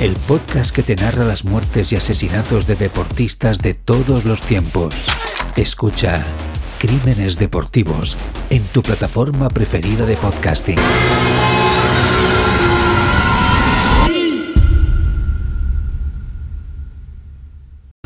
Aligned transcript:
el 0.00 0.14
podcast 0.14 0.74
que 0.74 0.82
te 0.82 0.96
narra 0.96 1.24
las 1.24 1.44
muertes 1.44 1.92
y 1.92 1.96
asesinatos 1.96 2.66
de 2.66 2.74
deportistas 2.74 3.58
de 3.58 3.74
todos 3.74 4.24
los 4.24 4.40
tiempos. 4.40 4.94
Escucha 5.56 6.24
Crímenes 6.78 7.38
Deportivos 7.38 8.16
en 8.48 8.64
tu 8.64 8.82
plataforma 8.82 9.50
preferida 9.50 10.06
de 10.06 10.16
podcasting. 10.16 10.78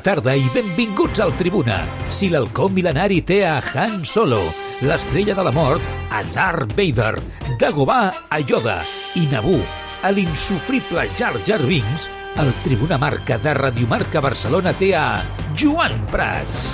tarda 0.04 0.34
i 0.36 0.42
benvinguts 0.52 1.22
al 1.24 1.30
Tribuna. 1.38 1.78
Si 2.12 2.28
l'halcó 2.28 2.66
mil·lenari 2.68 3.22
té 3.24 3.38
a 3.48 3.54
Han 3.72 4.02
Solo, 4.04 4.42
l'estrella 4.84 5.32
de 5.32 5.46
la 5.46 5.54
mort 5.56 5.86
a 6.12 6.20
Darth 6.34 6.76
Vader, 6.76 7.14
Dagobah 7.56 8.28
a 8.28 8.42
Yoda 8.44 8.82
i 9.16 9.24
Naboo 9.32 9.83
a 10.04 10.10
l'insufrible 10.12 11.08
Jar 11.16 11.32
Jar 11.46 11.62
Binks, 11.64 12.10
el 12.36 12.52
Tribuna 12.62 12.98
Marca 12.98 13.38
de 13.38 13.54
Radiomarca 13.56 14.20
Barcelona 14.20 14.74
té 14.76 14.90
a 14.92 15.22
Joan 15.56 15.96
Prats. 16.12 16.66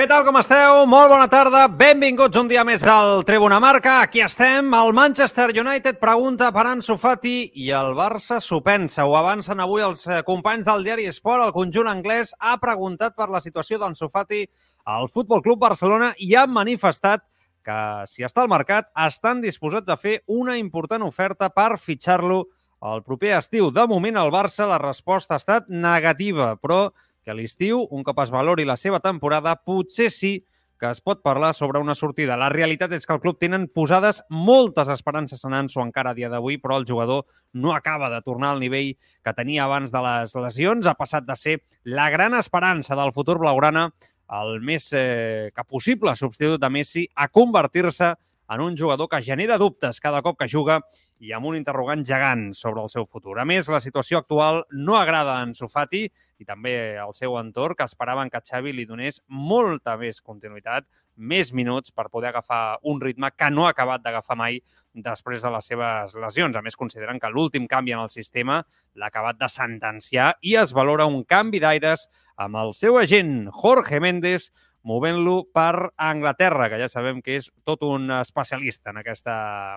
Què 0.00 0.06
tal, 0.08 0.22
com 0.24 0.38
esteu? 0.40 0.86
Molt 0.88 1.10
bona 1.12 1.26
tarda. 1.28 1.66
Benvinguts 1.68 2.40
un 2.40 2.48
dia 2.48 2.62
més 2.64 2.86
al 2.88 3.20
Tribuna 3.28 3.58
Marca. 3.60 3.98
Aquí 4.06 4.22
estem. 4.24 4.72
El 4.72 4.94
Manchester 4.96 5.50
United 5.52 6.00
pregunta 6.00 6.48
per 6.56 6.64
Ansu 6.70 6.96
Fati 6.96 7.50
i 7.60 7.68
el 7.76 7.92
Barça 7.98 8.40
s'ho 8.40 8.62
pensa. 8.64 9.04
Ho 9.04 9.18
avancen 9.18 9.60
avui 9.60 9.84
els 9.84 10.06
eh, 10.08 10.22
companys 10.24 10.70
del 10.70 10.88
diari 10.88 11.04
Sport. 11.12 11.50
El 11.50 11.52
conjunt 11.52 11.92
anglès 11.92 12.32
ha 12.40 12.56
preguntat 12.62 13.12
per 13.12 13.28
la 13.28 13.44
situació 13.44 13.76
d'Ansu 13.76 14.08
Fati 14.08 14.46
al 14.84 15.08
Futbol 15.08 15.42
Club 15.42 15.60
Barcelona 15.60 16.12
i 16.18 16.34
ha 16.34 16.46
manifestat 16.46 17.24
que, 17.64 17.80
si 18.08 18.24
està 18.24 18.44
al 18.44 18.50
mercat, 18.52 18.88
estan 19.06 19.42
disposats 19.44 19.90
a 19.92 19.98
fer 20.00 20.20
una 20.28 20.56
important 20.58 21.04
oferta 21.04 21.50
per 21.52 21.76
fitxar-lo 21.78 22.44
el 22.90 23.02
proper 23.04 23.34
estiu. 23.36 23.68
De 23.70 23.84
moment, 23.86 24.16
el 24.16 24.32
Barça, 24.32 24.66
la 24.68 24.80
resposta 24.80 25.36
ha 25.36 25.42
estat 25.42 25.68
negativa, 25.68 26.54
però 26.56 26.88
que 27.24 27.36
l'estiu, 27.36 27.82
un 27.92 28.04
cop 28.06 28.22
es 28.24 28.32
valori 28.32 28.64
la 28.64 28.78
seva 28.80 29.02
temporada, 29.04 29.58
potser 29.60 30.08
sí 30.10 30.38
que 30.80 30.88
es 30.88 31.02
pot 31.04 31.20
parlar 31.20 31.52
sobre 31.52 31.78
una 31.78 31.94
sortida. 31.94 32.38
La 32.40 32.48
realitat 32.48 32.94
és 32.96 33.04
que 33.04 33.12
el 33.12 33.20
club 33.20 33.36
tenen 33.38 33.66
posades 33.68 34.22
moltes 34.32 34.88
esperances 34.88 35.44
en 35.44 35.52
Anso 35.52 35.82
encara 35.84 36.14
a 36.14 36.16
dia 36.16 36.30
d'avui, 36.32 36.56
però 36.56 36.78
el 36.80 36.86
jugador 36.88 37.26
no 37.52 37.74
acaba 37.74 38.08
de 38.08 38.22
tornar 38.24 38.54
al 38.54 38.62
nivell 38.64 38.94
que 38.96 39.34
tenia 39.36 39.66
abans 39.66 39.92
de 39.92 40.00
les 40.06 40.32
lesions. 40.40 40.88
Ha 40.88 40.96
passat 40.96 41.28
de 41.28 41.36
ser 41.36 41.58
la 41.84 42.08
gran 42.08 42.32
esperança 42.38 42.96
del 42.96 43.12
futur 43.12 43.36
blaugrana, 43.42 43.90
el 44.38 44.60
més 44.62 44.90
eh, 44.94 45.50
que 45.54 45.64
possible 45.66 46.14
substitut 46.16 46.60
de 46.62 46.70
Messi, 46.70 47.06
a 47.14 47.28
convertir-se 47.28 48.14
en 48.50 48.60
un 48.60 48.76
jugador 48.76 49.08
que 49.08 49.22
genera 49.22 49.58
dubtes 49.58 50.00
cada 50.02 50.22
cop 50.22 50.38
que 50.38 50.48
juga 50.50 50.80
i 51.22 51.34
amb 51.36 51.46
un 51.50 51.58
interrogant 51.58 52.02
gegant 52.06 52.50
sobre 52.56 52.82
el 52.82 52.90
seu 52.90 53.06
futur. 53.06 53.38
A 53.38 53.46
més, 53.46 53.68
la 53.70 53.82
situació 53.82 54.18
actual 54.18 54.64
no 54.72 54.96
agrada 54.98 55.36
a 55.36 55.44
Ansu 55.46 55.68
Fati 55.70 56.08
i 56.40 56.46
també 56.48 56.96
al 56.98 57.12
seu 57.14 57.36
entorn, 57.38 57.76
que 57.76 57.86
esperaven 57.86 58.30
que 58.32 58.40
Xavi 58.40 58.72
li 58.72 58.86
donés 58.88 59.20
molta 59.28 59.96
més 60.00 60.22
continuïtat, 60.24 60.86
més 61.20 61.52
minuts 61.52 61.92
per 61.92 62.08
poder 62.08 62.30
agafar 62.30 62.78
un 62.88 63.00
ritme 63.00 63.28
que 63.36 63.50
no 63.52 63.66
ha 63.66 63.74
acabat 63.74 64.00
d'agafar 64.00 64.38
mai 64.40 64.60
després 64.94 65.44
de 65.44 65.52
les 65.52 65.68
seves 65.68 66.16
lesions. 66.16 66.56
A 66.56 66.64
més, 66.64 66.78
consideren 66.80 67.20
que 67.20 67.30
l'últim 67.30 67.68
canvi 67.68 67.92
en 67.92 68.06
el 68.06 68.10
sistema 68.10 68.62
l'ha 68.96 69.12
acabat 69.12 69.38
de 69.38 69.50
sentenciar 69.52 70.32
i 70.40 70.56
es 70.56 70.72
valora 70.72 71.06
un 71.06 71.22
canvi 71.28 71.60
d'aires 71.60 72.08
amb 72.40 72.56
el 72.56 72.72
seu 72.72 72.96
agent, 72.96 73.50
Jorge 73.52 74.00
Méndez, 74.00 74.48
movent-lo 74.82 75.44
per 75.52 75.92
Anglaterra, 75.96 76.70
que 76.70 76.78
ja 76.80 76.88
sabem 76.88 77.20
que 77.22 77.36
és 77.40 77.50
tot 77.68 77.82
un 77.84 78.10
especialista 78.20 78.94
en 78.94 79.00
aquesta 79.02 79.34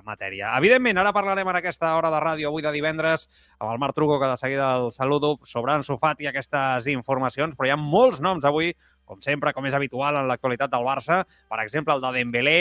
matèria. 0.08 0.54
Evidentment, 0.60 1.02
ara 1.02 1.14
parlarem 1.16 1.50
en 1.52 1.60
aquesta 1.60 1.94
hora 1.98 2.12
de 2.14 2.22
ràdio 2.24 2.50
avui 2.50 2.64
de 2.64 2.72
divendres 2.76 3.28
amb 3.60 3.74
el 3.74 3.82
Marc 3.84 3.98
Truco, 3.98 4.20
que 4.22 4.32
de 4.32 4.40
seguida 4.40 4.72
el 4.78 4.92
saludo, 4.96 5.36
sobre 5.44 5.76
en 5.76 5.84
Sofat 5.84 6.24
i 6.24 6.32
aquestes 6.32 6.88
informacions, 6.88 7.56
però 7.56 7.68
hi 7.68 7.76
ha 7.76 7.80
molts 7.80 8.24
noms 8.24 8.48
avui 8.48 8.74
com 9.04 9.20
sempre, 9.22 9.52
com 9.54 9.66
és 9.68 9.76
habitual 9.76 10.16
en 10.16 10.30
l'actualitat 10.30 10.72
del 10.72 10.86
Barça, 10.88 11.24
per 11.52 11.60
exemple, 11.60 11.94
el 11.96 12.04
de 12.04 12.12
Dembélé, 12.16 12.60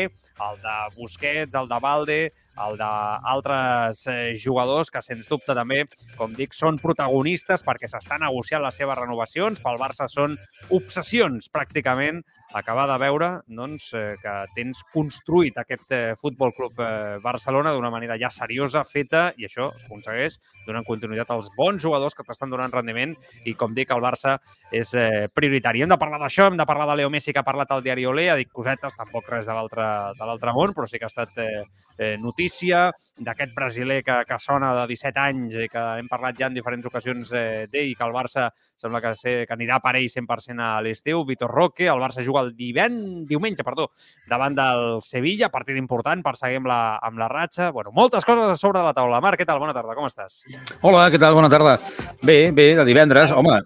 el 0.49 0.57
de 0.63 0.77
Busquets, 0.97 1.55
el 1.55 1.69
de 1.71 1.79
Valde, 1.81 2.21
el 2.61 2.77
d'altres 2.77 4.03
eh, 4.13 4.35
jugadors 4.39 4.91
que, 4.93 5.03
sens 5.05 5.29
dubte, 5.31 5.55
també, 5.57 5.85
com 6.19 6.35
dic, 6.37 6.53
són 6.57 6.79
protagonistes 6.83 7.65
perquè 7.65 7.89
s'estan 7.89 8.25
negociant 8.27 8.63
les 8.65 8.77
seves 8.77 8.99
renovacions. 8.99 9.63
Pel 9.65 9.81
Barça 9.81 10.09
són 10.11 10.37
obsessions, 10.71 11.49
pràcticament, 11.53 12.23
acabar 12.53 12.87
de 12.91 12.97
veure 13.01 13.29
doncs, 13.47 13.91
eh, 13.95 14.15
que 14.23 14.33
tens 14.57 14.83
construït 14.93 15.59
aquest 15.59 15.93
eh, 15.93 16.15
Futbol 16.21 16.53
Club 16.57 16.81
eh, 16.81 17.19
Barcelona 17.23 17.73
d'una 17.73 17.91
manera 17.91 18.19
ja 18.21 18.31
seriosa, 18.31 18.85
feta, 18.85 19.31
i 19.37 19.49
això 19.49 19.71
es 19.77 19.85
aconsegueix 19.87 20.39
donant 20.67 20.87
continuïtat 20.87 21.31
als 21.35 21.51
bons 21.57 21.83
jugadors 21.83 22.15
que 22.15 22.25
t'estan 22.27 22.53
donant 22.53 22.73
rendiment 22.73 23.15
i, 23.45 23.55
com 23.59 23.75
dic, 23.75 23.91
el 23.91 24.03
Barça 24.05 24.37
és 24.73 24.93
prioritari. 25.35 25.83
Hem 25.83 25.91
de 25.91 25.99
parlar 26.01 26.21
d'això, 26.23 26.47
hem 26.49 26.57
de 26.57 26.67
parlar 26.69 26.87
de 26.89 27.01
Leo 27.01 27.11
Messi, 27.11 27.33
que 27.35 27.43
ha 27.43 27.47
parlat 27.47 27.73
al 27.75 27.83
diari 27.85 28.07
Olé, 28.07 28.29
ha 28.31 28.39
dit 28.39 28.49
cosetes, 28.49 28.95
tampoc 28.97 29.29
res 29.33 29.49
de 29.49 29.57
l'altre 29.57 30.55
món, 30.55 30.73
però 30.77 30.87
sí 30.89 31.01
que 31.01 31.09
ha 31.09 31.13
estat 31.13 31.35
eh, 31.43 32.17
notícia 32.23 32.91
d'aquest 33.19 33.55
brasiler 33.55 34.01
que, 34.07 34.23
que 34.29 34.39
sona 34.41 34.73
de 34.79 34.87
17 34.95 35.21
anys 35.21 35.59
i 35.67 35.69
que 35.71 35.83
hem 35.99 36.09
parlat 36.11 36.39
ja 36.39 36.49
en 36.49 36.57
diferents 36.57 36.87
ocasions 36.89 37.33
d'ell, 37.33 37.93
que 37.99 38.07
el 38.07 38.15
Barça 38.15 38.49
sembla 38.83 39.01
que, 39.01 39.15
sé, 39.19 39.35
que 39.47 39.55
anirà 39.55 39.79
per 39.83 39.95
ell 39.99 40.09
100% 40.11 40.63
a 40.63 40.81
l'estiu. 40.83 41.23
Vitor 41.29 41.53
Roque, 41.53 41.87
el 41.91 42.03
Barça 42.03 42.25
juga 42.27 42.42
el 42.43 42.53
divent, 42.59 42.99
diumenge 43.29 43.65
perdó, 43.67 43.89
davant 44.31 44.57
del 44.59 45.01
Sevilla, 45.07 45.51
partit 45.53 45.79
important 45.81 46.23
per 46.25 46.37
seguir 46.41 46.61
amb 46.61 46.71
la, 46.71 46.81
amb 47.03 47.23
la 47.23 47.31
ratxa. 47.33 47.71
Bueno, 47.75 47.95
moltes 47.97 48.27
coses 48.29 48.53
a 48.53 48.59
sobre 48.61 48.83
de 48.83 48.89
la 48.91 48.97
taula. 48.97 49.23
Marc, 49.25 49.41
què 49.41 49.49
tal? 49.49 49.63
Bona 49.63 49.75
tarda, 49.77 49.97
com 49.99 50.09
estàs? 50.11 50.43
Hola, 50.83 51.09
què 51.13 51.21
tal? 51.23 51.39
Bona 51.39 51.51
tarda. 51.53 51.79
Bé, 52.23 52.51
bé, 52.55 52.73
de 52.79 52.87
divendres. 52.89 53.33
Home, 53.33 53.61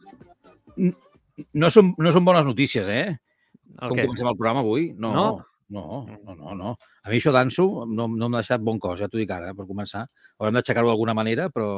no 1.57 1.71
són, 1.73 1.93
no 2.01 2.13
són 2.15 2.25
bones 2.27 2.47
notícies, 2.49 2.89
eh? 2.89 3.17
El 3.77 3.91
Com 3.91 3.99
què? 3.99 4.07
comencem 4.07 4.31
el 4.31 4.39
programa 4.39 4.63
avui? 4.65 4.89
No, 4.97 5.13
no, 5.13 5.27
no, 5.69 6.07
no, 6.25 6.35
no. 6.35 6.55
no. 6.57 6.75
A 7.05 7.13
mi 7.13 7.19
això 7.21 7.33
d'Anso 7.35 7.67
no, 7.91 8.09
no 8.09 8.29
m'ha 8.31 8.43
deixat 8.43 8.63
bon 8.65 8.81
cos, 8.83 9.01
ja 9.03 9.11
t'ho 9.11 9.21
dic 9.21 9.33
ara, 9.35 9.53
per 9.57 9.67
començar. 9.69 10.07
Haurem 10.41 10.57
d'aixecar-ho 10.57 10.89
d'alguna 10.89 11.17
manera, 11.19 11.51
però 11.53 11.69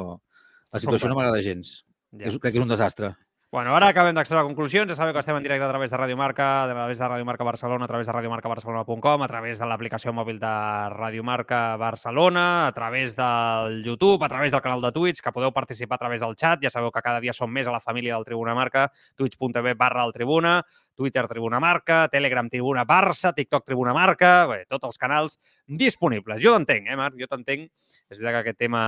la 0.73 0.83
situació 0.83 1.11
no 1.11 1.19
m'agrada 1.19 1.43
gens. 1.45 1.81
Ja. 2.13 2.29
És, 2.29 2.39
crec 2.39 2.55
que 2.55 2.61
és 2.61 2.65
un 2.65 2.73
desastre. 2.73 3.13
Bueno, 3.51 3.73
ara 3.73 3.87
acabem 3.89 4.13
d'extreure 4.13 4.45
conclusions. 4.45 4.91
Ja 4.91 4.95
sabeu 4.99 5.15
que 5.17 5.23
estem 5.23 5.39
en 5.39 5.41
directe 5.47 5.65
a 5.65 5.71
través 5.71 5.89
de 5.89 5.97
Ràdio 5.97 6.19
Marca, 6.21 6.67
a 6.67 6.67
través 6.69 6.99
de 7.01 7.07
Ràdio 7.09 7.25
Marca 7.25 7.47
Barcelona, 7.49 7.87
a 7.87 7.89
través 7.89 8.07
de 8.07 8.13
radiomarcabarcelona.com, 8.13 9.23
a 9.25 9.29
través 9.31 9.59
de 9.59 9.69
l'aplicació 9.71 10.13
mòbil 10.13 10.37
de 10.43 10.51
Ràdio 10.93 11.25
Marca 11.25 11.79
Barcelona, 11.81 12.67
a 12.67 12.75
través 12.77 13.17
del 13.17 13.81
YouTube, 13.87 14.23
a 14.23 14.29
través 14.29 14.53
del 14.53 14.61
canal 14.61 14.85
de 14.85 14.93
Twitch, 14.93 15.23
que 15.25 15.33
podeu 15.33 15.55
participar 15.57 15.97
a 15.97 16.03
través 16.05 16.21
del 16.21 16.37
chat. 16.37 16.61
Ja 16.61 16.69
sabeu 16.69 16.93
que 16.93 17.01
cada 17.01 17.25
dia 17.25 17.33
som 17.33 17.49
més 17.49 17.67
a 17.67 17.73
la 17.73 17.81
família 17.81 18.19
del 18.19 18.29
Tribuna 18.29 18.53
Marca, 18.53 18.91
twitch.tv 19.17 19.73
barra 19.81 20.05
el 20.05 20.13
Tribuna, 20.13 20.61
Twitter 20.95 21.25
Tribuna 21.27 21.59
Marca, 21.59 22.07
Telegram 22.13 22.51
Tribuna 22.53 22.85
Barça, 22.85 23.33
TikTok 23.33 23.65
Tribuna 23.65 23.95
Marca, 23.97 24.45
bé, 24.45 24.67
tots 24.69 24.85
els 24.85 25.01
canals 25.01 25.41
disponibles. 25.65 26.43
Jo 26.45 26.53
t'entenc, 26.59 26.93
eh, 26.93 27.01
Marc? 27.01 27.17
Jo 27.17 27.33
t'entenc 27.33 27.71
és 28.09 28.17
veritat 28.17 28.39
que 28.39 28.43
aquest 28.47 28.59
tema 28.65 28.83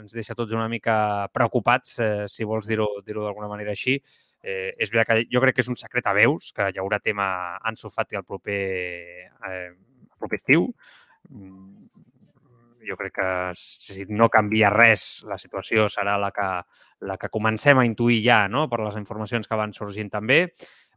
ens 0.00 0.14
deixa 0.16 0.36
tots 0.36 0.54
una 0.56 0.68
mica 0.72 1.28
preocupats, 1.32 1.98
eh, 2.00 2.24
si 2.28 2.46
vols 2.48 2.66
dir-ho 2.66 2.88
dir, 3.04 3.16
d'alguna 3.18 3.50
manera 3.50 3.74
així. 3.76 3.98
Eh, 4.44 4.72
és 4.76 4.90
veritat 4.92 5.08
que 5.08 5.28
jo 5.32 5.40
crec 5.40 5.56
que 5.56 5.64
és 5.64 5.70
un 5.72 5.76
secret 5.76 6.06
a 6.06 6.12
veus, 6.16 6.50
que 6.52 6.68
hi 6.72 6.80
haurà 6.80 7.00
tema 7.00 7.56
Ansu 7.64 7.90
Fati 7.92 8.16
el 8.16 8.24
proper, 8.24 8.60
eh, 9.48 9.70
el 9.72 10.18
proper 10.18 10.40
estiu. 10.40 10.68
Mm, 11.30 11.84
jo 12.84 12.96
crec 12.96 13.14
que 13.16 13.28
si 13.56 14.04
no 14.08 14.28
canvia 14.28 14.70
res, 14.72 15.24
la 15.28 15.38
situació 15.40 15.88
serà 15.88 16.16
la 16.20 16.30
que, 16.36 16.48
la 17.08 17.16
que 17.20 17.30
comencem 17.32 17.80
a 17.80 17.86
intuir 17.88 18.20
ja, 18.24 18.44
no? 18.48 18.66
per 18.68 18.80
les 18.84 18.96
informacions 19.00 19.48
que 19.48 19.56
van 19.56 19.72
sorgint 19.72 20.12
també. 20.12 20.46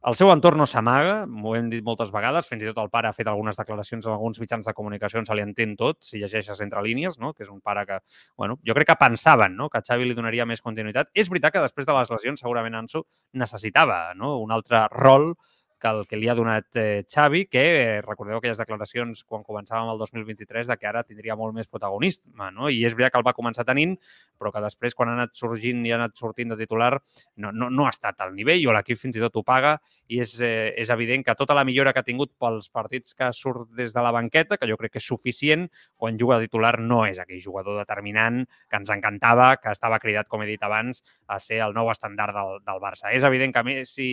El 0.06 0.16
seu 0.16 0.30
entorn 0.30 0.60
no 0.62 0.68
s'amaga, 0.70 1.24
m'ho 1.26 1.56
hem 1.58 1.72
dit 1.72 1.84
moltes 1.86 2.12
vegades, 2.14 2.46
fins 2.46 2.62
i 2.62 2.68
tot 2.70 2.78
el 2.84 2.92
pare 2.94 3.10
ha 3.10 3.16
fet 3.18 3.28
algunes 3.32 3.58
declaracions 3.58 4.06
en 4.06 4.14
alguns 4.14 4.38
mitjans 4.40 4.70
de 4.70 4.74
comunicació, 4.78 5.24
se 5.26 5.36
li 5.36 5.42
entén 5.42 5.74
tot, 5.80 5.98
si 6.06 6.22
llegeixes 6.22 6.62
entre 6.62 6.84
línies, 6.86 7.18
no? 7.18 7.34
que 7.34 7.44
és 7.44 7.50
un 7.50 7.60
pare 7.66 7.86
que, 7.90 7.98
bueno, 8.38 8.60
jo 8.68 8.78
crec 8.78 8.92
que 8.92 8.98
pensaven 9.02 9.58
no? 9.58 9.72
que 9.74 9.82
Xavi 9.82 10.06
li 10.06 10.18
donaria 10.18 10.46
més 10.46 10.62
continuïtat. 10.62 11.10
És 11.18 11.32
veritat 11.34 11.58
que 11.58 11.66
després 11.66 11.90
de 11.90 11.98
les 11.98 12.14
lesions 12.14 12.46
segurament 12.46 12.78
Ansu 12.78 13.04
necessitava 13.34 14.14
no? 14.14 14.38
un 14.44 14.54
altre 14.54 14.86
rol 14.94 15.32
que 15.80 15.90
el 15.90 16.06
que 16.10 16.18
li 16.18 16.30
ha 16.30 16.36
donat 16.38 16.80
eh, 16.80 17.04
Xavi, 17.08 17.46
que 17.46 17.64
eh, 17.82 18.02
recordeu 18.02 18.40
aquelles 18.40 18.60
declaracions 18.62 19.24
quan 19.28 19.46
començàvem 19.46 19.92
el 19.92 20.02
2023 20.02 20.72
de 20.72 20.78
que 20.78 20.90
ara 20.90 21.04
tindria 21.06 21.38
molt 21.38 21.56
més 21.56 21.70
protagonisme, 21.70 22.50
no? 22.56 22.72
I 22.74 22.84
és 22.88 22.96
veritat 22.96 23.16
que 23.16 23.22
el 23.22 23.28
va 23.28 23.36
començar 23.38 23.66
tenint, 23.68 23.98
però 24.38 24.52
que 24.54 24.64
després, 24.64 24.96
quan 24.98 25.12
ha 25.12 25.18
anat 25.18 25.38
sorgint 25.38 25.86
i 25.86 25.94
ha 25.94 26.00
anat 26.00 26.18
sortint 26.18 26.54
de 26.54 26.60
titular, 26.60 26.96
no, 27.38 27.52
no, 27.52 27.70
no 27.70 27.86
ha 27.86 27.94
estat 27.94 28.26
al 28.26 28.34
nivell 28.38 28.66
o 28.68 28.76
l'equip 28.76 29.00
fins 29.02 29.20
i 29.20 29.24
tot 29.24 29.38
ho 29.38 29.46
paga 29.46 29.78
i 30.08 30.22
és, 30.24 30.38
eh, 30.42 30.74
és 30.80 30.90
evident 30.94 31.26
que 31.26 31.36
tota 31.36 31.56
la 31.58 31.66
millora 31.68 31.92
que 31.94 32.00
ha 32.00 32.08
tingut 32.08 32.32
pels 32.40 32.70
partits 32.74 33.14
que 33.18 33.30
surt 33.36 33.70
des 33.76 33.94
de 33.94 34.04
la 34.04 34.12
banqueta, 34.16 34.58
que 34.58 34.70
jo 34.70 34.78
crec 34.80 34.96
que 34.96 35.02
és 35.02 35.08
suficient, 35.08 35.68
quan 35.96 36.18
juga 36.18 36.38
de 36.38 36.48
titular 36.48 36.78
no 36.80 37.04
és 37.06 37.20
aquell 37.20 37.42
jugador 37.44 37.78
determinant 37.82 38.46
que 38.70 38.80
ens 38.80 38.90
encantava, 38.94 39.56
que 39.58 39.72
estava 39.72 40.00
cridat, 40.00 40.28
com 40.28 40.42
he 40.42 40.48
dit 40.48 40.64
abans, 40.64 41.04
a 41.28 41.40
ser 41.44 41.60
el 41.66 41.76
nou 41.76 41.92
estàndard 41.92 42.36
del, 42.36 42.62
del 42.66 42.80
Barça. 42.84 43.12
És 43.12 43.28
evident 43.28 43.54
que 43.54 43.66
Messi 43.68 44.10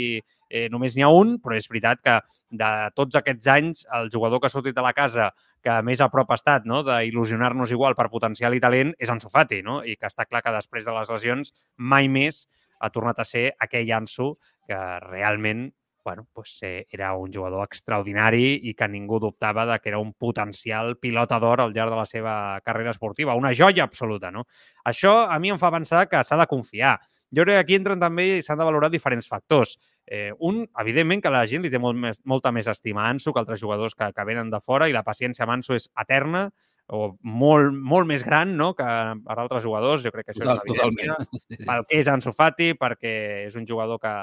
eh, 0.50 0.68
només 0.72 0.96
n'hi 0.96 1.04
ha 1.04 1.10
un, 1.12 1.36
però 1.42 1.56
és 1.58 1.68
veritat 1.70 2.02
que 2.04 2.16
de 2.54 2.70
tots 2.94 3.18
aquests 3.18 3.50
anys 3.50 3.84
el 3.98 4.10
jugador 4.12 4.40
que 4.40 4.48
ha 4.48 4.54
sortit 4.54 4.76
de 4.76 4.84
la 4.84 4.94
casa 4.96 5.30
que 5.64 5.76
més 5.82 6.00
a 6.04 6.10
prop 6.12 6.30
ha 6.30 6.38
estat 6.38 6.66
no? 6.68 6.82
d'il·lusionar-nos 6.86 7.72
igual 7.72 7.96
per 7.98 8.10
potencial 8.12 8.54
i 8.54 8.60
talent 8.60 8.92
és 8.98 9.10
Ansu 9.10 9.30
Fati, 9.32 9.62
no? 9.64 9.80
i 9.82 9.96
que 9.96 10.10
està 10.10 10.28
clar 10.28 10.44
que 10.44 10.52
després 10.54 10.84
de 10.84 10.94
les 10.94 11.10
lesions 11.10 11.54
mai 11.76 12.08
més 12.08 12.44
ha 12.80 12.92
tornat 12.92 13.22
a 13.22 13.28
ser 13.28 13.48
aquell 13.64 13.90
Ansu 13.96 14.34
que 14.68 14.82
realment 15.08 15.70
bueno, 16.04 16.28
pues, 16.34 16.58
eh, 16.60 16.86
era 16.90 17.14
un 17.14 17.32
jugador 17.32 17.64
extraordinari 17.64 18.60
i 18.68 18.74
que 18.76 18.86
ningú 18.92 19.18
dubtava 19.18 19.64
de 19.64 19.78
que 19.80 19.88
era 19.88 19.98
un 19.98 20.12
potencial 20.12 20.98
pilota 21.00 21.38
d'or 21.40 21.62
al 21.64 21.72
llarg 21.72 21.94
de 21.94 21.96
la 21.96 22.04
seva 22.04 22.34
carrera 22.60 22.92
esportiva. 22.92 23.34
Una 23.34 23.54
joia 23.56 23.86
absoluta, 23.88 24.30
no? 24.30 24.44
Això 24.84 25.24
a 25.24 25.38
mi 25.40 25.50
em 25.50 25.58
fa 25.58 25.72
pensar 25.72 26.04
que 26.10 26.20
s'ha 26.22 26.36
de 26.36 26.46
confiar. 26.46 26.98
Jo 27.34 27.42
crec 27.42 27.56
que 27.56 27.64
aquí 27.64 27.78
entren 27.80 27.98
també 27.98 28.26
i 28.36 28.42
s'han 28.44 28.60
de 28.60 28.68
valorar 28.68 28.92
diferents 28.92 29.26
factors. 29.26 29.78
Eh, 30.06 30.32
un, 30.38 30.68
evidentment, 30.80 31.22
que 31.24 31.32
la 31.32 31.46
gent 31.48 31.64
li 31.64 31.70
té 31.72 31.80
molt 31.80 31.96
més, 31.96 32.20
molta 32.28 32.52
més 32.52 32.68
estima 32.68 33.06
a 33.06 33.10
Ansu 33.14 33.32
que 33.32 33.40
altres 33.40 33.60
jugadors 33.62 33.96
que, 33.96 34.10
que 34.12 34.28
venen 34.28 34.50
de 34.52 34.60
fora 34.60 34.88
i 34.88 34.92
la 34.92 35.04
paciència 35.06 35.46
amb 35.46 35.56
Ansu 35.56 35.78
és 35.78 35.88
eterna 36.00 36.50
o 36.92 37.14
molt, 37.24 37.72
molt 37.72 38.08
més 38.08 38.24
gran 38.26 38.52
no? 38.58 38.74
que 38.76 38.84
per 39.24 39.36
altres 39.38 39.64
jugadors. 39.64 40.04
Jo 40.04 40.12
crec 40.12 40.28
que 40.28 40.34
això 40.34 40.44
Total, 40.44 40.60
és 40.60 40.72
una 40.74 40.88
evidència. 40.90 41.64
Pel 41.70 41.86
que 41.88 42.00
és 42.02 42.10
Ansu 42.12 42.34
Fati, 42.36 42.74
perquè 42.80 43.14
és 43.46 43.56
un 43.56 43.64
jugador 43.68 44.00
que, 44.02 44.14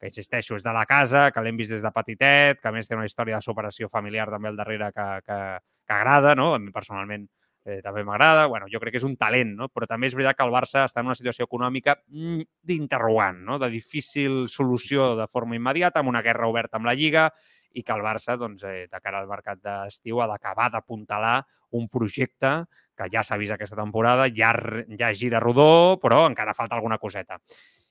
que 0.00 0.10
insisteixo, 0.10 0.58
és 0.58 0.66
de 0.66 0.74
la 0.74 0.84
casa, 0.90 1.28
que 1.34 1.42
l'hem 1.44 1.58
vist 1.58 1.74
des 1.76 1.84
de 1.86 1.94
petitet, 1.94 2.62
que 2.62 2.70
a 2.70 2.74
més 2.74 2.90
té 2.90 2.98
una 2.98 3.06
història 3.06 3.38
de 3.38 3.46
superació 3.46 3.90
familiar 3.92 4.26
també 4.32 4.50
al 4.50 4.58
darrere 4.58 4.90
que, 4.94 5.08
que, 5.26 5.40
que 5.86 5.94
agrada, 5.94 6.34
no? 6.38 6.52
A 6.56 6.62
mi 6.62 6.74
personalment 6.74 7.28
eh, 7.64 7.80
també 7.84 8.04
m'agrada. 8.04 8.46
Bueno, 8.46 8.66
jo 8.72 8.80
crec 8.80 8.96
que 8.96 9.02
és 9.02 9.06
un 9.06 9.16
talent, 9.16 9.54
no? 9.58 9.68
però 9.72 9.86
també 9.90 10.08
és 10.08 10.16
veritat 10.16 10.38
que 10.38 10.46
el 10.46 10.54
Barça 10.54 10.84
està 10.88 11.02
en 11.02 11.10
una 11.10 11.18
situació 11.18 11.48
econòmica 11.48 11.98
mm, 12.08 12.48
d'interrogant, 12.62 13.42
no? 13.44 13.58
de 13.58 13.70
difícil 13.72 14.46
solució 14.48 15.14
de 15.18 15.28
forma 15.28 15.56
immediata, 15.58 16.00
amb 16.02 16.12
una 16.14 16.22
guerra 16.22 16.48
oberta 16.48 16.78
amb 16.78 16.88
la 16.88 16.96
Lliga 16.98 17.28
i 17.76 17.84
que 17.84 17.94
el 17.94 18.02
Barça, 18.02 18.38
doncs, 18.40 18.64
eh, 18.64 18.86
de 18.90 19.00
cara 19.00 19.22
al 19.22 19.30
mercat 19.30 19.60
d'estiu, 19.62 20.22
ha 20.22 20.28
d'acabar 20.30 20.70
d'apuntalar 20.72 21.40
un 21.76 21.88
projecte 21.92 22.62
que 22.98 23.08
ja 23.12 23.22
s'ha 23.22 23.38
vist 23.38 23.54
aquesta 23.54 23.76
temporada, 23.78 24.26
ja, 24.34 24.52
ja 24.98 25.12
gira 25.14 25.40
rodó, 25.40 25.98
però 26.02 26.24
encara 26.26 26.56
falta 26.56 26.74
alguna 26.74 26.98
coseta. 26.98 27.38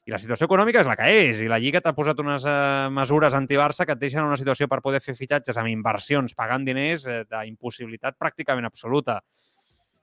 I 0.08 0.12
la 0.14 0.19
situació 0.19 0.48
econòmica 0.48 0.80
és 0.80 0.88
la 0.88 0.96
que 0.96 1.08
és, 1.28 1.40
i 1.44 1.50
la 1.52 1.60
Lliga 1.60 1.81
t'ha 1.84 1.92
posat 1.96 2.19
unes 2.24 2.46
eh, 2.48 2.88
mesures 2.96 3.36
anti-Barça 3.36 3.86
que 3.86 3.96
et 3.96 4.00
deixen 4.00 4.22
en 4.22 4.30
una 4.30 4.40
situació 4.40 4.69
per 4.72 4.80
poder 4.84 5.02
fer 5.04 5.18
fitxatges 5.18 5.60
amb 5.60 5.72
inversions, 5.72 6.36
pagant 6.36 6.64
diners, 6.68 7.04
eh, 7.08 7.25
d'impossibilitat 7.28 8.16
pràcticament 8.19 8.68
absoluta. 8.68 9.19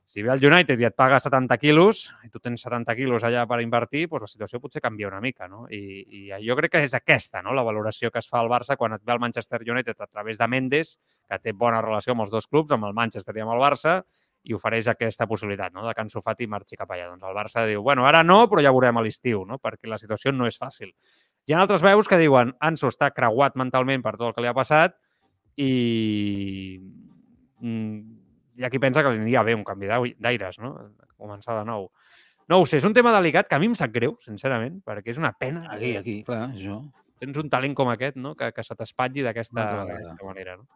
Si 0.06 0.22
ve 0.22 0.30
el 0.34 0.42
United 0.44 0.80
i 0.80 0.84
et 0.84 0.94
paga 0.94 1.16
70 1.18 1.56
quilos 1.58 2.04
i 2.26 2.28
tu 2.28 2.38
tens 2.38 2.60
70 2.66 2.92
quilos 2.94 3.24
allà 3.24 3.46
per 3.48 3.62
invertir, 3.64 4.04
doncs 4.10 4.26
la 4.26 4.32
situació 4.32 4.60
potser 4.60 4.82
canvia 4.84 5.08
una 5.08 5.20
mica, 5.24 5.48
no? 5.48 5.64
I, 5.72 5.80
i 6.04 6.20
jo 6.44 6.56
crec 6.58 6.74
que 6.74 6.82
és 6.84 6.94
aquesta, 6.94 7.40
no?, 7.42 7.54
la 7.56 7.64
valoració 7.64 8.10
que 8.12 8.20
es 8.20 8.28
fa 8.28 8.42
al 8.42 8.50
Barça 8.52 8.76
quan 8.76 8.92
et 8.92 9.02
ve 9.02 9.14
el 9.16 9.22
Manchester 9.22 9.62
United 9.64 9.96
a 9.96 10.06
través 10.06 10.38
de 10.38 10.48
Mendes, 10.48 10.98
que 11.28 11.40
té 11.40 11.54
bona 11.56 11.80
relació 11.82 12.12
amb 12.12 12.26
els 12.26 12.34
dos 12.34 12.46
clubs, 12.46 12.74
amb 12.76 12.84
el 12.84 12.92
Manchester 12.92 13.36
i 13.38 13.44
amb 13.46 13.56
el 13.56 13.64
Barça, 13.64 14.02
i 14.44 14.52
ofereix 14.52 14.90
aquesta 14.92 15.26
possibilitat, 15.26 15.72
no?, 15.72 15.86
de 15.88 15.94
que 15.96 16.04
Ansu 16.04 16.20
Fati 16.20 16.46
marxi 16.46 16.76
cap 16.76 16.90
allà. 16.92 17.08
Doncs 17.08 17.24
el 17.24 17.36
Barça 17.36 17.64
diu, 17.64 17.80
bueno, 17.82 18.04
ara 18.04 18.20
no, 18.22 18.42
però 18.50 18.60
ja 18.60 18.72
veurem 18.76 19.00
a 19.00 19.04
l'estiu, 19.06 19.46
no?, 19.48 19.56
perquè 19.56 19.88
la 19.88 19.98
situació 19.98 20.34
no 20.36 20.44
és 20.46 20.60
fàcil. 20.60 20.92
Hi 21.48 21.56
ha 21.56 21.62
altres 21.64 21.80
veus 21.84 22.08
que 22.08 22.20
diuen 22.20 22.52
Ansu 22.60 22.90
està 22.92 23.08
creuat 23.16 23.56
mentalment 23.56 24.04
per 24.04 24.18
tot 24.18 24.28
el 24.28 24.36
que 24.36 24.44
li 24.44 24.52
ha 24.52 24.56
passat 24.56 24.94
i 25.60 25.72
mm, 27.60 28.23
hi 28.58 28.66
ha 28.66 28.70
qui 28.72 28.80
pensa 28.82 29.02
que 29.02 29.12
li 29.12 29.20
aniria 29.22 29.44
bé 29.46 29.54
un 29.56 29.64
canvi 29.66 29.88
d'aires, 29.88 30.58
no? 30.62 30.74
Començar 31.20 31.58
de 31.60 31.64
nou. 31.68 31.88
No 32.50 32.60
ho 32.60 32.66
sé, 32.68 32.78
és 32.80 32.84
un 32.84 32.94
tema 32.96 33.12
delicat 33.14 33.48
que 33.48 33.56
a 33.56 33.62
mi 33.62 33.70
em 33.70 33.76
sap 33.78 33.92
greu, 33.94 34.18
sincerament, 34.24 34.82
perquè 34.84 35.14
és 35.14 35.20
una 35.20 35.32
pena. 35.32 35.64
Aquí, 35.72 35.94
aquí, 35.96 36.18
clar, 36.26 36.50
això. 36.50 36.82
Tens 37.22 37.38
un 37.40 37.48
talent 37.48 37.74
com 37.78 37.88
aquest, 37.88 38.18
no?, 38.20 38.34
que, 38.36 38.50
que 38.52 38.64
se 38.66 38.76
t'espatlli 38.76 39.24
d'aquesta 39.24 39.64
manera, 40.26 40.58
no? 40.58 40.68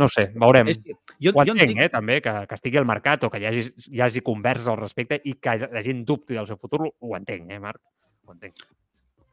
No 0.00 0.08
sé, 0.10 0.26
veurem. 0.34 0.68
És 0.72 0.80
que 0.82 0.94
jo, 1.20 1.32
ho 1.32 1.42
entenc, 1.44 1.74
jo 1.76 1.84
eh, 1.84 1.90
també, 1.92 2.18
que, 2.24 2.32
que 2.48 2.56
estigui 2.58 2.80
al 2.80 2.88
mercat 2.88 3.24
o 3.24 3.30
que 3.32 3.40
hi 3.40 3.46
hagi, 3.48 3.66
hi 3.92 4.00
hagi 4.04 4.22
converses 4.24 4.68
al 4.68 4.80
respecte 4.80 5.20
i 5.28 5.36
que 5.40 5.56
la 5.62 5.82
gent 5.84 6.04
dubti 6.08 6.38
del 6.38 6.48
seu 6.50 6.58
futur, 6.60 6.86
ho 6.88 7.16
entenc, 7.18 7.50
eh, 7.52 7.60
Marc? 7.62 7.82
Ho 8.26 8.34
entenc. 8.34 8.64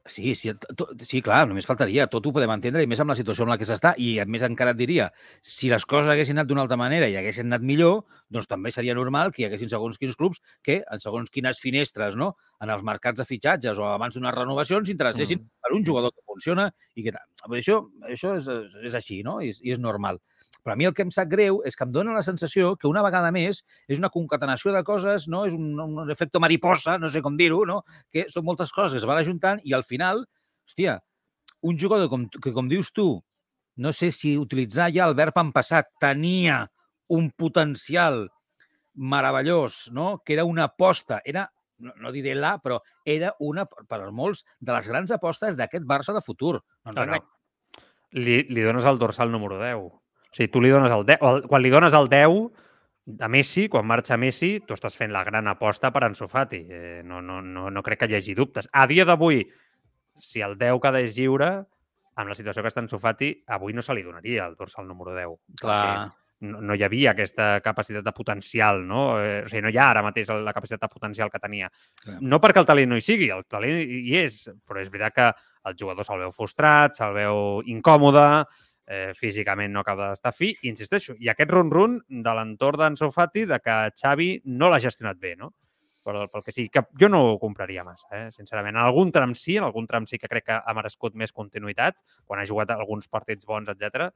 Sí, 0.08 0.34
sí, 0.34 0.52
to, 0.78 0.88
sí, 1.06 1.22
clar, 1.22 1.44
només 1.50 1.68
faltaria. 1.70 2.08
Tot 2.10 2.26
ho 2.26 2.32
podem 2.34 2.52
entendre, 2.54 2.82
i 2.84 2.88
més 2.90 3.02
amb 3.04 3.12
la 3.12 3.18
situació 3.20 3.46
en 3.46 3.52
la 3.52 3.58
que 3.62 3.68
s'està. 3.68 3.92
I 4.00 4.20
a 4.24 4.26
més 4.26 4.46
encara 4.48 4.74
et 4.74 4.80
diria, 4.80 5.10
si 5.46 5.70
les 5.70 5.86
coses 5.86 6.10
haguessin 6.10 6.38
anat 6.38 6.50
d'una 6.50 6.64
altra 6.66 6.80
manera 6.80 7.10
i 7.12 7.18
haguessin 7.20 7.50
anat 7.52 7.66
millor, 7.66 8.02
doncs 8.34 8.50
també 8.50 8.72
seria 8.74 8.96
normal 8.98 9.34
que 9.36 9.44
hi 9.44 9.48
haguessin 9.50 9.70
segons 9.70 10.00
quins 10.02 10.18
clubs 10.18 10.42
que, 10.66 10.80
en 10.82 11.04
segons 11.04 11.30
quines 11.30 11.62
finestres, 11.62 12.18
no?, 12.18 12.34
en 12.64 12.74
els 12.74 12.84
mercats 12.84 13.22
de 13.22 13.28
fitxatges 13.28 13.78
o 13.80 13.86
abans 13.88 14.18
d'unes 14.18 14.36
renovacions, 14.36 14.90
s'interessessin 14.90 15.40
mm. 15.40 15.62
per 15.64 15.76
un 15.78 15.86
jugador 15.86 16.16
que 16.16 16.26
funciona 16.28 16.70
i 16.96 17.06
que... 17.06 17.14
Això, 17.60 17.80
això 18.10 18.34
és, 18.40 18.50
és 18.90 18.98
així, 18.98 19.22
no?, 19.24 19.40
I, 19.46 19.54
i 19.64 19.76
és 19.76 19.80
normal. 19.80 20.20
Però 20.64 20.76
a 20.76 20.80
mi 20.80 20.88
el 20.90 20.94
que 20.96 21.06
em 21.06 21.12
sap 21.14 21.30
greu 21.32 21.62
és 21.68 21.78
que 21.78 21.86
em 21.88 21.92
dóna 21.94 22.16
la 22.16 22.24
sensació 22.26 22.74
que 22.80 22.90
una 22.90 23.04
vegada 23.06 23.32
més 23.32 23.62
és 23.88 24.02
una 24.02 24.12
concatenació 24.14 24.74
de 24.76 24.84
coses, 24.88 25.28
no? 25.32 25.46
és 25.48 25.56
un, 25.56 25.72
un 25.80 26.12
efecte 26.12 26.42
mariposa, 26.44 26.98
no 27.00 27.10
sé 27.10 27.24
com 27.26 27.38
dir-ho, 27.40 27.64
no? 27.70 27.82
que 28.12 28.26
són 28.32 28.48
moltes 28.48 28.74
coses 28.76 28.98
que 28.98 29.04
es 29.04 29.08
van 29.08 29.22
ajuntant 29.22 29.64
i 29.64 29.76
al 29.78 29.86
final, 29.88 30.26
hòstia, 30.68 31.00
un 31.62 31.80
jugador 31.80 32.10
com, 32.12 32.28
que, 32.30 32.54
com 32.56 32.68
dius 32.72 32.92
tu, 32.96 33.12
no 33.80 33.94
sé 33.96 34.12
si 34.12 34.36
utilitzar 34.38 34.90
ja 34.96 35.08
el 35.08 35.16
verb 35.16 35.38
en 35.40 35.54
passat, 35.56 35.88
tenia 36.04 36.66
un 37.16 37.32
potencial 37.32 38.28
meravellós, 38.94 39.88
no? 39.96 40.20
que 40.26 40.36
era 40.36 40.46
una 40.46 40.68
aposta, 40.68 41.22
era 41.26 41.48
no, 41.80 41.94
no 41.96 42.12
diré 42.12 42.36
la, 42.36 42.58
però 42.60 42.80
era 43.08 43.32
una, 43.40 43.66
per 43.66 44.02
a 44.04 44.12
molts, 44.12 44.44
de 44.60 44.76
les 44.76 44.88
grans 44.92 45.14
apostes 45.16 45.56
d'aquest 45.56 45.86
Barça 45.88 46.16
de 46.16 46.22
futur. 46.22 46.60
No, 46.86 46.94
no, 46.94 47.06
no. 47.08 47.20
Li, 48.20 48.42
li 48.50 48.66
dones 48.66 48.88
el 48.90 49.00
dorsal 49.02 49.32
número 49.32 49.60
10. 49.62 49.88
O 50.30 50.38
sigui, 50.38 50.52
tu 50.54 50.62
li 50.62 50.70
dones 50.70 50.94
el 50.94 51.06
10, 51.08 51.24
el, 51.26 51.46
quan 51.50 51.64
li 51.64 51.72
dones 51.74 51.96
el 51.98 52.10
10 52.12 52.68
a 53.20 53.28
Messi, 53.28 53.68
quan 53.70 53.88
marxa 53.90 54.18
Messi, 54.22 54.60
tu 54.66 54.76
estàs 54.78 54.96
fent 54.98 55.12
la 55.14 55.24
gran 55.26 55.50
aposta 55.50 55.90
per 55.92 56.04
Ansu 56.06 56.28
Fati. 56.30 56.62
Eh, 56.70 57.02
no, 57.06 57.24
no, 57.26 57.40
no, 57.42 57.70
no 57.74 57.84
crec 57.84 58.04
que 58.04 58.12
hi 58.12 58.20
hagi 58.20 58.36
dubtes. 58.38 58.70
A 58.72 58.86
dia 58.88 59.08
d'avui, 59.10 59.42
si 60.22 60.44
el 60.46 60.58
10 60.60 60.80
quedés 60.84 61.18
lliure, 61.18 61.50
amb 62.20 62.30
la 62.30 62.38
situació 62.38 62.62
que 62.62 62.70
està 62.70 62.84
Ansu 62.84 63.00
Fati, 63.02 63.32
avui 63.56 63.74
no 63.74 63.82
se 63.82 63.96
li 63.98 64.06
donaria 64.06 64.46
el 64.46 64.58
dorsal 64.60 64.88
número 64.88 65.16
10. 65.18 65.36
Clar. 65.64 66.10
No, 66.40 66.62
no 66.64 66.76
hi 66.78 66.86
havia 66.86 67.12
aquesta 67.12 67.58
capacitat 67.60 68.06
de 68.06 68.14
potencial, 68.16 68.86
no? 68.88 69.18
Eh, 69.20 69.42
o 69.44 69.50
sigui, 69.50 69.66
no 69.66 69.74
hi 69.74 69.80
ha 69.80 69.90
ara 69.92 70.06
mateix 70.06 70.30
la 70.32 70.54
capacitat 70.56 70.86
de 70.86 70.94
potencial 70.94 71.32
que 71.34 71.42
tenia. 71.42 71.68
Clar. 72.04 72.20
No 72.22 72.40
perquè 72.44 72.62
el 72.62 72.70
talent 72.70 72.94
no 72.94 73.00
hi 73.00 73.04
sigui, 73.04 73.28
el 73.34 73.44
talent 73.50 73.82
hi 73.82 74.16
és, 74.22 74.46
però 74.68 74.80
és 74.84 74.92
veritat 74.94 75.18
que 75.18 75.30
el 75.70 75.76
jugador 75.80 76.08
se'l 76.08 76.24
veu 76.24 76.32
frustrat, 76.36 76.96
se'l 76.96 77.18
veu 77.18 77.60
incòmode, 77.68 78.28
eh, 78.90 79.14
físicament 79.16 79.72
no 79.72 79.84
acaba 79.84 80.10
d'estar 80.10 80.34
fi. 80.34 80.50
I 80.64 80.72
insisteixo, 80.74 81.16
i 81.22 81.30
aquest 81.30 81.54
run-run 81.54 82.00
de 82.10 82.36
l'entorn 82.36 82.82
d'Anso 82.82 83.12
Fati 83.14 83.46
de 83.50 83.60
que 83.62 83.76
Xavi 83.94 84.32
no 84.60 84.72
l'ha 84.72 84.82
gestionat 84.82 85.20
bé, 85.22 85.36
no? 85.38 85.54
Pel, 86.04 86.24
pel 86.32 86.44
que 86.46 86.56
sigui, 86.56 86.72
que 86.74 86.82
jo 86.98 87.10
no 87.12 87.22
ho 87.28 87.38
compraria 87.38 87.84
massa, 87.86 88.08
eh? 88.18 88.26
sincerament. 88.34 88.74
En 88.80 88.88
algun 88.88 89.12
tram 89.14 89.36
sí, 89.38 89.60
en 89.60 89.68
algun 89.68 89.86
tram 89.88 90.08
sí 90.10 90.18
que 90.18 90.32
crec 90.32 90.48
que 90.48 90.58
ha 90.58 90.74
merescut 90.74 91.14
més 91.20 91.36
continuïtat, 91.36 92.00
quan 92.26 92.42
ha 92.42 92.48
jugat 92.50 92.74
alguns 92.74 93.08
partits 93.12 93.46
bons, 93.46 93.70
etc. 93.70 94.10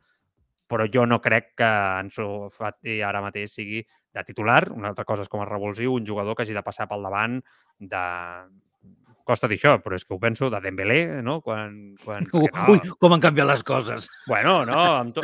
però 0.74 0.88
jo 0.90 1.04
no 1.06 1.20
crec 1.22 1.52
que 1.60 1.68
Anso 1.68 2.48
Fati 2.50 3.02
ara 3.04 3.22
mateix 3.22 3.52
sigui 3.60 3.84
de 3.84 4.24
titular. 4.24 4.72
Una 4.72 4.90
altra 4.90 5.06
cosa 5.06 5.22
és 5.22 5.30
com 5.30 5.44
a 5.44 5.46
revulsiu, 5.46 5.94
un 5.94 6.08
jugador 6.08 6.34
que 6.36 6.48
hagi 6.48 6.56
de 6.56 6.64
passar 6.66 6.88
pel 6.90 7.04
davant 7.04 7.42
de, 7.78 8.06
costa 9.28 9.50
dir 9.50 9.58
això, 9.60 9.78
però 9.84 9.98
és 9.98 10.06
que 10.06 10.16
ho 10.16 10.20
penso 10.22 10.50
de 10.52 10.60
Dembélé, 10.64 11.00
no? 11.26 11.40
Quan, 11.46 11.96
quan, 12.04 12.28
ui, 12.42 12.50
no. 12.52 12.98
com 13.02 13.16
han 13.16 13.24
canviat 13.24 13.50
les 13.50 13.64
coses. 13.68 14.10
Bueno, 14.28 14.60
no, 14.70 14.82
amb 15.00 15.16
to... 15.16 15.24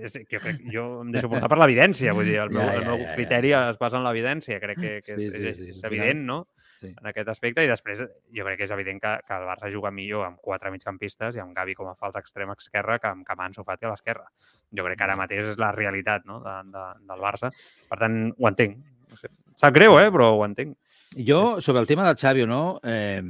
és, 0.00 0.18
que 0.28 0.40
crec, 0.42 0.60
jo 0.72 0.86
em 1.04 1.14
deixo 1.14 1.30
portar 1.32 1.50
per 1.52 1.60
l'evidència, 1.62 2.14
vull 2.16 2.28
dir, 2.28 2.40
el 2.44 2.52
meu, 2.54 2.64
ja, 2.64 2.74
ja, 2.74 2.82
el 2.82 2.90
meu 2.90 3.06
criteri 3.14 3.54
ja, 3.54 3.64
ja. 3.66 3.74
es 3.74 3.80
basa 3.80 4.00
en 4.00 4.06
l'evidència, 4.06 4.60
crec 4.62 4.82
que, 4.82 4.92
que 5.06 5.16
sí, 5.16 5.30
és, 5.30 5.34
sí, 5.34 5.42
sí, 5.42 5.70
és, 5.70 5.78
és 5.78 5.88
evident, 5.90 6.26
no? 6.28 6.44
Sí. 6.76 6.90
en 6.92 7.08
aquest 7.08 7.28
aspecte, 7.32 7.62
i 7.64 7.70
després 7.70 8.02
jo 8.04 8.44
crec 8.44 8.58
que 8.60 8.66
és 8.66 8.72
evident 8.74 8.98
que, 9.00 9.12
que 9.24 9.36
el 9.38 9.46
Barça 9.48 9.70
juga 9.72 9.92
millor 9.94 10.26
amb 10.26 10.40
quatre 10.44 10.70
migcampistes 10.74 11.38
i 11.38 11.40
amb 11.40 11.54
Gavi 11.56 11.76
com 11.78 11.88
a 11.88 11.94
falta 11.96 12.20
extrema 12.20 12.56
esquerra 12.58 12.98
que 13.00 13.08
amb 13.08 13.24
Camanso 13.24 13.64
Fati 13.64 13.88
a 13.88 13.94
l'esquerra. 13.94 14.26
Jo 14.76 14.84
crec 14.84 15.00
que 15.00 15.06
ara 15.06 15.16
mateix 15.16 15.54
és 15.54 15.62
la 15.62 15.72
realitat 15.72 16.26
no? 16.28 16.42
de, 16.44 16.56
de, 16.74 16.84
del 17.08 17.24
Barça. 17.24 17.50
Per 17.88 17.98
tant, 18.02 18.18
ho 18.36 18.50
entenc. 18.50 18.76
No 19.08 19.20
sé. 19.20 19.32
Sap 19.56 19.72
greu, 19.72 19.96
eh? 20.02 20.10
però 20.12 20.34
ho 20.36 20.44
entenc. 20.44 20.76
Jo, 21.14 21.60
sobre 21.60 21.80
el 21.80 21.86
tema 21.86 22.06
del 22.06 22.16
Xavi 22.18 22.42
o 22.42 22.46
no, 22.46 22.80
eh, 22.82 23.22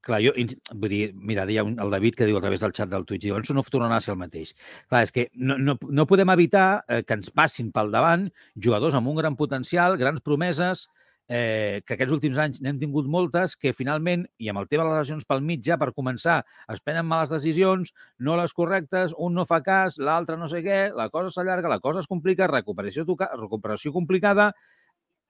clar, 0.00 0.20
jo, 0.24 0.32
vull 0.74 0.92
dir, 0.92 1.02
mira, 1.14 1.44
hi 1.48 1.58
ha 1.60 1.64
un, 1.66 1.76
el 1.82 1.92
David 1.92 2.16
que 2.18 2.28
diu 2.28 2.38
a 2.38 2.42
través 2.42 2.62
del 2.64 2.74
xat 2.74 2.90
del 2.90 3.04
Twitch, 3.06 3.26
diu, 3.26 3.36
Ansu 3.38 3.54
no 3.54 3.64
tornarà 3.66 3.98
a 3.98 4.04
ser 4.04 4.14
el 4.14 4.20
mateix. 4.20 4.54
Clar, 4.88 5.02
és 5.06 5.12
que 5.14 5.28
no, 5.34 5.58
no, 5.58 5.76
no 5.90 6.06
podem 6.08 6.32
evitar 6.34 6.84
eh, 6.88 7.02
que 7.06 7.18
ens 7.18 7.30
passin 7.34 7.72
pel 7.74 7.92
davant 7.94 8.28
jugadors 8.56 8.96
amb 8.98 9.12
un 9.12 9.20
gran 9.20 9.36
potencial, 9.36 9.98
grans 10.00 10.24
promeses, 10.24 10.86
eh, 11.28 11.82
que 11.84 11.94
aquests 11.94 12.14
últims 12.16 12.40
anys 12.40 12.62
n'hem 12.64 12.78
tingut 12.80 13.06
moltes, 13.06 13.54
que 13.60 13.74
finalment, 13.76 14.24
i 14.40 14.48
amb 14.48 14.62
el 14.62 14.68
tema 14.70 14.86
de 14.86 14.94
les 14.94 15.04
lesions 15.04 15.28
pel 15.28 15.44
mig, 15.44 15.60
ja 15.66 15.76
per 15.78 15.92
començar, 15.92 16.40
es 16.72 16.80
prenen 16.80 17.06
males 17.06 17.30
decisions, 17.34 17.92
no 18.18 18.38
les 18.40 18.56
correctes, 18.56 19.12
un 19.16 19.36
no 19.36 19.44
fa 19.46 19.60
cas, 19.66 20.00
l'altre 20.00 20.40
no 20.40 20.48
sé 20.48 20.64
què, 20.64 20.80
la 20.96 21.10
cosa 21.12 21.34
s'allarga, 21.34 21.68
la 21.68 21.82
cosa 21.84 22.00
es 22.00 22.08
complica, 22.08 22.48
recuperació, 22.48 23.04
recuperació 23.04 23.92
complicada, 23.92 24.54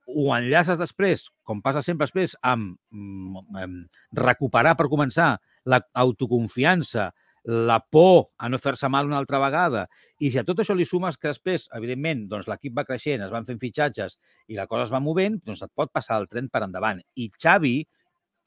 ho 0.08 0.28
enllaces 0.34 0.78
després, 0.80 1.28
com 1.44 1.60
passa 1.64 1.82
sempre 1.84 2.08
després, 2.08 2.34
amb, 2.42 2.76
amb, 2.92 3.40
amb 3.60 4.18
recuperar 4.18 4.74
per 4.78 4.88
començar 4.88 5.36
l'autoconfiança, 5.68 7.10
la 7.48 7.78
por 7.80 8.28
a 8.36 8.48
no 8.52 8.58
fer-se 8.60 8.90
mal 8.92 9.06
una 9.08 9.16
altra 9.20 9.38
vegada, 9.40 9.86
i 10.20 10.28
si 10.32 10.40
a 10.40 10.44
tot 10.44 10.58
això 10.60 10.74
li 10.76 10.84
sumes 10.88 11.16
que 11.16 11.30
després, 11.30 11.68
evidentment, 11.76 12.26
doncs 12.28 12.48
l'equip 12.50 12.74
va 12.76 12.84
creixent, 12.88 13.22
es 13.24 13.32
van 13.32 13.46
fent 13.48 13.60
fitxatges 13.62 14.18
i 14.52 14.58
la 14.58 14.66
cosa 14.68 14.88
es 14.88 14.92
va 14.92 15.00
movent, 15.00 15.38
doncs 15.46 15.62
et 15.64 15.72
pot 15.76 15.92
passar 15.92 16.18
el 16.20 16.28
tren 16.28 16.50
per 16.52 16.64
endavant. 16.66 17.00
I 17.16 17.30
Xavi, 17.32 17.76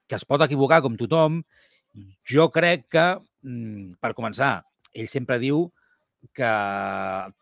que 0.09 0.19
es 0.19 0.27
pot 0.27 0.43
equivocar 0.45 0.81
com 0.85 0.97
tothom, 0.99 1.39
jo 2.29 2.49
crec 2.53 2.89
que, 2.91 3.05
mm, 3.43 3.97
per 4.01 4.13
començar, 4.13 4.61
ell 4.93 5.07
sempre 5.07 5.39
diu 5.39 5.71
que 6.37 6.49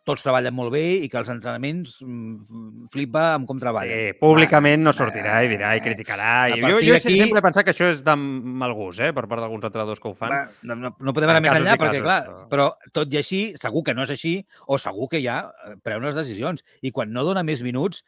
tots 0.07 0.23
treballen 0.23 0.55
molt 0.55 0.71
bé 0.73 0.83
i 1.03 1.09
que 1.11 1.19
els 1.19 1.29
entrenaments 1.29 1.97
mm, 2.01 2.87
flipa 2.93 3.25
amb 3.35 3.49
com 3.49 3.59
treballen. 3.61 3.91
Sí, 3.91 4.17
públicament 4.21 4.81
no 4.85 4.93
sortirà 4.95 5.41
i 5.45 5.51
dirà 5.51 5.75
i 5.77 5.83
criticarà. 5.83 6.31
I 6.55 6.61
jo, 6.63 6.79
jo 6.87 6.99
sempre 7.03 7.41
he 7.41 7.45
pensat 7.45 7.67
que 7.67 7.75
això 7.75 7.89
és 7.93 8.01
de 8.05 8.15
mal 8.15 8.73
gust, 8.77 9.03
eh, 9.03 9.11
per 9.15 9.25
part 9.27 9.43
d'alguns 9.43 9.67
entrenadors 9.67 10.01
que 10.01 10.09
ho 10.09 10.15
fan. 10.17 10.33
No, 10.63 10.77
no, 10.79 10.93
no 10.95 11.15
podem 11.15 11.33
anar 11.33 11.43
més 11.45 11.59
enllà, 11.59 11.75
perquè, 11.81 12.01
clar, 12.05 12.21
però... 12.49 12.69
però 12.79 12.93
tot 12.95 13.13
i 13.13 13.19
així, 13.21 13.41
segur 13.59 13.83
que 13.85 13.97
no 13.97 14.07
és 14.07 14.15
així, 14.15 14.37
o 14.65 14.79
segur 14.81 15.11
que 15.11 15.21
ja 15.23 15.41
eh, 15.67 15.75
pren 15.83 16.01
unes 16.01 16.17
decisions. 16.17 16.65
I 16.81 16.93
quan 16.95 17.13
no 17.13 17.27
dona 17.27 17.43
més 17.45 17.61
minuts, 17.65 18.01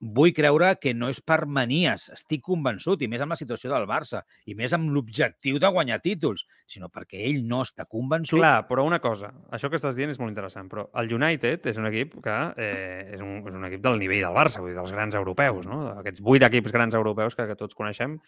vull 0.00 0.32
creure 0.34 0.74
que 0.78 0.92
no 0.94 1.08
és 1.10 1.18
per 1.24 1.40
manies, 1.50 2.06
estic 2.14 2.44
convençut, 2.46 3.02
i 3.02 3.08
més 3.10 3.22
amb 3.22 3.34
la 3.34 3.38
situació 3.40 3.72
del 3.72 3.86
Barça, 3.90 4.22
i 4.46 4.54
més 4.58 4.72
amb 4.76 4.92
l'objectiu 4.94 5.58
de 5.58 5.70
guanyar 5.74 5.98
títols, 6.04 6.44
sinó 6.70 6.90
perquè 6.92 7.24
ell 7.26 7.40
no 7.50 7.62
està 7.66 7.88
convençut. 7.90 8.38
Clar, 8.38 8.68
però 8.68 8.84
una 8.86 9.00
cosa, 9.02 9.32
això 9.54 9.70
que 9.70 9.80
estàs 9.80 9.96
dient 9.98 10.14
és 10.14 10.20
molt 10.22 10.30
interessant, 10.30 10.68
però 10.70 10.86
el 11.02 11.10
United 11.18 11.66
és 11.72 11.80
un 11.80 11.88
equip 11.90 12.14
que 12.24 12.36
eh, 12.56 13.16
és, 13.16 13.24
un, 13.24 13.42
és 13.42 13.58
un 13.58 13.66
equip 13.70 13.82
del 13.82 13.98
nivell 13.98 14.22
del 14.28 14.38
Barça, 14.38 14.62
vull 14.62 14.70
dir, 14.72 14.78
dels 14.78 14.94
grans 14.94 15.18
europeus, 15.18 15.66
no? 15.66 15.80
Aquests 15.96 16.22
vuit 16.22 16.46
equips 16.46 16.74
grans 16.74 16.94
europeus 16.94 17.34
que, 17.34 17.48
que 17.50 17.58
tots 17.58 17.74
coneixem. 17.78 18.20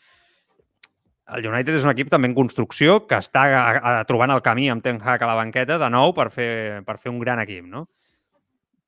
El 1.30 1.46
United 1.46 1.76
és 1.78 1.86
un 1.86 1.92
equip 1.92 2.10
també 2.10 2.26
en 2.26 2.34
construcció 2.34 3.04
que 3.06 3.20
està 3.22 3.46
a, 3.54 3.62
a, 3.78 3.94
trobant 4.08 4.32
el 4.34 4.42
camí 4.42 4.66
amb 4.72 4.82
Ten 4.82 4.98
Hag 4.98 5.22
a 5.22 5.30
la 5.30 5.38
banqueta 5.38 5.78
de 5.78 5.90
nou 5.94 6.10
per 6.16 6.26
fer, 6.34 6.82
per 6.82 6.98
fer 6.98 7.12
un 7.14 7.22
gran 7.22 7.38
equip, 7.44 7.62
no? 7.70 7.86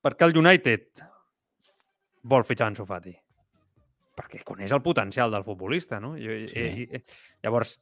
Perquè 0.02 0.26
el 0.26 0.34
United 0.34 1.04
vol 2.22 2.44
fitxar 2.46 2.70
en 2.72 2.78
Sofati? 2.78 3.14
Perquè 4.18 4.42
coneix 4.44 4.72
el 4.74 4.82
potencial 4.84 5.32
del 5.32 5.44
futbolista, 5.46 6.00
no? 6.00 6.14
I, 6.16 6.46
sí. 6.50 6.62
i, 6.62 6.86
i, 6.98 7.02
llavors, 7.44 7.78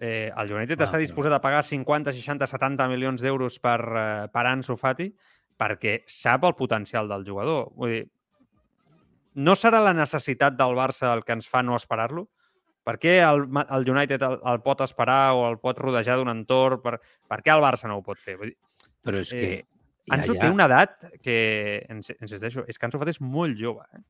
eh, 0.00 0.30
el 0.30 0.52
United 0.52 0.80
ah, 0.80 0.88
està 0.88 1.00
disposat 1.00 1.34
a 1.36 1.42
pagar 1.42 1.62
50, 1.66 2.14
60, 2.16 2.48
70 2.50 2.88
milions 2.90 3.22
d'euros 3.22 3.58
per, 3.62 3.78
eh, 3.82 4.06
per 4.32 4.46
Ansu 4.50 4.78
Fati 4.78 5.10
perquè 5.58 6.02
sap 6.06 6.44
el 6.46 6.54
potencial 6.54 7.08
del 7.10 7.26
jugador. 7.26 7.72
Vull 7.74 7.94
dir, 7.96 8.04
no 9.38 9.54
serà 9.58 9.80
la 9.82 9.94
necessitat 9.94 10.56
del 10.58 10.76
Barça 10.78 11.12
el 11.14 11.24
que 11.26 11.34
ens 11.34 11.48
fa 11.50 11.62
no 11.62 11.76
esperar-lo? 11.78 12.28
Per 12.86 12.94
què 13.02 13.18
el, 13.20 13.44
el 13.44 13.90
United 13.90 14.22
el, 14.24 14.38
el 14.52 14.62
pot 14.64 14.80
esperar 14.86 15.34
o 15.36 15.44
el 15.50 15.58
pot 15.62 15.78
rodejar 15.82 16.16
d'un 16.18 16.30
entorn? 16.32 16.80
Per, 16.84 16.96
per 17.28 17.42
què 17.44 17.52
el 17.54 17.64
Barça 17.64 17.90
no 17.90 17.98
ho 17.98 18.06
pot 18.06 18.22
fer? 18.22 18.38
Vull 18.40 18.54
dir, 18.54 18.58
Però 19.04 19.20
és 19.24 19.34
que... 19.34 19.50
Eh, 20.08 20.14
Ansu 20.16 20.34
ja, 20.34 20.46
té 20.46 20.52
una 20.52 20.66
edat 20.68 21.04
que, 21.20 21.38
insisteixo, 21.92 22.64
és 22.68 22.78
que 22.78 22.88
Ansu 22.88 23.00
Fati 23.00 23.14
és 23.16 23.20
molt 23.20 23.58
jove. 23.60 23.84
Eh? 23.92 24.04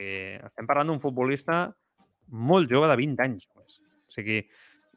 eh 0.00 0.34
estem 0.46 0.68
parlant 0.68 0.92
d'un 0.92 1.00
futbolista 1.02 1.62
molt 2.30 2.70
jove 2.70 2.90
de 2.90 2.96
20 3.00 3.24
anys 3.24 3.48
només. 3.48 3.80
O 3.80 4.14
sigui, 4.14 4.42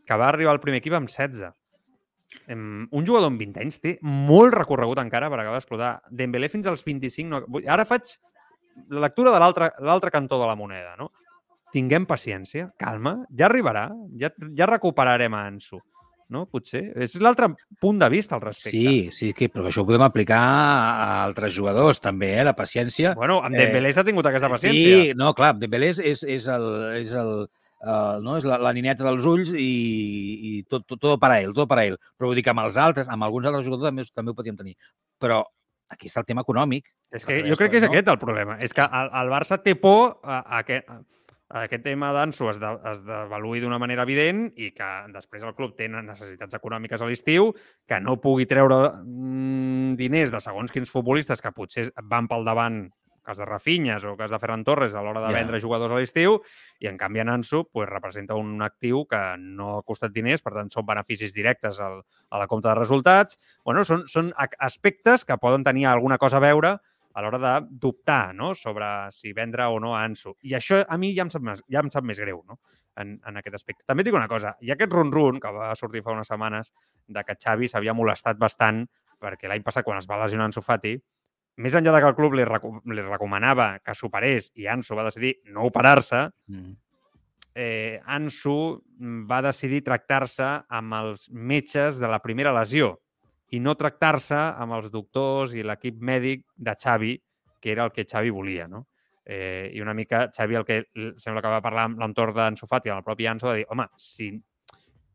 que 0.04 0.18
va 0.20 0.28
arribar 0.30 0.54
al 0.54 0.62
primer 0.64 0.82
equip 0.84 0.98
amb 0.98 1.10
16. 1.10 1.54
Un 2.50 3.06
jugador 3.06 3.30
amb 3.30 3.40
20 3.40 3.62
anys 3.62 3.80
té 3.80 3.96
molt 4.04 4.56
recorregut 4.58 5.00
encara 5.00 5.30
per 5.32 5.40
acabar 5.40 5.60
d'explotar. 5.62 5.94
Dembélé 6.12 6.50
fins 6.52 6.68
als 6.68 6.84
25... 6.86 7.30
No... 7.30 7.64
Ara 7.70 7.86
faig 7.88 8.16
la 8.90 9.06
lectura 9.06 9.32
de 9.32 9.40
l'altre 9.40 10.12
cantó 10.12 10.42
de 10.42 10.50
la 10.50 10.58
moneda, 10.58 10.98
no? 11.00 11.12
Tinguem 11.74 12.06
paciència, 12.06 12.68
calma, 12.78 13.16
ja 13.34 13.48
arribarà, 13.48 13.88
ja, 14.20 14.30
ja 14.58 14.68
recuperarem 14.70 15.34
a 15.34 15.46
Ansu 15.50 15.80
no? 16.32 16.46
Potser. 16.52 16.84
És 17.06 17.16
l'altre 17.22 17.50
punt 17.82 18.00
de 18.02 18.10
vista 18.14 18.38
al 18.38 18.44
respecte. 18.44 18.76
Sí, 18.76 19.10
sí, 19.16 19.32
que, 19.38 19.50
però 19.52 19.68
això 19.70 19.84
ho 19.84 19.88
podem 19.90 20.06
aplicar 20.06 20.40
a 20.40 21.10
altres 21.24 21.56
jugadors 21.56 22.00
també, 22.04 22.34
eh? 22.38 22.46
la 22.48 22.56
paciència. 22.58 23.16
Bueno, 23.18 23.42
amb 23.44 23.58
Dembélé 23.58 23.92
eh, 23.92 23.98
s'ha 23.98 24.06
tingut 24.08 24.30
aquesta 24.30 24.52
paciència. 24.54 25.02
Sí, 25.02 25.18
no, 25.20 25.34
clar, 25.38 25.54
Dembélé 25.60 25.92
és, 25.94 26.24
és 26.24 26.48
el, 26.54 26.70
és 27.02 27.14
el, 27.20 27.36
Uh, 27.84 28.16
no? 28.24 28.38
és 28.40 28.46
la, 28.48 28.56
la 28.64 28.72
nineta 28.72 29.04
dels 29.04 29.26
ulls 29.28 29.50
i, 29.60 29.64
i 30.48 30.52
tot, 30.72 30.86
tot, 30.88 31.02
tot 31.04 31.20
per 31.20 31.34
a 31.34 31.42
ell, 31.42 31.52
tot 31.52 31.68
per 31.68 31.82
a 31.82 31.84
ell. 31.84 31.98
Però 32.16 32.30
vull 32.30 32.38
dir 32.40 32.46
que 32.46 32.54
amb 32.54 32.62
els 32.64 32.78
altres, 32.80 33.10
amb 33.12 33.26
alguns 33.28 33.50
altres 33.50 33.66
jugadors 33.66 33.90
també, 33.90 34.06
també 34.16 34.32
ho 34.32 34.38
podíem 34.38 34.56
tenir. 34.56 34.78
Però 35.20 35.42
aquí 35.92 36.08
està 36.08 36.22
el 36.24 36.30
tema 36.30 36.46
econòmic. 36.48 36.88
És 37.12 37.28
que 37.28 37.42
jo 37.44 37.58
crec 37.60 37.74
que 37.74 37.82
és 37.82 37.84
no? 37.84 37.92
aquest 37.92 38.14
el 38.14 38.22
problema. 38.22 38.56
És 38.64 38.72
que 38.76 38.86
el, 38.88 39.12
el 39.20 39.32
Barça 39.34 39.60
té 39.60 39.76
por 39.76 40.22
a, 40.24 40.40
a, 40.40 40.62
a, 40.64 41.00
aquest 41.62 41.84
tema 41.86 42.10
d'Anso 42.16 42.50
es, 42.50 42.60
de, 42.62 42.72
es 42.90 43.04
devaluï 43.06 43.62
d'una 43.62 43.78
manera 43.82 44.08
evident 44.08 44.48
i 44.58 44.72
que 44.74 44.90
després 45.14 45.46
el 45.46 45.54
club 45.58 45.76
té 45.78 45.88
necessitats 45.92 46.58
econòmiques 46.58 47.02
a 47.02 47.10
l'estiu, 47.10 47.52
que 47.88 48.00
no 48.02 48.18
pugui 48.22 48.48
treure 48.50 48.80
mm, 49.04 49.94
diners 50.00 50.34
de 50.34 50.42
segons 50.42 50.74
quins 50.74 50.90
futbolistes 50.90 51.44
que 51.44 51.54
potser 51.54 51.92
van 52.10 52.30
pel 52.32 52.48
davant 52.48 52.84
cas 53.24 53.38
de 53.40 53.46
Rafinyes 53.46 54.04
o 54.04 54.18
cas 54.20 54.32
de 54.34 54.38
Ferran 54.38 54.66
Torres 54.68 54.94
a 54.94 55.02
l'hora 55.02 55.22
de 55.24 55.32
yeah. 55.32 55.40
vendre 55.40 55.62
jugadors 55.64 55.96
a 55.96 56.02
l'estiu 56.02 56.42
i 56.84 56.90
en 56.92 56.98
canvi 57.00 57.24
en 57.24 57.32
Ansu 57.32 57.64
pues, 57.72 57.88
representa 57.90 58.36
un 58.36 58.62
actiu 58.62 59.06
que 59.10 59.22
no 59.40 59.78
ha 59.78 59.86
costat 59.88 60.12
diners, 60.14 60.44
per 60.44 60.54
tant 60.58 60.70
són 60.74 60.86
beneficis 60.86 61.34
directes 61.34 61.80
al, 61.80 62.02
a 62.04 62.42
la 62.42 62.50
compta 62.52 62.74
de 62.74 62.82
resultats. 62.82 63.40
bueno, 63.64 63.86
són, 63.88 64.04
són 64.12 64.34
aspectes 64.38 65.24
que 65.26 65.40
poden 65.40 65.64
tenir 65.64 65.88
alguna 65.88 66.20
cosa 66.20 66.38
a 66.38 66.44
veure 66.44 66.76
a 67.14 67.22
l'hora 67.22 67.40
de 67.40 67.54
dubtar 67.80 68.34
no? 68.36 68.54
sobre 68.56 68.86
si 69.12 69.34
vendre 69.34 69.66
o 69.70 69.80
no 69.80 69.96
a 69.96 70.04
Ansu. 70.04 70.36
I 70.42 70.58
això 70.58 70.82
a 70.84 70.98
mi 70.98 71.14
ja 71.16 71.28
em 71.28 71.32
sap 71.34 71.46
més, 71.46 71.62
ja 71.72 71.84
em 71.84 71.92
sap 71.94 72.06
més 72.06 72.20
greu 72.20 72.42
no? 72.48 72.60
en, 72.98 73.16
en 73.26 73.40
aquest 73.40 73.60
aspecte. 73.60 73.86
També 73.88 74.06
dic 74.06 74.18
una 74.18 74.30
cosa, 74.32 74.56
hi 74.62 74.72
ha 74.72 74.78
aquest 74.78 74.94
run-run 74.94 75.40
que 75.42 75.52
va 75.54 75.72
sortir 75.80 76.04
fa 76.04 76.16
unes 76.16 76.30
setmanes 76.30 76.74
de 77.08 77.24
que 77.24 77.38
Xavi 77.38 77.70
s'havia 77.70 77.96
molestat 77.98 78.40
bastant 78.42 78.84
perquè 79.24 79.48
l'any 79.48 79.64
passat, 79.64 79.86
quan 79.86 80.02
es 80.02 80.10
va 80.10 80.20
lesionar 80.20 80.50
Ansu 80.50 80.64
Fati, 80.64 80.98
més 81.64 81.76
enllà 81.78 81.94
de 81.94 82.02
que 82.02 82.10
el 82.10 82.18
club 82.18 82.34
li, 82.38 82.46
recu 82.50 82.74
li 82.90 83.04
recomanava 83.06 83.78
que 83.86 83.96
superés 83.96 84.50
i 84.60 84.68
Ansu 84.72 84.98
va 84.98 85.06
decidir 85.08 85.36
no 85.54 85.68
operar-se, 85.70 86.26
mm. 86.50 86.74
eh, 87.56 88.02
Ansu 88.18 88.58
va 89.30 89.44
decidir 89.46 89.84
tractar-se 89.86 90.50
amb 90.68 90.98
els 91.00 91.30
metges 91.32 92.02
de 92.02 92.10
la 92.10 92.20
primera 92.26 92.54
lesió 92.58 92.96
i 93.54 93.60
no 93.62 93.76
tractar-se 93.78 94.38
amb 94.38 94.74
els 94.80 94.90
doctors 94.94 95.54
i 95.54 95.64
l'equip 95.66 96.00
mèdic 96.02 96.48
de 96.56 96.74
Xavi, 96.74 97.14
que 97.62 97.72
era 97.72 97.86
el 97.86 97.94
que 97.94 98.08
Xavi 98.10 98.34
volia, 98.34 98.68
no? 98.68 98.88
Eh, 99.24 99.70
I 99.72 99.82
una 99.82 99.94
mica 99.94 100.26
Xavi 100.36 100.58
el 100.60 100.66
que 100.68 100.82
sembla 101.22 101.42
que 101.42 101.52
va 101.52 101.62
parlar 101.64 101.86
amb 101.88 102.02
l'entorn 102.02 102.36
d'en 102.36 102.58
Sofati, 102.60 102.92
amb 102.92 103.00
el 103.00 103.06
propi 103.06 103.30
Anso, 103.30 103.52
de 103.52 103.62
dir, 103.62 103.68
home, 103.72 103.86
si 103.96 104.34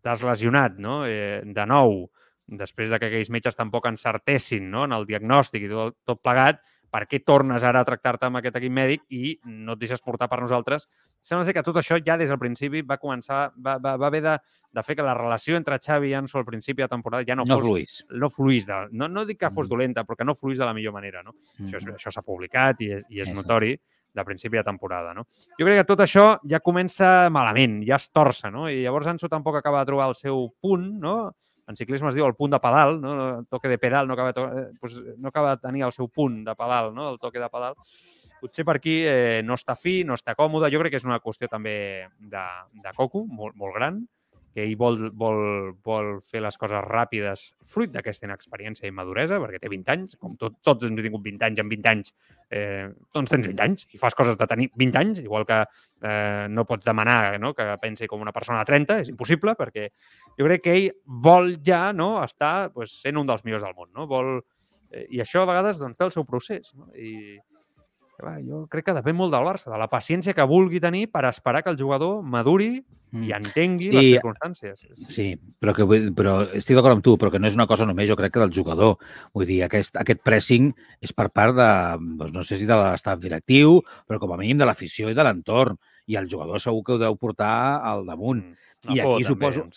t'has 0.00 0.22
lesionat 0.24 0.78
no? 0.80 1.02
eh, 1.04 1.42
de 1.44 1.66
nou, 1.68 2.06
després 2.48 2.88
de 2.88 3.00
que 3.02 3.10
aquells 3.10 3.28
metges 3.34 3.58
tampoc 3.58 3.90
encertessin 3.90 4.70
no? 4.70 4.86
en 4.88 4.94
el 4.96 5.04
diagnòstic 5.08 5.66
i 5.66 5.72
tot, 5.74 5.98
tot 6.08 6.22
plegat, 6.24 6.62
per 6.90 7.04
què 7.08 7.20
tornes 7.24 7.64
ara 7.66 7.82
a 7.82 7.86
tractar-te 7.86 8.28
amb 8.28 8.40
aquest 8.40 8.56
equip 8.60 8.72
mèdic 8.72 9.04
i 9.12 9.34
no 9.44 9.74
et 9.76 9.82
deixes 9.82 10.02
portar 10.04 10.28
per 10.30 10.40
nosaltres? 10.40 10.88
Sembla 11.20 11.44
ser 11.44 11.54
que 11.56 11.64
tot 11.66 11.76
això 11.80 11.98
ja 12.04 12.16
des 12.20 12.32
del 12.32 12.40
principi 12.40 12.82
va 12.86 12.98
començar, 13.00 13.48
va, 13.56 13.76
va, 13.82 13.96
va 14.00 14.08
haver 14.08 14.22
de, 14.24 14.36
de 14.72 14.84
fer 14.86 14.96
que 14.96 15.06
la 15.06 15.16
relació 15.18 15.58
entre 15.58 15.78
Xavi 15.84 16.12
i 16.12 16.16
Anso 16.18 16.38
al 16.40 16.46
principi 16.48 16.84
de 16.84 16.88
temporada 16.88 17.26
ja 17.28 17.36
no, 17.36 17.44
no 17.48 17.58
fos... 17.58 17.66
Fluís. 17.66 17.98
No 18.10 18.30
fluís. 18.32 18.66
De, 18.68 18.80
no, 18.92 19.10
no 19.12 19.26
dic 19.28 19.40
que 19.42 19.52
fos 19.52 19.66
mm. 19.66 19.72
dolenta, 19.74 20.04
però 20.08 20.18
que 20.18 20.28
no 20.28 20.36
fluís 20.38 20.58
de 20.58 20.68
la 20.68 20.74
millor 20.76 20.96
manera. 20.96 21.22
No? 21.26 21.36
Mm. 21.58 21.68
Això, 21.68 21.94
això 21.98 22.14
s'ha 22.14 22.24
publicat 22.24 22.80
i 22.84 22.92
és, 22.96 23.06
i 23.12 23.24
és 23.24 23.32
notori 23.34 23.74
de 24.14 24.24
principi 24.24 24.56
de 24.56 24.64
temporada. 24.64 25.12
No? 25.14 25.26
Jo 25.58 25.66
crec 25.66 25.82
que 25.82 25.88
tot 25.88 26.04
això 26.04 26.30
ja 26.48 26.62
comença 26.64 27.28
malament, 27.34 27.82
ja 27.86 27.98
es 28.00 28.08
torça, 28.14 28.50
no? 28.54 28.68
i 28.70 28.80
llavors 28.82 29.10
Anso 29.12 29.28
tampoc 29.28 29.60
acaba 29.60 29.82
de 29.82 29.92
trobar 29.92 30.08
el 30.10 30.16
seu 30.18 30.48
punt, 30.60 30.88
no? 31.02 31.18
En 31.68 31.76
ciclisme 31.76 32.08
es 32.08 32.16
diu 32.16 32.26
el 32.26 32.34
punt 32.34 32.54
de 32.54 32.60
pedal, 32.64 32.96
no? 33.00 33.14
el 33.38 33.46
toque 33.46 33.68
de 33.68 33.78
pedal 33.78 34.08
no 34.08 34.14
acaba, 34.14 34.32
de, 34.32 34.60
eh, 34.60 34.68
pues, 34.80 34.96
no 35.18 35.28
acaba 35.28 35.54
de 35.54 35.62
tenir 35.62 35.84
el 35.84 35.92
seu 35.92 36.08
punt 36.08 36.40
de 36.46 36.54
pedal, 36.56 36.94
no? 36.94 37.10
el 37.12 37.18
toque 37.20 37.38
de 37.38 37.48
pedal. 37.52 37.76
Potser 38.40 38.64
per 38.64 38.78
aquí 38.78 39.02
eh, 39.04 39.42
no 39.44 39.56
està 39.58 39.74
fi, 39.76 40.00
no 40.06 40.14
està 40.16 40.36
còmode. 40.38 40.70
Jo 40.72 40.80
crec 40.80 40.94
que 40.94 41.00
és 41.02 41.06
una 41.06 41.18
qüestió 41.20 41.50
també 41.50 42.06
de, 42.18 42.44
de 42.84 42.94
coco, 42.96 43.24
molt, 43.26 43.56
molt 43.58 43.76
gran, 43.76 44.00
que 44.54 44.64
ell 44.64 44.74
vol, 44.80 44.98
vol, 45.18 45.40
vol 45.84 46.10
fer 46.26 46.40
les 46.42 46.56
coses 46.58 46.82
ràpides 46.84 47.44
fruit 47.68 47.92
d'aquesta 47.92 48.26
inexperiència 48.28 48.88
i 48.88 48.94
maduresa, 48.94 49.38
perquè 49.42 49.60
té 49.62 49.70
20 49.70 49.92
anys, 49.94 50.18
com 50.20 50.36
tot, 50.40 50.56
tots 50.64 50.86
hem 50.88 50.96
tingut 50.98 51.22
20 51.24 51.46
anys, 51.48 51.62
en 51.62 51.72
20 51.72 51.90
anys 51.92 52.14
eh, 52.50 52.88
doncs 53.14 53.32
tens 53.32 53.48
20 53.50 53.64
anys 53.64 53.86
i 53.94 54.00
fas 54.00 54.16
coses 54.18 54.38
de 54.40 54.48
tenir 54.50 54.70
20 54.78 55.00
anys, 55.00 55.20
igual 55.24 55.46
que 55.48 55.60
eh, 55.62 56.46
no 56.50 56.64
pots 56.68 56.88
demanar 56.88 57.38
no, 57.42 57.52
que 57.56 57.66
pensi 57.82 58.08
com 58.10 58.24
una 58.24 58.34
persona 58.34 58.62
de 58.62 58.70
30, 58.72 59.00
és 59.04 59.12
impossible, 59.12 59.54
perquè 59.58 59.90
jo 60.38 60.48
crec 60.48 60.64
que 60.64 60.76
ell 60.76 60.88
vol 61.28 61.56
ja 61.64 61.88
no, 61.92 62.16
estar 62.24 62.70
pues, 62.74 62.98
sent 63.02 63.20
un 63.20 63.28
dels 63.28 63.44
millors 63.44 63.66
del 63.66 63.76
món. 63.76 63.92
No? 63.94 64.08
Vol, 64.10 64.38
eh, 64.92 65.06
I 65.10 65.22
això 65.24 65.44
a 65.44 65.50
vegades 65.52 65.82
doncs, 65.82 66.00
té 66.00 66.08
el 66.08 66.14
seu 66.14 66.26
procés. 66.28 66.72
No? 66.74 66.90
I, 66.96 67.38
clar, 68.18 68.36
jo 68.44 68.64
crec 68.70 68.88
que 68.88 68.94
depèn 68.96 69.16
molt 69.16 69.32
del 69.34 69.46
Barça, 69.46 69.70
de 69.70 69.78
la 69.80 69.88
paciència 69.90 70.34
que 70.36 70.46
vulgui 70.48 70.80
tenir 70.82 71.06
per 71.12 71.24
esperar 71.28 71.62
que 71.64 71.70
el 71.72 71.78
jugador 71.80 72.22
maduri 72.22 72.72
i 72.78 73.30
mm. 73.30 73.36
entengui 73.38 73.88
sí, 73.88 73.94
les 73.94 74.08
circumstàncies. 74.18 74.84
Sí, 75.08 75.28
però, 75.62 75.72
que, 75.76 75.86
però 76.16 76.34
estic 76.58 76.76
d'acord 76.76 76.98
amb 76.98 77.04
tu, 77.04 77.16
però 77.20 77.32
que 77.32 77.40
no 77.40 77.48
és 77.48 77.56
una 77.56 77.68
cosa 77.70 77.86
només, 77.88 78.08
jo 78.10 78.16
crec 78.18 78.34
que 78.34 78.42
del 78.42 78.52
jugador. 78.54 78.98
Vull 79.36 79.48
dir, 79.48 79.62
aquest, 79.64 79.96
aquest 80.00 80.20
pressing 80.26 80.72
és 81.04 81.14
per 81.16 81.30
part 81.32 81.56
de, 81.56 81.70
doncs 82.20 82.34
no 82.34 82.44
sé 82.44 82.60
si 82.60 82.68
de 82.68 82.76
l'estat 82.76 83.22
directiu, 83.22 83.78
però 84.08 84.20
com 84.20 84.34
a 84.34 84.40
mínim 84.40 84.60
de 84.60 84.68
l'afició 84.68 85.08
i 85.08 85.16
de 85.16 85.24
l'entorn. 85.24 85.78
I 86.08 86.16
el 86.16 86.28
jugador 86.28 86.60
segur 86.60 86.82
que 86.84 86.94
ho 86.96 87.00
deu 87.00 87.16
portar 87.20 87.54
al 87.84 88.06
damunt. 88.08 88.42
Mm. 88.44 88.92
I 88.94 89.00
aquí 89.00 89.24
també, 89.24 89.28
suposo... 89.28 89.68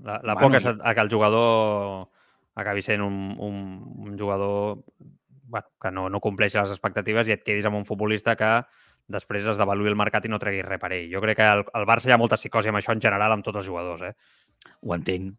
La, 0.00 0.16
la 0.24 0.34
bueno, 0.34 0.56
por 0.56 0.78
que, 0.78 0.94
que 0.94 1.00
el 1.02 1.10
jugador 1.12 2.08
acabi 2.54 2.82
sent 2.82 3.02
un, 3.04 3.36
un, 3.38 3.56
un 4.06 4.18
jugador 4.18 4.80
bueno, 5.50 5.66
que 5.82 5.90
no, 5.90 6.08
no 6.08 6.22
compleix 6.22 6.54
les 6.54 6.70
expectatives 6.70 7.28
i 7.28 7.34
et 7.34 7.42
quedis 7.44 7.66
amb 7.68 7.80
un 7.80 7.86
futbolista 7.88 8.36
que 8.38 8.52
després 9.10 9.46
es 9.50 9.58
devaluï 9.58 9.90
el 9.90 9.98
mercat 9.98 10.24
i 10.26 10.30
no 10.30 10.38
treguis 10.38 10.64
res 10.66 10.80
per 10.80 10.92
ell. 10.94 11.10
Jo 11.10 11.20
crec 11.24 11.40
que 11.40 11.52
al, 11.56 11.64
al 11.74 11.86
Barça 11.88 12.08
hi 12.08 12.14
ha 12.14 12.20
molta 12.20 12.38
psicosi 12.38 12.70
amb 12.70 12.78
això 12.80 12.94
en 12.94 13.02
general 13.02 13.34
amb 13.34 13.46
tots 13.46 13.60
els 13.60 13.66
jugadors. 13.66 14.06
Eh? 14.06 14.68
Ho 14.86 14.94
entenc. 14.94 15.34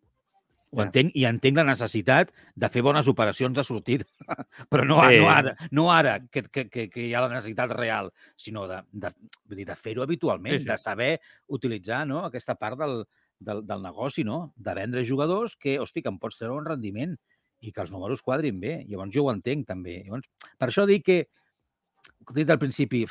Ho 0.72 0.80
yeah. 0.80 0.88
entenc 0.88 1.16
i 1.20 1.24
entenc 1.28 1.58
la 1.60 1.66
necessitat 1.68 2.30
de 2.56 2.70
fer 2.72 2.84
bones 2.84 3.08
operacions 3.12 3.56
de 3.56 3.64
sortida. 3.68 4.06
Però 4.72 4.86
no, 4.88 5.00
sí. 5.08 5.24
no 5.24 5.32
ara, 5.32 5.56
no 5.72 5.88
ara 5.92 6.18
que, 6.28 6.46
que, 6.48 6.68
que, 6.72 6.86
que 6.92 7.08
hi 7.08 7.16
ha 7.16 7.24
la 7.24 7.32
necessitat 7.32 7.74
real, 7.76 8.12
sinó 8.40 8.68
de, 8.70 8.80
de, 8.92 9.12
de, 9.52 9.66
de 9.68 9.80
fer-ho 9.80 10.04
habitualment, 10.04 10.60
sí, 10.60 10.64
sí. 10.64 10.72
de 10.72 10.80
saber 10.80 11.12
utilitzar 11.48 12.06
no, 12.08 12.26
aquesta 12.28 12.56
part 12.60 12.80
del, 12.80 13.04
del, 13.42 13.66
del 13.68 13.84
negoci, 13.84 14.24
no? 14.24 14.54
de 14.56 14.76
vendre 14.78 15.04
jugadors 15.08 15.58
que, 15.58 15.80
hosti, 15.80 16.04
que 16.06 16.12
em 16.14 16.20
pots 16.22 16.40
treure 16.40 16.56
un 16.56 16.68
rendiment 16.68 17.18
i 17.62 17.72
que 17.72 17.84
els 17.84 17.92
números 17.94 18.24
quadrin 18.26 18.60
bé. 18.60 18.80
Llavors 18.90 19.14
jo 19.14 19.28
ho 19.28 19.34
entenc 19.34 19.68
també. 19.70 20.02
Llavors, 20.06 20.28
per 20.58 20.70
això 20.70 20.88
dic 20.90 21.06
que, 21.06 21.20
he 21.22 22.40
dit 22.42 22.50
al 22.50 22.60
principi, 22.62 23.06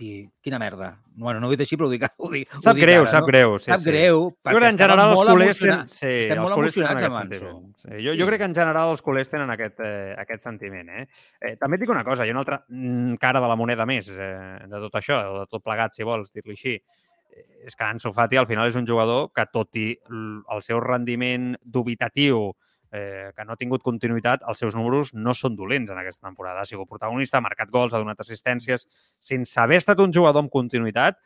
hosti, 0.00 0.30
quina 0.40 0.58
merda. 0.58 1.02
Bueno, 1.14 1.40
no 1.40 1.48
ho 1.48 1.52
he 1.52 1.56
dit 1.56 1.64
així, 1.64 1.76
però 1.76 1.88
ho 1.88 1.90
dic, 1.92 2.04
ho 2.18 2.30
dic 2.32 2.48
Sap 2.62 2.76
dic 2.76 2.84
greu, 2.84 3.02
ara, 3.02 3.10
sap 3.10 3.22
no? 3.22 3.26
greu. 3.26 3.58
Sí, 3.58 3.70
sap 3.70 3.80
sí. 3.80 3.90
greu, 3.90 4.30
perquè 4.42 4.56
jo 4.56 4.68
en 4.68 4.78
general 4.78 5.12
els 5.12 5.20
culers 5.30 5.60
tenen... 5.60 5.90
Sí, 5.92 6.06
estem 6.06 6.40
molt 6.42 6.56
emocionats 6.56 7.08
amb 7.08 7.18
Anso. 7.20 7.52
Sí, 7.82 7.92
jo, 8.06 8.14
jo 8.16 8.30
crec 8.30 8.40
que 8.40 8.48
en 8.48 8.56
general 8.56 8.94
els 8.94 9.04
culers 9.04 9.28
tenen 9.32 9.52
aquest, 9.52 9.82
eh, 9.84 10.14
aquest 10.22 10.46
sentiment. 10.46 10.88
Eh? 10.88 11.04
Eh, 11.40 11.54
també 11.60 11.78
et 11.78 11.84
dic 11.84 11.92
una 11.92 12.06
cosa, 12.06 12.24
hi 12.24 12.32
ha 12.32 12.36
una 12.36 12.44
altra 12.44 12.62
mm, 12.68 13.20
cara 13.20 13.42
de 13.42 13.52
la 13.52 13.58
moneda 13.60 13.86
més 13.88 14.10
eh, 14.14 14.32
de 14.70 14.82
tot 14.86 14.98
això, 15.00 15.20
de 15.42 15.46
tot 15.50 15.64
plegat, 15.66 15.96
si 15.96 16.06
vols 16.06 16.32
dir-li 16.32 16.56
així 16.56 16.76
eh, 16.78 17.68
és 17.68 17.76
que 17.76 17.86
Ansu 17.86 18.14
Fati 18.16 18.40
al 18.40 18.48
final 18.50 18.70
és 18.70 18.80
un 18.80 18.88
jugador 18.88 19.30
que 19.36 19.46
tot 19.52 19.76
i 19.80 19.92
el 20.10 20.64
seu 20.66 20.80
rendiment 20.84 21.52
dubitatiu, 21.60 22.48
eh, 22.50 22.69
que 22.90 23.44
no 23.46 23.54
ha 23.54 23.58
tingut 23.58 23.84
continuïtat, 23.86 24.42
els 24.50 24.58
seus 24.58 24.74
números 24.74 25.12
no 25.14 25.30
són 25.36 25.54
dolents 25.54 25.92
en 25.92 25.98
aquesta 26.00 26.26
temporada. 26.26 26.64
Ha 26.64 26.66
sigut 26.66 26.88
protagonista, 26.90 27.38
ha 27.38 27.44
marcat 27.44 27.70
gols, 27.70 27.94
ha 27.94 28.02
donat 28.02 28.18
assistències. 28.20 28.88
Sense 29.22 29.60
haver 29.62 29.78
estat 29.78 30.02
un 30.02 30.10
jugador 30.12 30.42
amb 30.42 30.50
continuïtat, 30.50 31.20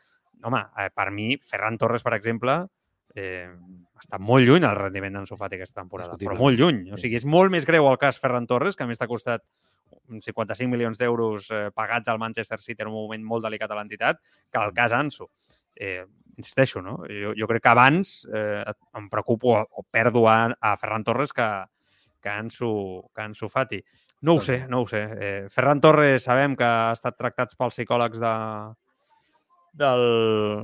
home, 0.45 0.61
eh, 0.77 0.89
per 0.93 1.09
mi, 1.11 1.35
Ferran 1.41 1.77
Torres, 1.81 2.03
per 2.05 2.13
exemple, 2.13 2.59
eh, 3.15 3.49
està 3.97 4.19
molt 4.19 4.45
lluny 4.45 4.65
el 4.67 4.75
rendiment 4.77 5.17
d'en 5.17 5.25
Sofati 5.29 5.57
aquesta 5.57 5.81
temporada, 5.81 6.17
però 6.19 6.35
molt 6.37 6.59
lluny. 6.59 6.91
O 6.93 6.99
sigui, 7.01 7.17
és 7.17 7.25
molt 7.25 7.53
més 7.53 7.65
greu 7.65 7.87
el 7.89 7.97
cas 7.97 8.19
Ferran 8.21 8.47
Torres, 8.47 8.75
que 8.75 8.83
a 8.83 8.89
més 8.89 8.99
t'ha 8.99 9.09
costat 9.09 9.45
55 10.09 10.69
milions 10.69 10.99
d'euros 11.01 11.49
eh, 11.49 11.69
pagats 11.73 12.11
al 12.11 12.19
Manchester 12.21 12.59
City 12.61 12.83
en 12.83 12.91
un 12.91 12.99
moment 12.99 13.23
molt 13.25 13.47
delicat 13.47 13.71
a 13.71 13.79
l'entitat, 13.79 14.21
que 14.51 14.61
el 14.61 14.75
cas 14.75 14.93
Ansu. 14.93 15.29
Eh, 15.75 16.05
insisteixo, 16.37 16.81
no? 16.81 16.97
Jo, 17.09 17.33
jo 17.37 17.47
crec 17.49 17.63
que 17.63 17.71
abans 17.71 18.15
eh, 18.33 18.63
em 18.97 19.09
preocupo 19.09 19.53
o, 19.55 19.61
o 19.81 19.83
perdo 19.83 20.27
a, 20.29 20.49
a 20.59 20.75
Ferran 20.77 21.03
Torres 21.03 21.33
que, 21.33 21.47
que 22.21 22.29
Ansu, 22.29 22.71
que 23.13 23.21
Ansu 23.21 23.49
Fati. 23.49 23.81
No 24.21 24.35
ho 24.35 24.41
sé, 24.41 24.65
no 24.67 24.81
ho 24.81 24.87
sé. 24.87 25.03
Eh, 25.21 25.45
Ferran 25.53 25.81
Torres 25.81 26.23
sabem 26.25 26.55
que 26.57 26.65
ha 26.65 26.93
estat 26.95 27.17
tractats 27.19 27.57
pels 27.59 27.75
psicòlegs 27.75 28.21
de, 28.23 28.33
del, 29.75 30.05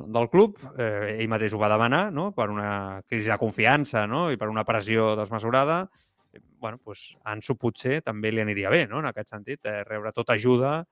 del 0.08 0.30
club. 0.32 0.58
Eh, 0.80 1.17
ell 1.19 1.30
mateix 1.30 1.54
ho 1.54 1.60
va 1.62 1.69
demanar 1.69 2.08
no? 2.15 2.32
per 2.34 2.50
una 2.50 3.02
crisi 3.06 3.30
de 3.30 3.38
confiança 3.41 4.08
no? 4.08 4.30
i 4.32 4.39
per 4.41 4.50
una 4.50 4.65
pressió 4.65 5.15
desmesurada. 5.19 5.84
bueno, 6.62 6.78
pues, 6.78 7.17
Ansu 7.26 7.58
potser 7.58 8.02
també 8.06 8.32
li 8.32 8.41
aniria 8.41 8.69
bé, 8.69 8.86
no? 8.88 9.00
en 9.00 9.08
aquest 9.10 9.34
sentit, 9.34 9.65
eh, 9.65 9.84
rebre 9.84 10.12
tota 10.13 10.34
ajuda 10.34 10.86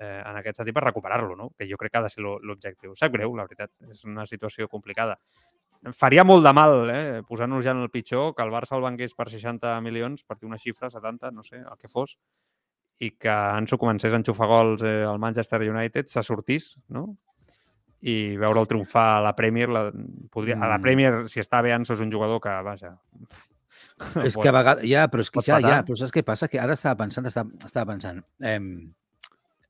eh, 0.00 0.20
en 0.20 0.38
aquest 0.40 0.60
sentit 0.60 0.74
per 0.76 0.84
recuperar-lo, 0.84 1.36
no? 1.36 1.50
que 1.58 1.68
jo 1.70 1.78
crec 1.80 1.92
que 1.94 2.00
ha 2.00 2.06
de 2.06 2.12
ser 2.12 2.24
l'objectiu. 2.24 2.94
Sap 2.98 3.12
greu, 3.12 3.34
la 3.36 3.46
veritat, 3.48 3.72
és 3.90 4.04
una 4.08 4.26
situació 4.26 4.68
complicada. 4.68 5.18
Faria 5.92 6.24
molt 6.24 6.46
de 6.46 6.52
mal, 6.56 6.74
eh, 6.90 7.20
posant-nos 7.28 7.64
ja 7.64 7.74
en 7.76 7.82
el 7.84 7.90
pitjor, 7.92 8.32
que 8.34 8.42
el 8.42 8.52
Barça 8.54 8.78
el 8.78 8.84
vengués 8.84 9.12
per 9.14 9.28
60 9.28 9.76
milions, 9.84 10.24
per 10.24 10.38
dir 10.38 10.48
una 10.48 10.58
xifra, 10.58 10.88
70, 10.90 11.30
no 11.30 11.44
sé, 11.44 11.60
el 11.60 11.76
que 11.80 11.90
fos, 11.92 12.16
i 13.04 13.10
que 13.20 13.30
Ansu 13.30 13.76
comencés 13.76 14.14
a 14.14 14.20
enxufar 14.20 14.48
gols 14.48 14.84
eh, 14.86 15.02
al 15.04 15.20
Manchester 15.20 15.60
United, 15.66 16.08
se 16.08 16.22
sortís, 16.22 16.74
no? 16.88 17.10
i 18.04 18.36
veure'l 18.36 18.68
triomfar 18.68 19.06
a 19.16 19.20
la 19.24 19.32
Premier. 19.36 19.70
La, 19.72 19.86
podria, 20.32 20.58
mm. 20.58 20.62
A 20.62 20.68
la 20.68 20.78
mm. 20.78 20.84
Premier, 20.84 21.12
si 21.32 21.40
està 21.40 21.62
bé, 21.64 21.72
Ansu 21.72 21.94
és 21.96 22.02
un 22.04 22.12
jugador 22.12 22.42
que, 22.44 22.52
vaja... 22.66 22.92
És 24.24 24.36
que 24.42 24.50
a 24.50 24.52
vegades... 24.52 24.84
Ja, 24.90 25.06
però 25.08 25.24
és 25.24 25.32
que 25.32 25.44
ja, 25.46 25.60
ja, 25.64 25.78
però 25.86 25.96
saps 25.96 26.12
què 26.12 26.24
passa? 26.26 26.50
Que 26.52 26.60
ara 26.60 26.76
estava 26.76 26.98
pensant, 27.00 27.28
estava, 27.30 27.64
estava 27.64 27.94
pensant... 27.94 28.20
Eh, 28.44 28.60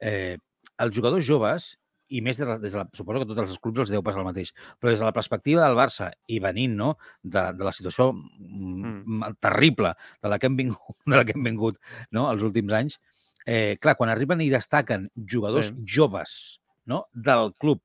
eh, 0.04 0.36
els 0.84 0.94
jugadors 0.96 1.24
joves, 1.26 1.72
i 2.14 2.20
més 2.24 2.38
de, 2.38 2.46
des 2.60 2.74
de 2.74 2.80
la, 2.80 2.84
suposo 2.96 3.22
que 3.22 3.28
tots 3.30 3.42
els 3.44 3.60
clubs 3.62 3.84
els 3.84 3.92
deu 3.94 4.02
passar 4.04 4.20
el 4.22 4.28
mateix, 4.28 4.52
però 4.78 4.92
des 4.92 5.00
de 5.00 5.06
la 5.06 5.14
perspectiva 5.16 5.64
del 5.64 5.78
Barça 5.78 6.10
i 6.30 6.40
venint 6.42 6.76
no, 6.78 6.90
de, 7.22 7.46
de 7.56 7.66
la 7.66 7.72
situació 7.74 8.10
mm. 8.12 9.32
terrible 9.42 9.94
de 10.22 10.32
la 10.32 10.38
que 10.38 10.50
hem 10.50 10.58
vingut, 10.60 10.98
de 11.10 11.16
la 11.16 11.24
que 11.26 11.36
hem 11.36 11.48
vingut 11.48 11.80
no, 12.12 12.28
els 12.30 12.44
últims 12.46 12.76
anys, 12.76 13.00
eh, 13.46 13.76
clar, 13.80 13.96
quan 13.98 14.12
arriben 14.12 14.44
i 14.44 14.52
destaquen 14.52 15.08
jugadors 15.30 15.72
sí. 15.72 15.80
joves 15.96 16.36
no, 16.90 17.06
del 17.14 17.54
club 17.60 17.80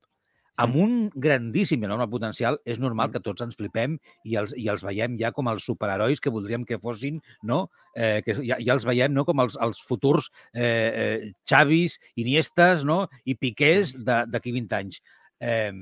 amb 0.60 0.76
un 0.76 0.94
grandíssim 1.14 1.80
i 1.82 1.88
enorme 1.88 2.06
potencial, 2.12 2.58
és 2.68 2.80
normal 2.82 3.08
mm. 3.08 3.14
que 3.14 3.24
tots 3.24 3.44
ens 3.46 3.56
flipem 3.58 3.96
i 4.28 4.36
els, 4.40 4.52
i 4.58 4.68
els 4.72 4.84
veiem 4.86 5.16
ja 5.20 5.32
com 5.36 5.48
els 5.52 5.64
superherois 5.66 6.20
que 6.20 6.32
voldríem 6.32 6.66
que 6.68 6.80
fossin, 6.82 7.20
no? 7.46 7.62
Eh, 7.94 8.20
que 8.26 8.36
ja, 8.38 8.58
ja 8.60 8.76
els 8.76 8.86
veiem 8.86 9.14
no? 9.14 9.24
com 9.26 9.40
els, 9.42 9.56
els 9.62 9.80
futurs 9.86 10.28
eh, 10.52 10.64
eh, 10.64 11.32
Xavis, 11.48 11.98
Iniestes 12.20 12.84
no? 12.86 13.02
i 13.24 13.34
Piqués 13.40 13.96
d'aquí 14.04 14.54
20 14.54 14.78
anys. 14.78 15.00
Eh, 15.40 15.72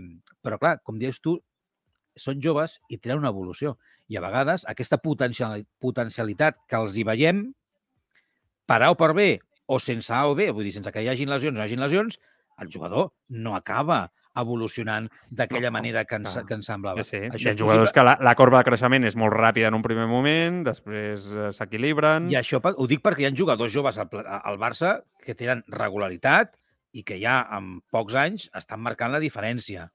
però, 0.44 0.60
clar, 0.62 0.78
com 0.86 1.00
dius 1.00 1.20
tu, 1.20 1.36
són 2.18 2.40
joves 2.42 2.78
i 2.88 2.98
tenen 2.98 3.22
una 3.22 3.32
evolució. 3.34 3.76
I 4.08 4.18
a 4.18 4.24
vegades 4.24 4.64
aquesta 4.70 4.98
potencialitat 4.98 6.62
que 6.68 6.80
els 6.80 6.96
hi 6.96 7.04
veiem, 7.06 7.44
per 8.68 8.82
A 8.84 8.92
o 8.92 8.96
per 9.00 9.12
B, 9.16 9.30
o 9.68 9.78
sense 9.80 10.12
A 10.14 10.24
o 10.28 10.34
B, 10.36 10.50
vull 10.52 10.66
dir, 10.66 10.74
sense 10.76 10.92
que 10.92 11.04
hi 11.04 11.10
hagin 11.12 11.30
lesions 11.32 11.54
o 11.54 11.58
no 11.58 11.64
hi 11.64 11.68
hagin 11.68 11.84
lesions, 11.84 12.18
el 12.58 12.70
jugador 12.72 13.12
no 13.28 13.54
acaba 13.56 14.08
evolucionant 14.40 15.08
d'aquella 15.30 15.72
manera 15.74 16.04
que 16.08 16.18
ens, 16.20 16.38
que 16.46 16.56
ens 16.58 16.68
semblava. 16.70 17.04
Sí, 17.04 17.16
sí. 17.16 17.22
Això 17.32 17.48
Hi 17.48 17.52
ha 17.52 17.58
jugadors 17.58 17.92
que 17.94 18.04
la, 18.06 18.16
la 18.24 18.34
corba 18.38 18.62
de 18.62 18.68
creixement 18.70 19.08
és 19.08 19.18
molt 19.18 19.34
ràpida 19.34 19.72
en 19.72 19.78
un 19.78 19.84
primer 19.84 20.06
moment, 20.10 20.62
després 20.68 21.28
eh, 21.34 21.50
s'equilibren... 21.56 22.30
I 22.32 22.38
això 22.40 22.62
ho 22.68 22.88
dic 22.90 23.02
perquè 23.04 23.26
hi 23.26 23.30
ha 23.30 23.34
jugadors 23.36 23.74
joves 23.74 23.98
al, 24.02 24.10
al 24.38 24.60
Barça 24.60 24.98
que 25.24 25.36
tenen 25.38 25.64
regularitat 25.72 26.54
i 26.96 27.04
que 27.06 27.18
ja 27.20 27.40
en 27.56 27.78
pocs 27.92 28.16
anys 28.18 28.48
estan 28.56 28.80
marcant 28.84 29.12
la 29.12 29.20
diferència. 29.22 29.88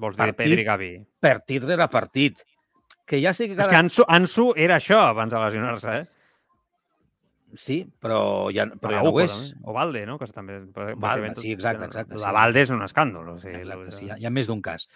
Vols 0.00 0.16
dir 0.16 0.22
partit, 0.22 0.38
Pedri 0.38 0.64
Gavi? 0.66 0.92
Partit 1.20 1.66
rere 1.66 1.88
partit. 1.90 2.40
Que 3.10 3.18
ja 3.18 3.34
sé 3.34 3.48
que 3.48 3.56
cada... 3.56 3.66
És 3.66 3.72
que 3.72 3.80
Ansu, 3.80 4.06
Ansu 4.06 4.46
era 4.54 4.78
això 4.78 5.00
abans 5.08 5.32
de 5.32 5.42
lesionar-se, 5.42 5.96
eh? 5.98 6.19
Sí, 7.58 7.80
però 8.02 8.50
ja, 8.54 8.66
però 8.78 8.98
ja 8.98 9.02
no 9.02 9.14
ho 9.14 9.22
és. 9.22 9.32
També. 9.32 9.64
O 9.66 9.74
Valde, 9.74 10.04
no? 10.06 10.18
Que 10.20 10.28
també... 10.34 10.60
Valde, 11.00 11.34
sí, 11.40 11.54
exacte, 11.56 11.88
exacte. 11.88 12.18
La 12.20 12.30
sí. 12.30 12.36
Valde 12.36 12.62
és 12.66 12.72
un 12.74 12.84
escàndol. 12.86 13.34
O 13.34 13.40
sigui, 13.42 13.62
exacte, 13.64 13.96
sí, 13.96 14.06
hi 14.06 14.14
ha, 14.14 14.18
hi 14.20 14.28
ha 14.28 14.32
més 14.34 14.50
d'un 14.50 14.62
cas. 14.62 14.86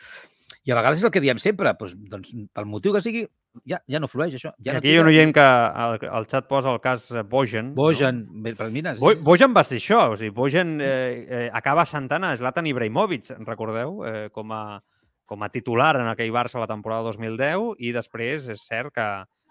I 0.65 0.73
a 0.73 0.79
vegades 0.79 1.03
és 1.03 1.05
el 1.05 1.13
que 1.13 1.21
diem 1.21 1.41
sempre, 1.43 1.75
doncs, 1.77 1.93
doncs 2.09 2.31
pel 2.57 2.69
motiu 2.69 2.95
que 2.95 3.03
sigui, 3.05 3.27
ja, 3.69 3.83
ja 3.91 4.01
no 4.01 4.09
flueix 4.09 4.37
això. 4.39 4.55
Ja 4.65 4.79
Aquí 4.79 4.89
no 4.89 4.95
hi 4.95 4.97
ha 4.97 5.03
un 5.03 5.11
oient 5.11 5.35
que 5.37 5.45
el, 5.85 5.99
el 6.09 6.29
xat 6.31 6.49
posa 6.49 6.73
el 6.73 6.81
cas 6.85 7.05
Bojan. 7.29 7.75
Bojan, 7.77 8.23
no? 8.31 8.55
però 8.57 8.71
mira... 8.73 8.95
Bo, 8.97 9.13
Bojan 9.27 9.53
va 9.57 9.65
ser 9.67 9.77
això, 9.83 10.01
o 10.15 10.17
sigui, 10.17 10.33
Bojan 10.37 10.79
eh, 10.81 10.89
eh, 11.29 11.45
acaba 11.53 11.85
sentant 11.89 12.25
a 12.25 12.33
Zlatan 12.41 12.71
Ibrahimovic, 12.71 13.29
recordeu, 13.45 14.01
eh, 14.09 14.27
com, 14.33 14.57
a, 14.57 14.81
com 15.29 15.45
a 15.45 15.51
titular 15.53 15.93
en 16.01 16.09
aquell 16.15 16.33
Barça 16.33 16.63
la 16.63 16.71
temporada 16.71 17.11
2010 17.11 17.85
i 17.85 17.93
després 17.93 18.49
és 18.57 18.65
cert 18.65 18.95
que, 18.97 19.09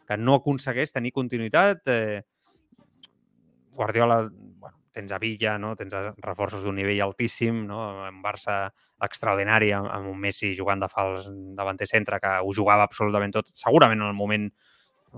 que 0.09 0.17
no 0.17 0.39
aconsegueix 0.41 0.97
tenir 0.97 1.13
continuïtat, 1.13 1.85
eh, 1.93 2.23
Guardiola 3.75 4.21
bueno, 4.29 4.77
tens 4.93 5.11
a 5.11 5.19
Villa, 5.19 5.57
no? 5.57 5.73
tens 5.75 5.93
reforços 6.21 6.63
d'un 6.63 6.77
nivell 6.77 7.01
altíssim, 7.05 7.63
no? 7.67 7.79
un 8.07 8.21
Barça 8.23 8.67
extraordinari 9.03 9.73
amb, 9.75 9.89
un 10.07 10.19
Messi 10.19 10.53
jugant 10.55 10.79
de 10.83 10.89
fals 10.91 11.27
davanter 11.57 11.89
centre 11.89 12.21
que 12.23 12.37
ho 12.39 12.53
jugava 12.55 12.85
absolutament 12.87 13.33
tot, 13.35 13.51
segurament 13.57 14.01
en 14.01 14.11
el 14.11 14.17
moment 14.17 14.51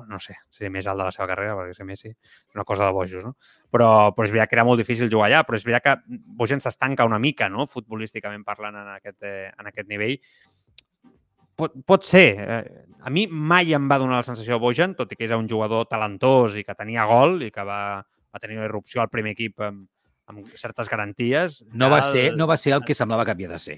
no 0.09 0.19
sé, 0.19 0.35
si 0.51 0.67
més 0.69 0.87
alt 0.91 0.99
de 0.99 1.05
la 1.07 1.11
seva 1.15 1.27
carrera, 1.29 1.55
perquè 1.55 1.75
ser 1.77 1.85
Messi 1.87 2.09
és 2.09 2.55
una 2.55 2.65
cosa 2.67 2.87
de 2.87 2.95
bojos, 2.95 3.23
no? 3.23 3.35
Però, 3.71 4.11
però 4.15 4.25
és 4.27 4.33
veritat 4.33 4.51
que 4.51 4.57
era 4.57 4.65
molt 4.67 4.81
difícil 4.81 5.11
jugar 5.11 5.29
allà, 5.29 5.43
però 5.47 5.59
és 5.59 5.63
veritat 5.67 5.85
que 5.85 6.19
Bojan 6.41 6.63
s'estanca 6.63 7.07
una 7.07 7.19
mica, 7.21 7.47
no?, 7.51 7.67
futbolísticament 7.71 8.43
parlant 8.43 8.75
en 8.81 8.89
aquest, 8.97 9.21
eh, 9.23 9.51
en 9.55 9.71
aquest 9.71 9.87
nivell. 9.87 10.17
Pot, 11.55 11.77
pot 11.87 12.03
ser. 12.03 12.25
Eh, 12.43 12.83
a 13.07 13.13
mi 13.13 13.23
mai 13.31 13.71
em 13.77 13.87
va 13.87 13.99
donar 14.01 14.19
la 14.19 14.27
sensació 14.27 14.57
de 14.57 14.65
Bojan, 14.65 14.97
tot 14.99 15.13
i 15.13 15.19
que 15.19 15.29
era 15.29 15.39
un 15.39 15.47
jugador 15.47 15.87
talentós 15.87 16.59
i 16.59 16.65
que 16.67 16.75
tenia 16.75 17.07
gol 17.07 17.39
i 17.47 17.51
que 17.55 17.63
va, 17.63 18.03
va 18.35 18.43
tenir 18.43 18.59
una 18.59 18.67
irrupció 18.67 19.01
al 19.01 19.11
primer 19.13 19.33
equip 19.35 19.63
amb, 19.63 19.85
amb 20.31 20.55
certes 20.59 20.89
garanties. 20.91 21.61
No 21.73 21.89
va, 21.93 22.01
ser, 22.11 22.33
no 22.35 22.47
va 22.49 22.57
ser 22.59 22.75
el 22.75 22.83
que 22.85 22.97
semblava 22.97 23.25
que 23.25 23.35
havia 23.35 23.51
de 23.51 23.59
ser. 23.61 23.77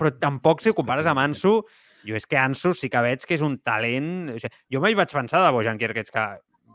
Però 0.00 0.12
tampoc, 0.20 0.62
si 0.62 0.72
ho 0.72 0.76
compares 0.76 1.08
amb 1.08 1.22
Ansu, 1.22 1.60
jo 2.06 2.16
és 2.16 2.26
que 2.26 2.38
Ansu 2.40 2.72
sí 2.76 2.88
que 2.92 3.02
veig 3.04 3.24
que 3.26 3.36
és 3.36 3.44
un 3.44 3.58
talent... 3.64 4.32
O 4.34 4.40
sigui, 4.40 4.52
jo 4.72 4.82
mai 4.84 4.96
vaig 4.98 5.12
pensar 5.12 5.42
de 5.44 5.52
Bojan 5.54 5.80
Kierkegaard 5.80 6.12
que 6.14 6.26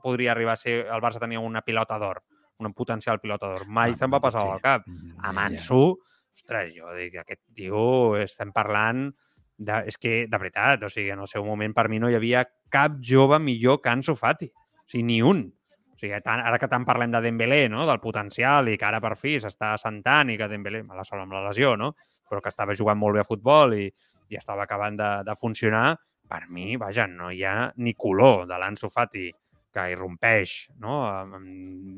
podria 0.03 0.33
arribar 0.33 0.55
a 0.57 0.61
ser... 0.61 0.81
El 0.85 1.03
Barça 1.03 1.21
tenia 1.21 1.41
una 1.41 1.63
pilota 1.65 1.99
d'or, 2.01 2.21
una 2.61 2.73
potencial 2.77 3.21
pilota 3.21 3.49
d'or. 3.51 3.67
Mai 3.67 3.95
ah, 3.95 3.99
se'm 4.01 4.13
va 4.13 4.21
passar 4.23 4.45
sí. 4.45 4.53
al 4.53 4.63
cap. 4.63 4.85
Mm, 4.89 5.17
amb 5.29 5.43
Ansu, 5.45 5.83
ostres, 6.35 6.73
jo 6.77 6.93
dic, 6.97 7.21
aquest 7.23 7.43
tio, 7.53 7.85
estem 8.21 8.53
parlant... 8.55 9.07
De, 9.55 9.71
és 9.87 9.95
que, 9.95 10.25
de 10.27 10.35
veritat, 10.35 10.81
o 10.83 10.89
sigui, 10.91 11.13
en 11.13 11.21
el 11.23 11.29
seu 11.31 11.45
moment 11.47 11.71
per 11.71 11.85
mi 11.87 11.95
no 11.95 12.09
hi 12.11 12.17
havia 12.17 12.41
cap 12.67 12.97
jove 12.99 13.37
millor 13.39 13.77
que 13.79 13.87
Ansu 13.87 14.11
Fati. 14.19 14.49
O 14.51 14.89
sigui, 14.91 15.05
ni 15.07 15.21
un. 15.23 15.45
O 15.95 15.99
sigui, 15.99 16.17
tant, 16.23 16.41
ara 16.43 16.60
que 16.60 16.67
tant 16.67 16.84
parlem 16.84 17.13
de 17.13 17.21
Dembélé, 17.23 17.69
no? 17.71 17.86
del 17.88 18.01
potencial, 18.03 18.67
i 18.67 18.75
que 18.77 18.88
ara 18.88 18.99
per 19.03 19.13
fi 19.15 19.38
s'està 19.39 19.71
assentant 19.77 20.31
i 20.34 20.36
que 20.38 20.49
Dembélé, 20.51 20.84
la 20.91 21.08
sola 21.08 21.23
amb 21.23 21.38
la 21.38 21.45
lesió, 21.47 21.77
no? 21.79 21.93
però 22.27 22.41
que 22.43 22.51
estava 22.51 22.75
jugant 22.75 22.99
molt 22.99 23.15
bé 23.15 23.23
a 23.23 23.27
futbol 23.27 23.77
i, 23.77 23.86
i 24.29 24.36
estava 24.36 24.65
acabant 24.65 24.97
de, 24.99 25.10
de 25.23 25.36
funcionar, 25.39 25.88
per 26.27 26.43
mi, 26.49 26.75
vaja, 26.81 27.05
no 27.08 27.29
hi 27.31 27.43
ha 27.45 27.71
ni 27.77 27.93
color 27.93 28.47
de 28.49 28.58
l'Anso 28.60 28.89
Fati 28.89 29.29
que 29.75 29.86
irrompeix 29.91 30.53
no? 30.79 31.01
amb 31.05 31.36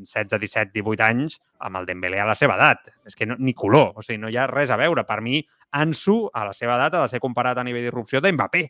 16, 0.03 0.33
17, 0.33 0.73
18 0.73 1.05
anys 1.05 1.37
amb 1.63 1.79
el 1.79 1.87
Dembélé 1.89 2.19
a 2.21 2.27
la 2.27 2.35
seva 2.35 2.57
edat. 2.57 2.89
És 3.07 3.15
que 3.15 3.27
no, 3.29 3.37
ni 3.39 3.53
color, 3.57 3.93
o 3.95 4.05
sigui, 4.05 4.19
no 4.23 4.31
hi 4.33 4.37
ha 4.37 4.47
res 4.49 4.73
a 4.73 4.79
veure. 4.81 5.05
Per 5.07 5.19
mi, 5.25 5.41
Ansu, 5.77 6.23
a 6.33 6.47
la 6.49 6.55
seva 6.57 6.75
edat, 6.79 6.97
ha 6.97 7.05
de 7.05 7.13
ser 7.13 7.21
comparat 7.23 7.61
a 7.61 7.65
nivell 7.67 7.85
d'irrupció 7.85 8.21
d'Mbappé. 8.23 8.65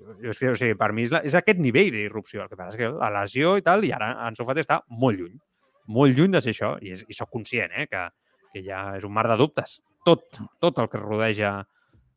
O 0.00 0.34
sigui, 0.36 0.74
per 0.78 0.90
mi 0.92 1.06
és, 1.06 1.12
la, 1.14 1.22
és 1.24 1.36
aquest 1.38 1.60
nivell 1.62 1.90
d'irrupció. 1.94 2.42
El 2.44 2.50
que 2.50 2.58
passa 2.58 2.74
és 2.74 2.80
que 2.82 2.90
la 2.92 3.10
lesió 3.20 3.56
i 3.56 3.64
tal, 3.64 3.84
i 3.86 3.92
ara 3.96 4.12
Ansu 4.26 4.44
Fati 4.48 4.64
està 4.64 4.82
molt 4.92 5.20
lluny. 5.20 5.38
Molt 5.96 6.18
lluny 6.18 6.34
de 6.34 6.42
ser 6.44 6.52
això. 6.52 6.74
I, 6.82 6.92
és, 6.96 7.06
i 7.08 7.16
sóc 7.16 7.30
conscient 7.32 7.72
eh, 7.72 7.86
que, 7.90 8.02
que 8.52 8.64
ja 8.66 8.82
és 8.98 9.06
un 9.08 9.14
mar 9.16 9.26
de 9.30 9.38
dubtes. 9.40 9.78
Tot, 10.06 10.26
tot 10.62 10.78
el 10.82 10.90
que 10.92 11.00
rodeja 11.00 11.56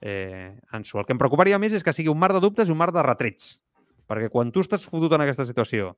eh, 0.02 0.58
Ansu. 0.76 1.00
El 1.00 1.08
que 1.08 1.16
em 1.16 1.22
preocuparia 1.22 1.62
més 1.62 1.78
és 1.78 1.86
que 1.86 1.96
sigui 1.96 2.12
un 2.12 2.20
mar 2.20 2.34
de 2.36 2.44
dubtes 2.44 2.70
i 2.70 2.76
un 2.76 2.82
mar 2.82 2.92
de 2.96 3.06
retrets. 3.06 3.58
Perquè 4.10 4.32
quan 4.34 4.52
tu 4.52 4.64
estàs 4.66 4.86
fotut 4.90 5.14
en 5.14 5.24
aquesta 5.24 5.46
situació, 5.46 5.94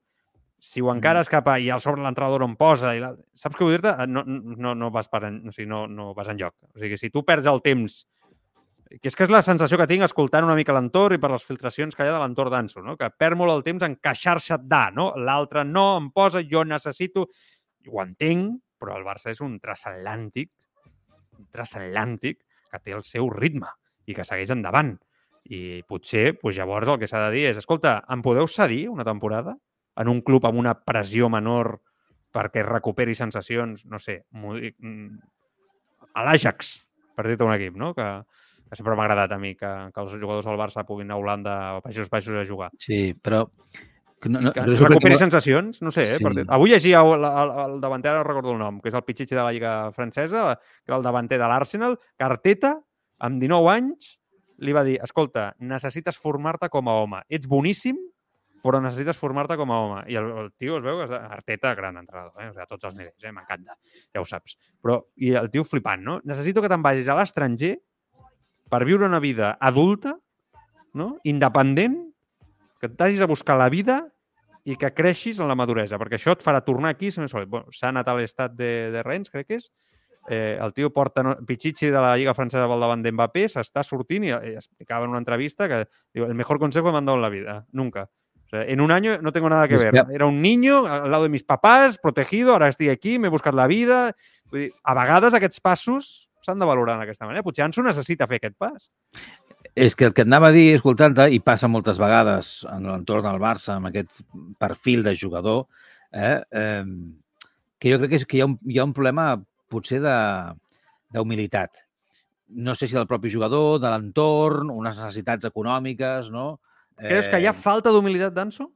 si 0.62 0.82
ho 0.84 0.92
encares 0.94 1.30
cap 1.32 1.48
a... 1.50 1.58
i 1.58 1.72
al 1.74 1.82
sobre 1.82 2.04
l'entrenador 2.06 2.46
on 2.46 2.54
posa... 2.60 2.94
I 2.94 3.02
la, 3.02 3.16
saps 3.34 3.58
què 3.58 3.66
vull 3.66 3.74
dir-te? 3.74 3.96
No, 4.12 4.22
no, 4.28 4.76
no, 4.78 4.92
vas 4.94 5.10
per 5.10 5.24
en, 5.32 5.42
o 5.50 5.54
sigui, 5.56 5.68
no, 5.72 5.88
no 5.90 6.12
vas 6.14 6.30
en 6.30 6.38
lloc. 6.38 6.54
O 6.76 6.82
sigui, 6.84 7.00
si 7.02 7.10
tu 7.10 7.26
perds 7.26 7.50
el 7.50 7.64
temps 7.66 8.04
que 9.00 9.08
és 9.08 9.16
que 9.16 9.24
és 9.24 9.32
la 9.32 9.44
sensació 9.46 9.78
que 9.80 9.88
tinc 9.88 10.04
escoltant 10.04 10.44
una 10.44 10.56
mica 10.58 10.74
l'entorn 10.76 11.16
i 11.16 11.22
per 11.22 11.32
les 11.32 11.46
filtracions 11.48 11.96
que 11.96 12.04
hi 12.04 12.10
ha 12.10 12.16
de 12.18 12.22
l'entorn 12.24 12.52
d'Anso, 12.52 12.82
no? 12.84 12.98
que 13.00 13.08
perd 13.16 13.40
molt 13.40 13.54
el 13.54 13.64
temps 13.64 13.86
en 13.88 13.96
queixar-se 14.04 14.58
de, 14.66 14.82
no? 14.98 15.12
L'altre 15.16 15.64
no, 15.68 15.94
em 16.02 16.12
posa, 16.16 16.44
jo 16.48 16.66
necessito... 16.68 17.30
Ho 17.90 17.98
entenc, 18.04 18.60
però 18.78 18.94
el 19.00 19.06
Barça 19.08 19.32
és 19.32 19.40
un 19.42 19.56
transatlàntic, 19.58 20.52
un 21.40 21.48
transatlàntic 21.50 22.38
que 22.70 22.80
té 22.84 22.94
el 22.94 23.02
seu 23.08 23.32
ritme 23.34 23.72
i 24.06 24.14
que 24.14 24.26
segueix 24.28 24.52
endavant. 24.54 24.92
I 25.50 25.82
potser, 25.90 26.36
doncs 26.38 26.60
llavors, 26.60 26.92
el 26.94 27.00
que 27.02 27.10
s'ha 27.10 27.24
de 27.24 27.32
dir 27.34 27.48
és, 27.50 27.58
escolta, 27.58 27.96
em 28.14 28.22
podeu 28.22 28.46
cedir 28.46 28.84
una 28.92 29.08
temporada 29.08 29.56
en 29.98 30.12
un 30.14 30.22
club 30.22 30.46
amb 30.46 30.62
una 30.62 30.76
pressió 30.78 31.32
menor 31.34 31.80
perquè 32.32 32.62
recuperi 32.68 33.18
sensacions, 33.18 33.82
no 33.90 33.98
sé, 34.00 34.22
mm, 34.30 35.10
a 36.14 36.28
l'Ajax, 36.28 36.76
per 37.16 37.26
dir-te 37.28 37.50
un 37.50 37.56
equip, 37.56 37.76
no? 37.82 37.96
Que, 37.98 38.08
que 38.72 38.80
sempre 38.80 38.96
m'ha 38.96 39.04
agradat 39.04 39.34
a 39.36 39.38
mi 39.40 39.52
que, 39.60 39.70
que 39.92 40.04
els 40.04 40.14
jugadors 40.16 40.46
del 40.48 40.60
Barça 40.60 40.86
puguin 40.88 41.10
anar 41.10 41.18
a 41.18 41.24
Holanda 41.26 41.56
o 41.76 41.82
Països 41.84 42.08
Baixos 42.12 42.38
a 42.40 42.46
jugar. 42.48 42.70
Sí, 42.80 43.10
però... 43.20 43.44
No, 44.30 44.38
no, 44.38 44.52
que 44.54 44.62
recuperi 44.62 45.16
que... 45.16 45.20
sensacions, 45.20 45.82
no 45.82 45.92
sé, 45.92 46.06
eh? 46.14 46.20
Sí. 46.20 46.24
Per... 46.24 46.46
Avui 46.56 46.72
llegia 46.72 47.02
el, 47.02 47.26
el, 47.26 47.52
el 47.66 47.76
davanter, 47.82 48.14
no 48.16 48.24
recordo 48.24 48.54
el 48.54 48.62
nom, 48.62 48.78
que 48.80 48.92
és 48.92 48.96
el 48.96 49.04
pitxitxi 49.04 49.34
de 49.34 49.42
la 49.42 49.50
Lliga 49.52 49.74
Francesa, 49.98 50.54
que 50.62 50.94
era 50.94 51.00
el 51.02 51.04
davanter 51.04 51.42
de 51.42 51.50
l'Arsenal, 51.50 51.98
que 52.16 52.28
Arteta 52.28 52.76
amb 53.28 53.42
19 53.42 53.74
anys, 53.74 54.14
li 54.62 54.78
va 54.78 54.86
dir, 54.88 55.00
escolta, 55.04 55.50
necessites 55.60 56.22
formar-te 56.22 56.70
com 56.72 56.88
a 56.88 56.96
home. 57.02 57.26
Ets 57.34 57.50
boníssim, 57.50 57.98
però 58.62 58.80
necessites 58.80 59.18
formar-te 59.18 59.58
com 59.58 59.74
a 59.74 59.80
home. 59.84 60.02
I 60.14 60.18
el, 60.22 60.30
el 60.44 60.52
tio 60.54 60.78
es 60.78 60.86
veu 60.86 61.02
que 61.02 61.10
és 61.10 61.16
Arteta, 61.18 61.74
gran 61.78 61.98
entrenador, 62.00 62.38
eh? 62.38 62.52
o 62.52 62.54
sigui, 62.54 62.64
a 62.64 62.70
tots 62.70 62.88
els 62.88 62.98
nivells, 62.98 63.26
eh? 63.26 63.34
m'encanta, 63.34 63.78
ja 64.14 64.22
ho 64.22 64.28
saps. 64.30 64.58
Però, 64.82 65.02
i 65.18 65.34
el 65.42 65.50
tio 65.54 65.66
flipant, 65.66 66.06
no? 66.06 66.20
Necessito 66.30 66.62
que 66.62 66.70
te'n 66.72 66.86
vagis 66.86 67.10
a 67.10 67.18
l'estranger 67.18 67.74
per 68.72 68.86
viure 68.88 69.06
una 69.06 69.20
vida 69.20 69.58
adulta, 69.60 70.16
no? 70.96 71.18
independent, 71.28 72.00
que 72.82 72.90
t'hagis 72.90 73.22
a 73.22 73.30
buscar 73.30 73.58
la 73.60 73.70
vida 73.70 74.02
i 74.66 74.78
que 74.78 74.92
creixis 74.94 75.42
en 75.42 75.50
la 75.50 75.58
maduresa, 75.58 76.00
perquè 76.00 76.18
això 76.18 76.36
et 76.38 76.44
farà 76.46 76.62
tornar 76.64 76.94
aquí. 76.94 77.12
S'ha 77.12 77.44
bueno, 77.44 77.66
anat 77.90 78.08
a 78.10 78.16
l'estat 78.18 78.56
de, 78.56 78.72
de 78.94 79.04
Rennes, 79.04 79.34
crec 79.34 79.50
que 79.50 79.60
és, 79.60 79.68
eh, 80.30 80.58
el 80.62 80.74
tio 80.74 80.92
porta 80.94 81.24
no, 81.26 81.36
Pichichi 81.48 81.90
de 81.90 82.00
la 82.00 82.16
Lliga 82.16 82.36
Francesa 82.38 82.66
al 82.66 82.80
davant 82.80 83.04
d'Mbappé, 83.04 83.48
s'està 83.50 83.84
sortint 83.84 84.26
i, 84.28 84.32
i 84.32 84.56
explicava 84.56 85.06
en 85.06 85.14
una 85.16 85.22
entrevista 85.22 85.68
que 85.70 85.84
diu, 86.14 86.26
el 86.26 86.36
mejor 86.38 86.60
consejo 86.60 86.92
me 86.92 87.00
han 87.00 87.06
dado 87.06 87.18
en 87.18 87.26
la 87.26 87.34
vida, 87.34 87.66
nunca. 87.72 88.10
O 88.46 88.50
sea, 88.52 88.64
en 88.66 88.82
un 88.82 88.92
año 88.92 89.18
no 89.22 89.32
tengo 89.32 89.50
nada 89.50 89.68
que 89.68 89.78
ver. 89.78 90.06
Era 90.12 90.26
un 90.26 90.42
niño 90.42 90.86
al 90.86 91.10
lado 91.10 91.24
de 91.24 91.30
mis 91.30 91.44
papás, 91.44 91.98
protegido, 91.98 92.56
ara 92.56 92.68
estic 92.68 92.90
aquí, 92.92 93.18
m'he 93.20 93.32
buscat 93.32 93.56
la 93.56 93.68
vida... 93.68 94.12
Vull 94.52 94.66
dir, 94.66 94.72
a 94.84 94.94
vegades 94.98 95.32
aquests 95.32 95.62
passos 95.64 96.31
s'han 96.46 96.62
de 96.62 96.68
valorar 96.68 96.98
d'aquesta 97.00 97.28
manera. 97.28 97.46
Potser 97.46 97.66
Ansu 97.66 97.84
necessita 97.86 98.28
fer 98.30 98.40
aquest 98.42 98.58
pas. 98.60 98.90
És 99.76 99.96
que 99.96 100.10
el 100.10 100.16
que 100.16 100.26
et 100.26 100.30
anava 100.30 100.50
a 100.50 100.56
dir, 100.56 100.72
escoltant-te, 100.76 101.30
i 101.32 101.40
passa 101.44 101.70
moltes 101.72 102.00
vegades 102.02 102.52
en 102.72 102.90
l'entorn 102.90 103.28
del 103.28 103.40
Barça, 103.42 103.78
amb 103.78 103.92
aquest 103.92 104.24
perfil 104.60 105.06
de 105.06 105.16
jugador, 105.16 105.68
eh, 106.12 106.42
eh, 106.52 106.84
que 107.80 107.94
jo 107.94 108.02
crec 108.02 108.12
que, 108.12 108.20
és, 108.20 108.28
que 108.28 108.40
hi, 108.40 108.44
ha 108.44 108.50
un, 108.50 108.58
hi 108.68 108.82
ha 108.82 108.88
un 108.88 108.96
problema 108.98 109.30
potser 109.72 110.02
d'humilitat. 110.04 111.86
No 112.52 112.76
sé 112.76 112.90
si 112.90 112.98
del 112.98 113.08
propi 113.08 113.32
jugador, 113.32 113.80
de 113.80 113.94
l'entorn, 113.94 114.74
unes 114.74 114.98
necessitats 115.00 115.48
econòmiques, 115.48 116.28
no? 116.34 116.60
Creus 117.00 117.32
que 117.32 117.40
hi 117.40 117.48
ha 117.48 117.56
eh, 117.56 117.64
falta 117.64 117.94
d'humilitat 117.94 118.36
d'Anso? 118.36 118.68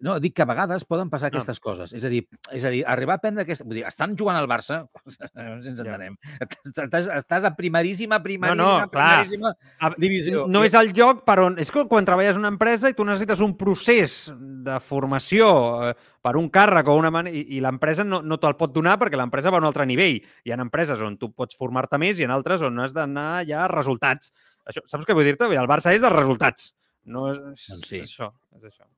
No, 0.00 0.14
dic 0.22 0.32
que 0.36 0.44
a 0.44 0.48
vegades 0.48 0.86
poden 0.88 1.10
passar 1.12 1.28
aquestes 1.28 1.58
no. 1.60 1.64
coses. 1.64 1.92
És 1.96 2.04
a 2.08 2.10
dir, 2.12 2.22
és 2.56 2.64
a 2.64 2.70
dir, 2.72 2.80
arribar 2.88 3.18
a 3.18 3.22
prendre 3.22 3.44
aquesta... 3.44 3.66
Vull 3.68 3.76
dir, 3.80 3.84
estan 3.88 4.14
jugant 4.16 4.38
al 4.38 4.48
Barça, 4.48 4.80
ens 5.44 5.66
entenem. 5.70 6.16
Ja. 6.24 6.48
Estàs, 6.72 7.10
estàs 7.18 7.48
a 7.48 7.52
primeríssima, 7.56 8.20
primeríssima, 8.24 8.56
no, 8.56 8.86
no, 8.86 8.92
primeríssima 8.94 9.52
clar. 9.60 9.92
divisió. 10.00 10.46
No 10.48 10.64
és 10.64 10.76
el 10.80 10.94
lloc 10.96 11.24
per 11.28 11.36
on... 11.44 11.58
És 11.60 11.72
que 11.72 11.84
quan 11.90 12.08
treballes 12.08 12.38
en 12.38 12.46
una 12.46 12.52
empresa 12.54 12.88
i 12.88 12.96
tu 12.96 13.04
necessites 13.04 13.42
un 13.44 13.52
procés 13.60 14.16
de 14.64 14.78
formació 14.84 15.50
eh, 15.90 15.92
per 16.24 16.36
un 16.40 16.48
càrrec 16.52 16.88
o 16.88 16.96
una 16.96 17.12
manera, 17.12 17.36
i, 17.36 17.58
i 17.58 17.64
l'empresa 17.64 18.06
no, 18.06 18.22
no 18.24 18.40
te'l 18.40 18.56
pot 18.60 18.72
donar 18.72 18.96
perquè 19.00 19.20
l'empresa 19.20 19.52
va 19.52 19.60
a 19.60 19.64
un 19.64 19.68
altre 19.68 19.84
nivell. 19.88 20.20
Hi 20.44 20.54
ha 20.54 20.60
empreses 20.64 21.04
on 21.04 21.18
tu 21.20 21.28
pots 21.36 21.58
formar-te 21.60 22.00
més 22.00 22.20
i 22.20 22.28
en 22.28 22.32
altres 22.32 22.64
on 22.64 22.80
has 22.80 22.96
d'anar 22.96 23.44
ja 23.48 23.66
a 23.66 23.72
resultats. 23.72 24.32
Això, 24.64 24.84
saps 24.88 25.04
què 25.04 25.16
vull 25.16 25.28
dir-te? 25.28 25.48
El 25.50 25.68
Barça 25.68 25.92
és 25.92 26.04
els 26.04 26.16
resultats. 26.16 26.72
No 27.10 27.28
és, 27.32 27.44
doncs 27.68 27.88
sí. 27.88 28.00
és 28.00 28.08
això. 28.08 28.32
És 28.56 28.72
això. 28.72 28.88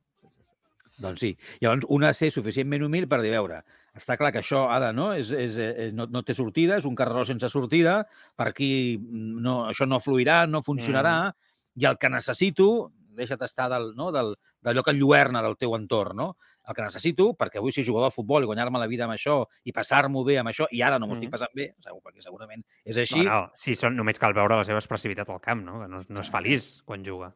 Doncs 1.00 1.22
sí. 1.22 1.32
Llavors, 1.62 1.86
una 1.88 2.12
ser 2.16 2.30
suficientment 2.34 2.84
humil 2.84 3.08
per 3.08 3.22
dir, 3.22 3.32
veure, 3.32 3.62
està 3.96 4.16
clar 4.20 4.32
que 4.32 4.40
això 4.42 4.66
ara 4.72 4.92
no, 4.96 5.12
és, 5.16 5.30
és, 5.36 5.56
és, 5.60 5.92
no, 5.96 6.06
no 6.12 6.22
té 6.24 6.36
sortida, 6.36 6.78
és 6.80 6.88
un 6.88 6.96
carreró 6.98 7.24
sense 7.28 7.48
sortida, 7.52 8.02
per 8.36 8.50
aquí 8.50 8.70
no, 9.00 9.62
això 9.68 9.88
no 9.88 10.00
fluirà, 10.00 10.42
no 10.48 10.62
funcionarà, 10.64 11.16
mm. 11.28 11.52
i 11.82 11.88
el 11.88 11.98
que 12.00 12.12
necessito, 12.12 12.68
deixa't 13.16 13.44
estar 13.44 13.68
del, 13.72 13.92
no, 13.96 14.08
del, 14.14 14.34
d'allò 14.64 14.84
que 14.84 14.94
enlluerna 14.96 15.42
del 15.44 15.58
teu 15.60 15.76
entorn, 15.76 16.16
no? 16.16 16.32
El 16.62 16.76
que 16.78 16.84
necessito, 16.86 17.32
perquè 17.34 17.60
vull 17.60 17.74
ser 17.74 17.82
jugador 17.84 18.12
de 18.12 18.14
futbol 18.14 18.44
i 18.44 18.48
guanyar-me 18.48 18.78
la 18.78 18.86
vida 18.86 19.08
amb 19.08 19.16
això 19.16 19.40
i 19.66 19.74
passar-m'ho 19.74 20.22
bé 20.24 20.38
amb 20.38 20.52
això, 20.52 20.68
i 20.70 20.80
ara 20.86 21.00
no 21.00 21.08
m'ho 21.08 21.16
mm. 21.16 21.20
estic 21.20 21.32
passant 21.34 21.56
bé, 21.58 21.72
segur, 21.82 21.98
perquè 22.06 22.22
segurament 22.22 22.62
és 22.84 23.00
així. 23.02 23.24
No, 23.26 23.48
no, 23.48 23.56
sí, 23.58 23.74
són, 23.78 23.98
només 23.98 24.20
cal 24.22 24.36
veure 24.36 24.60
la 24.60 24.68
seva 24.68 24.80
expressivitat 24.80 25.32
al 25.34 25.42
camp, 25.42 25.64
no? 25.66 25.80
Que 25.82 25.90
no, 25.90 26.04
no 26.06 26.22
és 26.22 26.30
feliç 26.32 26.76
quan 26.86 27.04
juga. 27.04 27.32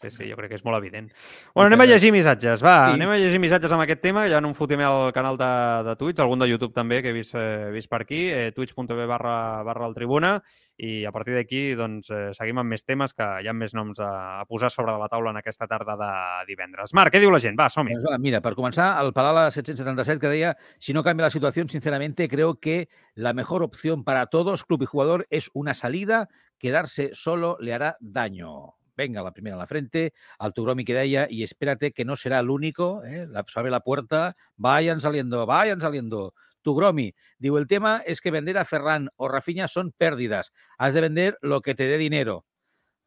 Sí, 0.00 0.10
sí, 0.10 0.28
jo 0.30 0.36
crec 0.38 0.48
que 0.54 0.56
és 0.56 0.64
molt 0.64 0.78
evident. 0.78 1.10
Bueno, 1.52 1.68
anem 1.68 1.82
a 1.84 1.86
llegir 1.90 2.08
missatges. 2.14 2.62
Va, 2.64 2.76
sí. 2.88 2.96
anem 2.96 3.10
a 3.12 3.18
llegir 3.20 3.40
missatges 3.42 3.72
amb 3.76 3.84
aquest 3.84 4.00
tema. 4.00 4.24
Ja 4.32 4.40
no 4.40 4.48
em 4.48 4.56
fotem 4.56 4.80
al 4.80 5.10
canal 5.12 5.36
de, 5.36 5.50
de 5.90 5.94
Twitch, 6.00 6.22
algun 6.24 6.40
de 6.40 6.48
YouTube 6.48 6.72
també, 6.72 7.02
que 7.04 7.12
he 7.12 7.16
vist, 7.16 7.34
eh, 7.36 7.68
vist 7.74 7.90
per 7.92 8.00
aquí, 8.06 8.22
eh, 8.32 8.48
twitch.tv 8.56 9.04
barra, 9.10 9.34
barra 9.66 9.90
el 9.90 9.96
Tribuna, 9.98 10.38
i 10.80 11.04
a 11.04 11.12
partir 11.12 11.36
d'aquí 11.36 11.74
doncs, 11.76 12.08
eh, 12.16 12.30
seguim 12.32 12.62
amb 12.62 12.72
més 12.72 12.86
temes 12.88 13.12
que 13.12 13.26
hi 13.44 13.50
ha 13.50 13.52
més 13.52 13.76
noms 13.76 14.00
a, 14.00 14.10
a 14.40 14.48
posar 14.48 14.72
sobre 14.72 14.96
la 14.96 15.10
taula 15.12 15.34
en 15.34 15.42
aquesta 15.42 15.68
tarda 15.68 15.98
de 16.00 16.10
divendres. 16.48 16.96
Marc, 16.96 17.12
què 17.12 17.20
diu 17.20 17.34
la 17.34 17.42
gent? 17.44 17.60
Va, 17.60 17.68
som-hi. 17.68 18.00
Doncs, 18.00 18.16
mira, 18.24 18.40
per 18.40 18.56
començar, 18.56 18.94
el 19.04 19.12
Palala 19.12 19.50
777 19.52 20.16
que 20.24 20.32
deia 20.32 20.56
si 20.78 20.96
no 20.96 21.04
canvia 21.04 21.28
la 21.28 21.34
situació, 21.36 21.68
sinceramente 21.68 22.30
creo 22.32 22.56
que 22.56 22.88
la 23.14 23.34
mejor 23.34 23.62
opción 23.62 24.04
para 24.04 24.26
todos, 24.32 24.64
club 24.64 24.82
y 24.82 24.86
jugador, 24.86 25.26
es 25.28 25.50
una 25.52 25.74
salida, 25.74 26.30
quedarse 26.58 27.10
solo 27.12 27.58
le 27.60 27.74
hará 27.74 27.98
daño. 28.00 28.79
Venga, 28.96 29.22
la 29.22 29.32
primera 29.32 29.54
en 29.54 29.60
la 29.60 29.66
frente, 29.66 30.12
al 30.38 30.52
Tugromi 30.52 30.84
que 30.84 30.94
deia, 30.94 31.26
y 31.30 31.42
espérate 31.42 31.92
que 31.92 32.04
no 32.04 32.16
será 32.16 32.38
el 32.40 32.50
único, 32.50 33.02
¿eh? 33.04 33.26
la, 33.28 33.44
abre 33.54 33.70
la 33.70 33.80
puerta, 33.80 34.36
vayan 34.56 35.00
saliendo, 35.00 35.44
vayan 35.46 35.80
saliendo. 35.80 36.34
Tugromi, 36.62 37.14
digo, 37.38 37.58
el 37.58 37.66
tema 37.66 38.02
es 38.06 38.20
que 38.20 38.30
vender 38.30 38.58
a 38.58 38.64
Ferran 38.64 39.08
o 39.16 39.28
Rafinha 39.28 39.68
son 39.68 39.92
pérdidas. 39.92 40.52
Has 40.78 40.94
de 40.94 41.00
vender 41.00 41.38
lo 41.40 41.62
que 41.62 41.74
te 41.74 41.84
dé 41.84 41.96
dinero. 41.96 42.44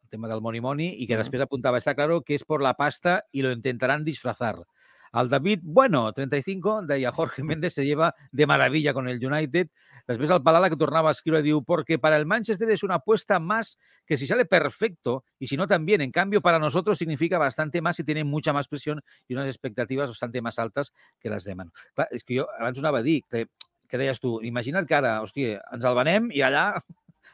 El 0.01 0.09
tema 0.09 0.27
del 0.27 0.41
money 0.41 0.61
money 0.61 0.95
y 0.97 1.07
que 1.07 1.17
después 1.17 1.41
apuntaba, 1.41 1.77
está 1.77 1.95
claro 1.95 2.23
que 2.23 2.35
es 2.35 2.43
por 2.43 2.61
la 2.61 2.75
pasta 2.75 3.25
y 3.31 3.41
lo 3.41 3.51
intentarán 3.51 4.03
disfrazar. 4.03 4.65
Al 5.13 5.29
David, 5.29 5.59
bueno, 5.61 6.11
35, 6.11 6.81
deia 6.87 7.11
Jorge 7.11 7.43
Méndez 7.43 7.75
se 7.75 7.85
lleva 7.85 8.15
de 8.31 8.47
maravilla 8.47 8.93
con 8.93 9.07
el 9.07 9.23
United. 9.23 9.69
Després 10.09 10.31
al 10.33 10.41
Palala 10.43 10.71
que 10.71 10.75
tornaba 10.75 11.11
a 11.11 11.15
escribir 11.15 11.43
diu, 11.45 11.61
porque 11.63 11.99
para 12.01 12.17
el 12.17 12.25
Manchester 12.25 12.67
es 12.73 12.81
una 12.83 12.95
apuesta 12.95 13.37
más 13.39 13.77
que 14.05 14.17
si 14.17 14.25
sale 14.27 14.43
perfecto 14.45 15.23
y 15.39 15.47
si 15.47 15.55
no 15.55 15.67
también. 15.67 16.01
En 16.01 16.11
cambio, 16.11 16.41
para 16.41 16.57
nosotros 16.57 16.97
significa 16.97 17.37
bastante 17.37 17.79
más 17.79 17.99
y 17.99 18.03
tiene 18.03 18.23
mucha 18.23 18.51
más 18.53 18.67
presión 18.67 19.01
y 19.27 19.35
unas 19.35 19.47
expectativas 19.47 20.09
bastante 20.09 20.41
más 20.41 20.57
altas 20.57 20.91
que 21.19 21.29
les 21.29 21.45
de 21.45 21.55
Manu. 21.55 21.71
Clar, 21.93 22.09
és 22.11 22.25
que 22.25 22.41
jo 22.41 22.49
abans 22.57 22.81
anava 22.81 22.99
a 22.99 23.05
dir, 23.05 23.21
que, 23.29 23.45
que 23.87 24.01
deies 24.01 24.19
tu, 24.19 24.39
imagina't 24.41 24.89
que 24.89 24.97
ara, 24.97 25.19
hòstia, 25.21 25.61
ens 25.71 25.85
el 25.85 25.95
venem 25.95 26.33
i 26.33 26.41
allà 26.41 26.71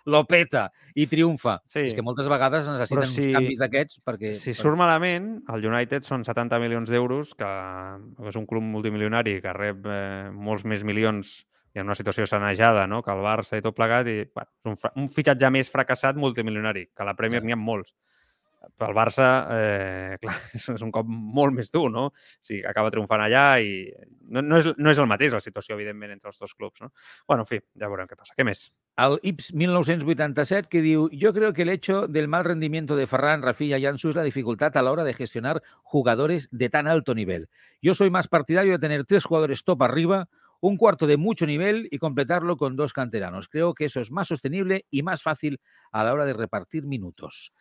lo 0.10 0.24
peta 0.30 0.68
i 0.98 1.06
triomfa. 1.10 1.60
Sí. 1.70 1.86
És 1.90 1.96
que 1.98 2.06
moltes 2.06 2.30
vegades 2.32 2.68
necessiten 2.70 3.08
si, 3.10 3.28
uns 3.28 3.38
canvis 3.38 3.62
d'aquests 3.62 4.02
perquè... 4.06 4.34
Si 4.38 4.56
surt 4.58 4.80
malament, 4.80 5.32
el 5.54 5.70
United 5.70 6.08
són 6.08 6.26
70 6.28 6.60
milions 6.64 6.90
d'euros, 6.92 7.36
que 7.38 7.52
és 8.32 8.40
un 8.40 8.50
club 8.50 8.66
multimilionari 8.66 9.38
que 9.44 9.56
rep 9.56 9.88
eh, 9.88 10.28
molts 10.34 10.66
més 10.68 10.84
milions 10.88 11.40
i 11.76 11.82
en 11.82 11.86
una 11.86 11.96
situació 11.96 12.26
sanejada, 12.26 12.88
no? 12.90 13.04
que 13.06 13.14
el 13.14 13.22
Barça 13.24 13.60
i 13.60 13.64
tot 13.66 13.78
plegat, 13.78 14.10
i 14.10 14.24
bueno, 14.34 14.52
un, 14.72 14.78
un 15.04 15.10
fitxatge 15.14 15.52
més 15.54 15.70
fracassat 15.70 16.18
multimilionari, 16.18 16.88
que 16.90 17.06
a 17.06 17.08
la 17.08 17.16
Premier 17.18 17.44
n'hi 17.46 17.54
ha 17.54 17.60
molts. 17.60 17.94
Pel 18.80 18.94
Barça, 18.96 19.48
eh, 19.56 20.18
clar, 20.22 20.36
un 20.84 20.92
cop 20.92 21.08
molt 21.08 21.56
no? 21.94 22.10
Sigui, 22.44 22.62
acaba 22.68 22.92
triomfant 22.92 23.22
allà 23.24 23.60
i 23.64 23.88
no, 24.30 24.42
no, 24.42 24.60
és, 24.60 24.68
no 24.78 24.92
és 24.92 25.00
el 25.00 25.08
mateix 25.08 25.34
la 25.34 25.40
situació, 25.44 25.76
evidentment, 25.76 26.12
entre 26.12 26.30
els 26.30 26.40
dos 26.40 26.54
clubs, 26.54 26.82
no? 26.82 26.92
Bueno, 27.28 27.44
en 27.44 27.50
fi, 27.50 27.62
ja 27.80 27.88
veurem 27.88 28.08
què 28.08 28.18
passa. 28.20 28.36
Què 28.38 28.46
més? 28.48 28.68
Al 29.00 29.20
IPS 29.24 29.54
1987 29.56 30.68
que 30.70 30.82
diu 30.84 31.08
yo 31.12 31.34
creo 31.34 31.54
que 31.54 31.64
el 31.64 31.70
hecho 31.70 32.08
del 32.08 32.28
mal 32.28 32.44
rendimiento 32.44 32.98
de 32.98 33.08
Ferran, 33.08 33.42
Rafinha 33.42 33.78
y 33.78 33.86
Ansu 33.86 34.10
es 34.10 34.16
la 34.16 34.24
dificultad 34.24 34.76
a 34.76 34.84
la 34.84 34.92
hora 34.92 35.06
de 35.06 35.14
gestionar 35.14 35.62
jugadores 35.84 36.50
de 36.52 36.70
tan 36.70 36.88
alto 36.88 37.16
nivel. 37.16 37.48
Yo 37.82 37.94
soy 37.94 38.10
más 38.10 38.28
partidario 38.28 38.74
de 38.74 38.80
tener 38.80 39.06
tres 39.06 39.24
jugadores 39.24 39.64
top 39.64 39.84
arriba, 39.84 40.28
un 40.62 40.76
cuarto 40.76 41.08
de 41.08 41.18
mucho 41.18 41.46
nivel 41.46 41.88
y 41.92 41.98
completarlo 41.98 42.58
con 42.58 42.76
dos 42.76 42.92
canteranos. 42.92 43.48
Creo 43.48 43.74
que 43.74 43.86
eso 43.86 44.02
es 44.02 44.12
más 44.12 44.28
sostenible 44.28 44.86
y 44.90 45.04
más 45.04 45.24
fácil 45.24 45.62
a 45.92 46.04
la 46.04 46.14
hora 46.14 46.26
de 46.26 46.34
repartir 46.34 46.86
minutos. 46.86 47.54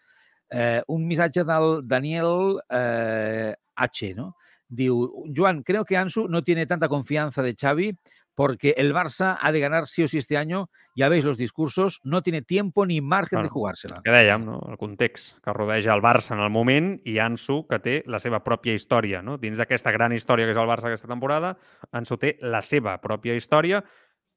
Eh, 0.50 0.82
un 0.86 1.06
missatge 1.06 1.44
del 1.44 1.82
Daniel 1.84 2.60
eh, 2.70 3.54
H, 3.76 4.14
¿no? 4.14 4.34
Diu, 4.68 5.24
Joan, 5.34 5.62
creo 5.62 5.84
que 5.84 5.96
Ansu 5.96 6.28
no 6.28 6.42
tiene 6.44 6.66
tanta 6.66 6.88
confianza 6.88 7.42
de 7.42 7.54
Xavi 7.54 7.96
porque 8.38 8.74
el 8.76 8.94
Barça 8.94 9.36
ha 9.40 9.50
de 9.50 9.58
ganar 9.58 9.88
sí 9.88 10.04
o 10.04 10.08
sí 10.08 10.18
este 10.18 10.36
año. 10.36 10.70
Ya 10.94 11.08
veis 11.08 11.24
los 11.24 11.36
discursos, 11.36 12.00
no 12.04 12.22
tiene 12.22 12.40
tiempo 12.40 12.86
ni 12.86 13.00
margen 13.00 13.38
bueno, 13.38 13.48
de 13.48 13.50
jugársela. 13.50 14.00
Que 14.04 14.12
dèiem, 14.14 14.44
no? 14.46 14.60
el 14.70 14.78
context 14.78 15.40
que 15.42 15.52
rodeja 15.52 15.90
el 15.90 16.04
Barça 16.04 16.36
en 16.36 16.44
el 16.44 16.52
moment 16.54 17.00
i 17.02 17.16
Ansu, 17.18 17.64
que 17.66 17.80
té 17.82 17.96
la 18.06 18.20
seva 18.22 18.38
pròpia 18.46 18.76
història. 18.78 19.24
No? 19.26 19.40
Dins 19.42 19.58
d'aquesta 19.58 19.90
gran 19.90 20.14
història 20.14 20.46
que 20.46 20.54
és 20.54 20.60
el 20.62 20.70
Barça 20.70 20.86
aquesta 20.86 21.10
temporada, 21.10 21.56
Ansu 21.90 22.14
té 22.22 22.36
la 22.38 22.62
seva 22.62 22.94
pròpia 23.02 23.34
història 23.34 23.82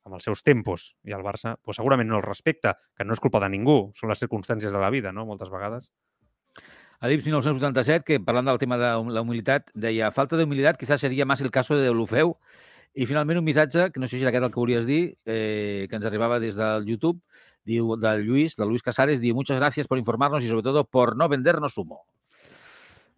amb 0.06 0.18
els 0.18 0.26
seus 0.26 0.42
tempos 0.44 0.92
i 1.08 1.14
el 1.16 1.24
Barça 1.26 1.56
pues, 1.62 1.78
segurament 1.78 2.10
no 2.10 2.20
el 2.20 2.26
respecta, 2.26 2.78
que 2.98 3.06
no 3.06 3.14
és 3.14 3.22
culpa 3.22 3.42
de 3.44 3.52
ningú, 3.54 3.92
són 3.98 4.12
les 4.12 4.22
circumstàncies 4.22 4.74
de 4.74 4.82
la 4.82 4.90
vida, 4.94 5.12
no? 5.12 5.26
moltes 5.30 5.52
vegades. 5.54 5.92
A 7.02 7.10
l'IPS 7.10 7.26
1987, 7.26 8.06
que 8.06 8.20
parlant 8.22 8.46
del 8.46 8.60
tema 8.62 8.78
de 8.78 8.92
la 9.10 9.24
humilitat, 9.26 9.72
deia 9.74 10.12
falta 10.14 10.38
de 10.38 10.46
humilitat 10.46 10.78
quizás 10.78 11.02
seria 11.02 11.26
más 11.26 11.42
el 11.42 11.50
caso 11.50 11.76
de 11.76 11.88
Deulofeu 11.88 12.36
i 12.94 13.08
finalment 13.10 13.40
un 13.40 13.48
missatge, 13.48 13.88
que 13.90 14.00
no 14.04 14.08
sé 14.08 14.18
si 14.18 14.22
era 14.22 14.30
aquest 14.30 14.46
el 14.46 14.52
que 14.52 14.60
volies 14.60 14.86
dir, 14.86 15.16
eh, 15.26 15.88
que 15.90 15.98
ens 15.98 16.06
arribava 16.06 16.38
des 16.44 16.60
del 16.60 16.86
YouTube, 16.86 17.22
diu, 17.66 17.96
del 17.98 18.26
Lluís, 18.28 18.58
del 18.60 18.70
Luis 18.70 18.84
Casares, 18.86 19.22
diu, 19.24 19.34
muchas 19.34 19.58
gracias 19.58 19.88
por 19.88 19.98
informarnos 19.98 20.44
y 20.44 20.50
sobre 20.50 20.64
todo 20.64 20.84
por 20.86 21.16
no 21.16 21.30
vendernos 21.30 21.78
humo. 21.78 22.06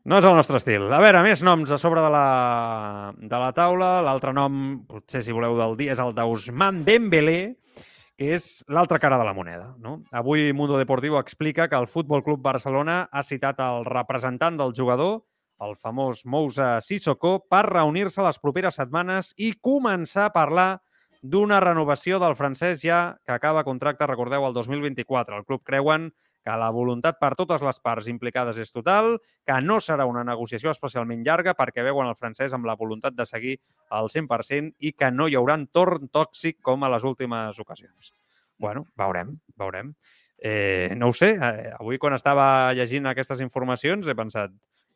No 0.04 0.18
és 0.20 0.26
el 0.28 0.36
nostre 0.36 0.60
estil. 0.60 0.89
A 0.92 1.00
veure, 1.00 1.22
més 1.24 1.39
noms 1.48 1.70
a 1.72 1.78
sobre 1.80 2.02
de 2.04 2.10
la, 2.12 3.13
de 3.16 3.38
la 3.39 3.52
taula. 3.56 4.02
L'altre 4.04 4.34
nom, 4.36 4.82
potser 4.84 5.22
si 5.24 5.32
voleu 5.32 5.56
del 5.56 5.78
dia, 5.80 5.94
és 5.96 6.02
el 6.04 6.12
d'Ousmane 6.18 6.84
Dembélé, 6.84 7.38
que 8.20 8.34
és 8.36 8.48
l'altra 8.68 9.00
cara 9.00 9.16
de 9.22 9.24
la 9.24 9.36
moneda. 9.38 9.70
No? 9.80 10.02
Avui 10.12 10.52
Mundo 10.52 10.76
Deportivo 10.78 11.22
explica 11.22 11.70
que 11.72 11.80
el 11.80 11.88
Futbol 11.88 12.24
Club 12.26 12.44
Barcelona 12.44 13.06
ha 13.12 13.24
citat 13.24 13.63
el 13.63 13.88
representant 13.88 14.60
del 14.60 14.76
jugador, 14.76 15.22
el 15.63 15.78
famós 15.80 16.26
Moussa 16.28 16.82
Sissoko, 16.84 17.38
per 17.48 17.63
reunir-se 17.70 18.26
les 18.28 18.42
properes 18.44 18.76
setmanes 18.82 19.32
i 19.39 19.54
començar 19.56 20.28
a 20.28 20.36
parlar 20.36 20.70
d'una 21.24 21.62
renovació 21.63 22.20
del 22.20 22.36
francès 22.36 22.84
ja 22.84 23.16
que 23.24 23.32
acaba 23.32 23.63
contracte, 23.63 24.04
recordeu, 24.12 24.44
el 24.50 24.60
2024. 24.60 25.39
El 25.39 25.48
club 25.48 25.63
creuen 25.63 26.12
que 26.44 26.56
la 26.60 26.70
voluntat 26.76 27.20
per 27.22 27.32
totes 27.40 27.64
les 27.64 27.80
parts 27.80 28.10
implicades 28.12 28.60
és 28.60 28.74
total, 28.76 29.16
que 29.48 29.60
no 29.64 29.80
serà 29.82 30.06
una 30.10 30.26
negociació 30.28 30.74
especialment 30.74 31.24
llarga 31.26 31.56
perquè 31.56 31.86
veuen 31.86 32.10
el 32.12 32.20
francès 32.20 32.54
amb 32.54 32.68
la 32.68 32.76
voluntat 32.80 33.16
de 33.16 33.26
seguir 33.26 33.56
al 33.90 34.12
100% 34.12 34.76
i 34.80 34.92
que 34.92 35.12
no 35.12 35.30
hi 35.30 35.38
haurà 35.40 35.56
entorn 35.60 36.12
tòxic 36.12 36.60
com 36.62 36.84
a 36.84 36.92
les 36.92 37.08
últimes 37.08 37.60
ocasions. 37.60 38.14
bueno, 38.58 38.86
veurem, 38.96 39.34
veurem. 39.58 39.96
Eh, 40.38 40.94
no 40.96 41.10
ho 41.10 41.14
sé, 41.14 41.34
eh, 41.36 41.72
avui 41.80 41.98
quan 41.98 42.14
estava 42.14 42.72
llegint 42.76 43.08
aquestes 43.08 43.42
informacions 43.44 44.08
he 44.08 44.16
pensat, 44.16 44.52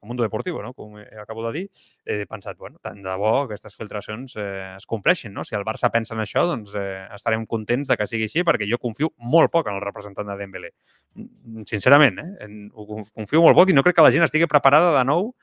Mundo 0.07 0.23
Deportivo, 0.23 0.63
no? 0.63 0.73
com 0.73 0.95
acabo 1.21 1.45
de 1.47 1.51
dir, 1.53 1.63
he 2.05 2.25
pensat, 2.25 2.57
bueno, 2.57 2.79
tant 2.81 3.03
de 3.03 3.15
bo 3.19 3.33
aquestes 3.43 3.75
filtracions 3.77 4.33
eh, 4.39 4.73
es 4.77 4.87
compleixin. 4.89 5.33
No? 5.35 5.43
Si 5.45 5.55
el 5.55 5.65
Barça 5.67 5.91
pensa 5.93 6.15
en 6.15 6.23
això, 6.23 6.47
doncs 6.49 6.73
eh, 6.79 7.05
estarem 7.13 7.45
contents 7.45 7.91
de 7.91 7.99
que 7.99 8.07
sigui 8.09 8.25
així, 8.29 8.45
perquè 8.47 8.67
jo 8.69 8.79
confio 8.81 9.11
molt 9.19 9.53
poc 9.53 9.69
en 9.69 9.77
el 9.77 9.83
representant 9.83 10.31
de 10.31 10.39
Dembélé. 10.39 10.73
Mm, 11.19 11.67
sincerament, 11.69 12.19
eh? 12.23 12.49
Ho 12.73 13.03
confio 13.03 13.43
molt 13.45 13.59
poc 13.59 13.71
i 13.71 13.77
no 13.77 13.85
crec 13.85 13.99
que 13.99 14.05
la 14.05 14.13
gent 14.15 14.25
estigui 14.25 14.49
preparada 14.49 14.95
de 14.95 15.05
nou 15.07 15.33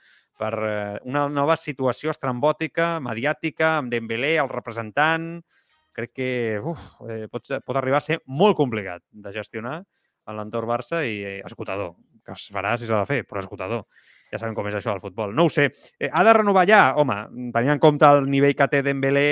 per 0.40 0.52
eh, 0.58 1.00
una 1.06 1.28
nova 1.30 1.56
situació 1.60 2.14
estrambòtica, 2.14 2.96
mediàtica, 3.04 3.78
amb 3.80 3.92
Dembélé, 3.92 4.38
el 4.42 4.52
representant... 4.52 5.36
Crec 5.94 6.10
que 6.10 6.28
uf, 6.58 6.80
eh, 7.06 7.28
pot, 7.30 7.46
pot 7.62 7.76
arribar 7.78 8.00
a 8.00 8.02
ser 8.02 8.16
molt 8.26 8.56
complicat 8.58 9.04
de 9.14 9.30
gestionar 9.30 9.76
en 10.26 10.34
l'entorn 10.34 10.66
Barça 10.66 11.04
i 11.06 11.20
eh, 11.22 11.36
esgotador, 11.46 11.92
que 12.26 12.34
es 12.34 12.48
farà 12.50 12.72
si 12.74 12.88
s'ha 12.88 13.04
de 13.04 13.06
fer, 13.06 13.20
però 13.30 13.38
esgotador 13.38 13.84
ja 14.32 14.40
sabem 14.40 14.54
com 14.56 14.66
és 14.68 14.78
això 14.78 14.94
del 14.94 15.02
futbol. 15.02 15.34
No 15.34 15.46
ho 15.46 15.52
sé. 15.52 15.70
Eh, 15.98 16.10
ha 16.12 16.24
de 16.24 16.32
renovar 16.40 16.66
ja? 16.68 16.94
Home, 17.00 17.16
tenint 17.54 17.76
en 17.76 17.82
compte 17.82 18.08
el 18.08 18.28
nivell 18.30 18.54
que 18.58 18.68
té 18.70 18.82
Dembélé, 18.82 19.26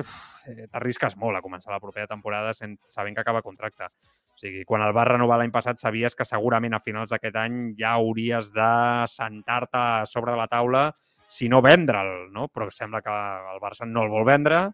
eh, 0.00 0.66
t'arrisques 0.70 1.16
molt 1.16 1.38
a 1.38 1.42
començar 1.44 1.72
la 1.72 1.82
propera 1.82 2.08
temporada 2.10 2.54
sabent 2.54 3.14
que 3.14 3.20
acaba 3.20 3.42
contracte. 3.42 3.90
O 4.38 4.38
sigui, 4.38 4.64
quan 4.64 4.84
el 4.86 4.94
vas 4.94 5.08
renovar 5.08 5.40
l'any 5.40 5.50
passat 5.50 5.80
sabies 5.82 6.14
que 6.14 6.26
segurament 6.26 6.76
a 6.76 6.82
finals 6.82 7.10
d'aquest 7.10 7.36
any 7.36 7.56
ja 7.78 7.96
hauries 7.98 8.52
de 8.54 8.72
sentar-te 9.10 9.84
sobre 10.06 10.30
de 10.30 10.38
la 10.38 10.46
taula 10.46 10.92
si 11.28 11.48
no 11.48 11.60
vendre'l, 11.60 12.30
no? 12.32 12.46
Però 12.48 12.68
sembla 12.70 13.02
que 13.02 13.14
el 13.54 13.58
Barça 13.60 13.86
no 13.86 14.04
el 14.06 14.12
vol 14.12 14.24
vendre, 14.24 14.68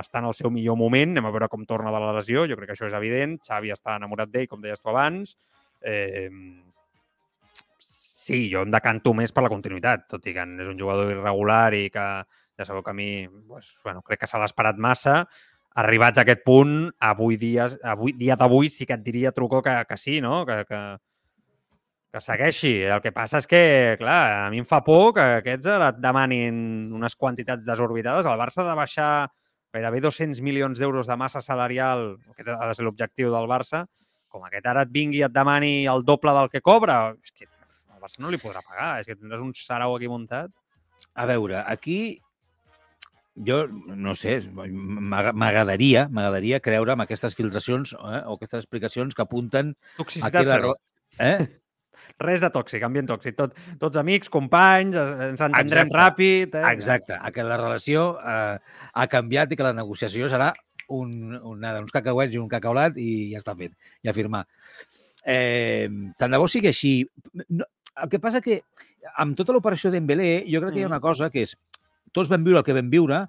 està 0.00 0.20
en 0.20 0.28
el 0.30 0.34
seu 0.34 0.50
millor 0.50 0.78
moment, 0.78 1.14
anem 1.14 1.28
a 1.28 1.32
veure 1.34 1.48
com 1.52 1.66
torna 1.66 1.92
de 1.94 2.00
la 2.02 2.14
lesió, 2.16 2.46
jo 2.48 2.56
crec 2.58 2.70
que 2.70 2.76
això 2.78 2.88
és 2.88 2.96
evident, 2.96 3.38
Xavi 3.46 3.72
està 3.74 3.96
enamorat 3.98 4.30
d'ell, 4.32 4.48
com 4.50 4.62
deies 4.62 4.80
tu 4.80 4.90
abans, 4.90 5.36
eh, 5.82 6.28
sí, 8.20 8.44
jo 8.52 8.64
em 8.66 8.72
decanto 8.72 9.14
més 9.16 9.32
per 9.32 9.44
la 9.46 9.52
continuïtat, 9.52 10.06
tot 10.12 10.26
i 10.28 10.34
que 10.36 10.44
és 10.44 10.68
un 10.68 10.78
jugador 10.78 11.12
irregular 11.14 11.72
i 11.78 11.86
que 11.92 12.06
ja 12.60 12.66
sabeu 12.66 12.84
que 12.84 12.92
a 12.92 12.96
mi 12.96 13.28
pues, 13.48 13.72
bueno, 13.84 14.02
crec 14.04 14.20
que 14.24 14.28
s'ha 14.28 14.40
l'esperat 14.42 14.76
massa. 14.76 15.22
Arribats 15.80 16.18
a 16.18 16.24
aquest 16.26 16.42
punt, 16.44 16.90
avui 16.98 17.38
dia, 17.40 17.68
avui, 17.86 18.12
dia 18.18 18.36
d'avui 18.36 18.68
sí 18.68 18.84
que 18.86 18.98
et 18.98 19.04
diria, 19.06 19.32
Trucó, 19.32 19.62
que, 19.62 19.76
que 19.88 19.96
sí, 19.96 20.18
no? 20.20 20.42
que, 20.44 20.64
que, 20.68 20.80
que 22.12 22.20
segueixi. 22.20 22.74
El 22.90 23.00
que 23.00 23.14
passa 23.16 23.38
és 23.40 23.46
que, 23.48 23.62
clar, 24.00 24.20
a 24.46 24.48
mi 24.52 24.60
em 24.60 24.66
fa 24.68 24.82
por 24.84 25.14
que 25.16 25.26
aquests 25.38 25.70
ara 25.70 25.92
et 25.94 26.00
demanin 26.02 26.90
unes 26.96 27.16
quantitats 27.16 27.64
desorbitades. 27.64 28.26
El 28.26 28.40
Barça 28.40 28.64
ha 28.64 28.68
de 28.68 28.76
baixar 28.76 29.12
gairebé 29.72 30.02
200 30.02 30.42
milions 30.42 30.82
d'euros 30.82 31.06
de 31.06 31.16
massa 31.16 31.40
salarial, 31.40 32.18
aquest 32.34 32.50
ha 32.52 32.66
de 32.66 32.76
ser 32.76 32.84
l'objectiu 32.84 33.30
del 33.32 33.48
Barça, 33.48 33.84
com 34.30 34.44
aquest 34.46 34.66
ara 34.66 34.84
et 34.86 34.92
vingui 34.94 35.22
i 35.22 35.26
et 35.26 35.34
demani 35.34 35.86
el 35.90 36.04
doble 36.06 36.34
del 36.34 36.50
que 36.50 36.62
cobra, 36.62 37.14
és 37.22 37.32
que 37.32 37.46
el 38.00 38.06
Barça 38.06 38.24
no 38.24 38.32
li 38.32 38.40
podrà 38.40 38.64
pagar. 38.64 38.96
És 39.02 39.10
que 39.10 39.18
tindràs 39.18 39.44
un 39.44 39.52
sarau 39.56 39.94
aquí 39.96 40.08
muntat. 40.08 40.50
A 41.14 41.26
veure, 41.28 41.60
aquí 41.68 42.20
jo 43.46 43.62
no 43.70 44.12
sé, 44.18 44.40
m'agradaria 44.50 46.08
m'agradaria 46.12 46.60
creure 46.60 46.92
amb 46.92 47.04
aquestes 47.06 47.36
filtracions 47.38 47.94
eh, 47.94 48.20
o 48.26 48.36
aquestes 48.36 48.64
explicacions 48.64 49.16
que 49.16 49.24
apunten... 49.24 49.74
Toxicitat 50.00 50.48
zero. 50.48 50.74
Eh? 51.18 51.38
Res 52.20 52.42
de 52.42 52.50
tòxic, 52.52 52.82
ambient 52.84 53.08
tòxic. 53.08 53.36
Tot, 53.38 53.54
tots 53.80 54.00
amics, 54.00 54.28
companys, 54.32 54.96
ens 54.98 55.40
entendrem 55.40 55.88
Exacte. 55.88 56.00
ràpid. 56.00 56.56
Eh? 56.58 56.64
Exacte, 56.74 57.20
que 57.32 57.46
la 57.46 57.60
relació 57.60 58.10
eh, 58.18 58.58
ha 58.92 59.06
canviat 59.12 59.52
i 59.52 59.60
que 59.60 59.68
la 59.68 59.76
negociació 59.76 60.28
serà 60.32 60.50
un, 60.90 61.36
un, 61.36 61.60
nada, 61.62 61.80
uns 61.84 61.94
cacauets 61.94 62.34
i 62.34 62.40
un 62.40 62.48
cacaulat 62.50 62.98
i 63.00 63.30
ja 63.32 63.40
està 63.40 63.54
fet, 63.56 63.76
ja 64.04 64.16
firmar. 64.16 64.44
Eh, 65.24 65.86
tant 66.18 66.32
de 66.32 66.40
bo 66.40 66.48
sigui 66.50 66.70
així. 66.72 66.94
No, 67.48 67.68
el 68.02 68.08
que 68.12 68.20
passa 68.22 68.42
que 68.44 68.60
amb 69.22 69.36
tota 69.38 69.54
l'operació 69.54 69.90
d'Embelé 69.92 70.44
jo 70.48 70.62
crec 70.62 70.74
que 70.74 70.80
hi 70.80 70.86
ha 70.86 70.88
mm. 70.88 70.96
una 70.96 71.04
cosa 71.04 71.30
que 71.30 71.44
és 71.46 71.56
tots 72.12 72.30
vam 72.30 72.42
viure 72.44 72.60
el 72.60 72.66
que 72.66 72.74
vam 72.74 72.90
viure, 72.90 73.20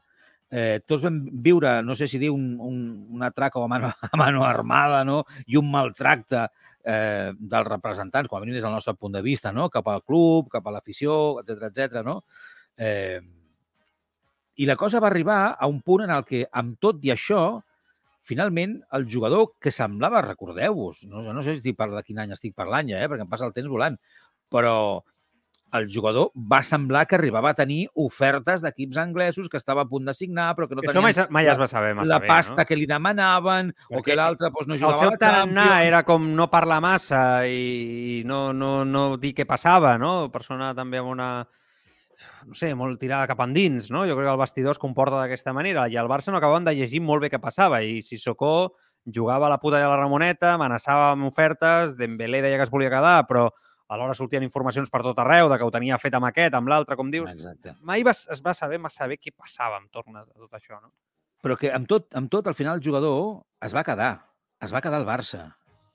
eh, 0.52 0.82
tots 0.86 1.04
vam 1.06 1.22
viure, 1.44 1.80
no 1.86 1.96
sé 1.96 2.08
si 2.12 2.20
dir, 2.20 2.30
un, 2.34 2.58
un, 2.60 2.78
un 3.16 3.24
atrac 3.24 3.56
a 3.58 3.68
mano, 3.72 3.92
a 4.12 4.18
mano 4.20 4.44
armada 4.46 5.04
no? 5.08 5.24
i 5.48 5.58
un 5.58 5.72
maltracte 5.72 6.44
eh, 6.84 7.32
dels 7.38 7.68
representants, 7.70 8.30
com 8.30 8.38
a 8.38 8.42
mínim 8.44 8.60
des 8.60 8.66
del 8.66 8.76
nostre 8.76 8.96
punt 9.00 9.16
de 9.16 9.24
vista, 9.26 9.54
no? 9.56 9.70
cap 9.70 9.88
al 9.88 10.04
club, 10.04 10.50
cap 10.52 10.68
a 10.68 10.76
l'afició, 10.76 11.40
etc 11.42 11.70
etc. 11.72 12.02
no? 12.06 12.22
Eh, 12.78 13.22
I 14.62 14.68
la 14.68 14.76
cosa 14.76 15.00
va 15.00 15.08
arribar 15.10 15.56
a 15.58 15.68
un 15.68 15.82
punt 15.82 16.04
en 16.06 16.12
el 16.14 16.26
que, 16.28 16.44
amb 16.52 16.76
tot 16.84 17.00
i 17.06 17.14
això, 17.14 17.62
finalment, 18.22 18.76
el 18.94 19.08
jugador 19.10 19.54
que 19.60 19.72
semblava, 19.74 20.22
recordeu-vos, 20.22 21.06
no, 21.10 21.24
no 21.34 21.42
sé 21.42 21.56
si 21.56 21.62
estic 21.62 21.80
de 21.80 22.04
quin 22.06 22.20
any 22.22 22.36
estic 22.36 22.54
parlant 22.54 22.92
ja, 22.92 23.00
eh, 23.00 23.08
perquè 23.10 23.26
em 23.26 23.32
passa 23.32 23.48
el 23.48 23.56
temps 23.56 23.72
volant, 23.72 23.98
però 24.52 24.76
el 25.72 25.88
jugador 25.88 26.32
va 26.36 26.60
semblar 26.64 27.06
que 27.08 27.16
arribava 27.16 27.54
a 27.54 27.56
tenir 27.56 27.86
ofertes 27.96 28.64
d'equips 28.64 28.98
anglesos 29.00 29.48
que 29.50 29.56
estava 29.60 29.86
a 29.86 29.88
punt 29.88 30.10
de 30.10 30.14
signar, 30.14 30.52
però 30.58 30.68
que 30.68 30.76
no 30.76 30.84
tenien... 30.84 31.06
Mai, 31.06 31.16
mai 31.32 31.48
es 31.48 31.60
va 31.60 31.68
saber 31.72 31.94
massa 31.96 32.12
la 32.12 32.20
bé, 32.20 32.28
pasta 32.28 32.58
no? 32.60 32.66
que 32.68 32.76
li 32.76 32.88
demanaven 32.90 33.72
Perquè 33.78 34.02
o 34.02 34.04
que 34.04 34.18
l'altre 34.20 34.52
doncs, 34.52 34.68
no 34.68 34.80
jugava 34.80 34.98
El 34.98 35.14
seu 35.14 35.22
tarannà 35.22 35.70
era 35.88 36.04
com 36.08 36.28
no 36.36 36.50
parlar 36.52 36.82
massa 36.84 37.24
i 37.48 38.22
no, 38.28 38.52
no, 38.52 38.82
no 38.84 39.06
dir 39.22 39.32
què 39.38 39.48
passava, 39.48 39.96
no? 40.02 40.28
Persona 40.34 40.74
també 40.78 41.00
amb 41.00 41.16
una 41.16 41.32
no 42.46 42.54
sé, 42.58 42.74
molt 42.78 43.00
tirada 43.02 43.30
cap 43.30 43.40
endins, 43.48 43.90
no? 43.94 44.04
Jo 44.10 44.18
crec 44.18 44.28
que 44.28 44.36
el 44.36 44.44
vestidor 44.44 44.76
es 44.76 44.82
comporta 44.82 45.24
d'aquesta 45.24 45.56
manera 45.56 45.88
i 45.90 45.98
el 45.98 46.12
Barça 46.12 46.34
no 46.34 46.42
acabaven 46.42 46.68
de 46.68 46.76
llegir 46.76 47.02
molt 47.02 47.24
bé 47.24 47.32
què 47.32 47.40
passava 47.42 47.82
i 47.82 48.02
si 48.02 48.18
Sissoko 48.20 48.76
jugava 49.06 49.48
a 49.48 49.50
la 49.50 49.58
puta 49.58 49.80
de 49.82 49.88
la 49.88 49.98
Ramoneta, 49.98 50.54
amenaçava 50.54 51.10
amb 51.16 51.26
ofertes, 51.32 51.96
Dembélé 51.98 52.44
deia 52.44 52.60
que 52.60 52.68
es 52.68 52.74
volia 52.74 52.92
quedar, 52.94 53.24
però 53.30 53.48
alhora 53.92 54.16
sortien 54.16 54.44
informacions 54.46 54.90
per 54.92 55.02
tot 55.04 55.20
arreu 55.20 55.50
de 55.52 55.58
que 55.60 55.68
ho 55.68 55.72
tenia 55.74 56.00
fet 56.00 56.16
amb 56.16 56.30
aquest, 56.30 56.56
amb 56.56 56.70
l'altre, 56.72 56.96
com 57.00 57.12
dius. 57.12 57.30
Exacte. 57.34 57.76
Mai 57.88 58.06
va, 58.08 58.14
es 58.16 58.44
va 58.44 58.54
saber 58.56 58.80
massa 58.80 59.08
bé 59.12 59.18
què 59.20 59.34
passava 59.36 59.82
entorn 59.82 60.22
a 60.22 60.26
tot 60.26 60.56
això, 60.56 60.80
no? 60.80 60.94
Però 61.42 61.58
que 61.58 61.72
amb 61.74 61.90
tot, 61.90 62.08
amb 62.16 62.30
tot, 62.32 62.48
al 62.48 62.56
final, 62.56 62.78
el 62.80 62.86
jugador 62.86 63.42
es 63.66 63.74
va 63.76 63.84
quedar. 63.84 64.14
Es 64.62 64.72
va 64.74 64.82
quedar 64.84 65.02
al 65.02 65.08
Barça. 65.10 65.48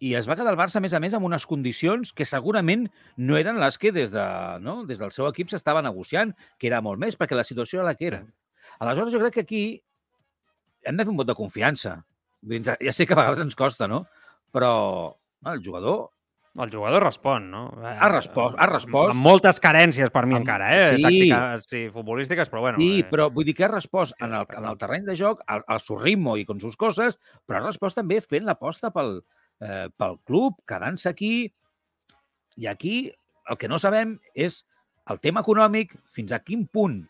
I 0.02 0.12
es 0.18 0.26
va 0.28 0.36
quedar 0.36 0.52
al 0.52 0.58
Barça, 0.60 0.76
a 0.76 0.84
més 0.84 0.92
a 0.92 1.00
més, 1.00 1.14
amb 1.16 1.24
unes 1.24 1.46
condicions 1.48 2.12
que 2.12 2.26
segurament 2.28 2.84
no 3.16 3.38
eren 3.38 3.60
les 3.62 3.78
que 3.80 3.94
des, 3.94 4.10
de, 4.12 4.24
no? 4.60 4.82
des 4.84 5.00
del 5.00 5.14
seu 5.14 5.28
equip 5.30 5.48
s'estava 5.48 5.84
negociant, 5.86 6.34
que 6.60 6.68
era 6.68 6.82
molt 6.84 7.00
més, 7.00 7.16
perquè 7.16 7.38
la 7.38 7.46
situació 7.48 7.80
era 7.80 7.92
la 7.92 7.94
que 7.96 8.10
era. 8.10 8.20
Aleshores, 8.82 9.14
jo 9.14 9.22
crec 9.22 9.38
que 9.38 9.46
aquí 9.46 9.62
hem 10.84 10.98
de 10.98 11.06
fer 11.06 11.14
un 11.14 11.22
vot 11.22 11.30
de 11.30 11.38
confiança. 11.38 12.00
Ja 12.44 12.92
sé 12.92 13.06
que 13.06 13.16
a 13.16 13.22
vegades 13.22 13.40
ens 13.46 13.56
costa, 13.56 13.88
no? 13.88 14.04
Però 14.52 14.74
el 15.48 15.62
jugador 15.64 16.10
el 16.62 16.70
jugador 16.72 17.04
respon, 17.04 17.50
no? 17.50 17.62
Ha 17.84 18.08
respost, 18.08 18.56
ha 18.58 18.66
respost. 18.70 19.12
Amb 19.12 19.24
moltes 19.24 19.58
carències 19.60 20.12
per 20.12 20.22
mi 20.24 20.36
amb, 20.36 20.44
encara, 20.44 20.68
eh? 20.72 20.84
Sí. 20.96 21.02
Tàctiques 21.04 21.66
sí, 21.68 21.82
futbolístiques, 21.92 22.50
però 22.52 22.62
bueno. 22.64 22.80
Sí, 22.80 23.02
eh. 23.02 23.08
però 23.10 23.28
vull 23.32 23.44
dir 23.48 23.56
que 23.58 23.66
ha 23.66 23.72
respost 23.72 24.16
en 24.24 24.32
el, 24.36 24.46
en 24.56 24.68
el 24.70 24.78
terreny 24.80 25.04
de 25.08 25.16
joc, 25.18 25.42
al, 25.52 25.64
al 25.68 25.82
seu 25.84 25.98
ritme 26.00 26.38
i 26.40 26.46
con 26.48 26.62
sus 26.62 26.78
coses, 26.80 27.18
però 27.44 27.60
ha 27.60 27.66
respost 27.66 28.00
també 28.00 28.22
fent 28.24 28.48
l'aposta 28.48 28.92
pel, 28.94 29.18
eh, 29.60 29.86
pel 29.92 30.16
club, 30.28 30.62
quedant-se 30.68 31.12
aquí. 31.12 31.34
I 32.56 32.70
aquí 32.72 32.96
el 33.50 33.60
que 33.60 33.68
no 33.68 33.78
sabem 33.82 34.16
és 34.34 34.62
el 35.12 35.20
tema 35.22 35.44
econòmic, 35.44 35.92
fins 36.12 36.32
a 36.32 36.40
quin 36.42 36.64
punt 36.66 37.02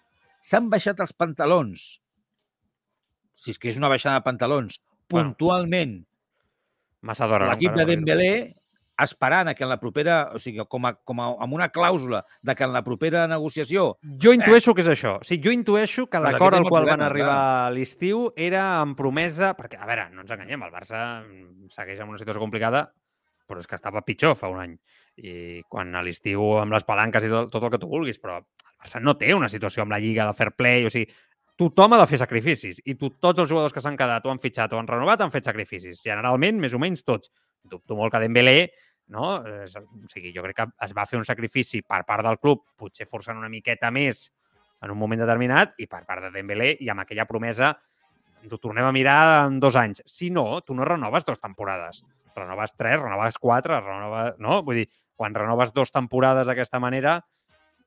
s'han 0.45 0.69
baixat 0.73 1.01
els 1.03 1.15
pantalons, 1.17 1.87
si 3.37 3.53
és 3.53 3.59
que 3.61 3.71
és 3.71 3.79
una 3.79 3.91
baixada 3.93 4.19
de 4.21 4.27
pantalons, 4.27 4.81
puntualment, 5.11 5.99
bueno, 6.03 6.13
massa 7.07 7.29
d'hora. 7.31 7.51
L'equip 7.53 7.77
de 7.79 7.87
Dembélé 7.89 8.33
esperant 8.99 9.53
que 9.55 9.65
en 9.65 9.71
la 9.71 9.79
propera, 9.81 10.17
o 10.35 10.41
sigui, 10.41 10.65
com 10.71 10.87
a, 10.89 10.95
com 11.05 11.21
a, 11.21 11.29
amb 11.45 11.57
una 11.57 11.69
clàusula 11.73 12.23
de 12.43 12.55
que 12.57 12.65
en 12.65 12.73
la 12.73 12.83
propera 12.85 13.27
negociació... 13.29 13.87
Jo 14.23 14.33
intueixo 14.37 14.73
eh, 14.73 14.77
que 14.79 14.85
és 14.85 14.91
això. 14.93 15.17
O 15.21 15.27
sigui, 15.27 15.43
jo 15.47 15.55
intueixo 15.55 16.07
que 16.11 16.21
l'acord 16.23 16.57
al 16.57 16.69
qual 16.69 16.89
van 16.89 17.05
arribar 17.05 17.39
a 17.67 17.73
l'estiu 17.75 18.31
era 18.37 18.65
amb 18.81 18.97
promesa... 18.99 19.53
Perquè, 19.59 19.81
a 19.81 19.89
veure, 19.89 20.09
no 20.15 20.25
ens 20.25 20.33
enganyem, 20.33 20.65
el 20.65 20.73
Barça 20.73 21.03
segueix 21.75 22.01
en 22.01 22.15
una 22.15 22.21
situació 22.23 22.43
complicada, 22.43 22.87
però 23.47 23.61
és 23.63 23.69
que 23.69 23.77
estava 23.79 24.05
pitjor 24.07 24.37
fa 24.39 24.51
un 24.53 24.63
any. 24.65 24.77
I 25.17 25.63
quan 25.69 25.95
a 25.97 26.03
l'estiu 26.05 26.57
amb 26.61 26.75
les 26.75 26.85
palanques 26.89 27.25
i 27.25 27.33
tot, 27.33 27.53
tot 27.53 27.69
el 27.69 27.73
que 27.75 27.81
tu 27.83 27.91
vulguis, 27.91 28.21
però 28.23 28.41
el 28.41 28.49
Barça 28.81 29.03
no 29.03 29.17
té 29.21 29.33
una 29.37 29.53
situació 29.53 29.85
amb 29.85 29.93
la 29.93 30.01
Lliga 30.01 30.27
de 30.29 30.37
fair 30.37 30.55
play, 30.57 30.89
o 30.89 30.93
sigui, 30.93 31.13
tothom 31.57 31.97
ha 31.97 32.01
de 32.03 32.09
fer 32.09 32.19
sacrificis 32.21 32.83
i 32.85 32.95
tu, 33.01 33.11
tots 33.23 33.41
els 33.41 33.49
jugadors 33.49 33.73
que 33.73 33.81
s'han 33.81 33.97
quedat 33.97 34.27
o 34.27 34.33
han 34.33 34.41
fitxat 34.43 34.75
o 34.75 34.81
han 34.81 34.89
renovat 34.89 35.23
han 35.25 35.33
fet 35.33 35.49
sacrificis. 35.49 36.03
Generalment, 36.05 36.61
més 36.61 36.77
o 36.77 36.81
menys 36.81 37.05
tots. 37.05 37.33
Dubto 37.67 37.97
molt 37.99 38.13
que 38.15 38.21
Dembélé 38.23 38.59
no? 39.13 39.37
O 39.39 40.09
sigui, 40.13 40.33
jo 40.35 40.45
crec 40.47 40.59
que 40.61 40.67
es 40.87 40.95
va 40.97 41.07
fer 41.07 41.19
un 41.21 41.27
sacrifici 41.29 41.83
per 41.83 42.03
part 42.09 42.27
del 42.27 42.41
club, 42.43 42.65
potser 42.79 43.09
forçant 43.11 43.39
una 43.39 43.53
miqueta 43.53 43.91
més 43.95 44.27
en 44.83 44.93
un 44.93 44.99
moment 44.99 45.23
determinat, 45.23 45.75
i 45.81 45.87
per 45.91 46.03
part 46.09 46.27
de 46.27 46.33
Dembélé, 46.35 46.75
i 46.81 46.91
amb 46.93 47.05
aquella 47.05 47.27
promesa 47.29 47.73
ens 48.43 48.53
ho 48.53 48.59
tornem 48.63 48.87
a 48.87 48.93
mirar 48.95 49.47
en 49.47 49.61
dos 49.61 49.77
anys. 49.77 50.03
Si 50.07 50.29
no, 50.31 50.61
tu 50.61 50.75
no 50.77 50.85
renoves 50.85 51.25
dues 51.27 51.41
temporades. 51.41 52.03
Renoves 52.37 52.77
tres, 52.77 53.01
renoves 53.01 53.39
quatre, 53.43 53.81
renoves... 53.81 54.37
No? 54.43 54.61
Vull 54.63 54.83
dir, 54.83 54.91
quan 55.17 55.35
renoves 55.35 55.73
dues 55.75 55.91
temporades 55.95 56.47
d'aquesta 56.47 56.79
manera, 56.83 57.21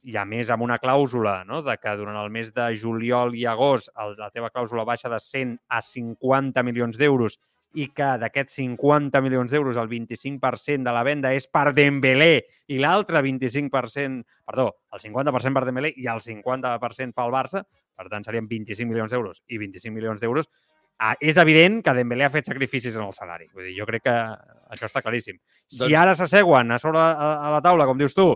i 0.04 0.16
a 0.16 0.24
més 0.26 0.50
amb 0.50 0.64
una 0.64 0.80
clàusula 0.80 1.44
no? 1.48 1.62
de 1.62 1.76
que 1.78 1.94
durant 2.00 2.18
el 2.22 2.30
mes 2.32 2.54
de 2.56 2.70
juliol 2.80 3.36
i 3.36 3.46
agost 3.50 3.92
el, 4.00 4.16
la 4.20 4.30
teva 4.32 4.50
clàusula 4.50 4.86
baixa 4.88 5.12
de 5.12 5.20
100 5.20 5.58
a 5.68 5.82
50 5.84 6.64
milions 6.64 7.00
d'euros 7.00 7.36
i 7.78 7.90
que 7.94 8.08
d'aquests 8.22 8.56
50 8.62 9.22
milions 9.22 9.52
d'euros 9.52 9.78
el 9.78 9.90
25% 9.92 10.88
de 10.88 10.94
la 10.96 11.04
venda 11.06 11.34
és 11.38 11.46
per 11.52 11.70
Dembélé 11.78 12.32
i 12.74 12.80
l'altre 12.82 13.22
25%, 13.22 14.24
perdó, 14.48 14.72
el 14.94 15.04
50% 15.04 15.54
per 15.58 15.66
Dembélé 15.68 15.94
i 15.98 16.10
el 16.10 16.24
50% 16.24 17.14
pel 17.18 17.36
Barça, 17.36 17.64
per 17.96 18.08
tant 18.10 18.26
serien 18.26 18.48
25 18.50 18.90
milions 18.90 19.14
d'euros 19.14 19.44
i 19.48 19.60
25 19.62 19.94
milions 19.94 20.22
d'euros, 20.24 20.50
ah, 20.98 21.16
és 21.22 21.38
evident 21.38 21.82
que 21.86 21.94
Dembélé 21.94 22.26
ha 22.26 22.34
fet 22.34 22.50
sacrificis 22.50 22.96
en 22.96 23.06
el 23.06 23.14
salari. 23.14 23.50
Vull 23.54 23.70
dir, 23.70 23.76
jo 23.78 23.88
crec 23.90 24.08
que 24.08 24.16
això 24.16 24.90
està 24.90 25.04
claríssim. 25.06 25.38
Si 25.68 25.84
doncs... 25.84 25.98
ara 26.02 26.16
s'asseuen 26.18 26.74
a 26.74 26.80
sobre 26.82 27.04
a, 27.04 27.36
a 27.38 27.54
la 27.54 27.62
taula, 27.66 27.86
com 27.90 28.00
dius 28.00 28.18
tu, 28.18 28.32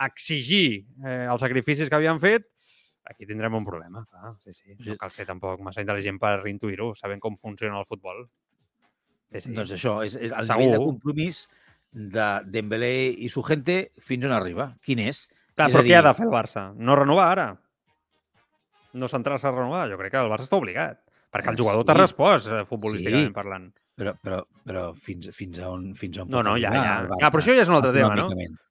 a 0.00 0.08
exigir 0.08 0.86
eh, 1.04 1.26
els 1.28 1.44
sacrificis 1.44 1.90
que 1.90 1.98
havien 1.98 2.18
fet, 2.22 2.48
aquí 3.10 3.26
tindrem 3.26 3.54
un 3.54 3.66
problema. 3.66 4.04
Clar. 4.08 4.34
Sí, 4.40 4.54
sí. 4.54 4.76
No 4.86 4.96
cal 5.00 5.12
ser 5.12 5.26
tampoc 5.28 5.60
massa 5.64 5.84
intel·ligent 5.84 6.20
per 6.22 6.38
intuir-ho, 6.48 6.92
sabent 6.96 7.20
com 7.20 7.36
funciona 7.36 7.78
el 7.80 7.88
futbol. 7.88 8.24
Sí, 9.30 9.44
sí. 9.46 9.54
Doncs 9.54 9.74
això, 9.76 10.00
és, 10.06 10.16
és 10.18 10.32
el 10.32 10.48
Segur. 10.48 10.64
nivell 10.64 10.78
de 10.78 10.84
compromís 10.84 11.44
de 11.90 12.28
Dembélé 12.46 12.94
i 13.18 13.28
su 13.30 13.42
gente 13.46 13.92
fins 14.02 14.26
on 14.26 14.34
arriba. 14.34 14.72
Quin 14.84 15.02
és? 15.02 15.26
Clar, 15.54 15.68
és 15.68 15.76
però 15.76 15.84
dir... 15.84 15.92
què 15.92 15.98
ha 16.00 16.06
de 16.06 16.14
fer 16.18 16.26
el 16.26 16.32
Barça? 16.34 16.70
No 16.78 16.96
renovar 16.98 17.28
ara? 17.34 17.50
No 18.98 19.10
centrar-se 19.10 19.46
a 19.46 19.54
renovar? 19.54 19.86
Jo 19.90 19.98
crec 20.00 20.14
que 20.14 20.22
el 20.22 20.32
Barça 20.32 20.48
està 20.48 20.58
obligat. 20.58 20.98
Perquè 21.30 21.52
el 21.52 21.54
ah, 21.54 21.62
jugador 21.62 21.84
sí. 21.84 21.86
t'ha 21.86 21.94
respost, 21.94 22.50
eh, 22.50 22.64
futbolísticament 22.66 23.30
sí. 23.30 23.34
parlant. 23.36 23.68
Però, 24.00 24.14
però, 24.24 24.40
però 24.66 24.82
fins, 24.96 25.28
fins 25.36 25.60
a 25.60 25.68
on, 25.70 25.90
fins 25.94 26.18
a 26.18 26.24
on 26.24 26.30
no, 26.32 26.40
no, 26.42 26.56
ja, 26.58 26.72
ja. 26.72 26.94
ja, 27.20 27.28
però 27.28 27.42
això 27.42 27.52
ja 27.54 27.62
és 27.66 27.70
un 27.70 27.76
altre 27.76 27.92
tema, 27.94 28.16
no? 28.16 28.30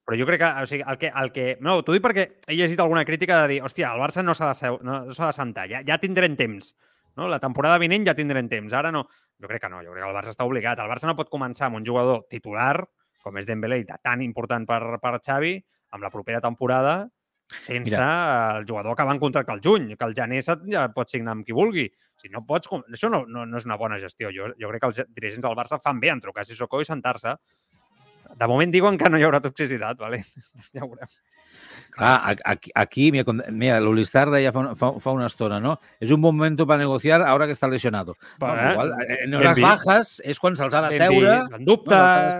Però 0.10 0.17
jo 0.17 0.26
crec 0.26 0.41
que, 0.41 0.50
o 0.63 0.67
sigui, 0.67 0.84
el 0.89 0.98
que, 0.98 1.12
el 1.22 1.32
que... 1.36 1.45
No, 1.62 1.78
t'ho 1.86 1.93
dic 1.93 2.04
perquè 2.04 2.26
he 2.50 2.58
llegit 2.58 2.82
alguna 2.82 3.06
crítica 3.06 3.43
de 3.43 3.52
dir, 3.54 3.60
hòstia, 3.63 3.93
el 3.93 4.02
Barça 4.02 4.26
no 4.26 4.34
s'ha 4.34 4.50
de, 4.50 4.72
no 4.84 4.95
s'ha 5.13 5.30
de 5.30 5.38
sentar, 5.38 5.67
ja, 5.69 5.84
ja 5.86 6.00
tindrem 6.02 6.34
temps. 6.39 6.74
No? 7.19 7.27
La 7.32 7.41
temporada 7.43 7.79
vinent 7.82 8.08
ja 8.08 8.15
tindrem 8.17 8.47
temps. 8.51 8.73
Ara 8.73 8.93
no. 8.95 9.03
Jo 9.39 9.51
crec 9.51 9.65
que 9.65 9.71
no. 9.71 9.84
Jo 9.84 9.93
crec 9.93 10.05
que 10.05 10.10
el 10.10 10.17
Barça 10.17 10.34
està 10.34 10.47
obligat. 10.47 10.79
El 10.79 10.91
Barça 10.91 11.10
no 11.10 11.17
pot 11.19 11.29
començar 11.32 11.67
amb 11.67 11.79
un 11.82 11.86
jugador 11.88 12.25
titular, 12.32 12.77
com 13.23 13.38
és 13.38 13.47
Dembélé, 13.47 13.84
tan 14.03 14.23
important 14.23 14.65
per, 14.67 14.82
per 15.03 15.17
Xavi, 15.19 15.58
amb 15.95 16.05
la 16.05 16.12
propera 16.13 16.39
temporada, 16.41 17.10
sense 17.49 17.91
Mira. 17.91 18.58
el 18.60 18.65
jugador 18.65 18.93
acabar 18.93 19.15
en 19.15 19.19
contracte 19.19 19.51
al 19.51 19.62
juny, 19.63 19.95
que 19.97 20.05
el 20.05 20.13
gener 20.15 20.43
ja 20.45 20.86
pot 20.93 21.10
signar 21.10 21.34
amb 21.34 21.45
qui 21.45 21.55
vulgui. 21.55 21.88
Si 22.19 22.29
no 22.29 22.43
pots... 22.45 22.69
Això 22.91 23.10
no, 23.10 23.23
no, 23.27 23.45
no 23.47 23.58
és 23.58 23.65
una 23.65 23.77
bona 23.79 23.97
gestió. 23.97 24.29
Jo, 24.36 24.51
jo 24.60 24.69
crec 24.69 24.84
que 24.84 24.91
els 24.91 25.01
dirigents 25.08 25.45
del 25.45 25.58
Barça 25.58 25.79
fan 25.82 25.99
bé 25.99 26.12
en 26.13 26.21
trucar 26.21 26.43
a 26.43 26.47
Sissoko 26.47 26.82
i 26.82 26.88
sentar-se. 26.88 27.36
De 28.39 28.47
moment 28.47 28.71
diuen 28.71 28.99
que 28.99 29.10
no 29.10 29.17
hi 29.17 29.25
haurà 29.25 29.41
toxicitat, 29.41 29.97
¿vale? 30.03 30.23
ja 30.73 30.84
ho 30.84 30.89
veurem. 30.91 31.10
Ah, 31.98 32.34
aquí, 32.46 32.72
aquí 32.76 33.12
mira, 33.12 33.26
mira 33.52 33.80
Lulistar 33.84 34.30
deia 34.32 34.54
fa, 34.56 34.76
fa, 34.80 34.92
fa 35.04 35.13
una 35.15 35.28
estona, 35.28 35.60
¿no? 35.60 35.78
És 36.00 36.12
un 36.15 36.22
moment 36.24 36.58
per 36.60 36.78
negociar 36.80 37.22
ara 37.26 37.48
que 37.48 37.56
està 37.56 37.70
lesionado. 37.70 38.15
Va, 38.42 38.54
no, 38.56 38.72
igual, 38.72 38.94
eh, 39.04 39.18
en 39.26 39.36
hores 39.39 39.62
bajas 39.63 40.12
és 40.24 40.39
quan 40.39 40.58
se'ls 40.60 40.76
ha 40.76 40.84
de 40.88 41.00
seure. 41.02 41.38
En 41.58 41.65
dubte. 41.68 41.96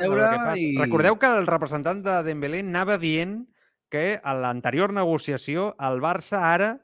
Bueno, 0.06 0.56
i... 0.56 0.74
Recordeu 0.80 1.20
que 1.20 1.32
el 1.40 1.50
representant 1.50 2.04
de 2.06 2.20
Dembélé 2.28 2.64
anava 2.66 3.00
dient 3.02 3.42
que 3.90 4.20
a 4.22 4.36
l'anterior 4.38 4.94
negociació 4.94 5.74
el 5.82 6.00
Barça 6.04 6.44
ara 6.54 6.78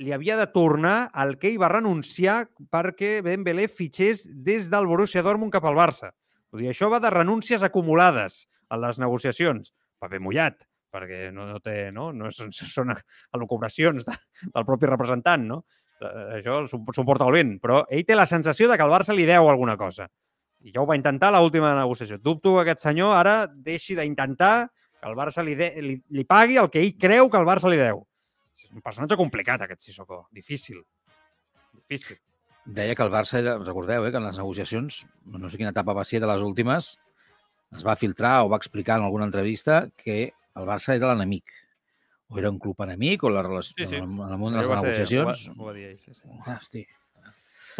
li 0.00 0.14
havia 0.16 0.38
de 0.40 0.46
tornar 0.48 1.10
el 1.20 1.36
que 1.36 1.50
ell 1.50 1.60
va 1.60 1.68
renunciar 1.68 2.46
perquè 2.72 3.18
Dembélé 3.26 3.68
fitxés 3.68 4.24
des 4.46 4.70
del 4.72 4.88
Borussia 4.88 5.22
Dortmund 5.26 5.52
cap 5.52 5.66
al 5.68 5.76
Barça. 5.76 6.14
Vull 6.50 6.64
dir, 6.64 6.70
això 6.72 6.88
va 6.90 7.02
de 7.02 7.12
renúncies 7.12 7.62
acumulades 7.62 8.46
en 8.70 8.80
les 8.82 8.98
negociacions. 9.02 9.74
Paper 10.00 10.22
mullat, 10.24 10.64
perquè 10.92 11.28
no, 11.34 11.46
no 11.48 11.60
té, 11.64 11.90
no? 11.94 12.10
no 12.12 12.30
són, 12.36 12.52
són 12.52 12.94
elucubracions 13.36 14.06
de, 14.08 14.16
del 14.48 14.66
propi 14.68 14.90
representant, 14.90 15.46
no? 15.52 15.62
Eh, 16.00 16.40
això 16.40 16.62
s'ho 16.68 17.04
porta 17.04 17.28
el 17.28 17.36
vent, 17.36 17.54
però 17.62 17.84
ell 17.92 18.04
té 18.08 18.16
la 18.16 18.28
sensació 18.28 18.70
de 18.70 18.78
que 18.78 18.86
el 18.86 18.92
Barça 18.92 19.16
li 19.16 19.28
deu 19.28 19.48
alguna 19.48 19.76
cosa. 19.80 20.08
I 20.60 20.74
ja 20.74 20.82
ho 20.82 20.88
va 20.88 20.96
intentar 20.98 21.30
a 21.30 21.40
l'última 21.40 21.72
negociació. 21.76 22.18
Dubto 22.20 22.54
que 22.56 22.66
aquest 22.66 22.84
senyor 22.84 23.14
ara 23.16 23.34
deixi 23.48 23.96
d'intentar 23.96 24.68
que 25.00 25.08
el 25.08 25.16
Barça 25.16 25.44
li, 25.44 25.56
de, 25.56 25.70
li, 25.80 25.96
li 26.12 26.24
pagui 26.28 26.58
el 26.60 26.68
que 26.72 26.82
ell 26.82 26.96
creu 27.00 27.30
que 27.32 27.40
el 27.40 27.48
Barça 27.48 27.70
li 27.72 27.80
deu. 27.80 28.02
És 28.60 28.68
un 28.68 28.82
personatge 28.84 29.16
complicat, 29.16 29.64
aquest 29.64 29.86
Sissoko. 29.86 30.26
Difícil. 30.36 30.82
Difícil. 31.80 32.20
Deia 32.68 32.94
que 32.94 33.02
el 33.06 33.12
Barça, 33.12 33.40
recordeu, 33.40 34.04
eh, 34.04 34.10
que 34.12 34.20
en 34.20 34.28
les 34.28 34.40
negociacions, 34.40 35.04
no 35.24 35.48
sé 35.48 35.60
quina 35.60 35.72
etapa 35.72 35.96
va 35.96 36.04
ser 36.04 36.20
de 36.20 36.28
les 36.28 36.44
últimes, 36.44 36.92
es 37.76 37.86
va 37.86 37.96
filtrar 37.96 38.42
o 38.44 38.50
va 38.52 38.58
explicar 38.60 38.98
en 38.98 39.06
alguna 39.06 39.24
entrevista 39.24 39.86
que 39.96 40.34
el 40.60 40.68
Barça 40.68 40.94
era 40.96 41.12
l'enemic. 41.12 41.52
O 42.30 42.38
era 42.38 42.50
un 42.52 42.60
club 42.62 42.84
enemic, 42.84 43.24
o 43.26 43.30
la 43.34 43.42
relació, 43.42 43.74
sí, 43.74 43.88
sí. 43.90 43.98
en 43.98 44.04
el 44.22 44.38
món 44.38 44.54
de 44.54 44.60
les 44.60 44.68
negociacions... 44.70 45.46
Ho 45.48 45.54
va, 45.56 45.56
ho 45.56 45.70
va 45.70 45.72
dir 45.74 45.88
ell, 45.88 45.98
sí, 45.98 46.14
sí. 46.14 46.28
Hosti, 46.46 46.84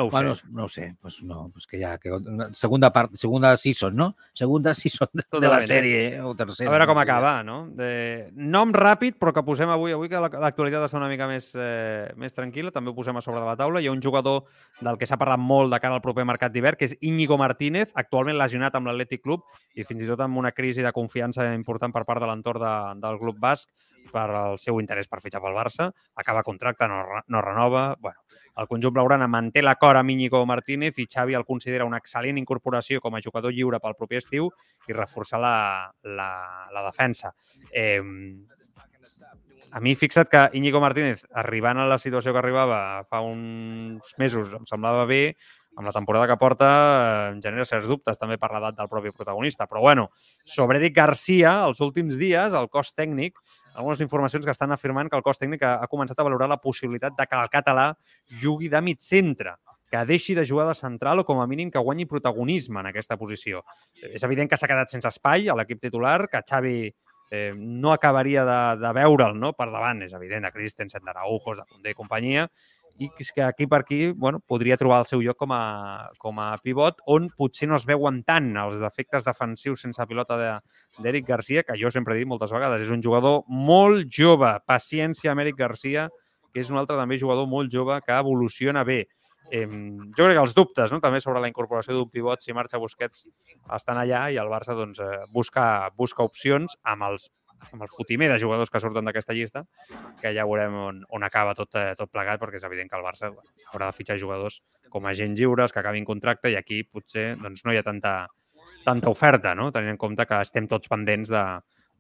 no 0.01 0.07
ho 0.07 0.11
bueno, 0.11 0.35
sé. 0.35 0.43
No 0.51 0.65
ho 0.65 0.69
sé, 0.69 0.97
pues 1.01 1.23
no, 1.23 1.51
pues 1.53 1.67
que 1.67 1.79
ja, 1.79 1.99
que 1.99 2.11
segunda 2.53 2.93
part, 2.93 3.15
segunda 3.15 3.57
season, 3.57 3.95
no? 3.95 4.17
Segunda 4.33 4.75
season 4.75 5.09
de, 5.13 5.25
de 5.39 5.49
la 5.49 5.61
sèrie, 5.61 6.17
eh? 6.17 6.23
o 6.23 6.35
tercera. 6.35 6.71
A 6.71 6.73
veure 6.73 6.87
com 6.89 6.97
no 6.97 7.03
acaba, 7.03 7.43
no? 7.45 7.59
De... 7.77 8.31
Nom 8.33 8.73
ràpid, 8.73 9.19
però 9.21 9.35
que 9.37 9.45
posem 9.45 9.71
avui, 9.71 9.93
avui 9.93 10.09
que 10.09 10.21
l'actualitat 10.21 10.87
està 10.87 11.01
una 11.01 11.11
mica 11.11 11.29
més, 11.29 11.51
eh, 11.59 12.09
més 12.17 12.37
tranquil·la, 12.37 12.73
també 12.73 12.93
ho 12.93 12.97
posem 12.97 13.17
a 13.21 13.25
sobre 13.25 13.43
de 13.43 13.49
la 13.51 13.59
taula. 13.61 13.83
Hi 13.83 13.91
ha 13.91 13.95
un 13.95 14.03
jugador 14.03 14.47
del 14.81 14.99
que 15.01 15.09
s'ha 15.09 15.21
parlat 15.21 15.43
molt 15.43 15.75
de 15.75 15.83
cara 15.83 15.99
al 15.99 16.05
proper 16.05 16.25
mercat 16.29 16.55
d'hivern, 16.55 16.81
que 16.81 16.89
és 16.89 16.97
Íñigo 17.01 17.39
Martínez, 17.41 17.93
actualment 17.95 18.41
lesionat 18.41 18.79
amb 18.79 18.89
l'Atlètic 18.89 19.25
Club 19.27 19.45
i 19.77 19.85
fins 19.85 20.07
i 20.07 20.11
tot 20.11 20.25
amb 20.25 20.41
una 20.41 20.55
crisi 20.57 20.85
de 20.87 20.95
confiança 20.97 21.51
important 21.55 21.93
per 21.93 22.07
part 22.09 22.23
de 22.23 22.31
l'entorn 22.31 22.65
de, 22.65 22.75
del 23.05 23.21
club 23.21 23.39
basc 23.41 23.69
per 24.13 24.29
al 24.35 24.59
seu 24.59 24.81
interès 24.81 25.09
per 25.11 25.21
fitxar 25.23 25.43
pel 25.43 25.57
Barça. 25.57 25.91
Acaba 26.17 26.45
contracte, 26.47 26.89
no, 26.89 27.03
no 27.27 27.43
renova. 27.45 27.97
Bueno, 28.01 28.25
el 28.57 28.69
conjunt 28.71 28.95
blaugrana 28.97 29.29
manté 29.31 29.63
l'acord 29.63 30.01
amb 30.01 30.15
Íñigo 30.15 30.43
Martínez 30.49 30.99
i 30.99 31.07
Xavi 31.11 31.37
el 31.39 31.47
considera 31.49 31.87
una 31.89 32.01
excel·lent 32.01 32.41
incorporació 32.41 33.01
com 33.01 33.15
a 33.15 33.23
jugador 33.25 33.55
lliure 33.55 33.81
pel 33.81 33.99
proper 33.99 34.21
estiu 34.23 34.51
i 34.89 34.97
reforçar 34.97 35.41
la, 35.43 35.55
la, 36.03 36.33
la 36.73 36.87
defensa. 36.89 37.35
Eh, 37.71 38.01
a 39.71 39.79
mi, 39.79 39.95
fixa't 39.95 40.27
que 40.27 40.49
Íñigo 40.59 40.81
Martínez, 40.83 41.23
arribant 41.31 41.79
a 41.79 41.87
la 41.87 42.01
situació 42.03 42.35
que 42.35 42.41
arribava 42.43 43.05
fa 43.07 43.21
uns 43.23 44.17
mesos, 44.19 44.51
em 44.57 44.67
semblava 44.67 45.05
bé, 45.07 45.37
amb 45.77 45.87
la 45.87 45.95
temporada 45.95 46.27
que 46.27 46.37
porta 46.37 46.71
em 47.31 47.39
genera 47.43 47.65
certs 47.69 47.87
dubtes 47.89 48.19
també 48.19 48.37
per 48.41 48.51
l'edat 48.53 48.77
del 48.77 48.91
propi 48.91 49.13
protagonista. 49.15 49.69
Però 49.71 49.81
bueno, 49.85 50.09
sobre 50.45 50.81
Eric 50.81 50.97
Garcia, 50.97 51.61
els 51.69 51.81
últims 51.87 52.19
dies, 52.19 52.57
el 52.57 52.69
cos 52.69 52.93
tècnic 52.99 53.39
algunes 53.75 54.01
informacions 54.01 54.45
que 54.45 54.55
estan 54.55 54.73
afirmant 54.73 55.11
que 55.11 55.19
el 55.19 55.25
cos 55.27 55.39
tècnic 55.39 55.63
ha, 55.65 55.75
ha 55.83 55.89
començat 55.91 56.19
a 56.19 56.27
valorar 56.27 56.49
la 56.51 56.61
possibilitat 56.61 57.17
de 57.19 57.27
que 57.27 57.37
el 57.39 57.53
català 57.53 57.91
jugui 58.43 58.71
de 58.73 58.81
mig 58.83 59.01
centre, 59.05 59.57
que 59.91 60.05
deixi 60.07 60.37
de 60.39 60.47
jugar 60.47 60.69
de 60.69 60.75
central 60.79 61.21
o 61.21 61.27
com 61.27 61.41
a 61.43 61.47
mínim 61.51 61.71
que 61.71 61.83
guanyi 61.83 62.07
protagonisme 62.07 62.81
en 62.81 62.91
aquesta 62.93 63.19
posició. 63.19 63.65
És 64.01 64.23
evident 64.23 64.51
que 64.51 64.59
s'ha 64.59 64.71
quedat 64.71 64.93
sense 64.93 65.09
espai 65.11 65.49
a 65.51 65.57
l'equip 65.59 65.81
titular, 65.83 66.29
que 66.31 66.43
Xavi 66.47 66.77
eh, 67.31 67.53
no 67.57 67.93
acabaria 67.93 68.45
de, 68.45 68.61
de 68.83 68.93
veure'l 68.95 69.39
no? 69.39 69.53
per 69.59 69.71
davant, 69.71 70.05
és 70.07 70.15
evident, 70.15 70.47
de 70.47 70.53
Christensen, 70.55 71.03
d'Araujos, 71.07 71.59
de 71.59 71.67
Condé 71.67 71.95
i 71.95 71.99
companyia, 71.99 72.47
i 72.99 73.09
que 73.17 73.43
aquí 73.43 73.67
per 73.67 73.81
aquí 73.81 74.13
bueno, 74.13 74.41
podria 74.41 74.77
trobar 74.77 75.01
el 75.01 75.07
seu 75.09 75.23
lloc 75.25 75.39
com 75.41 75.53
a, 75.57 76.11
com 76.19 76.41
a 76.43 76.51
pivot 76.63 77.01
on 77.07 77.31
potser 77.37 77.69
no 77.71 77.79
es 77.79 77.87
veuen 77.89 78.23
tant 78.29 78.51
els 78.61 78.81
defectes 78.83 79.25
defensius 79.25 79.87
sense 79.87 80.07
pilota 80.09 80.37
d'Eric 80.37 81.25
de, 81.25 81.29
Garcia, 81.33 81.63
que 81.63 81.79
jo 81.81 81.91
sempre 81.91 82.15
he 82.15 82.21
dit 82.21 82.29
moltes 82.29 82.53
vegades, 82.53 82.85
és 82.85 82.93
un 82.93 83.03
jugador 83.05 83.43
molt 83.49 84.11
jove, 84.13 84.53
paciència 84.69 85.33
amb 85.33 85.47
Eric 85.47 85.57
Garcia, 85.61 86.09
que 86.53 86.61
és 86.61 86.71
un 86.71 86.81
altre 86.81 86.99
també 86.99 87.19
jugador 87.19 87.49
molt 87.49 87.73
jove 87.73 88.01
que 88.05 88.17
evoluciona 88.19 88.85
bé. 88.85 89.05
Eh, 89.51 89.67
jo 89.67 90.27
crec 90.27 90.37
que 90.37 90.45
els 90.45 90.55
dubtes 90.55 90.93
no? 90.93 91.01
també 91.03 91.19
sobre 91.21 91.41
la 91.43 91.49
incorporació 91.51 91.97
d'un 91.97 92.11
pivot 92.11 92.43
si 92.45 92.55
marxa 92.55 92.79
Busquets 92.79 93.25
estan 93.75 93.99
allà 93.99 94.29
i 94.31 94.39
el 94.39 94.51
Barça 94.53 94.77
doncs, 94.79 95.01
eh, 95.03 95.25
busca, 95.35 95.65
busca 95.99 96.23
opcions 96.23 96.77
amb 96.87 97.09
els 97.09 97.31
amb 97.69 97.85
el 97.85 97.91
fotimer 97.93 98.31
de 98.33 98.39
jugadors 98.43 98.71
que 98.73 98.81
surten 98.83 99.07
d'aquesta 99.07 99.37
llista, 99.37 99.65
que 100.21 100.33
ja 100.37 100.47
veurem 100.49 100.77
on, 100.81 101.01
on 101.17 101.27
acaba 101.27 101.55
tot, 101.59 101.75
eh, 101.79 101.95
tot 101.99 102.11
plegat, 102.13 102.41
perquè 102.41 102.61
és 102.61 102.67
evident 102.69 102.91
que 102.91 102.99
el 102.99 103.07
Barça 103.07 103.31
haurà 103.31 103.91
de 103.91 103.97
fitxar 103.97 104.19
jugadors 104.21 104.61
com 104.91 105.07
a 105.07 105.15
gent 105.17 105.37
lliures, 105.39 105.73
que 105.73 105.83
acabin 105.83 106.07
contracte, 106.09 106.51
i 106.51 106.59
aquí 106.59 106.83
potser 106.85 107.35
doncs, 107.41 107.65
no 107.65 107.75
hi 107.75 107.81
ha 107.81 107.87
tanta, 107.87 108.15
tanta 108.85 109.13
oferta, 109.13 109.55
no? 109.55 109.71
tenint 109.75 109.95
en 109.95 110.01
compte 110.01 110.27
que 110.27 110.41
estem 110.47 110.69
tots 110.71 110.91
pendents 110.91 111.31
de, 111.31 111.45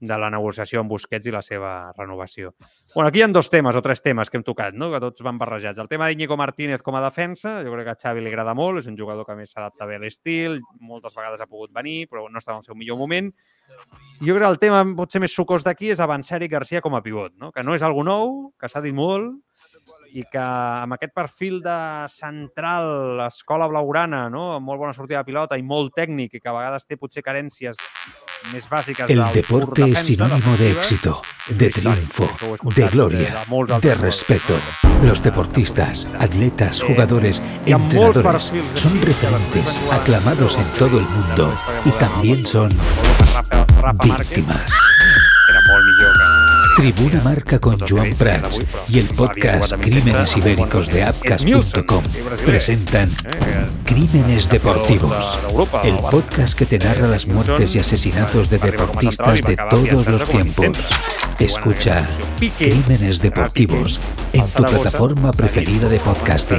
de 0.01 0.16
la 0.18 0.30
negociació 0.32 0.80
amb 0.80 0.90
Busquets 0.90 1.28
i 1.28 1.34
la 1.34 1.42
seva 1.44 1.92
renovació. 1.96 2.55
Bueno, 2.94 3.09
aquí 3.09 3.20
hi 3.20 3.22
ha 3.22 3.28
dos 3.28 3.51
temes 3.53 3.76
o 3.76 3.82
tres 3.84 4.01
temes 4.03 4.30
que 4.30 4.38
hem 4.40 4.44
tocat, 4.44 4.74
no? 4.74 4.88
que 4.92 5.01
tots 5.03 5.22
van 5.22 5.38
barrejats. 5.38 5.78
El 5.78 5.90
tema 5.92 6.09
d'Iñigo 6.09 6.38
Martínez 6.40 6.82
com 6.82 6.96
a 6.96 7.03
defensa, 7.05 7.59
jo 7.64 7.74
crec 7.74 7.90
que 7.90 7.94
a 7.94 8.01
Xavi 8.01 8.24
li 8.24 8.32
agrada 8.32 8.57
molt, 8.57 8.80
és 8.80 8.88
un 8.88 8.96
jugador 8.98 9.28
que 9.28 9.36
més 9.36 9.53
s'adapta 9.53 9.86
bé 9.86 10.01
a 10.01 10.03
l'estil, 10.03 10.59
moltes 10.80 11.14
vegades 11.16 11.44
ha 11.44 11.48
pogut 11.51 11.74
venir, 11.76 12.09
però 12.09 12.24
no 12.30 12.40
està 12.40 12.57
en 12.57 12.64
el 12.64 12.66
seu 12.66 12.78
millor 12.78 12.98
moment. 13.01 13.28
Jo 14.24 14.34
crec 14.34 14.46
que 14.46 14.55
el 14.55 14.62
tema 14.64 14.82
potser 14.96 15.20
més 15.20 15.36
sucós 15.36 15.66
d'aquí 15.66 15.92
és 15.92 16.01
avançar 16.01 16.40
Eric 16.40 16.57
Garcia 16.57 16.80
com 16.80 16.96
a 16.96 17.05
pivot, 17.05 17.36
no? 17.36 17.53
que 17.53 17.62
no 17.62 17.76
és 17.76 17.84
algo 17.84 18.05
nou, 18.07 18.51
que 18.59 18.72
s'ha 18.72 18.82
dit 18.84 18.96
molt, 18.96 19.36
i 20.11 20.24
que 20.26 20.42
amb 20.42 20.96
aquest 20.96 21.12
perfil 21.14 21.61
de 21.62 21.76
central, 22.11 23.20
escola 23.28 23.68
blaugrana, 23.70 24.24
no? 24.32 24.51
amb 24.57 24.66
molt 24.66 24.82
bona 24.82 24.96
sortida 24.96 25.20
de 25.20 25.28
pilota 25.28 25.59
i 25.61 25.62
molt 25.66 25.94
tècnic 25.96 26.34
i 26.34 26.42
que 26.42 26.51
a 26.51 26.57
vegades 26.57 26.88
té 26.88 26.98
potser 26.98 27.24
carències 27.26 27.78
El 29.09 29.22
deporte 29.32 29.91
es 29.91 29.99
sinónimo 30.01 30.57
de 30.57 30.72
éxito, 30.72 31.22
de 31.49 31.70
triunfo, 31.70 32.28
de 32.74 32.88
gloria, 32.88 33.45
de 33.80 33.95
respeto. 33.95 34.55
Los 35.03 35.22
deportistas, 35.22 36.09
atletas, 36.18 36.82
jugadores, 36.82 37.43
entrenadores 37.66 38.53
son 38.74 39.01
referentes, 39.03 39.78
aclamados 39.91 40.59
en 40.59 40.66
todo 40.78 40.99
el 40.99 41.07
mundo 41.07 41.55
y 41.84 41.91
también 41.93 42.47
son 42.47 42.70
víctimas. 44.03 44.72
Tribuna 46.76 47.20
Marca 47.22 47.58
con 47.58 47.78
Joan 47.80 48.10
Prats 48.14 48.60
y 48.88 48.98
el 48.98 49.08
podcast 49.08 49.74
Crímenes 49.74 50.36
Ibéricos 50.36 50.88
de 50.88 51.02
Apcas.com 51.04 52.02
presentan 52.44 53.10
Crímenes 53.84 54.48
Deportivos, 54.48 55.38
el 55.84 55.96
podcast 55.96 56.56
que 56.56 56.66
te 56.66 56.78
narra 56.78 57.06
las 57.06 57.26
muertes 57.26 57.74
y 57.74 57.78
asesinatos 57.78 58.48
de 58.50 58.58
deportistas 58.58 59.42
de 59.42 59.56
todos 59.68 60.06
los 60.06 60.28
tiempos. 60.28 60.90
Escucha 61.38 62.06
Crímenes 62.58 63.20
Deportivos 63.20 64.00
en 64.32 64.46
tu 64.46 64.62
plataforma 64.62 65.32
preferida 65.32 65.88
de 65.88 65.98
podcasting. 66.00 66.58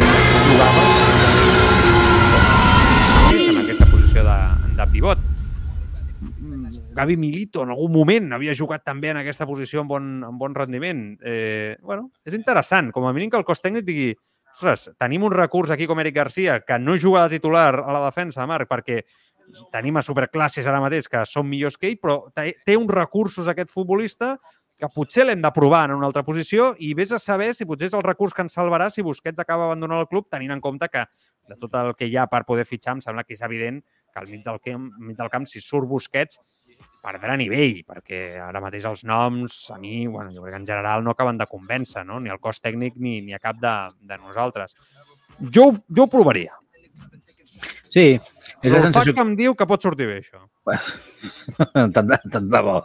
Gavi 7.01 7.17
Milito 7.17 7.63
en 7.65 7.71
algun 7.73 7.89
moment 7.95 8.35
havia 8.35 8.53
jugat 8.53 8.83
també 8.85 9.09
en 9.09 9.17
aquesta 9.23 9.47
posició 9.49 9.81
amb 9.81 9.89
bon, 9.89 10.09
amb 10.27 10.37
bon 10.37 10.53
rendiment. 10.53 11.15
Eh, 11.25 11.73
bueno, 11.81 12.11
és 12.27 12.35
interessant, 12.37 12.91
com 12.93 13.07
a 13.09 13.13
mínim 13.15 13.31
que 13.31 13.39
el 13.39 13.47
cos 13.47 13.63
tècnic 13.63 13.87
digui 13.87 14.11
ostres, 14.51 14.89
tenim 15.01 15.25
un 15.25 15.33
recurs 15.33 15.71
aquí 15.73 15.87
com 15.89 15.99
Eric 16.03 16.15
Garcia 16.19 16.59
que 16.61 16.77
no 16.77 16.97
juga 16.99 17.23
de 17.25 17.39
titular 17.39 17.73
a 17.79 17.95
la 17.95 18.05
defensa, 18.05 18.45
Marc, 18.45 18.69
perquè 18.69 19.01
tenim 19.73 19.97
a 19.97 20.05
superclasses 20.05 20.67
ara 20.67 20.81
mateix 20.83 21.09
que 21.09 21.23
són 21.25 21.47
millors 21.49 21.79
que 21.79 21.89
ell, 21.89 21.97
però 21.97 22.19
té 22.35 22.77
uns 22.77 22.93
recursos 22.93 23.49
aquest 23.49 23.71
futbolista 23.73 24.35
que 24.81 24.89
potser 24.93 25.25
l'hem 25.25 25.41
de 25.41 25.51
provar 25.53 25.87
en 25.89 25.97
una 25.97 26.07
altra 26.09 26.23
posició 26.25 26.71
i 26.81 26.93
vés 26.97 27.11
a 27.13 27.19
saber 27.21 27.51
si 27.53 27.67
potser 27.69 27.89
és 27.89 27.97
el 27.97 28.05
recurs 28.05 28.33
que 28.33 28.45
ens 28.45 28.55
salvarà 28.57 28.89
si 28.89 29.05
Busquets 29.05 29.41
acaba 29.41 29.67
abandonant 29.67 30.01
el 30.01 30.09
club, 30.09 30.29
tenint 30.29 30.53
en 30.53 30.61
compte 30.61 30.89
que 30.89 31.05
de 31.49 31.57
tot 31.61 31.75
el 31.77 31.93
que 31.97 32.07
hi 32.09 32.17
ha 32.17 32.27
per 32.31 32.45
poder 32.47 32.65
fitxar, 32.65 32.95
em 32.97 33.03
sembla 33.03 33.25
que 33.25 33.35
és 33.37 33.43
evident 33.45 33.81
que 33.81 34.21
al 34.21 34.29
mig 34.31 34.41
del 34.45 34.57
camp, 34.63 34.89
mig 34.99 35.17
del 35.19 35.29
camp 35.29 35.45
si 35.49 35.61
surt 35.61 35.89
Busquets, 35.89 36.39
perdrà 37.01 37.35
nivell, 37.39 37.81
perquè 37.87 38.21
ara 38.41 38.61
mateix 38.63 38.85
els 38.89 39.03
noms, 39.07 39.57
a 39.73 39.77
mi, 39.81 40.05
bueno, 40.07 40.31
jo 40.33 40.43
crec 40.43 40.55
que 40.55 40.61
en 40.61 40.67
general 40.69 41.03
no 41.03 41.15
acaben 41.15 41.39
de 41.39 41.49
convèncer, 41.49 42.05
no? 42.07 42.19
ni 42.19 42.31
el 42.33 42.39
cos 42.39 42.61
tècnic 42.61 42.97
ni, 42.97 43.19
ni 43.25 43.37
a 43.37 43.41
cap 43.41 43.59
de, 43.61 43.75
de 44.07 44.17
nosaltres. 44.21 44.77
Jo, 45.41 45.71
jo 45.89 46.05
ho 46.05 46.11
provaria. 46.11 46.55
Sí, 47.91 48.15
és 48.61 48.71
la 48.71 48.79
sensació... 48.85 49.13
que 49.17 49.23
em 49.25 49.35
diu 49.35 49.55
que 49.57 49.67
pot 49.67 49.83
sortir 49.83 50.07
bé, 50.07 50.21
això. 50.21 50.45
tant, 51.95 52.07
de, 52.07 52.17
tant 52.31 52.49
de 52.53 52.61
bo. 52.63 52.77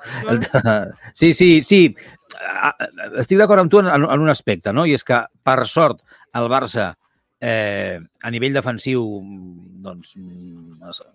Sí, 1.15 1.31
sí, 1.37 1.51
sí. 1.63 1.81
Estic 3.21 3.39
d'acord 3.39 3.63
amb 3.63 3.71
tu 3.71 3.79
en, 3.83 3.93
en 3.95 4.25
un 4.25 4.33
aspecte, 4.33 4.75
no? 4.75 4.87
I 4.89 4.97
és 4.97 5.07
que, 5.07 5.21
per 5.47 5.61
sort, 5.71 6.03
el 6.37 6.49
Barça 6.51 6.91
Eh, 7.37 8.01
a 8.25 8.31
nivell 8.33 8.55
defensiu, 8.57 9.03
doncs, 9.85 10.15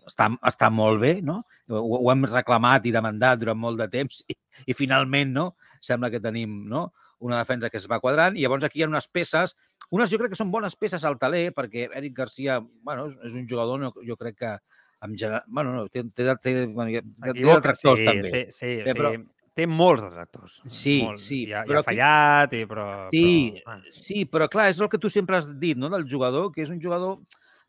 està, 0.06 0.28
està 0.46 0.70
molt 0.70 1.02
bé, 1.02 1.16
no? 1.26 1.40
Ho, 1.74 1.82
ho 1.98 2.12
hem 2.14 2.28
reclamat 2.30 2.86
i 2.86 2.94
demandat 2.94 3.42
durant 3.42 3.58
molt 3.58 3.82
de 3.82 3.88
temps 3.90 4.22
i, 4.30 4.38
i 4.70 4.78
finalment, 4.78 5.34
no? 5.34 5.48
Sembla 5.82 6.12
que 6.14 6.22
tenim 6.22 6.62
no? 6.70 6.92
una 7.22 7.40
defensa 7.40 7.70
que 7.70 7.78
es 7.78 7.88
va 7.90 8.00
quadrant 8.02 8.38
i 8.38 8.44
llavors 8.44 8.66
aquí 8.66 8.82
hi 8.82 8.84
ha 8.86 8.90
unes 8.90 9.08
peces, 9.10 9.56
unes 9.94 10.10
jo 10.10 10.18
crec 10.22 10.34
que 10.34 10.40
són 10.40 10.54
bones 10.54 10.78
peces 10.78 11.06
al 11.06 11.18
taler 11.22 11.52
perquè 11.58 11.88
Eric 11.90 12.16
Garcia, 12.18 12.60
bueno, 12.62 13.08
és 13.26 13.38
un 13.38 13.48
jugador, 13.50 13.82
no, 13.82 13.92
jo 14.06 14.18
crec 14.18 14.38
que 14.42 14.56
en 15.02 15.18
general, 15.18 15.44
bueno, 15.48 15.74
no, 15.74 15.88
té, 15.90 16.04
té, 16.14 16.26
té, 16.26 16.36
té, 16.38 16.54
té 16.70 17.34
detractors 17.34 18.02
sí, 18.02 18.06
també. 18.06 18.30
Sí, 18.30 18.42
sí, 18.54 18.72
eh, 18.82 18.94
però, 18.94 19.14
sí. 19.16 19.24
Té 19.58 19.66
molts 19.68 20.04
detractors. 20.06 20.60
Sí, 20.64 21.02
molts. 21.04 21.26
sí. 21.28 21.42
I 21.50 21.56
ha, 21.58 21.66
però, 21.68 21.82
i 21.82 21.84
ha 21.84 21.88
fallat, 21.88 22.54
i, 22.56 22.66
però... 22.70 22.86
Sí, 23.12 23.24
però, 23.58 23.74
ah. 23.74 23.96
sí, 23.98 24.24
però 24.32 24.48
clar, 24.52 24.70
és 24.72 24.80
el 24.80 24.90
que 24.92 25.00
tu 25.02 25.12
sempre 25.12 25.42
has 25.42 25.50
dit, 25.60 25.80
no?, 25.80 25.90
del 25.92 26.08
jugador, 26.10 26.54
que 26.56 26.64
és 26.64 26.72
un 26.72 26.80
jugador 26.84 27.20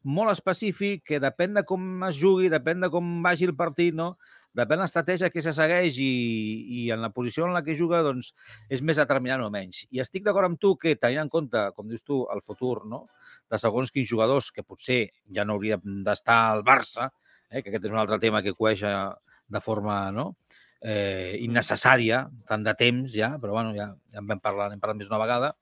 molt 0.03 0.31
específic, 0.33 1.03
que 1.11 1.19
depèn 1.23 1.59
de 1.59 1.65
com 1.67 2.07
es 2.07 2.15
jugui, 2.19 2.51
depèn 2.51 2.87
de 2.87 2.91
com 2.91 3.11
vagi 3.25 3.49
el 3.51 3.57
partit, 3.59 3.95
no? 3.99 4.13
Depèn 4.55 4.79
de 4.79 4.85
l'estratègia 4.85 5.31
que 5.33 5.43
se 5.43 5.55
segueix 5.57 5.97
i, 6.03 6.13
i 6.83 6.85
en 6.95 7.03
la 7.03 7.11
posició 7.15 7.47
en 7.49 7.55
la 7.57 7.63
que 7.67 7.75
juga, 7.79 8.03
doncs, 8.05 8.31
és 8.71 8.83
més 8.85 9.01
determinant 9.01 9.43
o 9.47 9.51
menys. 9.51 9.87
I 9.91 10.03
estic 10.05 10.27
d'acord 10.27 10.51
amb 10.51 10.61
tu 10.63 10.75
que, 10.79 10.95
tenint 11.01 11.25
en 11.25 11.33
compte, 11.33 11.65
com 11.75 11.91
dius 11.91 12.07
tu, 12.07 12.21
el 12.35 12.45
futur, 12.47 12.85
no?, 12.87 13.07
de 13.51 13.59
segons 13.59 13.91
quins 13.91 14.11
jugadors 14.11 14.53
que 14.55 14.63
potser 14.67 15.03
ja 15.35 15.47
no 15.49 15.59
hauria 15.59 15.81
d'estar 15.83 16.39
al 16.53 16.67
Barça, 16.67 17.11
eh, 17.51 17.63
que 17.63 17.71
aquest 17.71 17.91
és 17.91 17.95
un 17.95 18.03
altre 18.03 18.21
tema 18.23 18.43
que 18.43 18.55
cueja 18.55 18.93
de 19.53 19.61
forma 19.61 20.11
no? 20.15 20.33
Eh, 20.83 21.39
innecessària, 21.41 22.27
tant 22.49 22.65
de 22.67 22.75
temps 22.79 23.15
ja, 23.15 23.37
però 23.41 23.57
bueno, 23.57 23.73
ja, 23.77 23.93
ja 24.13 24.23
en 24.23 24.29
vam 24.29 24.43
parlar, 24.43 24.69
n'hem 24.71 24.83
parlat 24.83 24.99
més 24.99 25.11
d'una 25.11 25.23
vegada, 25.23 25.53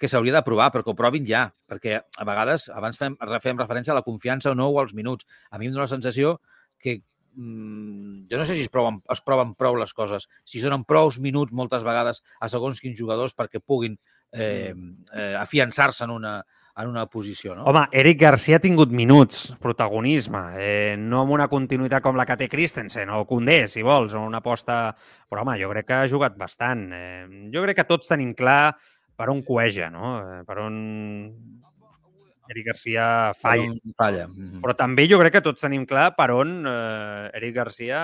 que 0.00 0.08
s'hauria 0.08 0.32
de 0.38 0.44
provar, 0.46 0.70
però 0.72 0.82
que 0.82 0.94
ho 0.94 0.96
provin 0.96 1.26
ja, 1.28 1.44
perquè 1.68 1.98
a 2.00 2.24
vegades, 2.24 2.70
abans 2.72 2.96
fem, 2.96 3.18
fem 3.44 3.60
referència 3.60 3.92
a 3.92 3.98
la 3.98 4.06
confiança 4.06 4.50
o 4.50 4.56
no 4.56 4.70
o 4.72 4.78
als 4.80 4.94
minuts. 4.96 5.28
A 5.52 5.60
mi 5.60 5.68
em 5.68 5.74
dóna 5.74 5.84
la 5.84 5.92
sensació 5.92 6.38
que 6.80 7.02
mmm, 7.34 8.24
jo 8.30 8.40
no 8.40 8.46
sé 8.48 8.56
si 8.56 8.64
es 8.64 8.72
proven, 8.72 9.02
es 9.12 9.20
proven 9.20 9.52
prou 9.60 9.76
les 9.76 9.92
coses, 9.92 10.24
si 10.48 10.58
es 10.58 10.64
donen 10.64 10.86
prou 10.88 11.12
minuts 11.20 11.52
moltes 11.52 11.84
vegades 11.84 12.22
a 12.40 12.48
segons 12.48 12.80
quins 12.80 12.96
jugadors 12.98 13.36
perquè 13.36 13.60
puguin 13.60 13.98
eh, 14.32 14.72
eh, 14.72 15.34
afiançar-se 15.36 16.06
en 16.08 16.16
una, 16.16 16.38
en 16.82 16.90
una 16.92 17.06
posició, 17.10 17.54
no? 17.56 17.64
Home, 17.70 17.86
Eric 18.02 18.18
Garcia 18.20 18.58
ha 18.58 18.62
tingut 18.62 18.92
minuts, 18.94 19.50
protagonisme, 19.62 20.42
eh, 20.60 20.96
no 20.98 21.22
amb 21.24 21.36
una 21.36 21.48
continuïtat 21.52 22.04
com 22.04 22.18
la 22.18 22.26
que 22.28 22.38
té 22.40 22.48
Christensen 22.50 23.12
o 23.14 23.24
Condé, 23.28 23.62
si 23.68 23.84
vols, 23.86 24.14
o 24.14 24.24
una 24.26 24.42
aposta... 24.44 24.82
Però, 25.30 25.44
home, 25.44 25.56
jo 25.60 25.70
crec 25.70 25.86
que 25.86 25.98
ha 26.00 26.10
jugat 26.10 26.36
bastant. 26.38 26.88
Eh, 26.96 27.26
jo 27.54 27.62
crec 27.62 27.82
que 27.82 27.88
tots 27.88 28.10
tenim 28.10 28.34
clar 28.34 28.74
per 29.16 29.28
on 29.30 29.44
coeja, 29.46 29.90
no? 29.92 30.16
Eh, 30.20 30.40
per 30.48 30.58
on 30.64 30.78
Eric 32.50 32.66
Garcia 32.66 33.04
falla. 33.38 33.70
falla. 33.96 34.26
Però 34.62 34.74
també 34.74 35.06
jo 35.08 35.20
crec 35.20 35.36
que 35.38 35.44
tots 35.44 35.62
tenim 35.62 35.86
clar 35.88 36.10
per 36.16 36.30
on 36.34 36.56
eh, 36.66 37.30
Eric 37.38 37.54
Garcia 37.60 38.00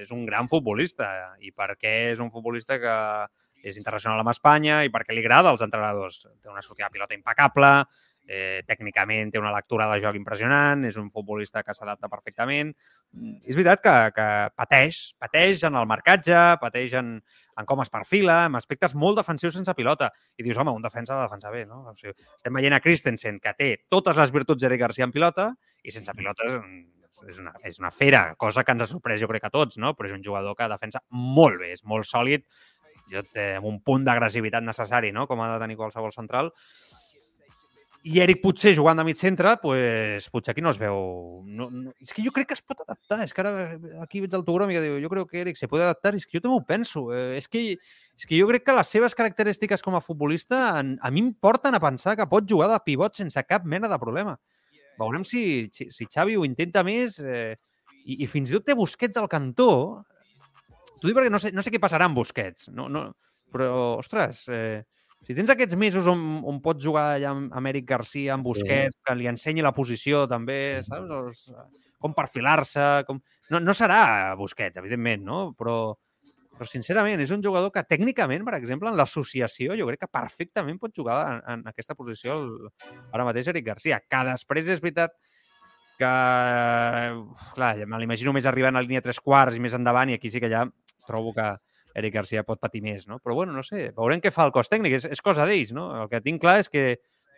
és 0.00 0.12
un 0.14 0.24
gran 0.28 0.48
futbolista 0.48 1.36
i 1.44 1.52
per 1.52 1.74
què 1.76 1.94
és 2.14 2.22
un 2.24 2.32
futbolista 2.32 2.80
que 2.80 2.96
és 3.62 3.76
internacional 3.78 4.22
amb 4.22 4.32
Espanya 4.32 4.80
i 4.86 4.90
perquè 4.90 5.14
li 5.14 5.22
agrada 5.22 5.52
als 5.52 5.62
entrenadors. 5.62 6.24
Té 6.42 6.50
una 6.50 6.64
sortida 6.64 6.88
de 6.88 6.96
pilota 6.96 7.14
impecable, 7.14 7.72
eh, 8.28 8.62
tècnicament 8.68 9.32
té 9.32 9.40
una 9.40 9.52
lectura 9.54 9.88
de 9.90 9.98
joc 10.02 10.16
impressionant, 10.18 10.84
és 10.88 10.96
un 11.00 11.10
futbolista 11.10 11.62
que 11.66 11.74
s'adapta 11.74 12.10
perfectament. 12.12 12.72
Mm, 13.12 13.40
és 13.48 13.58
veritat 13.58 13.82
que, 13.84 13.96
que 14.16 14.28
pateix, 14.58 15.02
pateix 15.20 15.64
en 15.68 15.76
el 15.80 15.88
marcatge, 15.90 16.38
pateix 16.62 16.96
en, 17.00 17.16
en 17.58 17.68
com 17.68 17.82
es 17.84 17.92
perfila, 17.92 18.44
en 18.48 18.58
aspectes 18.60 18.94
molt 18.94 19.20
defensius 19.20 19.58
sense 19.58 19.74
pilota. 19.78 20.12
I 20.38 20.46
dius, 20.46 20.58
home, 20.58 20.74
un 20.74 20.84
defensa 20.84 21.16
de 21.16 21.26
defensar 21.26 21.52
bé, 21.54 21.66
no? 21.68 21.82
O 21.90 21.96
sigui, 21.98 22.14
estem 22.36 22.60
veient 22.60 22.78
a 22.78 22.82
Christensen, 22.84 23.40
que 23.42 23.54
té 23.58 23.74
totes 23.92 24.18
les 24.18 24.34
virtuts 24.34 24.62
d'Eric 24.62 24.86
Garcia 24.86 25.08
en 25.08 25.14
pilota, 25.14 25.52
i 25.82 25.90
sense 25.90 26.14
pilota 26.14 26.46
és, 26.46 26.58
és 27.28 27.38
una, 27.42 27.54
és 27.66 27.78
una 27.82 27.90
fera, 27.90 28.22
cosa 28.38 28.64
que 28.64 28.74
ens 28.74 28.84
ha 28.84 28.90
sorprès 28.90 29.20
jo 29.20 29.28
crec 29.30 29.48
a 29.48 29.50
tots, 29.54 29.78
no? 29.82 29.96
però 29.98 30.08
és 30.08 30.14
un 30.14 30.22
jugador 30.24 30.56
que 30.58 30.68
defensa 30.70 31.02
molt 31.10 31.58
bé, 31.60 31.72
és 31.76 31.82
molt 31.88 32.08
sòlid, 32.08 32.46
amb 33.12 33.66
un 33.68 33.80
punt 33.84 34.04
d'agressivitat 34.06 34.64
necessari, 34.64 35.12
no? 35.12 35.26
com 35.28 35.40
ha 35.40 35.52
de 35.54 35.60
tenir 35.62 35.76
qualsevol 35.76 36.14
central. 36.14 36.52
I 38.02 38.18
Eric 38.18 38.40
potser 38.42 38.72
jugant 38.74 38.98
de 38.98 39.04
mig 39.06 39.18
centre, 39.20 39.52
pues, 39.62 40.24
potser 40.32 40.50
aquí 40.52 40.62
no 40.64 40.72
es 40.74 40.78
veu... 40.80 40.96
No, 41.46 41.68
no, 41.70 41.92
és 42.02 42.10
que 42.10 42.24
jo 42.24 42.32
crec 42.34 42.48
que 42.50 42.56
es 42.56 42.62
pot 42.66 42.80
adaptar. 42.82 43.20
És 43.22 43.34
que 43.34 43.44
ara 43.44 43.52
aquí 44.02 44.22
veig 44.24 44.34
el 44.34 44.42
Togrom 44.46 44.72
i 44.74 44.80
diu, 44.82 44.96
jo 45.04 45.10
crec 45.12 45.30
que 45.30 45.42
Eric 45.44 45.60
se 45.60 45.68
pot 45.70 45.84
adaptar. 45.84 46.16
És 46.18 46.26
que 46.26 46.38
jo 46.38 46.42
també 46.42 46.58
ho 46.58 46.64
penso. 46.66 47.04
Eh, 47.14 47.38
és, 47.38 47.46
que, 47.50 47.62
és 48.18 48.26
que 48.26 48.38
jo 48.40 48.48
crec 48.50 48.66
que 48.66 48.74
les 48.74 48.90
seves 48.96 49.14
característiques 49.18 49.86
com 49.86 49.94
a 49.94 50.02
futbolista 50.02 50.64
en, 50.80 50.96
a 50.98 51.12
mi 51.14 51.22
em 51.22 51.30
porten 51.34 51.78
a 51.78 51.82
pensar 51.82 52.16
que 52.18 52.26
pot 52.26 52.48
jugar 52.48 52.72
de 52.72 52.80
pivot 52.82 53.22
sense 53.22 53.46
cap 53.46 53.68
mena 53.70 53.90
de 53.92 54.00
problema. 54.02 54.34
Veurem 54.98 55.22
si, 55.22 55.68
si, 55.70 55.92
si 55.94 56.10
Xavi 56.10 56.34
ho 56.36 56.46
intenta 56.48 56.82
més 56.82 57.20
eh, 57.22 57.54
i, 58.02 58.24
i 58.24 58.26
fins 58.26 58.50
i 58.50 58.58
tot 58.58 58.66
té 58.66 58.74
Busquets 58.78 59.20
al 59.20 59.30
cantó 59.30 59.70
T'ho 61.02 61.10
dic 61.10 61.16
perquè 61.18 61.30
no 61.34 61.40
sé, 61.42 61.50
no 61.50 61.62
sé 61.66 61.72
què 61.74 61.80
passarà 61.82 62.06
amb 62.06 62.14
Busquets, 62.14 62.68
no, 62.70 62.84
no, 62.86 63.08
però, 63.50 63.72
ostres, 63.98 64.44
eh, 64.54 64.84
si 65.26 65.36
tens 65.38 65.52
aquests 65.52 65.76
mesos 65.78 66.08
on, 66.10 66.22
on 66.48 66.58
pots 66.64 66.82
jugar 66.84 67.12
allà 67.16 67.32
amb, 67.32 67.68
Eric 67.70 67.86
Garcia, 67.88 68.34
amb 68.34 68.46
Busquets, 68.46 68.96
sí. 68.96 69.02
que 69.06 69.16
li 69.18 69.28
ensenyi 69.30 69.62
la 69.64 69.74
posició 69.76 70.24
també, 70.30 70.82
saps? 70.86 71.12
Els, 71.18 71.44
com 72.02 72.14
perfilar-se... 72.16 72.86
Com... 73.06 73.20
No, 73.54 73.60
no 73.62 73.74
serà 73.76 74.34
Busquets, 74.38 74.80
evidentment, 74.82 75.22
no? 75.28 75.40
Però, 75.58 75.76
però 76.56 76.68
sincerament, 76.68 77.22
és 77.22 77.30
un 77.34 77.44
jugador 77.44 77.70
que 77.74 77.84
tècnicament, 77.86 78.42
per 78.48 78.56
exemple, 78.58 78.90
en 78.90 78.98
l'associació, 78.98 79.76
jo 79.78 79.86
crec 79.90 80.02
que 80.04 80.12
perfectament 80.18 80.80
pot 80.82 80.94
jugar 80.96 81.20
en, 81.28 81.42
en 81.54 81.66
aquesta 81.70 81.96
posició 81.98 82.40
el, 82.40 82.48
ara 83.14 83.28
mateix 83.28 83.52
Eric 83.52 83.70
Garcia, 83.70 84.02
que 84.02 84.24
després 84.32 84.74
és 84.74 84.82
veritat 84.82 85.14
que, 86.02 86.14
clar, 87.54 87.74
me 87.86 88.00
l'imagino 88.02 88.34
més 88.34 88.48
arribant 88.50 88.78
a 88.78 88.82
línia 88.82 89.04
tres 89.04 89.20
quarts 89.22 89.58
i 89.58 89.62
més 89.62 89.76
endavant 89.78 90.10
i 90.10 90.18
aquí 90.18 90.32
sí 90.32 90.42
que 90.42 90.50
ja 90.50 90.64
trobo 91.06 91.34
que 91.36 91.46
Eric 91.98 92.14
Garcia 92.14 92.44
pot 92.46 92.60
patir 92.60 92.82
més, 92.84 93.06
no? 93.08 93.18
Però 93.22 93.36
bueno, 93.36 93.54
no 93.56 93.64
sé, 93.66 93.90
veurem 93.96 94.22
què 94.22 94.32
fa 94.32 94.46
el 94.48 94.54
cos 94.54 94.70
tècnic, 94.72 94.98
és, 95.00 95.08
és 95.12 95.24
cosa 95.24 95.46
d'ells, 95.48 95.74
no? 95.76 95.90
El 96.02 96.12
que 96.12 96.22
tinc 96.24 96.40
clar 96.42 96.58
és 96.62 96.70
que 96.72 96.86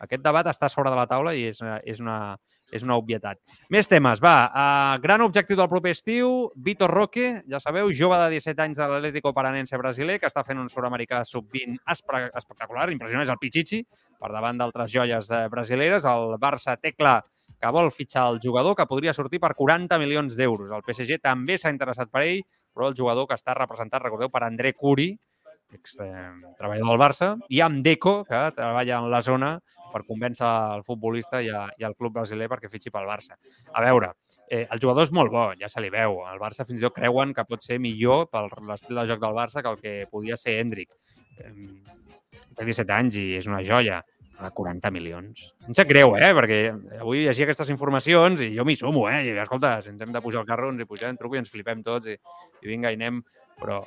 aquest 0.05 0.23
debat 0.25 0.47
està 0.51 0.69
sobre 0.69 0.91
de 0.91 0.99
la 0.99 1.07
taula 1.11 1.35
i 1.37 1.45
és, 1.49 1.61
és, 1.85 2.01
una, 2.03 2.37
és 2.73 2.83
una 2.87 2.97
obvietat. 2.99 3.39
Més 3.73 3.89
temes, 3.91 4.21
va. 4.23 4.35
Uh, 4.51 5.03
gran 5.03 5.23
objectiu 5.25 5.59
del 5.59 5.71
proper 5.71 5.95
estiu, 5.95 6.33
Vitor 6.67 6.93
Roque, 6.93 7.29
ja 7.51 7.61
sabeu, 7.63 7.93
jove 7.95 8.19
de 8.21 8.33
17 8.35 8.65
anys 8.67 8.81
de 8.81 8.89
l'Atlético 8.91 9.35
Paranense 9.37 9.79
brasiler, 9.81 10.19
que 10.21 10.31
està 10.31 10.45
fent 10.47 10.61
un 10.61 10.71
sud-americà 10.73 11.23
sub-20 11.29 11.79
espectacular, 11.87 12.91
impressionant, 12.93 13.27
és 13.27 13.33
el 13.33 13.41
Pichichi, 13.41 13.85
per 14.21 14.33
davant 14.33 14.59
d'altres 14.61 14.91
joies 14.93 15.31
eh, 15.31 15.47
brasileres. 15.53 16.09
El 16.09 16.37
Barça 16.43 16.77
té 16.81 16.95
clar 16.97 17.21
que 17.61 17.73
vol 17.73 17.91
fitxar 17.95 18.27
el 18.33 18.41
jugador, 18.43 18.77
que 18.77 18.89
podria 18.91 19.15
sortir 19.17 19.41
per 19.41 19.55
40 19.57 19.99
milions 20.03 20.37
d'euros. 20.37 20.73
El 20.75 20.85
PSG 20.85 21.21
també 21.23 21.57
s'ha 21.61 21.73
interessat 21.73 22.11
per 22.13 22.27
ell, 22.27 22.43
però 22.75 22.91
el 22.91 22.99
jugador 22.99 23.29
que 23.31 23.39
està 23.39 23.55
representat, 23.57 24.03
recordeu, 24.03 24.31
per 24.33 24.43
André 24.47 24.75
Curi, 24.75 25.13
ex 25.75 25.97
treballador 25.97 26.91
del 26.91 27.01
Barça, 27.01 27.31
i 27.51 27.63
amb 27.65 27.83
Deco, 27.85 28.23
que 28.29 28.43
treballa 28.57 29.01
en 29.01 29.11
la 29.11 29.23
zona 29.25 29.55
per 29.95 30.03
convèncer 30.09 30.47
el 30.75 30.83
futbolista 30.87 31.41
i, 31.43 31.51
a, 31.55 31.69
i 31.79 31.87
el 31.87 31.95
club 31.95 32.17
brasiler 32.19 32.49
perquè 32.51 32.71
fitxi 32.71 32.91
pel 32.95 33.07
Barça. 33.07 33.39
A 33.73 33.83
veure, 33.85 34.13
eh, 34.49 34.65
el 34.65 34.83
jugador 34.83 35.07
és 35.07 35.13
molt 35.15 35.31
bo, 35.33 35.45
ja 35.61 35.71
se 35.71 35.83
li 35.83 35.91
veu. 35.95 36.21
El 36.31 36.43
Barça 36.43 36.67
fins 36.67 36.83
i 36.83 36.87
tot 36.87 36.97
creuen 36.97 37.35
que 37.35 37.47
pot 37.47 37.63
ser 37.63 37.79
millor 37.83 38.27
per 38.33 38.49
l'estil 38.67 38.99
de 38.99 39.07
joc 39.11 39.23
del 39.23 39.37
Barça 39.39 39.63
que 39.63 39.71
el 39.71 39.79
que 39.83 39.95
podia 40.11 40.39
ser 40.41 40.59
Hendrik. 40.61 40.91
Eh, 41.39 41.55
té 42.55 42.67
17 42.67 42.95
anys 42.95 43.19
i 43.19 43.25
és 43.39 43.47
una 43.51 43.63
joia 43.67 44.03
a 44.39 44.51
40 44.51 44.91
milions. 44.91 45.45
Em 45.69 45.77
sap 45.77 45.89
greu, 45.89 46.15
eh? 46.19 46.31
Perquè 46.37 46.59
avui 47.01 47.25
llegia 47.25 47.47
aquestes 47.47 47.71
informacions 47.73 48.43
i 48.45 48.51
jo 48.57 48.65
m'hi 48.67 48.77
sumo, 48.79 49.07
eh? 49.11 49.21
I, 49.29 49.37
escolta, 49.45 49.77
si 49.85 49.93
ens 49.93 50.03
hem 50.03 50.15
de 50.15 50.23
pujar 50.25 50.43
al 50.43 50.49
carro, 50.49 50.73
ens 50.73 50.83
hi 50.83 50.89
pugem, 50.89 51.19
truco 51.21 51.39
i 51.39 51.43
ens 51.43 51.53
flipem 51.53 51.85
tots 51.87 52.11
i, 52.11 52.17
i 52.17 52.71
vinga, 52.71 52.91
i 52.91 52.99
anem. 52.99 53.23
Però 53.61 53.81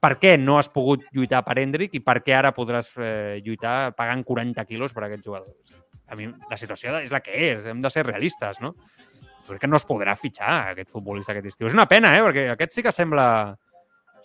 per 0.00 0.12
què 0.22 0.36
no 0.38 0.60
has 0.60 0.68
pogut 0.70 1.04
lluitar 1.14 1.42
per 1.46 1.58
Hendrik 1.58 1.96
i 1.98 2.02
per 2.04 2.20
què 2.22 2.36
ara 2.38 2.54
podràs 2.54 2.92
eh, 3.00 3.42
lluitar 3.44 3.92
pagant 3.98 4.22
40 4.24 4.64
quilos 4.68 4.94
per 4.94 5.06
aquest 5.06 5.26
jugador? 5.26 5.50
A 6.06 6.14
mi 6.14 6.28
la 6.30 6.58
situació 6.60 6.94
és 7.02 7.10
la 7.10 7.20
que 7.20 7.34
és, 7.34 7.66
hem 7.66 7.82
de 7.82 7.90
ser 7.90 8.06
realistes, 8.06 8.60
no? 8.62 8.76
Crec 9.46 9.62
que 9.62 9.70
no 9.70 9.78
es 9.78 9.86
podrà 9.86 10.14
fitxar 10.18 10.72
aquest 10.72 10.90
futbolista 10.90 11.32
aquest 11.34 11.52
estiu. 11.52 11.66
És 11.66 11.74
una 11.74 11.88
pena, 11.90 12.14
eh? 12.16 12.22
Perquè 12.22 12.48
aquest 12.54 12.78
sí 12.78 12.82
que 12.86 12.94
sembla, 12.94 13.56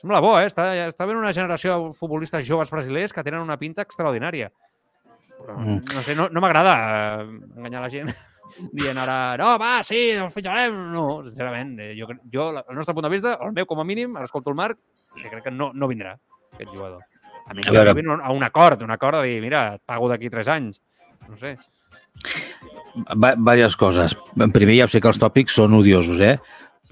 sembla 0.02 0.22
bo, 0.22 0.36
eh? 0.40 0.48
Està, 0.50 0.72
està 0.88 1.10
ben 1.10 1.18
una 1.18 1.34
generació 1.34 1.74
de 1.74 1.96
futbolistes 1.98 2.46
joves 2.46 2.74
brasilers 2.74 3.14
que 3.14 3.26
tenen 3.26 3.42
una 3.42 3.58
pinta 3.62 3.86
extraordinària. 3.86 4.52
Però, 5.42 5.56
mm. 5.58 5.96
no 5.96 6.04
sé, 6.06 6.16
no, 6.18 6.28
no 6.30 6.44
m'agrada 6.44 6.76
eh, 7.22 7.26
enganyar 7.58 7.82
la 7.84 7.90
gent 7.94 8.12
dient 8.78 9.00
ara, 9.02 9.38
no, 9.42 9.54
va, 9.62 9.74
sí, 9.88 10.10
el 10.16 10.30
fitxarem. 10.34 10.78
No, 10.94 11.06
sincerament, 11.28 11.74
eh, 11.82 11.94
jo, 11.98 12.10
jo, 12.34 12.50
el 12.62 12.78
nostre 12.78 12.96
punt 12.98 13.08
de 13.08 13.14
vista, 13.14 13.38
el 13.46 13.56
meu 13.56 13.68
com 13.70 13.82
a 13.82 13.88
mínim, 13.88 14.16
ara 14.18 14.30
escolto 14.30 14.54
el 14.54 14.60
Marc, 14.60 14.80
que 15.18 15.28
crec 15.30 15.48
que 15.50 15.56
no, 15.56 15.72
no 15.74 15.90
vindrà 15.92 16.16
aquest 16.54 16.72
jugador. 16.72 17.04
A 17.48 17.56
mi 17.58 17.66
a, 17.66 17.74
veure... 17.74 17.94
a 18.22 18.32
un 18.32 18.44
acord, 18.48 18.84
un 18.86 18.92
acord 18.94 19.22
de 19.22 19.28
dir, 19.28 19.42
mira, 19.44 19.66
et 19.76 19.86
pago 19.86 20.10
d'aquí 20.12 20.30
tres 20.32 20.50
anys. 20.52 20.82
No 21.28 21.38
sé. 21.40 21.56
Va, 23.16 23.34
diverses 23.36 23.78
coses. 23.80 24.16
En 24.40 24.52
primer, 24.54 24.78
ja 24.84 24.88
sé 24.92 25.02
que 25.02 25.10
els 25.12 25.20
tòpics 25.20 25.56
són 25.58 25.80
odiosos, 25.80 26.20
eh? 26.22 26.38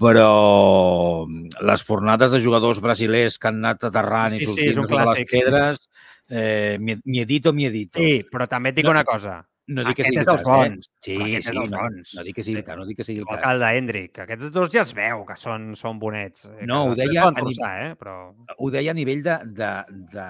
però 0.00 1.26
les 1.60 1.82
fornades 1.84 2.32
de 2.32 2.40
jugadors 2.40 2.80
brasilers 2.80 3.36
que 3.36 3.50
han 3.50 3.58
anat 3.60 3.84
aterrant 3.90 4.32
sí, 4.32 4.40
i 4.40 4.48
sortint 4.48 4.78
sí, 4.78 4.86
de 4.88 5.00
les 5.10 5.26
pedres, 5.28 5.82
eh, 6.30 6.78
miedito, 7.04 7.52
miedito. 7.52 7.98
Sí, 7.98 8.22
però 8.30 8.46
també 8.48 8.70
et 8.72 8.76
dic 8.80 8.86
no, 8.88 8.94
una 8.94 9.04
cosa. 9.04 9.40
no 9.70 9.84
dic 9.86 10.00
que 10.00 10.02
Aquest 10.02 10.16
sigui 10.16 10.22
és 10.22 10.28
el 10.28 10.38
cas, 10.38 10.46
eh? 10.46 10.50
bons. 10.50 10.88
Sí, 11.04 11.14
Aquest 11.14 11.36
és 11.38 11.44
sí, 11.46 11.52
dels 11.58 11.70
no, 11.70 11.78
bons. 11.84 12.14
no 12.16 12.24
dic 12.26 12.34
que 12.36 12.44
sigui 12.46 12.58
el 12.58 12.64
cas, 12.66 12.78
no 12.80 12.86
dic 12.88 12.96
que 12.98 13.04
sigui 13.06 13.20
el 13.22 13.26
cas. 13.28 13.42
cal 13.44 13.60
d'Hendrick. 13.62 14.18
Aquests 14.24 14.50
dos 14.56 14.72
ja 14.72 14.82
es 14.82 14.94
veu 14.96 15.24
que 15.28 15.36
són, 15.38 15.68
són 15.78 16.00
bonets. 16.02 16.46
eh, 16.46 16.66
No, 16.66 16.84
que 16.84 16.90
ho 16.90 16.94
deia 16.98 17.28
a 17.28 17.74
eh? 17.84 17.94
Però... 18.00 18.16
Ho 18.58 18.70
deia 18.70 18.90
a 18.90 18.94
nivell 18.98 19.22
de, 19.22 19.36
de, 19.60 19.70
de, 20.16 20.26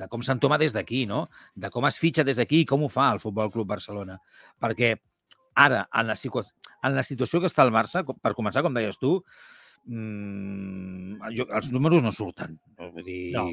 de 0.00 0.08
com 0.08 0.22
s'entoma 0.22 0.56
des 0.58 0.72
d'aquí, 0.72 1.04
no? 1.06 1.26
De 1.54 1.68
com 1.70 1.84
es 1.86 1.98
fitxa 2.00 2.24
des 2.24 2.36
d'aquí 2.40 2.62
i 2.62 2.66
com 2.66 2.82
ho 2.82 2.88
fa 2.88 3.10
el 3.12 3.20
Futbol 3.20 3.52
Club 3.52 3.68
Barcelona. 3.68 4.16
Perquè 4.60 4.94
ara, 5.56 5.86
en 5.92 6.06
la, 6.08 6.16
en 6.82 6.94
la 6.96 7.02
situació 7.02 7.40
que 7.40 7.46
està 7.52 7.62
el 7.64 7.72
Barça, 7.72 8.04
per 8.04 8.32
començar, 8.34 8.62
com 8.62 8.72
deies 8.74 8.96
tu, 8.98 9.18
mmm, 9.86 11.20
jo, 11.36 11.46
els 11.56 11.70
números 11.72 12.02
no 12.04 12.12
surten. 12.12 12.58
Vull 12.78 13.04
dir, 13.06 13.32
No. 13.34 13.46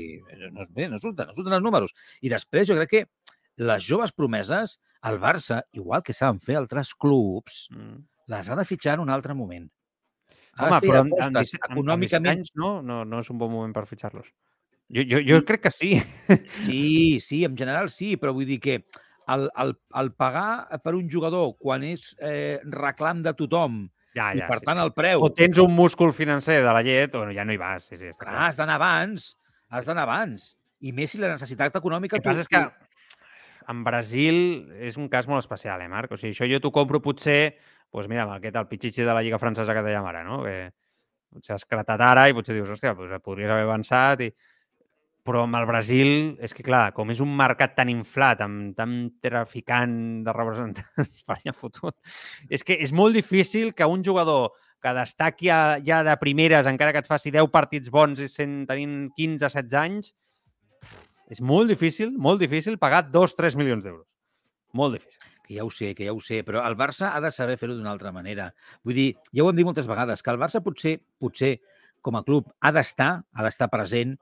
no. 0.52 0.66
Bé, 0.70 0.88
no 0.90 1.00
surten, 1.00 1.28
no 1.30 1.36
surten 1.38 1.54
els 1.58 1.64
números. 1.64 1.94
I 2.22 2.30
després 2.34 2.68
jo 2.70 2.76
crec 2.80 2.90
que 2.90 3.04
les 3.58 3.86
joves 3.86 4.12
promeses, 4.12 4.80
el 5.04 5.20
Barça, 5.22 5.62
igual 5.74 6.02
que 6.04 6.14
saben 6.14 6.40
fer 6.40 6.58
altres 6.58 6.94
clubs, 6.96 7.68
Mm. 7.72 8.04
les 8.28 8.50
ha 8.50 8.56
de 8.56 8.66
fitxar 8.66 8.96
en 8.96 9.02
un 9.02 9.10
altre 9.10 9.34
moment. 9.34 9.70
Ha 10.56 10.68
Home, 10.68 10.80
però 10.82 11.00
amb, 11.02 11.14
amb, 11.14 11.36
apostes 11.36 11.58
17, 11.58 11.66
amb, 11.70 11.90
amb 11.90 12.02
17 12.04 12.18
econòmicament 12.22 12.38
anys 12.38 12.52
no, 12.56 12.82
no, 12.82 13.04
no 13.06 13.20
és 13.20 13.30
un 13.30 13.38
bon 13.38 13.52
moment 13.52 13.74
per 13.74 13.88
fitxar-los. 13.90 14.28
Jo, 14.94 15.02
jo, 15.10 15.20
jo 15.26 15.40
crec 15.46 15.62
que 15.64 15.72
sí. 15.72 15.96
Sí, 16.62 17.20
sí, 17.20 17.44
en 17.44 17.58
general 17.58 17.90
sí, 17.90 18.16
però 18.18 18.34
vull 18.34 18.46
dir 18.46 18.60
que 18.62 18.86
el, 19.34 19.50
el, 19.58 19.74
el 19.96 20.12
pagar 20.14 20.80
per 20.84 20.94
un 20.96 21.10
jugador 21.10 21.56
quan 21.58 21.84
és 21.88 22.16
eh, 22.20 22.60
reclam 22.64 23.24
de 23.24 23.34
tothom 23.34 23.90
Ja, 24.14 24.30
i 24.34 24.42
ja, 24.42 24.48
per 24.50 24.60
sí, 24.62 24.68
tant 24.68 24.78
sí. 24.78 24.86
el 24.86 24.94
preu, 24.94 25.24
O 25.26 25.32
tens 25.34 25.58
un 25.62 25.74
múscul 25.74 26.14
financer 26.14 26.60
de 26.62 26.74
la 26.74 26.84
llet 26.86 27.16
o 27.18 27.26
ja 27.34 27.46
no 27.46 27.54
hi 27.54 27.60
vas. 27.62 27.88
Sí, 27.90 27.98
sí, 27.98 28.12
està 28.12 28.28
clar, 28.28 28.36
clar. 28.36 28.48
has 28.48 28.60
d'anar 28.60 28.78
abans, 28.78 29.30
has 29.74 29.88
d'anar 29.88 30.06
abans. 30.06 30.52
I 30.84 30.94
més 30.94 31.14
si 31.14 31.22
la 31.22 31.32
necessitat 31.32 31.76
econòmica... 31.80 32.20
El 32.20 32.22
que 32.22 32.30
passa 32.30 32.44
és 32.44 32.52
que 32.52 32.62
en 33.72 33.84
Brasil 33.88 34.38
és 34.84 35.00
un 35.00 35.10
cas 35.10 35.28
molt 35.32 35.42
especial, 35.42 35.82
eh, 35.82 35.90
Marc? 35.90 36.14
O 36.14 36.20
sigui, 36.20 36.34
això 36.36 36.48
jo 36.50 36.60
t'ho 36.62 36.74
compro 36.76 37.02
potser, 37.02 37.56
doncs 37.94 38.10
mira, 38.12 38.28
amb 38.28 38.36
aquest, 38.36 38.58
el 38.60 38.70
pitxitxi 38.70 39.08
de 39.08 39.14
la 39.16 39.24
Lliga 39.24 39.40
Francesa 39.42 39.76
que 39.76 39.86
dèiem 39.86 40.06
ara, 40.10 40.24
no? 40.28 40.42
Que 40.44 40.70
potser 41.34 41.56
has 41.56 41.66
cretat 41.66 42.02
ara 42.04 42.28
i 42.30 42.36
potser 42.38 42.58
dius, 42.58 42.70
hòstia, 42.76 42.94
doncs 42.98 43.24
podries 43.26 43.52
haver 43.52 43.66
avançat 43.66 44.28
i... 44.28 44.34
Però 45.24 45.46
amb 45.46 45.56
el 45.56 45.66
Brasil, 45.70 46.10
és 46.44 46.52
que 46.52 46.66
clar, 46.66 46.90
com 46.96 47.12
és 47.14 47.22
un 47.24 47.32
mercat 47.40 47.78
tan 47.78 47.88
inflat, 47.88 48.42
amb 48.44 48.74
tant 48.76 48.98
traficant 49.24 49.96
de 50.26 50.34
representants 50.36 51.24
per 51.30 51.56
fotut, 51.56 51.96
és 52.52 52.66
que 52.68 52.76
és 52.76 52.92
molt 52.92 53.16
difícil 53.16 53.72
que 53.72 53.88
un 53.88 54.04
jugador 54.04 54.52
que 54.84 54.92
destaqui 54.98 55.48
ja, 55.48 55.78
ja 55.80 56.02
de 56.04 56.16
primeres, 56.20 56.68
encara 56.68 56.92
que 56.92 57.00
et 57.06 57.08
faci 57.08 57.32
10 57.32 57.48
partits 57.54 57.92
bons 57.94 58.20
i 58.20 58.28
sent, 58.28 58.66
tenint 58.68 59.14
15-16 59.16 59.78
anys, 59.80 60.12
és 61.32 61.40
molt 61.40 61.72
difícil, 61.72 62.12
molt 62.12 62.44
difícil 62.44 62.76
pagar 62.82 63.06
2-3 63.08 63.56
milions 63.56 63.86
d'euros. 63.86 64.06
Molt 64.76 64.98
difícil. 64.98 65.22
Que 65.44 65.56
ja 65.56 65.64
ho 65.64 65.72
sé, 65.72 65.94
que 65.96 66.06
ja 66.08 66.14
ho 66.14 66.20
sé, 66.24 66.42
però 66.44 66.62
el 66.68 66.76
Barça 66.80 67.14
ha 67.16 67.22
de 67.24 67.32
saber 67.32 67.56
fer-ho 67.60 67.78
d'una 67.78 67.92
altra 67.96 68.12
manera. 68.16 68.50
Vull 68.84 69.00
dir, 69.00 69.08
ja 69.32 69.44
ho 69.44 69.50
hem 69.50 69.58
dit 69.58 69.68
moltes 69.68 69.88
vegades, 69.88 70.24
que 70.24 70.32
el 70.34 70.40
Barça 70.42 70.64
potser, 70.64 70.98
potser 71.20 71.58
com 72.04 72.20
a 72.20 72.24
club, 72.28 72.52
ha 72.60 72.72
d'estar, 72.76 73.12
ha 73.24 73.46
d'estar 73.48 73.70
present. 73.72 74.18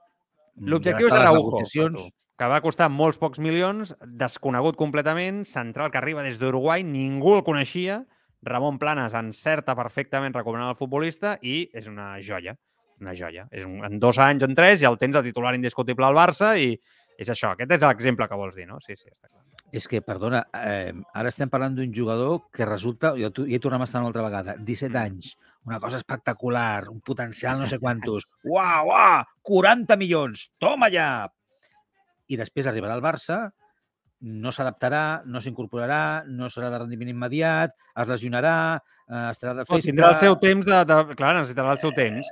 Mm, 0.56 0.68
L'objectiu 0.68 1.06
és 1.08 1.12
Araujo, 1.14 2.08
que 2.38 2.48
va 2.48 2.60
costar 2.64 2.88
molts 2.90 3.18
pocs 3.18 3.38
milions, 3.38 3.94
desconegut 4.06 4.76
completament, 4.76 5.44
central 5.46 5.90
que 5.92 5.98
arriba 5.98 6.22
des 6.22 6.38
d'Uruguai, 6.40 6.82
ningú 6.82 7.36
el 7.36 7.44
coneixia, 7.44 8.04
Ramon 8.42 8.78
Planes 8.78 9.14
encerta 9.14 9.76
perfectament 9.78 10.34
recomanant 10.34 10.72
el 10.72 10.76
futbolista 10.78 11.36
i 11.42 11.68
és 11.72 11.86
una 11.86 12.16
joia, 12.20 12.56
una 13.00 13.14
joia. 13.14 13.46
És 13.52 13.64
un, 13.64 13.84
en 13.84 14.00
dos 14.02 14.18
anys, 14.18 14.42
en 14.42 14.56
tres, 14.58 14.80
ja 14.80 14.88
el 14.90 14.98
tens 14.98 15.14
de 15.14 15.22
titular 15.22 15.54
indiscutible 15.54 16.06
al 16.08 16.16
Barça 16.18 16.56
i 16.58 16.72
és 17.18 17.28
això. 17.30 17.52
Aquest 17.52 17.70
és 17.76 17.82
l'exemple 17.86 18.26
que 18.26 18.34
vols 18.34 18.56
dir, 18.56 18.66
no? 18.66 18.80
Sí, 18.80 18.96
sí, 18.96 19.06
està 19.12 19.28
clar. 19.28 19.44
És 19.72 19.86
que, 19.88 20.02
perdona, 20.02 20.42
eh, 20.52 20.92
ara 21.14 21.30
estem 21.30 21.48
parlant 21.48 21.76
d'un 21.76 21.94
jugador 21.94 22.50
que 22.52 22.66
resulta, 22.66 23.14
jo 23.16 23.30
tu- 23.30 23.46
ja 23.48 23.58
tornem 23.62 23.80
a 23.80 23.84
estar 23.84 24.00
una 24.02 24.08
altra 24.10 24.22
vegada, 24.26 24.56
17 24.58 24.98
anys, 24.98 25.36
una 25.64 25.78
cosa 25.80 25.98
espectacular, 26.00 26.88
un 26.90 27.00
potencial 27.00 27.60
no 27.60 27.66
sé 27.70 27.78
quantos, 27.82 28.28
uau, 28.44 28.92
uau, 28.92 29.24
40 29.42 29.98
milions, 30.00 30.48
toma 30.58 30.90
ja! 30.92 31.28
I 32.32 32.38
després 32.38 32.68
arribarà 32.70 32.94
al 32.96 33.04
Barça, 33.04 33.44
no 34.22 34.52
s'adaptarà, 34.54 35.22
no 35.26 35.40
s'incorporarà, 35.42 36.22
no 36.30 36.48
serà 36.50 36.70
de 36.70 36.78
rendiment 36.84 37.10
immediat, 37.10 37.74
es 37.98 38.10
lesionarà, 38.10 38.54
eh, 39.08 39.24
estarà 39.32 39.56
de 39.58 39.64
festa... 39.66 39.88
tindrà 39.88 40.12
el 40.14 40.20
seu 40.20 40.36
temps 40.42 40.68
de, 40.68 40.78
de... 40.88 40.98
Clar, 41.18 41.32
necessitarà 41.40 41.74
el 41.74 41.82
seu 41.82 41.92
temps. 41.96 42.30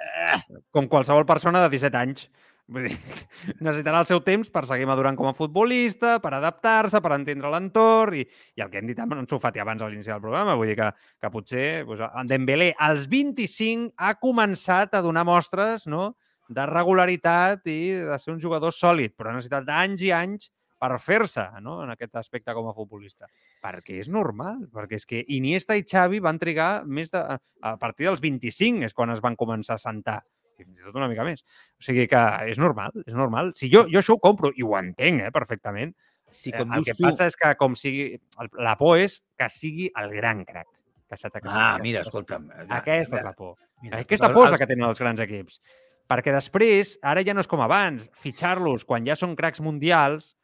Com 0.74 0.86
qualsevol 0.92 1.26
persona 1.28 1.64
de 1.64 1.72
17 1.74 1.98
anys. 2.00 2.28
Vull 2.70 2.86
dir, 2.86 2.94
necessitarà 3.66 4.00
el 4.04 4.06
seu 4.06 4.20
temps 4.22 4.50
per 4.54 4.62
seguir 4.70 4.86
madurant 4.86 5.16
com 5.18 5.26
a 5.26 5.34
futbolista, 5.34 6.18
per 6.22 6.30
adaptar-se, 6.36 7.00
per 7.02 7.16
entendre 7.16 7.50
l'entorn 7.50 8.20
i, 8.20 8.22
i 8.54 8.62
el 8.62 8.70
que 8.70 8.78
hem 8.78 8.92
dit 8.92 9.02
amb 9.02 9.16
en 9.16 9.26
Sofati 9.30 9.62
abans 9.62 9.82
a 9.82 9.90
l'inici 9.90 10.12
del 10.12 10.22
programa, 10.22 10.54
vull 10.58 10.70
dir 10.70 10.78
que, 10.78 10.92
que 11.18 11.32
potser 11.34 11.66
doncs, 11.88 12.06
en 12.06 12.30
Dembélé 12.30 12.70
als 12.78 13.10
25 13.10 13.90
ha 13.98 14.14
començat 14.22 14.94
a 14.94 15.02
donar 15.02 15.26
mostres 15.26 15.88
no? 15.90 16.12
de 16.50 16.70
regularitat 16.70 17.66
i 17.70 17.80
de 18.06 18.22
ser 18.22 18.36
un 18.36 18.40
jugador 18.42 18.74
sòlid, 18.74 19.18
però 19.18 19.32
ha 19.32 19.38
necessitat 19.38 19.70
anys 19.74 20.06
i 20.06 20.14
anys 20.14 20.50
per 20.80 20.94
fer-se 21.02 21.42
no? 21.60 21.80
en 21.84 21.90
aquest 21.92 22.16
aspecte 22.22 22.54
com 22.54 22.70
a 22.70 22.74
futbolista. 22.76 23.26
Perquè 23.66 23.98
és 24.00 24.08
normal, 24.08 24.62
perquè 24.72 25.02
és 25.02 25.06
que 25.06 25.26
Iniesta 25.36 25.74
i 25.76 25.82
Xavi 25.82 26.22
van 26.22 26.38
trigar 26.38 26.86
més 26.86 27.10
de... 27.10 27.20
A 27.20 27.74
partir 27.82 28.06
dels 28.06 28.22
25 28.22 28.86
és 28.86 28.94
quan 28.96 29.10
es 29.12 29.20
van 29.20 29.36
començar 29.36 29.74
a 29.76 29.82
sentar 29.82 30.22
fins 30.64 30.80
i 30.80 30.84
tot 30.84 30.94
una 30.96 31.08
mica 31.08 31.24
més. 31.24 31.42
O 31.78 31.82
sigui 31.84 32.06
que 32.10 32.22
és 32.50 32.58
normal, 32.58 32.92
és 33.06 33.14
normal. 33.14 33.52
Si 33.54 33.70
jo, 33.72 33.84
jo 33.90 33.98
això 34.02 34.14
ho 34.16 34.20
compro 34.22 34.50
i 34.56 34.62
ho 34.66 34.76
entenc 34.78 35.22
eh, 35.26 35.30
perfectament. 35.32 35.94
Si, 36.30 36.50
Eh, 36.54 36.58
com 36.58 36.72
el 36.76 36.84
que 36.84 36.94
tu... 36.94 37.02
passa 37.02 37.26
és 37.26 37.34
que 37.36 37.54
com 37.58 37.74
sigui... 37.74 38.12
el- 38.38 38.50
La 38.62 38.76
por 38.78 38.98
és 38.98 39.20
que 39.36 39.48
sigui 39.50 39.90
el 39.96 40.12
gran 40.14 40.44
crac. 40.44 40.66
Que 41.10 41.16
s'ha 41.18 41.30
que 41.30 41.40
Ah, 41.44 41.74
sigui- 41.74 41.82
mira, 41.88 42.02
que- 42.02 42.08
escolta'm. 42.08 42.50
Aquesta 42.68 43.16
és 43.18 43.24
la 43.24 43.32
por. 43.34 43.56
Mira, 43.82 43.98
Aquesta 44.04 44.26
els- 44.28 44.34
por 44.36 44.46
és 44.46 44.52
la 44.52 44.58
que 44.58 44.66
tenen 44.70 44.86
els 44.88 45.00
grans 45.00 45.20
equips. 45.20 45.60
Perquè 46.10 46.32
després, 46.34 46.98
ara 47.02 47.22
ja 47.26 47.34
no 47.34 47.40
és 47.40 47.46
com 47.50 47.60
abans, 47.62 48.08
fitxar-los 48.14 48.84
quan 48.84 49.04
ja 49.06 49.14
són 49.16 49.34
cracs 49.38 49.60
mundials, 49.60 50.36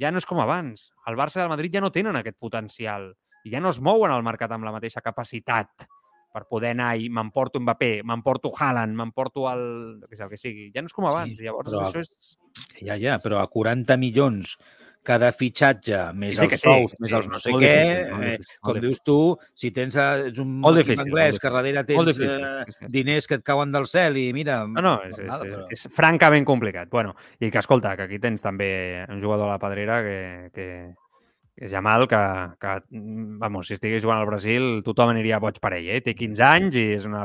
ja 0.00 0.10
no 0.10 0.18
és 0.18 0.26
com 0.26 0.38
abans. 0.42 0.90
El 1.06 1.14
Barça 1.18 1.38
i 1.38 1.42
el 1.44 1.48
Madrid 1.50 1.74
ja 1.74 1.80
no 1.80 1.92
tenen 1.94 2.16
aquest 2.18 2.36
potencial 2.38 3.12
i 3.44 3.50
ja 3.54 3.60
no 3.60 3.70
es 3.70 3.78
mouen 3.80 4.10
al 4.10 4.22
mercat 4.26 4.50
amb 4.50 4.64
la 4.66 4.72
mateixa 4.74 5.00
capacitat 5.00 5.86
per 6.36 6.44
poder 6.50 6.74
anar 6.74 6.92
i 7.00 7.08
m'emporto 7.08 7.60
Mbappé, 7.64 8.02
m'emporto 8.04 8.50
Haaland, 8.52 8.92
m'emporto 8.98 9.46
el... 9.48 9.62
que 10.04 10.18
sé, 10.18 10.26
el 10.26 10.32
que 10.34 10.40
sigui. 10.40 10.66
Ja 10.74 10.84
no 10.84 10.90
és 10.92 10.96
com 10.96 11.08
abans. 11.08 11.32
Sí, 11.38 11.46
Llavors, 11.46 11.70
però- 11.72 11.86
això 11.88 12.02
és... 12.04 12.34
Ja, 12.84 12.98
ja, 13.00 13.16
però 13.24 13.40
a 13.40 13.46
40 13.48 13.96
milions 14.00 14.58
cada 15.06 15.30
fitxatge, 15.32 16.00
més 16.18 16.34
Sí, 16.34 16.44
els 16.44 16.60
sous, 16.60 16.92
sí, 16.92 16.98
més 17.04 17.14
els 17.14 17.28
no 17.30 17.38
sé 17.38 17.52
què, 17.54 17.70
difícil, 17.78 18.24
eh, 18.26 18.32
difícil, 18.34 18.58
com 18.66 18.80
dius 18.82 19.00
tu, 19.06 19.18
si 19.54 19.70
tens 19.76 19.96
eh, 20.02 20.06
ets 20.32 20.42
un 20.42 20.50
Molt 20.64 20.80
difícil, 20.82 21.04
anglès 21.04 21.38
que 21.40 21.52
darrere 21.54 21.84
tens 21.86 22.20
eh, 22.26 22.88
diners 22.98 23.30
que 23.30 23.38
et 23.38 23.46
cauen 23.46 23.72
del 23.72 23.86
cel 23.88 24.18
i 24.18 24.26
mira... 24.36 24.58
No, 24.66 24.82
no, 24.82 24.94
és, 25.06 25.16
és, 25.22 25.46
és, 25.46 25.78
és 25.78 25.94
francament 25.94 26.44
complicat. 26.48 26.90
Bueno, 26.90 27.14
i 27.38 27.52
que, 27.52 27.62
escolta, 27.62 27.94
que 27.96 28.08
aquí 28.10 28.18
tens 28.22 28.42
també 28.44 28.68
un 29.06 29.22
jugador 29.22 29.46
a 29.46 29.54
la 29.54 29.62
pedrera 29.62 30.02
que, 30.04 30.18
que, 30.52 30.68
és 30.90 31.05
Jamal, 31.56 32.06
que, 32.08 32.20
que, 32.60 32.72
mm, 32.90 33.38
vamos, 33.40 33.68
si 33.68 33.74
estigués 33.76 34.02
jugant 34.04 34.20
al 34.20 34.28
Brasil, 34.28 34.66
tothom 34.84 35.12
aniria 35.14 35.40
boig 35.40 35.60
per 35.62 35.72
ell, 35.78 35.88
eh? 35.96 36.02
Té 36.04 36.12
15 36.14 36.44
anys 36.44 36.76
i 36.76 36.84
és 36.98 37.06
una 37.08 37.24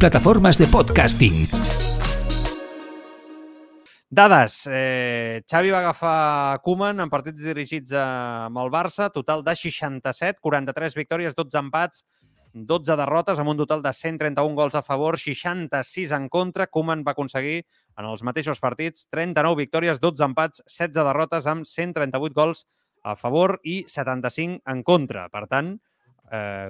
plataformas 0.01 0.57
de 0.57 0.65
podcasting. 0.65 1.45
Dades. 4.09 4.63
Eh, 4.65 5.43
Xavi 5.45 5.69
va 5.69 5.83
agafar 5.83 6.57
Koeman 6.65 7.03
en 7.03 7.11
partits 7.11 7.43
dirigits 7.45 7.93
amb 7.93 8.57
el 8.57 8.71
Barça, 8.73 9.11
total 9.13 9.43
de 9.45 9.53
67, 9.53 10.41
43 10.41 10.97
victòries, 10.97 11.37
12 11.37 11.59
empats, 11.61 12.01
12 12.51 12.97
derrotes, 12.97 13.37
amb 13.37 13.53
un 13.53 13.61
total 13.61 13.85
de 13.85 13.93
131 13.93 14.57
gols 14.57 14.73
a 14.73 14.81
favor, 14.81 15.19
66 15.21 16.15
en 16.17 16.27
contra. 16.33 16.65
Koeman 16.65 17.05
va 17.05 17.13
aconseguir 17.13 17.61
en 17.93 18.09
els 18.09 18.25
mateixos 18.25 18.57
partits 18.57 19.05
39 19.13 19.61
victòries, 19.61 20.01
12 20.01 20.25
empats, 20.31 20.65
16 20.65 20.97
derrotes 21.11 21.45
amb 21.45 21.69
138 21.69 22.33
gols 22.33 22.65
a 23.03 23.13
favor 23.13 23.59
i 23.61 23.83
75 23.85 24.63
en 24.65 24.81
contra. 24.81 25.29
Per 25.29 25.45
tant, 25.45 25.75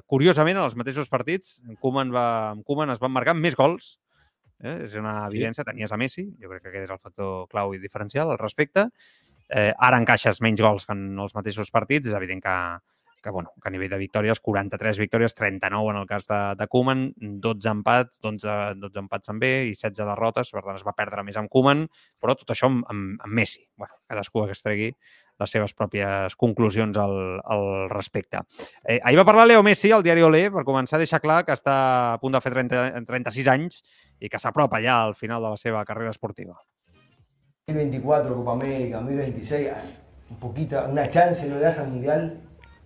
curiosament, 0.10 0.58
en 0.58 0.66
els 0.66 0.78
mateixos 0.80 1.10
partits, 1.12 1.60
Koeman 1.82 2.14
va, 2.14 2.26
amb 2.56 2.66
Koeman 2.66 2.94
es 2.94 3.02
van 3.02 3.14
marcar 3.14 3.36
més 3.38 3.58
gols 3.60 3.96
Eh? 4.62 4.78
És 4.86 4.96
una 5.00 5.16
evidència, 5.28 5.66
tenies 5.66 5.92
a 5.92 5.98
Messi, 5.98 6.28
jo 6.42 6.52
crec 6.52 6.64
que 6.66 6.72
aquest 6.72 6.88
és 6.88 6.94
el 6.94 7.02
factor 7.02 7.50
clau 7.52 7.74
i 7.74 7.82
diferencial 7.82 8.30
al 8.30 8.40
respecte. 8.42 8.88
Eh, 9.50 9.72
ara 9.74 10.00
encaixes 10.00 10.40
menys 10.46 10.62
gols 10.64 10.88
que 10.88 10.96
en 10.96 11.20
els 11.20 11.36
mateixos 11.36 11.72
partits, 11.74 12.08
és 12.08 12.16
evident 12.16 12.40
que, 12.44 12.56
que, 13.22 13.34
bueno, 13.34 13.52
que 13.62 13.68
a 13.68 13.74
nivell 13.74 13.92
de 13.92 14.00
victòries, 14.00 14.40
43 14.40 15.02
victòries, 15.02 15.36
39 15.36 15.92
en 15.92 16.00
el 16.04 16.08
cas 16.08 16.30
de, 16.30 16.40
de 16.60 16.68
Koeman, 16.72 17.08
12 17.44 17.74
empats, 17.74 18.22
12, 18.24 18.60
12 18.86 19.04
empats 19.04 19.34
també 19.34 19.52
i 19.68 19.74
16 19.74 20.06
derrotes, 20.14 20.54
per 20.54 20.64
tant 20.68 20.80
es 20.80 20.86
va 20.88 20.96
perdre 20.98 21.26
més 21.28 21.42
amb 21.42 21.52
Koeman, 21.52 21.88
però 22.22 22.38
tot 22.38 22.54
això 22.54 22.70
amb, 22.72 22.86
amb, 22.94 23.18
amb 23.26 23.42
Messi. 23.42 23.66
Bueno, 23.76 23.98
cadascú 24.08 24.46
que 24.46 24.56
es 24.56 24.64
tregui 24.64 24.94
les 25.42 25.52
seves 25.58 25.74
pròpies 25.78 26.38
conclusions 26.40 26.98
al, 27.02 27.16
al 27.44 27.66
respecte. 27.92 28.44
Eh, 28.86 29.00
ahir 29.02 29.18
va 29.20 29.26
parlar 29.28 29.48
Leo 29.50 29.64
Messi 29.66 29.92
al 29.92 30.06
diari 30.06 30.24
Olé 30.26 30.46
per 30.54 30.64
començar 30.68 31.00
a 31.00 31.04
deixar 31.04 31.22
clar 31.24 31.42
que 31.48 31.58
està 31.58 31.78
a 32.14 32.20
punt 32.22 32.38
de 32.38 32.42
fer 32.44 32.54
30, 32.54 32.84
36 33.10 33.50
anys 33.52 33.82
i 34.22 34.30
que 34.30 34.40
s'apropa 34.40 34.80
ja 34.84 35.02
al 35.02 35.18
final 35.18 35.42
de 35.42 35.52
la 35.56 35.58
seva 35.58 35.84
carrera 35.86 36.14
esportiva. 36.14 36.56
2024, 37.68 38.36
Copa 38.36 38.54
América, 38.54 39.00
2026, 39.00 39.70
un 40.32 40.38
poquito, 40.38 40.82
una 40.90 41.10
chance 41.10 41.48
no 41.48 41.56
le 41.56 41.62
das 41.62 41.80
al 41.80 41.90
Mundial. 41.90 42.32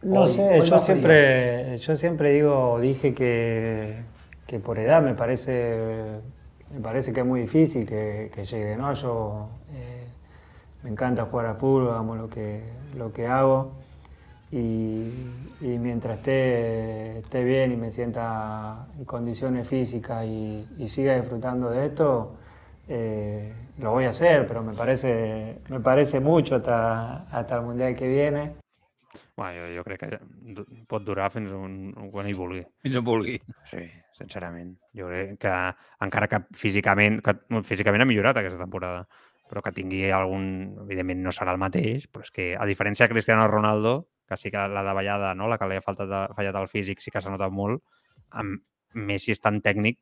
No 0.03 0.21
Hoy, 0.21 0.29
sé, 0.29 0.59
hoy 0.59 0.69
yo 0.69 0.79
siempre, 0.79 1.77
yo 1.79 1.95
siempre 1.95 2.33
digo, 2.33 2.79
dije 2.79 3.13
que, 3.15 4.03
que 4.45 4.59
por 4.59 4.77
edad 4.77 5.01
me 5.01 5.15
parece, 5.15 6.19
me 6.73 6.79
parece 6.81 7.11
que 7.11 7.21
es 7.21 7.25
muy 7.25 7.41
difícil 7.41 7.87
que, 7.87 8.29
que 8.33 8.45
llegue, 8.45 8.75
¿no? 8.75 8.93
Yo 8.93 9.49
eh, 9.73 9.94
me 10.85 10.91
encanta 10.91 11.25
jugar 11.25 11.47
a 11.47 11.55
fútbol, 11.55 11.95
amo 11.95 12.15
lo 12.15 12.29
que, 12.29 12.61
lo 12.95 13.11
que 13.11 13.25
hago 13.25 13.71
y, 14.51 15.09
y 15.59 15.79
mientras 15.79 16.19
esté, 16.19 17.17
esté 17.17 17.43
bien 17.43 17.71
y 17.71 17.75
me 17.75 17.89
sienta 17.89 18.85
en 18.95 19.03
condiciones 19.03 19.67
físicas 19.67 20.23
y, 20.27 20.63
y 20.77 20.87
siga 20.87 21.15
disfrutando 21.15 21.71
de 21.71 21.87
esto, 21.87 22.35
eh, 22.87 23.51
lo 23.79 23.93
voy 23.93 24.05
a 24.05 24.09
hacer, 24.09 24.45
pero 24.45 24.61
me 24.61 24.75
parece, 24.75 25.57
me 25.69 25.79
parece 25.79 26.19
mucho 26.19 26.53
hasta, 26.53 27.23
hasta 27.31 27.55
el 27.55 27.63
Mundial 27.63 27.95
que 27.95 28.07
viene. 28.07 28.53
Bueno, 29.35 29.65
jo, 29.65 29.77
jo 29.79 29.83
crec 29.83 29.99
que 30.05 30.19
pot 30.87 31.03
durar 31.03 31.31
fins 31.33 31.49
on, 31.51 31.73
quan 32.13 32.29
hi 32.29 32.37
vulgui. 32.37 32.61
Fins 32.85 33.01
on 33.01 33.03
vulgui. 33.03 33.39
Sí, 33.67 33.81
sincerament. 34.15 34.77
Jo 34.95 35.09
crec 35.09 35.39
que 35.41 35.55
encara 36.05 36.29
que 36.29 36.45
físicament, 36.55 37.23
que 37.25 37.33
físicament 37.65 38.05
ha 38.05 38.07
millorat 38.07 38.37
aquesta 38.39 38.61
temporada, 38.61 39.01
però 39.49 39.61
que 39.65 39.73
tingui 39.75 40.09
algun... 40.11 40.45
Evidentment 40.85 41.23
no 41.25 41.33
serà 41.35 41.53
el 41.55 41.61
mateix, 41.61 42.07
però 42.11 42.25
és 42.25 42.33
que 42.33 42.51
a 42.57 42.65
diferència 42.69 43.05
de 43.05 43.13
Cristiano 43.13 43.47
Ronaldo, 43.47 43.95
que 44.27 44.37
sí 44.37 44.51
que 44.51 44.67
la 44.69 44.83
davallada, 44.83 45.33
no? 45.37 45.49
la 45.51 45.59
que 45.61 45.69
li 45.69 45.77
ha 45.77 45.85
faltat, 45.85 46.11
fallat 46.37 46.57
al 46.57 46.69
físic, 46.71 47.03
sí 47.03 47.13
que 47.13 47.21
s'ha 47.21 47.33
notat 47.33 47.53
molt, 47.53 47.83
amb 48.33 48.63
Messi 48.95 49.33
és 49.35 49.41
tan 49.43 49.59
tècnic 49.61 49.99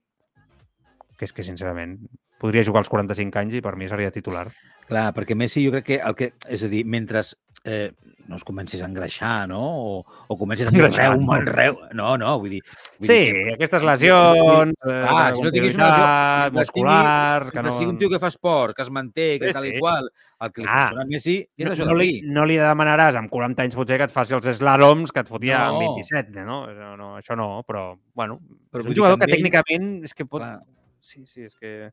que 1.17 1.25
és 1.27 1.33
que, 1.33 1.45
sincerament, 1.45 1.97
podria 2.41 2.63
jugar 2.65 2.83
als 2.83 2.91
45 2.91 3.39
anys 3.41 3.57
i 3.57 3.63
per 3.63 3.75
mi 3.79 3.87
seria 3.89 4.11
titular. 4.11 4.47
Clar, 4.89 5.07
perquè 5.15 5.35
Messi 5.39 5.63
jo 5.65 5.71
crec 5.75 5.85
que 5.87 5.99
el 6.03 6.15
que... 6.19 6.31
És 6.51 6.65
a 6.65 6.69
dir, 6.71 6.83
mentre 6.89 7.21
eh, 7.65 7.91
no 8.27 8.37
es 8.37 8.43
comencis 8.47 8.81
a 8.81 8.85
engreixar, 8.87 9.47
no? 9.49 9.59
O, 9.61 10.05
o 10.27 10.37
comencis 10.39 10.67
a 10.67 10.71
dir 10.71 10.81
reu, 10.87 11.15
no. 11.19 11.25
mal 11.27 11.45
reu... 11.45 11.77
No, 11.93 12.13
no, 12.17 12.37
vull 12.39 12.53
dir... 12.55 12.61
Vull 12.99 13.07
Sí, 13.09 13.17
dir, 13.31 13.53
aquestes 13.55 13.83
lesions, 13.83 14.73
eh, 14.87 15.05
Ah, 15.09 15.31
si 15.35 15.41
no 15.43 15.51
tinguis 15.51 15.75
una 15.75 15.89
lesió, 15.89 16.53
muscular... 16.59 17.51
Que 17.51 17.63
no... 17.63 17.73
sigui 17.75 17.89
un 17.91 17.97
tio 17.99 18.09
que 18.13 18.19
fa 18.23 18.29
esport, 18.31 18.75
que 18.77 18.83
es 18.85 18.91
manté, 18.95 19.27
que 19.41 19.51
Sí, 19.51 19.53
tal 19.57 19.67
i 19.67 19.73
sí. 19.75 19.81
qual, 19.83 20.07
el 20.39 20.51
que 20.55 20.61
li 20.63 20.67
Ah. 20.69 20.87
funciona 20.87 21.03
a 21.03 21.09
Messi 21.11 21.35
és 21.43 21.67
no, 21.67 21.73
això 21.75 21.87
no, 21.89 21.97
li, 21.99 22.21
no 22.23 22.45
li 22.47 22.57
demanaràs 22.59 23.19
amb 23.19 23.29
40 23.31 23.65
anys 23.67 23.75
potser 23.79 23.99
que 23.99 24.07
et 24.07 24.15
faci 24.15 24.35
els 24.39 24.47
slaloms 24.57 25.11
que 25.11 25.23
et 25.23 25.31
fotia 25.31 25.65
No. 25.67 25.75
amb 25.81 25.99
27, 25.99 26.43
no? 26.47 26.61
no, 26.71 26.95
no 26.99 27.11
això 27.19 27.35
no, 27.39 27.49
però, 27.67 27.89
bueno, 28.15 28.39
Però 28.71 28.83
és 28.83 28.91
un 28.91 28.95
jugador 28.95 29.19
que 29.19 29.27
ell- 29.27 29.35
tècnicament 29.39 30.03
és 30.07 30.13
que 30.15 30.25
pot... 30.25 30.41
Clar. 30.43 30.59
Sí, 31.03 31.25
sí, 31.27 31.43
és 31.43 31.55
que... 31.59 31.91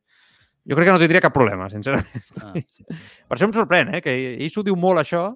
Jo 0.68 0.76
crec 0.76 0.86
que 0.86 0.92
no 0.92 1.00
tindria 1.00 1.22
cap 1.24 1.32
problema, 1.34 1.66
sincerament. 1.72 2.20
Ah. 2.44 2.52
Per 2.54 3.34
això 3.36 3.46
em 3.48 3.52
sorprèn, 3.56 3.94
eh? 3.96 4.00
Que 4.04 4.12
ell 4.36 4.50
s'ho 4.52 4.62
diu 4.62 4.76
molt, 4.78 5.00
això, 5.00 5.32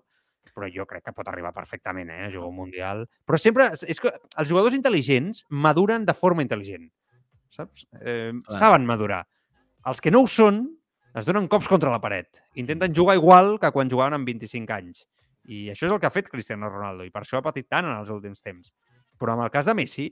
però 0.55 0.69
jo 0.71 0.87
crec 0.87 1.05
que 1.09 1.15
pot 1.17 1.29
arribar 1.29 1.53
perfectament, 1.53 2.13
eh? 2.15 2.29
A 2.29 2.31
jugar 2.33 2.49
un 2.49 2.59
Mundial. 2.63 3.05
Però 3.27 3.41
sempre... 3.41 3.73
És 3.75 4.01
que 4.01 4.13
els 4.13 4.49
jugadors 4.49 4.77
intel·ligents 4.77 5.45
maduren 5.51 6.07
de 6.07 6.15
forma 6.15 6.45
intel·ligent, 6.47 6.87
saps? 7.55 7.85
Eh, 8.01 8.31
Clar. 8.31 8.61
saben 8.61 8.87
madurar. 8.87 9.25
Els 9.91 10.01
que 10.01 10.15
no 10.15 10.23
ho 10.25 10.31
són 10.31 10.63
es 11.15 11.27
donen 11.27 11.47
cops 11.51 11.69
contra 11.71 11.93
la 11.93 12.01
paret. 12.03 12.41
Intenten 12.59 12.95
jugar 12.95 13.19
igual 13.19 13.57
que 13.63 13.71
quan 13.75 13.91
jugaven 13.91 14.17
amb 14.17 14.31
25 14.31 14.75
anys. 14.75 15.05
I 15.45 15.69
això 15.75 15.87
és 15.87 15.93
el 15.93 16.01
que 16.01 16.09
ha 16.09 16.15
fet 16.15 16.31
Cristiano 16.33 16.71
Ronaldo, 16.71 17.05
i 17.05 17.13
per 17.13 17.23
això 17.23 17.39
ha 17.39 17.45
patit 17.45 17.69
tant 17.69 17.85
en 17.85 17.99
els 17.99 18.11
últims 18.11 18.41
temps. 18.43 18.73
Però 19.21 19.37
en 19.37 19.45
el 19.45 19.53
cas 19.53 19.69
de 19.69 19.75
Messi, 19.77 20.09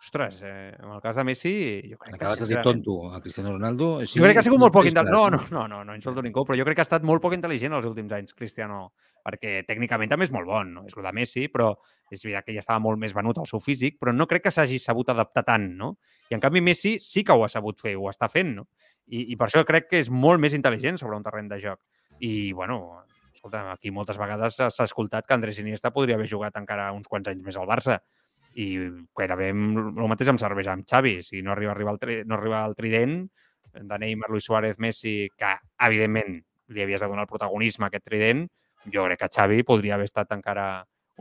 ostres, 0.00 0.40
eh, 0.42 0.76
en 0.78 0.90
el 0.90 1.00
cas 1.00 1.16
de 1.16 1.24
Messi, 1.24 1.52
jo 1.90 1.98
crec 1.98 2.14
que... 2.14 2.24
Acabes 2.24 2.40
de 2.40 2.54
dir 2.54 2.62
tonto 2.62 3.12
a 3.12 3.20
Cristiano 3.20 3.52
Ronaldo. 3.52 4.00
jo 4.06 4.22
crec 4.22 4.36
que 4.36 4.40
ha 4.40 4.46
sigut 4.46 4.60
molt 4.62 4.72
poc 4.72 4.86
intel·ligent. 4.86 5.12
No, 5.12 5.30
no, 5.30 5.40
no, 5.50 5.66
no, 5.68 5.84
no 5.84 5.96
insulto 5.96 6.22
ningú, 6.22 6.44
però 6.46 6.58
jo 6.58 6.66
crec 6.68 6.78
que 6.78 6.84
ha 6.84 6.88
estat 6.88 7.02
molt 7.02 7.22
poc 7.22 7.34
intel·ligent 7.34 7.74
els 7.74 7.88
últims 7.88 8.14
anys, 8.14 8.34
Cristiano, 8.38 8.92
perquè 9.26 9.64
tècnicament 9.66 10.12
també 10.12 10.28
és 10.28 10.32
molt 10.32 10.46
bon, 10.46 10.70
no? 10.76 10.84
és 10.86 10.94
el 10.96 11.02
de 11.04 11.12
Messi, 11.16 11.48
però 11.52 11.72
és 12.10 12.22
veritat 12.22 12.46
que 12.46 12.54
ja 12.54 12.62
estava 12.62 12.78
molt 12.80 13.00
més 13.02 13.14
venut 13.16 13.42
al 13.42 13.50
seu 13.50 13.60
físic, 13.60 13.98
però 13.98 14.14
no 14.14 14.28
crec 14.30 14.46
que 14.46 14.54
s'hagi 14.54 14.78
sabut 14.78 15.10
adaptar 15.10 15.44
tant, 15.44 15.66
no? 15.76 15.96
I 16.30 16.38
en 16.38 16.44
canvi 16.44 16.62
Messi 16.64 16.96
sí 17.02 17.24
que 17.24 17.34
ho 17.34 17.44
ha 17.44 17.50
sabut 17.52 17.80
fer, 17.82 17.96
ho 17.98 18.08
està 18.08 18.30
fent, 18.32 18.54
no? 18.60 18.68
I, 19.08 19.32
i 19.32 19.36
per 19.36 19.48
això 19.48 19.64
crec 19.66 19.90
que 19.90 20.00
és 20.00 20.10
molt 20.10 20.40
més 20.40 20.54
intel·ligent 20.54 21.00
sobre 21.00 21.18
un 21.18 21.26
terreny 21.26 21.50
de 21.50 21.58
joc. 21.60 21.82
I, 22.20 22.52
bueno, 22.52 23.02
escolta, 23.34 23.66
aquí 23.72 23.90
moltes 23.94 24.18
vegades 24.20 24.56
s'ha 24.60 24.86
escoltat 24.86 25.26
que 25.26 25.36
Andrés 25.36 25.60
Iniesta 25.60 25.92
podria 25.94 26.16
haver 26.18 26.28
jugat 26.30 26.56
encara 26.60 26.90
uns 26.92 27.08
quants 27.08 27.28
anys 27.30 27.44
més 27.44 27.58
al 27.58 27.68
Barça 27.68 27.98
i 28.58 28.68
gairebé 29.16 29.50
el 29.52 30.08
mateix 30.10 30.32
em 30.32 30.38
serveix 30.40 30.68
amb 30.72 30.86
Xavi. 30.88 31.18
Si 31.22 31.42
no 31.46 31.52
arriba, 31.54 31.72
arriba 31.76 31.94
el, 31.94 32.00
tri, 32.02 32.20
no 32.26 32.38
arriba 32.38 32.64
el 32.66 32.74
trident 32.78 33.20
de 33.78 33.98
Neymar, 33.98 34.30
Luis 34.30 34.48
Suárez, 34.48 34.78
Messi, 34.82 35.28
que 35.38 35.52
evidentment 35.86 36.40
li 36.74 36.82
havies 36.82 37.00
de 37.00 37.08
donar 37.08 37.26
el 37.26 37.30
protagonisme 37.30 37.86
a 37.86 37.92
aquest 37.92 38.04
trident, 38.08 38.46
jo 38.92 39.04
crec 39.06 39.22
que 39.22 39.30
Xavi 39.36 39.62
podria 39.66 39.94
haver 39.96 40.08
estat 40.08 40.32
encara 40.34 40.66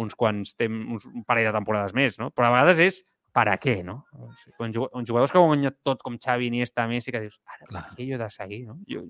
uns 0.01 0.15
quants 0.15 0.55
temps, 0.57 0.89
uns, 0.95 1.05
un 1.09 1.23
parell 1.27 1.49
de 1.49 1.53
temporades 1.55 1.93
més, 1.97 2.17
no? 2.21 2.31
Però 2.33 2.49
a 2.49 2.55
vegades 2.55 2.81
és 2.83 2.99
per 3.33 3.47
a 3.51 3.57
què, 3.61 3.79
no? 3.85 3.99
Quan 4.57 4.73
jugadors 4.73 5.31
que 5.31 5.37
ho 5.37 5.45
han 5.45 5.53
guanyat 5.53 5.79
tot 5.85 6.01
com 6.05 6.17
Xavi, 6.21 6.49
Iniesta, 6.49 6.87
Messi, 6.89 7.13
que 7.13 7.21
dius, 7.25 7.39
ara, 7.45 7.69
per 7.69 7.85
què 7.97 8.09
jo 8.09 8.17
he 8.17 8.21
de 8.21 8.29
seguir, 8.33 8.63
no? 8.69 8.79
Jo, 8.89 9.05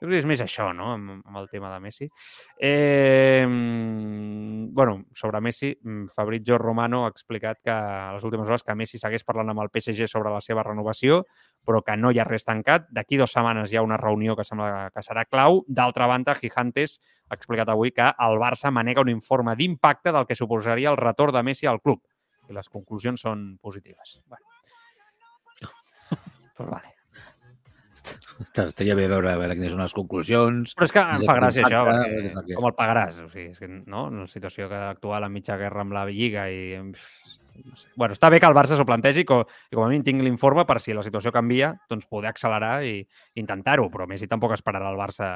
jo 0.00 0.08
crec 0.08 0.16
que 0.16 0.22
és 0.22 0.28
més 0.28 0.40
això, 0.40 0.70
no?, 0.72 0.94
amb, 0.94 1.10
amb 1.28 1.36
el 1.36 1.48
tema 1.52 1.68
de 1.74 1.80
Messi. 1.84 2.08
Eh, 2.56 3.44
bueno, 3.46 5.04
sobre 5.12 5.40
Messi, 5.44 5.74
mm, 5.76 6.06
Fabrizio 6.14 6.56
Romano 6.58 7.04
ha 7.04 7.10
explicat 7.10 7.60
que 7.62 7.70
a 7.70 8.12
les 8.14 8.24
últimes 8.24 8.48
hores 8.48 8.64
que 8.64 8.74
Messi 8.74 8.98
segueix 8.98 9.24
parlant 9.28 9.52
amb 9.52 9.60
el 9.60 9.68
PSG 9.68 10.08
sobre 10.08 10.32
la 10.32 10.40
seva 10.40 10.64
renovació, 10.64 11.24
però 11.66 11.82
que 11.84 11.96
no 11.96 12.10
hi 12.10 12.20
ha 12.20 12.24
res 12.24 12.48
tancat. 12.48 12.88
D'aquí 12.90 13.18
dues 13.20 13.32
setmanes 13.32 13.72
hi 13.72 13.76
ha 13.76 13.84
una 13.84 13.98
reunió 14.00 14.36
que 14.36 14.44
sembla 14.44 14.88
que 14.94 15.04
serà 15.04 15.26
clau. 15.28 15.64
D'altra 15.68 16.08
banda, 16.08 16.34
Gigantes 16.34 17.00
ha 17.28 17.36
explicat 17.36 17.68
avui 17.68 17.92
que 17.92 18.08
el 18.08 18.40
Barça 18.40 18.72
manega 18.72 19.04
un 19.04 19.12
informe 19.12 19.54
d'impacte 19.56 20.12
del 20.12 20.26
que 20.26 20.34
suposaria 20.34 20.90
el 20.90 20.96
retorn 20.96 21.36
de 21.36 21.42
Messi 21.42 21.66
al 21.66 21.82
club. 21.82 22.00
I 22.48 22.56
les 22.56 22.68
conclusions 22.72 23.20
són 23.20 23.58
positives. 23.60 24.20
Bueno. 24.26 24.46
Pues 26.56 26.68
vale. 26.68 26.99
Estaria 28.40 28.94
bé 28.96 29.06
veure, 29.10 29.34
a 29.34 29.38
veure 29.40 29.56
quines 29.58 29.74
són 29.74 29.82
les 29.82 29.94
conclusions. 29.96 30.74
Però 30.76 30.88
és 30.88 30.94
que 30.94 31.02
em 31.02 31.26
fa 31.28 31.36
gràcia 31.36 31.66
això, 31.66 31.82
perquè 31.88 32.32
perquè- 32.38 32.56
com 32.56 32.68
el 32.70 32.76
pagaràs? 32.78 33.20
O 33.24 33.28
sigui, 33.28 33.50
és 33.50 33.58
que, 33.60 33.68
no? 33.68 34.06
En 34.08 34.22
la 34.24 34.30
situació 34.30 34.68
que 34.70 34.80
actual 34.88 35.26
en 35.26 35.32
mitja 35.34 35.58
guerra 35.60 35.84
amb 35.84 35.92
la 35.96 36.06
Lliga 36.08 36.48
i... 36.50 36.78
No 37.60 37.76
sé. 37.76 37.90
Bueno, 37.94 38.14
està 38.14 38.30
bé 38.32 38.38
que 38.40 38.48
el 38.48 38.54
Barça 38.56 38.76
s'ho 38.78 38.86
plantegi 38.88 39.26
com, 39.28 39.42
i 39.68 39.76
com 39.76 39.84
a 39.84 39.88
mínim 39.90 40.04
tingui 40.06 40.24
l'informe 40.24 40.64
per 40.64 40.78
si 40.80 40.94
la 40.96 41.02
situació 41.04 41.28
canvia, 41.34 41.74
doncs 41.90 42.06
poder 42.08 42.30
accelerar 42.30 42.78
i 42.88 43.02
intentar-ho, 43.36 43.90
però 43.92 44.06
Messi 44.08 44.28
tampoc 44.30 44.54
esperarà 44.56 44.88
el 44.88 44.96
Barça 44.96 45.34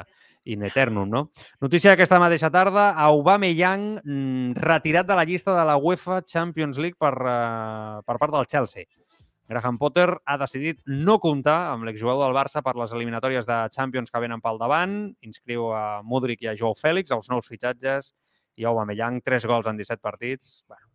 in 0.49 0.63
eternum, 0.65 1.09
no? 1.11 1.21
Notícia 1.61 1.91
d'aquesta 1.91 2.17
mateixa 2.23 2.49
tarda, 2.49 2.87
Aubameyang 3.05 3.99
mm, 4.01 4.57
retirat 4.57 5.05
de 5.05 5.19
la 5.19 5.25
llista 5.27 5.53
de 5.53 5.65
la 5.69 5.77
UEFA 5.77 6.23
Champions 6.25 6.79
League 6.81 6.97
per, 6.97 7.13
uh, 7.13 8.01
per 8.07 8.17
part 8.17 8.33
del 8.33 8.49
Chelsea. 8.49 8.87
Graham 9.47 9.77
Potter 9.77 10.07
ha 10.25 10.37
decidit 10.41 10.79
no 10.89 11.19
comptar 11.21 11.57
amb 11.69 11.85
l'exjugador 11.85 12.25
del 12.25 12.37
Barça 12.37 12.63
per 12.65 12.73
les 12.79 12.93
eliminatòries 12.97 13.45
de 13.45 13.59
Champions 13.75 14.09
que 14.09 14.21
venen 14.23 14.41
pel 14.41 14.57
davant. 14.61 14.95
Inscriu 15.21 15.69
a 15.75 16.01
Mudrik 16.01 16.41
i 16.41 16.49
a 16.49 16.55
Joao 16.57 16.73
Fèlix, 16.77 17.13
els 17.13 17.29
nous 17.29 17.45
fitxatges, 17.45 18.13
i 18.57 18.65
Aubameyang, 18.65 19.21
tres 19.21 19.45
gols 19.45 19.69
en 19.69 19.77
17 19.77 20.01
partits. 20.01 20.63
Bueno, 20.67 20.89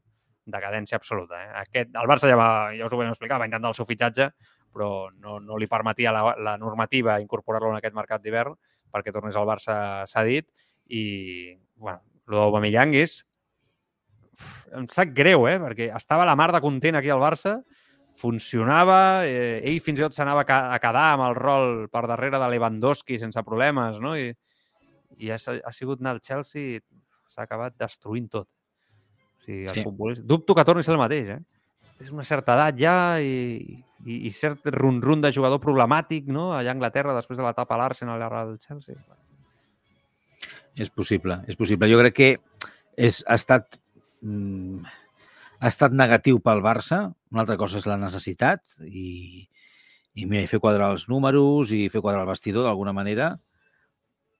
decadència 0.50 0.98
absoluta. 0.98 1.38
Eh? 1.44 1.50
Aquest, 1.62 1.94
el 1.94 2.10
Barça 2.10 2.30
ja, 2.30 2.38
va, 2.38 2.50
ja 2.74 2.88
us 2.88 2.94
ho 2.94 2.98
vam 2.98 3.12
explicar, 3.12 3.38
va 3.38 3.46
intentar 3.46 3.70
el 3.70 3.78
seu 3.78 3.86
fitxatge, 3.86 4.30
però 4.74 4.90
no, 5.22 5.38
no 5.42 5.58
li 5.58 5.70
permetia 5.70 6.12
la, 6.14 6.34
la 6.38 6.56
normativa 6.58 7.20
incorporar-lo 7.22 7.72
en 7.72 7.78
aquest 7.80 7.96
mercat 7.96 8.22
d'hivern 8.22 8.54
perquè 8.90 9.12
tornés 9.14 9.36
al 9.38 9.46
Barça 9.46 9.74
cedit 10.10 10.48
i, 10.90 11.54
bueno, 11.78 12.02
el 12.28 12.38
d'Aubameyang 12.38 12.94
és... 12.98 13.20
Em 14.74 14.86
sap 14.88 15.10
greu, 15.12 15.44
eh? 15.50 15.58
Perquè 15.60 15.90
estava 15.94 16.24
la 16.24 16.36
mar 16.38 16.48
de 16.54 16.62
content 16.62 16.96
aquí 16.96 17.10
al 17.12 17.20
Barça, 17.22 17.58
funcionava, 18.20 19.24
eh, 19.26 19.60
ell 19.64 19.80
fins 19.84 20.00
i 20.00 20.04
tot 20.04 20.16
s'anava 20.16 20.44
a 20.44 20.78
quedar 20.82 21.06
amb 21.14 21.26
el 21.30 21.36
rol 21.38 21.86
per 21.92 22.04
darrere 22.10 22.38
de 22.40 22.48
Lewandowski 22.52 23.18
sense 23.20 23.42
problemes, 23.46 24.00
no? 24.04 24.14
I, 24.18 24.30
i 25.20 25.30
ha, 25.32 25.38
ha 25.40 25.72
sigut 25.76 26.00
anar 26.02 26.16
al 26.16 26.22
Chelsea 26.24 26.76
i 26.76 26.82
s'ha 27.30 27.46
acabat 27.46 27.76
destruint 27.80 28.28
tot. 28.32 28.48
O 28.48 29.44
sigui, 29.46 29.64
el 29.66 29.74
Sí. 29.78 29.84
futbolista... 29.86 30.26
Dubto 30.26 30.54
que 30.54 30.64
torni 30.68 30.84
a 30.84 30.88
ser 30.88 30.94
el 30.96 31.00
mateix, 31.02 31.32
eh? 31.36 31.40
És 32.00 32.08
una 32.12 32.24
certa 32.24 32.54
edat 32.56 32.78
ja 32.80 32.94
i, 33.20 33.80
i, 34.06 34.14
i 34.28 34.30
cert 34.32 34.64
run-run 34.72 35.20
de 35.20 35.32
jugador 35.36 35.60
problemàtic, 35.60 36.30
no? 36.32 36.50
Allà 36.56 36.72
a 36.72 36.76
Anglaterra, 36.76 37.16
després 37.16 37.40
de 37.40 37.44
l'etapa 37.44 37.76
a 37.76 37.80
l'Arsenal 37.82 38.20
i 38.20 38.24
ara 38.24 38.44
al 38.46 38.54
Chelsea. 38.62 38.96
És 40.80 40.88
possible, 40.88 41.42
és 41.50 41.58
possible. 41.60 41.88
Jo 41.90 41.98
crec 42.00 42.16
que 42.16 42.30
és, 42.96 43.20
ha 43.28 43.36
estat... 43.36 43.76
Mm, 44.24 44.84
ha 45.60 45.68
estat 45.68 45.92
negatiu 45.92 46.40
pel 46.40 46.62
Barça, 46.64 47.10
una 47.30 47.44
altra 47.44 47.58
cosa 47.60 47.78
és 47.80 47.86
la 47.88 47.98
necessitat 48.00 48.62
i, 48.88 49.46
i 50.16 50.26
mira, 50.26 50.42
i 50.42 50.50
fer 50.50 50.60
quadrar 50.62 50.90
els 50.94 51.06
números 51.12 51.72
i 51.76 51.86
fer 51.92 52.00
quadrar 52.00 52.24
el 52.24 52.32
vestidor 52.32 52.64
d'alguna 52.66 52.96
manera, 52.96 53.34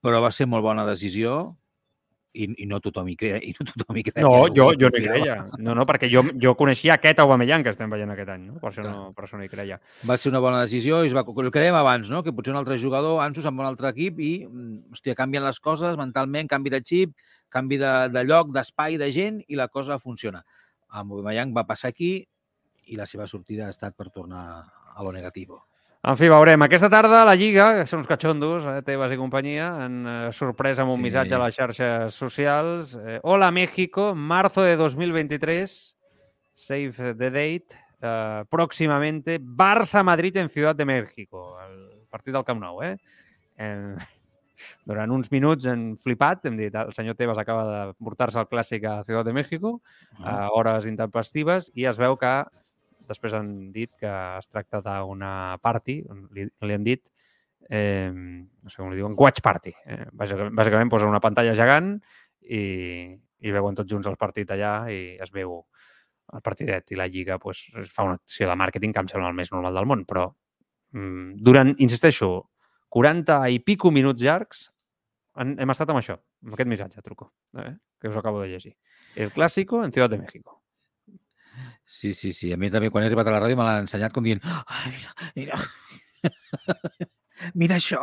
però 0.00 0.22
va 0.24 0.32
ser 0.32 0.48
molt 0.48 0.64
bona 0.64 0.86
decisió 0.88 1.56
i, 2.32 2.46
i 2.62 2.66
no 2.70 2.78
tothom 2.80 3.08
hi 3.10 3.16
creia. 3.20 3.40
I 3.44 3.52
no, 3.58 3.66
tothom 3.68 3.98
hi 4.00 4.04
creia 4.06 4.24
no, 4.24 4.46
jo, 4.54 4.70
jo 4.80 4.88
no 4.88 5.00
hi 5.00 5.04
creia. 5.04 5.34
No, 5.58 5.74
no, 5.76 5.84
perquè 5.88 6.08
jo, 6.08 6.22
jo 6.40 6.54
coneixia 6.56 6.94
aquest 6.96 7.20
Aubameyang 7.20 7.66
que 7.66 7.72
estem 7.74 7.90
veient 7.92 8.14
aquest 8.14 8.32
any, 8.32 8.46
no? 8.52 8.56
per, 8.62 8.70
això 8.70 8.86
no, 8.86 9.10
per 9.16 9.26
això 9.26 9.40
no 9.40 9.44
hi 9.44 9.50
creia. 9.52 9.80
Va 10.08 10.16
ser 10.16 10.32
una 10.32 10.40
bona 10.40 10.62
decisió 10.64 11.02
i 11.04 11.10
es 11.10 11.16
va, 11.16 11.26
el 11.26 11.52
que 11.52 11.60
dèiem 11.60 11.76
abans, 11.76 12.08
no? 12.08 12.22
que 12.24 12.32
potser 12.32 12.54
un 12.54 12.62
altre 12.62 12.78
jugador, 12.80 13.20
se'n 13.36 13.50
va 13.50 13.66
un 13.66 13.72
altre 13.72 13.92
equip 13.92 14.22
i, 14.24 14.32
mm, 14.46 14.96
hòstia, 14.96 15.18
canvien 15.18 15.44
les 15.44 15.60
coses 15.60 16.00
mentalment, 16.00 16.48
canvi 16.48 16.72
de 16.72 16.80
xip, 16.80 17.12
canvi 17.50 17.80
de, 17.82 17.92
de 18.14 18.24
lloc, 18.24 18.54
d'espai, 18.54 18.96
de 18.96 19.10
gent 19.12 19.42
i 19.48 19.58
la 19.58 19.68
cosa 19.68 19.98
funciona. 19.98 20.44
Amb 20.90 21.12
Aubameyang 21.14 21.54
va 21.56 21.66
passar 21.68 21.92
aquí 21.92 22.12
i 22.90 22.98
la 22.98 23.06
seva 23.06 23.26
sortida 23.30 23.66
ha 23.66 23.74
estat 23.74 23.96
per 23.96 24.10
tornar 24.10 24.44
a 24.94 25.04
lo 25.04 25.12
negativo. 25.12 25.64
En 26.00 26.16
fi, 26.16 26.30
veurem. 26.32 26.62
Aquesta 26.64 26.88
tarda 26.88 27.26
la 27.28 27.34
Lliga, 27.36 27.66
que 27.76 27.84
són 27.86 28.00
uns 28.00 28.08
catxondos, 28.08 28.64
eh, 28.64 28.80
Tebas 28.86 29.12
i 29.12 29.18
companyia, 29.20 29.66
han 29.84 29.98
eh, 30.08 30.14
sorprès 30.32 30.80
amb 30.80 30.94
un 30.94 30.96
sí. 30.96 31.04
missatge 31.04 31.36
a 31.36 31.40
les 31.42 31.58
xarxes 31.58 32.16
socials. 32.16 32.94
Eh, 32.96 33.18
Hola, 33.22 33.50
México, 33.52 34.14
marzo 34.16 34.64
de 34.64 34.78
2023, 34.80 35.74
save 36.56 37.12
the 37.20 37.28
date, 37.28 37.76
eh, 38.00 38.44
próximamente, 38.48 39.38
Barça-Madrid 39.40 40.40
en 40.40 40.48
Ciutat 40.48 40.80
de 40.80 40.88
México, 40.88 41.60
el 41.66 42.08
partit 42.08 42.32
del 42.32 42.48
Camp 42.48 42.64
Nou, 42.64 42.80
eh? 42.82 42.96
eh 43.58 43.94
durant 44.88 45.10
uns 45.14 45.30
minuts 45.32 45.66
hem 45.70 45.92
flipat, 46.00 46.46
hem 46.48 46.56
dit, 46.60 46.74
el 46.74 46.94
senyor 46.96 47.18
Tebas 47.18 47.40
acaba 47.40 47.66
de 47.68 47.98
portar-se 47.98 48.40
el 48.42 48.48
clàssic 48.50 48.86
a 48.88 49.00
Ciutat 49.04 49.28
de 49.28 49.36
México, 49.36 49.78
a 50.20 50.48
hores 50.56 50.88
intempestives, 50.90 51.72
i 51.74 51.88
es 51.90 52.00
veu 52.00 52.18
que 52.20 52.34
Després 53.10 53.34
han 53.34 53.48
dit 53.74 53.90
que 53.98 54.10
es 54.38 54.46
tracta 54.46 54.80
d'una 54.84 55.58
party, 55.62 55.96
li, 56.36 56.46
li 56.46 56.76
han 56.76 56.84
dit, 56.86 57.02
eh, 57.66 58.10
no 58.12 58.70
sé 58.70 58.78
com 58.78 58.92
li 58.92 59.00
diuen, 59.00 59.16
watch 59.18 59.42
party. 59.42 59.72
Eh? 59.86 60.04
Bàsicament, 60.14 60.54
bàsicament 60.58 60.92
posen 60.92 61.10
una 61.10 61.22
pantalla 61.22 61.56
gegant 61.58 61.96
i, 62.46 62.62
i 63.42 63.54
veuen 63.56 63.78
tots 63.78 63.90
junts 63.90 64.06
el 64.10 64.18
partit 64.20 64.52
allà 64.54 64.74
i 64.92 65.00
es 65.22 65.34
veu 65.34 65.58
el 66.30 66.44
partidet 66.46 66.92
i 66.94 66.98
la 66.98 67.08
Lliga 67.10 67.40
pues, 67.42 67.64
fa 67.90 68.06
una 68.06 68.20
acció 68.20 68.46
de 68.46 68.54
màrqueting 68.54 68.94
que 68.94 69.02
em 69.02 69.10
sembla 69.10 69.32
el 69.32 69.38
més 69.38 69.50
normal 69.50 69.74
del 69.80 69.88
món, 69.90 70.04
però 70.06 70.28
mm, 70.94 71.40
durant, 71.42 71.74
insisteixo, 71.82 72.30
40 72.90 73.40
i 73.54 73.60
pico 73.64 73.92
minuts 73.94 74.22
llargs 74.22 74.68
hem, 75.40 75.54
hem 75.62 75.72
estat 75.74 75.92
amb 75.92 76.00
això, 76.02 76.16
amb 76.44 76.56
aquest 76.56 76.70
missatge, 76.70 77.02
truco, 77.06 77.30
eh? 77.58 77.74
que 78.00 78.08
us 78.10 78.16
acabo 78.16 78.40
de 78.42 78.48
llegir. 78.48 78.74
El 79.14 79.32
clàssico 79.34 79.84
en 79.84 79.92
Ciutat 79.92 80.14
de 80.14 80.18
México. 80.22 80.60
Sí, 81.84 82.14
sí, 82.14 82.32
sí. 82.32 82.52
A 82.54 82.56
mi 82.56 82.70
també 82.70 82.90
quan 82.90 83.04
he 83.04 83.08
arribat 83.10 83.28
a 83.28 83.34
la 83.34 83.40
ràdio 83.42 83.58
me 83.58 83.66
l'han 83.66 83.84
ensenyat 83.84 84.14
com 84.14 84.22
dient 84.22 84.40
Ai, 84.46 84.92
mira, 84.94 85.14
mira, 85.34 85.58
mira 87.62 87.78
això. 87.80 87.98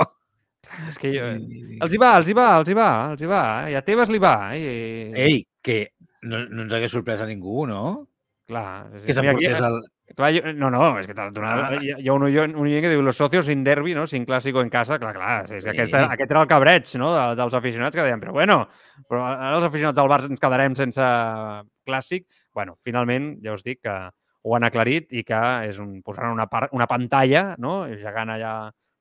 És 0.90 1.00
que 1.00 1.14
jo... 1.14 1.30
Els 1.32 1.96
hi 1.96 2.00
va, 2.02 2.12
els 2.20 2.28
hi 2.28 2.36
va, 2.36 2.48
els 2.60 2.72
hi 2.72 2.76
va, 2.76 2.90
els 3.14 3.24
hi 3.24 3.30
va. 3.32 3.44
Eh? 3.64 3.72
I 3.72 3.78
a 3.80 3.84
Tebas 3.88 4.12
li 4.12 4.20
va. 4.20 4.34
Eh? 4.58 5.14
Ei, 5.24 5.40
que 5.64 5.78
no, 6.28 6.44
no 6.44 6.66
ens 6.66 6.76
hagués 6.76 6.92
sorprès 6.94 7.24
a 7.24 7.30
ningú, 7.30 7.64
no? 7.70 7.84
Clar. 8.52 8.68
Que 9.06 9.16
s'emportés 9.16 9.64
el... 9.64 9.80
Clar, 10.16 10.30
jo, 10.32 10.54
no, 10.56 10.70
no, 10.72 10.86
és 11.02 11.08
que 11.10 11.14
donat, 11.14 11.60
ah. 11.66 11.80
hi, 11.84 11.92
ha 12.08 12.14
un 12.16 12.24
ullent, 12.24 12.54
un 12.56 12.64
ullent 12.64 12.86
que 12.86 12.92
diu 12.94 13.02
los 13.04 13.18
socios 13.20 13.50
sin 13.50 13.64
derbi, 13.66 13.92
no? 13.94 14.06
sin 14.08 14.24
clàssico 14.26 14.64
en 14.64 14.70
casa. 14.72 14.96
Clar, 15.02 15.12
clar, 15.18 15.42
és 15.50 15.66
que 15.66 15.66
sí. 15.66 15.74
aquest, 15.74 15.98
aquest 16.00 16.32
era 16.32 16.46
el 16.46 16.50
cabreig 16.50 16.94
no? 17.02 17.12
De, 17.14 17.26
dels 17.38 17.58
aficionats 17.60 17.98
que 17.98 18.06
deien, 18.06 18.24
però 18.24 18.32
bueno, 18.38 18.62
però 19.10 19.26
ara 19.28 19.58
els 19.60 19.68
aficionats 19.68 20.00
del 20.00 20.10
Barça 20.10 20.32
ens 20.32 20.42
quedarem 20.42 20.78
sense 20.80 21.10
clàssic 21.88 22.26
bueno, 22.58 22.80
finalment, 22.82 23.36
ja 23.44 23.54
us 23.54 23.62
dic 23.62 23.84
que 23.86 23.96
ho 24.48 24.56
han 24.56 24.66
aclarit 24.66 25.12
i 25.14 25.22
que 25.28 25.40
és 25.68 25.78
un, 25.84 26.00
posaran 26.06 26.34
una, 26.34 26.48
una 26.74 26.88
pantalla 26.90 27.52
no? 27.62 27.84
gegant 28.02 28.32
allà 28.34 28.54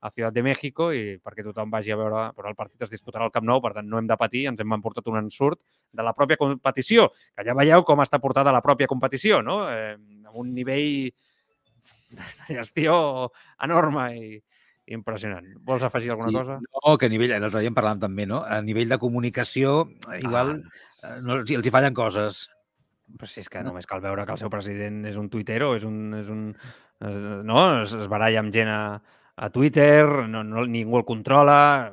a 0.07 0.13
Ciutat 0.15 0.35
de 0.37 0.45
México 0.47 0.89
i 0.95 1.17
perquè 1.19 1.45
tothom 1.47 1.71
vagi 1.73 1.93
a 1.93 1.99
veure, 1.99 2.23
però 2.37 2.51
el 2.53 2.59
partit 2.59 2.87
es 2.87 2.93
disputarà 2.93 3.27
al 3.27 3.35
Camp 3.35 3.47
Nou, 3.49 3.61
per 3.65 3.75
tant 3.77 3.89
no 3.91 3.99
hem 4.01 4.09
de 4.09 4.19
patir, 4.21 4.47
ens 4.51 4.63
hem 4.63 4.77
emportat 4.79 5.09
un 5.11 5.19
ensurt 5.21 5.61
de 5.93 6.07
la 6.07 6.15
pròpia 6.15 6.39
competició, 6.41 7.11
que 7.35 7.47
ja 7.47 7.57
veieu 7.59 7.85
com 7.87 8.03
està 8.05 8.21
portada 8.23 8.55
la 8.55 8.65
pròpia 8.65 8.91
competició, 8.91 9.43
no? 9.43 9.65
Eh, 9.71 9.97
amb 10.29 10.43
un 10.43 10.53
nivell 10.55 11.11
de 12.17 12.61
gestió 12.61 12.97
enorme 13.67 14.11
i, 14.17 14.37
impressionant. 14.87 15.47
Vols 15.67 15.83
afegir 15.83 16.13
alguna 16.13 16.31
sí, 16.31 16.37
cosa? 16.37 16.59
No, 16.63 16.97
que 16.99 17.09
a 17.09 17.13
nivell, 17.13 17.35
l'altre 17.35 17.63
dia 17.65 17.73
en 17.73 17.77
parlàvem 17.77 18.03
també, 18.07 18.27
no? 18.31 18.43
A 18.47 18.61
nivell 18.63 18.93
de 18.93 19.01
comunicació, 19.03 19.79
igual 20.21 20.61
ah. 21.03 21.17
no, 21.25 21.41
els 21.43 21.67
hi 21.67 21.75
fallen 21.75 21.97
coses. 21.97 22.47
Però 23.17 23.29
si 23.31 23.43
és 23.43 23.51
que 23.51 23.63
només 23.63 23.87
cal 23.87 24.03
veure 24.03 24.25
que 24.27 24.35
el 24.35 24.41
seu 24.41 24.51
president 24.51 25.05
és 25.11 25.19
un 25.19 25.29
tuitero, 25.31 25.75
és 25.79 25.87
un... 25.87 26.15
És 26.19 26.31
un 26.33 26.49
és, 26.97 27.19
no? 27.47 27.61
Es, 27.83 27.93
es 27.93 28.09
baralla 28.11 28.41
amb 28.43 28.55
gent 28.55 28.71
a, 28.73 28.81
a 29.37 29.51
Twitter, 29.51 30.07
no, 30.29 30.43
no, 30.45 30.65
ningú 30.67 30.99
el 30.99 31.05
controla... 31.05 31.93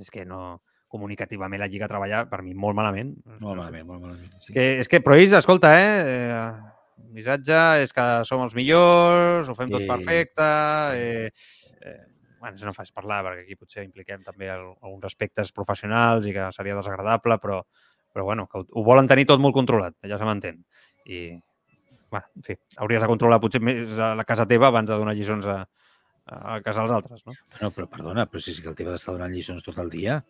És 0.00 0.10
que 0.10 0.26
no... 0.26 0.60
Comunicativament 0.90 1.60
la 1.62 1.68
Lliga 1.70 1.86
treballa, 1.86 2.24
per 2.26 2.40
mi, 2.42 2.50
molt 2.50 2.74
malament. 2.74 3.12
Molt 3.38 3.60
malament, 3.60 3.84
molt 3.86 4.00
malament. 4.02 4.30
Sí. 4.42 4.48
És 4.48 4.54
que, 4.56 4.62
és 4.82 4.88
que, 4.90 4.98
però 5.06 5.14
ells, 5.14 5.36
escolta, 5.38 5.70
eh, 5.78 6.00
eh, 6.02 6.80
el 6.98 7.12
missatge 7.14 7.60
és 7.84 7.94
que 7.94 8.06
som 8.26 8.42
els 8.42 8.56
millors, 8.58 9.46
ho 9.46 9.54
fem 9.54 9.70
sí. 9.70 9.76
tot 9.76 9.86
perfecte, 9.86 10.48
eh, 10.98 11.30
eh, 11.86 11.94
bueno, 12.40 12.58
no 12.66 12.74
fas 12.74 12.90
parlar, 12.90 13.20
perquè 13.28 13.44
aquí 13.44 13.54
potser 13.54 13.84
impliquem 13.86 14.26
també 14.26 14.50
el, 14.50 14.66
alguns 14.80 15.06
aspectes 15.06 15.54
professionals 15.54 16.26
i 16.26 16.34
que 16.34 16.50
seria 16.58 16.74
desagradable, 16.74 17.38
però, 17.38 17.60
però 18.10 18.26
bueno, 18.26 18.48
que 18.50 18.58
ho, 18.58 18.66
ho 18.66 18.84
volen 18.90 19.06
tenir 19.06 19.28
tot 19.30 19.38
molt 19.38 19.54
controlat, 19.54 19.94
ja 20.10 20.18
se 20.18 20.26
m'entén. 20.26 20.58
I, 21.06 21.28
bueno, 22.10 22.26
en 22.34 22.50
fi, 22.50 22.58
hauries 22.82 23.06
de 23.06 23.14
controlar 23.14 23.38
potser 23.38 23.62
més 23.62 23.94
a 23.94 24.16
la 24.18 24.26
casa 24.26 24.50
teva 24.50 24.74
abans 24.74 24.90
de 24.90 24.98
donar 24.98 25.14
lliçons 25.14 25.46
a, 25.46 25.60
a 26.30 26.60
casa 26.64 26.84
dels 26.84 26.94
altres, 26.98 27.24
no? 27.26 27.34
No, 27.60 27.72
però 27.74 27.88
perdona, 27.90 28.26
però 28.30 28.42
si 28.42 28.54
és 28.54 28.60
que 28.62 28.70
el 28.70 28.78
teva 28.78 28.96
està 28.98 29.14
donant 29.14 29.32
lliçons 29.34 29.66
tot 29.66 29.78
el 29.82 29.90
dia. 29.92 30.20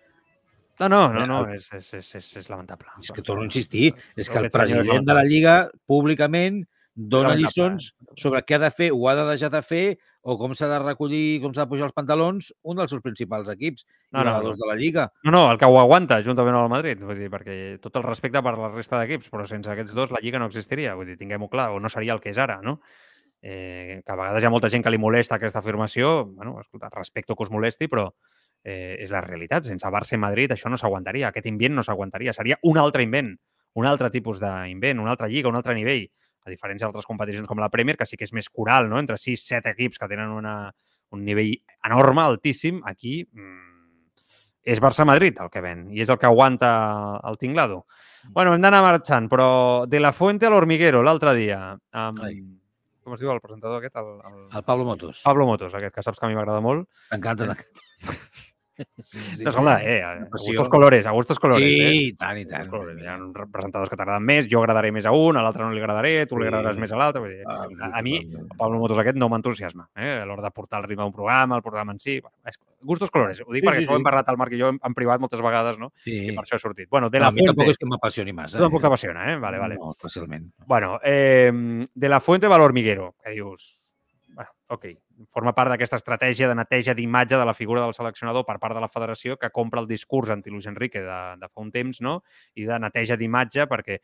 No, 0.81 0.89
no, 0.89 1.01
no, 1.13 1.27
no 1.29 1.41
és, 1.53 1.67
és, 1.77 1.89
és, 1.99 2.11
és, 2.17 2.29
és 2.41 2.47
lamentable. 2.49 2.89
És 3.03 3.13
que 3.13 3.25
torno 3.25 3.45
a 3.45 3.49
insistir, 3.51 3.91
és 4.17 4.31
que 4.33 4.39
el 4.41 4.49
president 4.53 5.05
de 5.05 5.17
la 5.17 5.27
Lliga 5.29 5.57
públicament 5.91 6.63
dona 6.95 7.35
lliçons 7.37 7.93
sobre 8.19 8.41
què 8.45 8.57
ha 8.57 8.63
de 8.65 8.71
fer 8.73 8.89
o 8.93 9.05
ha 9.09 9.17
de 9.19 9.27
deixar 9.29 9.51
de 9.53 9.61
fer 9.65 9.85
o 10.23 10.37
com 10.37 10.53
s'ha 10.57 10.69
de 10.69 10.79
recollir, 10.83 11.41
com 11.41 11.53
s'ha 11.57 11.65
de 11.65 11.71
pujar 11.71 11.87
els 11.89 11.97
pantalons, 11.97 12.51
un 12.69 12.81
dels 12.81 12.91
seus 12.93 13.01
principals 13.05 13.49
equips, 13.53 13.87
no, 14.13 14.25
no, 14.25 14.35
no. 14.45 14.53
de 14.57 14.69
la 14.69 14.77
Lliga. 14.77 15.07
No, 15.25 15.33
no, 15.33 15.45
el 15.53 15.61
que 15.61 15.69
ho 15.69 15.79
aguanta, 15.81 16.21
juntament 16.25 16.59
amb 16.59 16.69
el 16.69 16.75
Madrid, 16.75 17.01
vull 17.01 17.17
dir, 17.17 17.31
perquè 17.33 17.57
tot 17.81 17.97
el 17.97 18.05
respecte 18.05 18.43
per 18.45 18.57
la 18.59 18.69
resta 18.75 19.01
d'equips, 19.01 19.31
però 19.33 19.47
sense 19.49 19.73
aquests 19.73 19.97
dos 19.97 20.13
la 20.13 20.21
Lliga 20.21 20.43
no 20.43 20.51
existiria, 20.51 20.97
vull 20.99 21.09
dir, 21.09 21.17
tinguem-ho 21.21 21.49
clar, 21.49 21.71
o 21.73 21.81
no 21.81 21.89
seria 21.93 22.17
el 22.17 22.21
que 22.21 22.35
és 22.35 22.41
ara, 22.43 22.61
no? 22.65 22.79
Eh, 23.43 24.03
que 24.05 24.13
a 24.13 24.17
vegades 24.19 24.43
hi 24.43 24.47
ha 24.47 24.53
molta 24.53 24.69
gent 24.69 24.85
que 24.85 24.93
li 24.93 25.01
molesta 25.01 25.39
aquesta 25.39 25.63
afirmació, 25.63 26.27
bueno, 26.27 26.59
escolta, 26.61 26.91
respecto 26.93 27.35
que 27.35 27.47
us 27.47 27.53
molesti, 27.53 27.89
però 27.89 28.11
eh, 28.63 28.99
és 29.01 29.11
la 29.11 29.23
realitat. 29.25 29.65
Sense 29.65 29.89
Barça 29.89 30.17
i 30.17 30.21
Madrid 30.21 30.53
això 30.53 30.69
no 30.69 30.79
s'aguantaria, 30.81 31.31
aquest 31.31 31.49
invent 31.49 31.79
no 31.79 31.85
s'aguantaria, 31.87 32.35
seria 32.37 32.59
un 32.69 32.79
altre 32.79 33.07
invent, 33.07 33.33
un 33.81 33.87
altre 33.87 34.11
tipus 34.11 34.41
d'invent, 34.43 35.01
una 35.01 35.15
altra 35.15 35.29
lliga, 35.31 35.49
un 35.49 35.57
altre 35.57 35.75
nivell 35.75 36.07
a 36.45 36.51
diferència 36.53 36.87
d'altres 36.87 37.09
competicions 37.09 37.49
com 37.49 37.61
la 37.61 37.69
Premier, 37.73 37.97
que 37.97 38.07
sí 38.09 38.17
que 38.17 38.25
és 38.25 38.33
més 38.33 38.49
coral, 38.49 38.89
no? 38.89 38.99
entre 38.99 39.19
6-7 39.21 39.75
equips 39.75 40.01
que 40.01 40.09
tenen 40.09 40.33
una, 40.33 40.55
un 41.13 41.25
nivell 41.25 41.53
enorme, 41.87 42.25
altíssim, 42.25 42.81
aquí 42.89 43.21
mmm, 43.25 43.69
és 44.71 44.81
Barça-Madrid 44.81 45.41
el 45.41 45.51
que 45.53 45.63
ven 45.65 45.87
i 45.95 46.03
és 46.05 46.11
el 46.13 46.19
que 46.21 46.29
aguanta 46.29 46.71
el 47.29 47.39
tinglado. 47.41 47.85
Mm. 48.25 48.33
Bueno, 48.37 48.55
hem 48.55 48.65
d'anar 48.65 48.83
marxant, 48.85 49.29
però 49.33 49.51
de 49.89 50.01
la 50.01 50.13
Fuente 50.13 50.49
a 50.49 50.53
l'Hormiguero 50.53 51.03
l'altre 51.05 51.35
dia, 51.39 51.61
amb, 51.93 52.25
Ai. 52.25 52.41
Com 53.11 53.19
es 53.19 53.25
diu 53.25 53.33
el 53.35 53.43
presentador 53.43 53.81
aquest? 53.81 53.97
El, 53.99 54.11
el... 54.29 54.37
el 54.55 54.67
Pablo 54.69 54.87
Motos. 54.87 55.25
Pablo 55.27 55.47
Motos, 55.51 55.75
aquest, 55.75 55.97
que 55.97 56.07
saps 56.07 56.23
que 56.23 56.29
a 56.29 56.31
mi 56.31 56.39
m'agrada 56.39 56.63
molt. 56.63 56.87
M'encanta. 57.11 57.59
Eh? 57.59 58.47
Sí, 59.01 59.19
no, 59.45 59.51
escolta, 59.51 59.83
eh, 59.83 60.03
a 60.03 60.27
gustos 60.31 60.69
colores, 60.69 61.07
a 61.07 61.11
gustos 61.11 61.39
colores. 61.39 61.65
Sí, 61.65 61.81
eh? 61.81 61.95
i 61.95 62.13
tant, 62.17 62.39
i 62.41 62.47
tant. 62.49 62.71
Hi 63.01 63.09
ha 63.09 63.17
presentadors 63.53 63.91
que 63.93 63.99
t'agraden 63.99 64.25
més, 64.27 64.49
jo 64.51 64.63
agradaré 64.63 64.93
més 64.95 65.07
a 65.09 65.15
un, 65.17 65.39
a 65.39 65.45
l'altre 65.45 65.65
no 65.65 65.73
li 65.75 65.83
agradaré, 65.83 66.15
tu 66.31 66.39
li 66.41 66.49
agradaràs 66.49 66.81
més 66.81 66.93
a 66.93 67.01
l'altre. 67.01 67.41
Ah, 67.45 67.65
sí, 67.69 67.79
a, 67.81 67.93
a 67.99 68.03
mi, 68.07 68.19
el 68.21 68.49
Pablo 68.57 68.81
Motos 68.83 69.01
aquest 69.03 69.19
no 69.21 69.31
m'entusiasma, 69.33 69.89
eh? 69.97 70.21
a 70.21 70.29
l'hora 70.29 70.47
de 70.47 70.53
portar 70.55 70.83
el 70.83 70.89
ritme 70.89 71.05
d'un 71.05 71.17
programa, 71.17 71.57
el 71.57 71.65
programa 71.67 71.97
en 71.97 72.01
si. 72.01 72.21
Bueno, 72.21 72.37
gustos 72.83 73.11
colores, 73.11 73.43
ho 73.45 73.53
dic 73.53 73.63
sí, 73.63 73.67
perquè 73.67 73.83
sí, 73.83 73.85
això 73.85 73.93
sí. 73.93 73.97
ho 73.97 74.01
hem 74.01 74.07
parlat 74.07 74.31
al 74.33 74.39
Marc 74.41 74.55
i 74.57 74.61
jo 74.61 74.71
en, 74.73 74.81
en 74.87 74.97
privat 74.97 75.21
moltes 75.21 75.43
vegades, 75.45 75.81
no? 75.81 75.91
Sí. 76.05 76.17
I 76.31 76.37
per 76.37 76.45
això 76.45 76.57
he 76.57 76.63
sortit. 76.63 76.89
Bueno, 76.91 77.11
de 77.11 77.21
la 77.21 77.29
no, 77.29 77.37
Fuente... 77.37 77.51
A 77.51 77.53
mi 77.53 77.59
tampoc 77.59 77.75
és 77.75 77.81
que 77.81 77.91
m'apassioni 77.91 78.37
massa. 78.37 78.59
Eh? 78.59 78.65
Tampoc 78.65 78.85
t'apassiona, 78.87 79.27
eh? 79.33 79.37
Vale, 79.43 79.61
vale. 79.61 79.77
No, 79.81 79.93
fàcilment. 80.01 80.49
Bueno, 80.67 80.99
eh, 81.05 81.53
de 81.95 82.09
la 82.09 82.21
Fuente 82.21 82.49
Valor 82.49 82.73
Miguero, 82.73 83.15
que 83.23 83.35
dius, 83.37 83.80
ok, 84.71 84.87
forma 85.35 85.53
part 85.57 85.73
d'aquesta 85.73 85.99
estratègia 85.99 86.49
de 86.49 86.55
neteja 86.55 86.95
d'imatge 86.95 87.39
de 87.39 87.47
la 87.47 87.55
figura 87.59 87.83
del 87.83 87.95
seleccionador 87.97 88.47
per 88.47 88.59
part 88.63 88.77
de 88.79 88.83
la 88.83 88.89
federació 88.89 89.37
que 89.37 89.51
compra 89.51 89.83
el 89.83 89.89
discurs 89.91 90.31
anti-Luis 90.31 90.69
Enrique 90.71 91.03
de, 91.03 91.21
de 91.41 91.49
fa 91.51 91.65
un 91.65 91.73
temps, 91.75 92.01
no? 92.07 92.21
I 92.55 92.69
de 92.69 92.79
neteja 92.79 93.19
d'imatge 93.19 93.67
perquè 93.71 93.99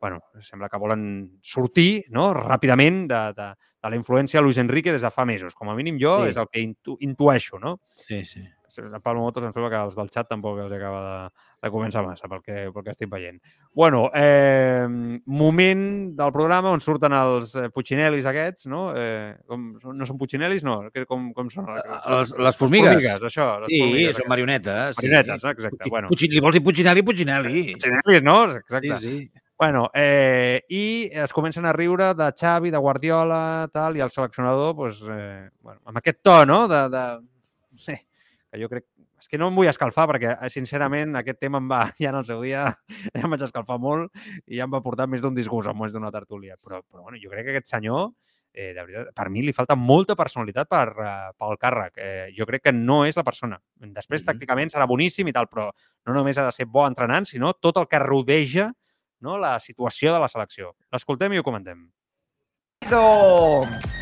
bueno, 0.00 0.20
sembla 0.40 0.68
que 0.68 0.78
volen 0.78 1.02
sortir 1.42 2.04
no? 2.14 2.28
ràpidament 2.34 3.06
de, 3.10 3.22
de, 3.34 3.48
de 3.82 3.90
la 3.90 3.98
influència 3.98 4.38
de 4.38 4.44
Luis 4.46 4.58
Enrique 4.62 4.94
des 4.94 5.02
de 5.02 5.10
fa 5.10 5.24
mesos. 5.26 5.56
Com 5.58 5.70
a 5.70 5.74
mínim 5.78 5.98
jo 6.02 6.20
sí. 6.22 6.32
és 6.32 6.38
el 6.38 6.46
que 6.52 6.62
intu, 6.62 6.94
intueixo, 7.02 7.58
no? 7.58 7.78
Sí, 7.98 8.22
sí. 8.26 8.44
Pablo 9.02 9.22
Motos 9.22 9.44
em 9.44 9.52
sembla 9.54 9.70
que 9.72 9.80
els 9.88 9.96
del 9.98 10.10
xat 10.14 10.28
tampoc 10.30 10.60
els 10.64 10.74
acaba 10.74 11.00
de, 11.04 11.46
de 11.64 11.70
començar 11.74 12.04
massa, 12.06 12.28
pel 12.30 12.42
que, 12.44 12.58
pel 12.74 12.84
que 12.86 12.94
estic 12.94 13.10
veient. 13.10 13.40
Bueno, 13.74 14.06
eh, 14.14 14.86
moment 15.26 15.84
del 16.18 16.32
programa 16.34 16.72
on 16.74 16.84
surten 16.84 17.16
els 17.16 17.54
eh, 17.56 17.68
aquests, 17.68 18.66
no? 18.66 18.92
Eh, 18.96 19.34
com, 19.46 19.68
no 19.94 20.06
són 20.06 20.18
Puccinellis, 20.18 20.64
no? 20.64 20.80
Com, 21.08 21.32
com 21.34 21.50
són? 21.50 21.68
Les, 21.68 22.32
les 22.36 22.56
formigues. 22.60 22.96
Les 22.98 23.08
formigues, 23.08 23.26
això. 23.32 23.50
Les 23.64 23.72
sí, 23.72 23.82
formigues, 23.82 24.16
són 24.22 24.32
marionetes. 24.32 25.02
Marionetes, 25.02 25.42
sí. 25.42 25.48
exacte. 25.48 25.76
Pucci, 25.76 25.90
Bueno. 25.90 26.08
Pucci, 26.08 26.28
li 26.32 26.40
vols 26.40 26.56
dir 26.58 26.64
Puccinelli? 26.64 27.02
Puccinelli. 27.02 27.66
Puccinellis, 27.74 28.24
no? 28.24 28.38
Exacte. 28.58 28.98
Sí, 29.00 29.18
sí. 29.18 29.44
Bueno, 29.58 29.90
eh, 29.92 30.62
i 30.70 31.10
es 31.10 31.32
comencen 31.34 31.66
a 31.66 31.72
riure 31.72 32.12
de 32.14 32.28
Xavi, 32.30 32.70
de 32.70 32.78
Guardiola, 32.78 33.68
tal, 33.72 33.96
i 33.98 34.04
el 34.04 34.12
seleccionador, 34.14 34.76
pues, 34.76 35.00
eh, 35.02 35.50
bueno, 35.60 35.80
amb 35.84 35.98
aquest 35.98 36.22
to, 36.22 36.46
no?, 36.46 36.60
de, 36.70 36.84
de... 36.92 37.02
No 37.72 37.82
sé, 37.82 37.96
que 38.50 38.60
jo 38.60 38.68
crec... 38.70 38.86
És 39.18 39.26
que 39.28 39.38
no 39.40 39.48
em 39.50 39.56
vull 39.58 39.68
escalfar 39.68 40.06
perquè, 40.10 40.36
eh, 40.36 40.48
sincerament, 40.52 41.16
aquest 41.18 41.40
tema 41.42 41.58
em 41.58 41.68
va, 41.70 41.82
ja 42.02 42.12
en 42.12 42.20
el 42.20 42.24
seu 42.24 42.42
dia, 42.44 42.68
ja 43.12 43.24
em 43.24 43.30
vaig 43.34 43.44
escalfar 43.44 43.78
molt 43.82 44.12
i 44.46 44.58
ja 44.58 44.66
em 44.68 44.72
va 44.72 44.82
portar 44.84 45.08
més 45.10 45.24
d'un 45.24 45.34
disgust, 45.34 45.70
més 45.74 45.92
d'una 45.92 46.12
tertúlia. 46.14 46.56
Però, 46.56 46.82
però 46.82 47.02
bueno, 47.06 47.18
jo 47.20 47.30
crec 47.32 47.48
que 47.48 47.56
aquest 47.56 47.74
senyor, 47.74 48.12
eh, 48.52 48.72
de 48.72 48.80
veritat, 48.82 49.12
per 49.14 49.28
mi 49.30 49.42
li 49.44 49.52
falta 49.52 49.76
molta 49.76 50.16
personalitat 50.16 50.68
per, 50.70 50.86
uh, 50.96 51.10
pel 51.38 51.58
càrrec. 51.60 51.98
Eh, 51.98 52.28
jo 52.36 52.46
crec 52.46 52.64
que 52.68 52.72
no 52.72 53.04
és 53.06 53.16
la 53.18 53.24
persona. 53.26 53.58
Després, 53.78 54.22
Mhm. 54.22 54.30
tàcticament, 54.32 54.72
serà 54.72 54.86
boníssim 54.86 55.28
i 55.28 55.32
tal, 55.32 55.46
però 55.46 55.70
no 56.06 56.14
només 56.14 56.38
ha 56.38 56.46
de 56.46 56.52
ser 56.52 56.66
bo 56.66 56.86
entrenant, 56.86 57.26
sinó 57.26 57.52
tot 57.54 57.76
el 57.76 57.86
que 57.88 57.98
rodeja 57.98 58.72
no, 59.20 59.36
la 59.36 59.58
situació 59.58 60.12
de 60.14 60.20
la 60.20 60.28
selecció. 60.28 60.76
L'escoltem 60.92 61.32
i 61.32 61.38
ho 61.38 61.42
comentem. 61.42 61.90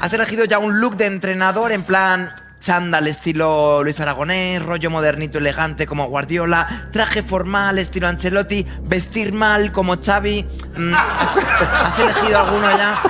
Has 0.01 0.12
elegido 0.12 0.44
ya 0.44 0.59
un 0.59 0.78
look 0.80 0.97
de 0.97 1.07
entrenador 1.07 1.72
en 1.72 1.82
plan 1.82 2.28
chándal 2.67 3.07
estilo 3.07 3.85
Luis 3.85 4.01
Aragonés, 4.01 4.61
rollo 4.61 4.91
modernito 4.91 5.39
elegante 5.39 5.87
como 5.87 6.07
Guardiola, 6.09 6.89
traje 6.91 7.23
formal 7.23 7.79
estilo 7.79 8.09
Ancelotti, 8.09 8.67
vestir 8.83 9.33
mal 9.33 9.71
como 9.71 9.95
Xavi. 10.05 10.45
Mm, 10.77 10.93
¿Has, 10.93 11.87
has 11.87 11.99
elegido 12.01 12.41
alguno 12.41 12.77
ya? 12.77 13.01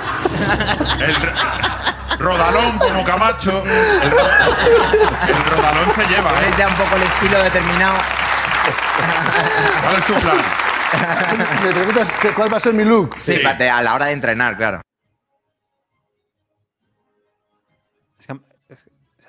El 0.99 2.19
rodalón 2.19 2.77
como 2.77 3.03
Camacho. 3.03 3.63
El, 3.65 4.11
el 5.29 5.45
rodalón 5.45 5.89
se 5.95 6.05
lleva, 6.07 6.29
¿eh? 6.29 6.33
¿Tienes 6.37 6.57
ya 6.59 6.67
un 6.67 6.75
poco 6.75 6.95
el 6.97 7.01
estilo 7.01 7.43
determinado? 7.43 7.95
¿Cuál 9.81 9.95
es 9.97 10.05
tu 10.05 10.13
plan? 10.13 10.37
Me 11.63 11.73
preguntas 11.73 12.09
cuál 12.35 12.53
va 12.53 12.57
a 12.57 12.59
ser 12.59 12.73
mi 12.75 12.83
look. 12.85 13.15
Sí, 13.17 13.37
Sí. 13.37 13.67
a 13.67 13.81
la 13.81 13.95
hora 13.95 14.05
de 14.05 14.11
entrenar, 14.11 14.55
claro. 14.55 14.81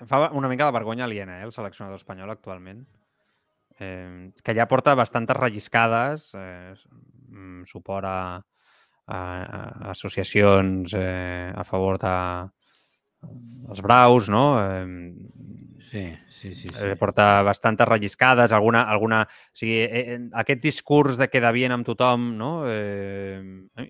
Em 0.01 0.09
fa 0.11 0.29
una 0.37 0.49
mica 0.51 0.67
de 0.67 0.77
vergonya 0.77 1.05
aliena, 1.07 1.41
eh, 1.41 1.47
el 1.47 1.53
seleccionador 1.53 1.99
espanyol 2.01 2.31
actualment. 2.31 2.87
Eh, 3.79 4.31
que 4.43 4.55
ja 4.55 4.67
porta 4.67 4.97
bastantes 4.99 5.37
relliscades, 5.37 6.33
eh, 6.35 6.75
suport 7.65 8.07
a, 8.07 8.21
a, 9.07 9.19
a 9.19 9.91
associacions 9.93 10.95
eh, 10.99 11.53
a 11.55 11.65
favor 11.65 11.99
de 12.03 12.15
dels 13.23 13.83
braus, 13.83 14.29
no? 14.31 14.45
Eh, 14.63 14.87
Sí, 15.89 16.03
sí, 16.29 16.55
sí. 16.55 16.69
sí. 16.69 16.75
eh, 16.85 16.97
porta 17.01 17.43
bastantes 17.43 17.89
relliscades, 17.89 18.53
alguna... 18.53 18.83
alguna 18.83 19.23
o 19.23 19.57
sigui, 19.57 19.79
eh, 19.87 20.03
eh, 20.15 20.19
aquest 20.37 20.61
discurs 20.63 21.17
de 21.17 21.29
quedar 21.33 21.53
bien 21.57 21.73
amb 21.73 21.87
tothom, 21.87 22.27
no? 22.37 22.51
Eh, 22.69 23.41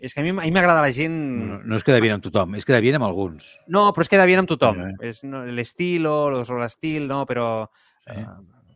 és 0.01 0.14
que 0.14 0.22
a 0.22 0.26
mi, 0.26 0.30
a 0.30 0.44
mi 0.44 0.53
m'agrada 0.55 0.84
la 0.84 0.92
gent... 0.94 1.16
No, 1.49 1.59
no 1.64 1.80
és 1.80 1.82
que 1.86 1.96
devien 1.96 2.14
amb 2.18 2.22
tothom, 2.24 2.55
és 2.55 2.64
que 2.68 2.76
devien 2.76 3.01
amb 3.01 3.09
alguns. 3.09 3.57
No, 3.66 3.88
però 3.90 4.07
és 4.07 4.12
que 4.12 4.16
queda 4.16 4.28
bien 4.30 4.44
amb 4.44 4.53
tothom. 4.53 4.78
Eh. 4.86 4.92
És 5.11 5.24
no, 5.26 5.42
l'estilo, 5.46 6.30
los- 6.30 6.55
l'estil, 6.55 7.09
no? 7.11 7.24
Però 7.26 7.49
Sí. 8.09 8.14
eh, 8.14 8.26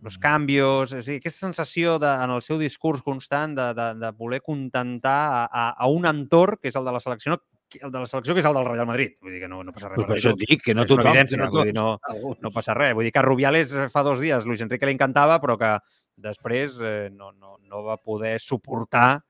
los 0.03 0.18
canvios... 0.18 0.91
O 0.93 1.01
sigui, 1.01 1.20
aquesta 1.23 1.47
sensació 1.47 1.99
de, 2.03 2.11
en 2.25 2.35
el 2.35 2.43
seu 2.43 2.59
discurs 2.59 3.05
constant 3.07 3.55
de, 3.55 3.68
de, 3.79 3.87
de 4.03 4.11
voler 4.18 4.43
contentar 4.43 5.20
a, 5.31 5.45
a, 5.47 5.68
a 5.79 5.87
un 5.89 6.05
entorn, 6.11 6.59
que 6.61 6.68
és 6.68 6.77
el 6.77 6.85
de 6.85 6.93
la 6.93 7.01
selecció, 7.01 7.37
no, 7.37 7.39
el 7.81 7.93
de 7.93 8.03
la 8.03 8.09
selecció, 8.11 8.35
que 8.35 8.43
és 8.43 8.49
el 8.49 8.55
del 8.59 8.68
Real 8.68 8.89
Madrid. 8.89 9.16
Vull 9.23 9.35
dir 9.37 9.41
que 9.43 9.51
no, 9.51 9.62
no 9.64 9.73
passa 9.73 9.91
res. 9.91 9.97
Pues 10.01 10.09
per 10.11 10.18
això 10.18 10.33
et 10.35 10.45
dic 10.45 10.62
que 10.66 10.75
no 10.77 10.87
tothom. 10.89 11.09
evidència, 11.11 11.41
que 11.41 11.51
vull 11.51 11.70
dir, 11.70 11.77
no-. 11.77 11.97
No 12.45 12.53
passa 12.55 12.77
res. 12.79 12.95
Vull 12.99 13.09
dir 13.09 13.12
que 13.14 13.23
a 13.23 13.27
Rubiales 13.27 13.73
eh, 13.73 13.89
fa 13.93 14.05
dos 14.07 14.20
dies 14.20 14.47
Luis 14.49 14.62
Enrique 14.64 14.89
li 14.89 14.97
encantava, 14.97 15.39
però 15.43 15.59
que 15.61 15.77
després 16.23 16.81
eh, 16.83 17.11
no, 17.12 17.33
no, 17.33 17.57
no 17.62 17.85
va 17.87 17.97
poder 17.97 18.39
suportar 18.41 19.23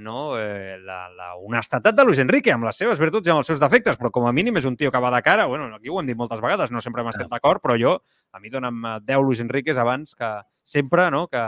no, 0.00 0.38
eh, 0.38 0.78
la, 0.80 1.08
la 1.12 1.34
honestedat 1.36 1.94
de 1.94 2.04
Luis 2.04 2.20
Enrique 2.22 2.52
amb 2.52 2.64
les 2.64 2.78
seves 2.80 3.00
virtuts 3.00 3.28
i 3.28 3.32
amb 3.32 3.42
els 3.42 3.50
seus 3.50 3.60
defectes, 3.60 3.98
però 4.00 4.10
com 4.14 4.24
a 4.24 4.32
mínim 4.32 4.56
és 4.56 4.64
un 4.68 4.76
tio 4.76 4.90
que 4.90 5.00
va 5.02 5.10
de 5.12 5.20
cara. 5.22 5.44
Bueno, 5.46 5.68
aquí 5.74 5.92
ho 5.92 6.00
hem 6.00 6.08
dit 6.08 6.16
moltes 6.16 6.40
vegades, 6.40 6.72
no 6.72 6.80
sempre 6.80 7.02
hem 7.02 7.10
estat 7.12 7.28
d'acord, 7.28 7.60
però 7.62 7.76
jo, 7.80 7.98
a 8.32 8.40
mi 8.40 8.52
dona'm 8.52 8.80
eh, 8.86 8.98
10 9.04 9.26
Luis 9.26 9.42
Enriques 9.44 9.76
abans 9.76 10.14
que 10.16 10.30
sempre, 10.62 11.10
no, 11.12 11.26
que, 11.28 11.44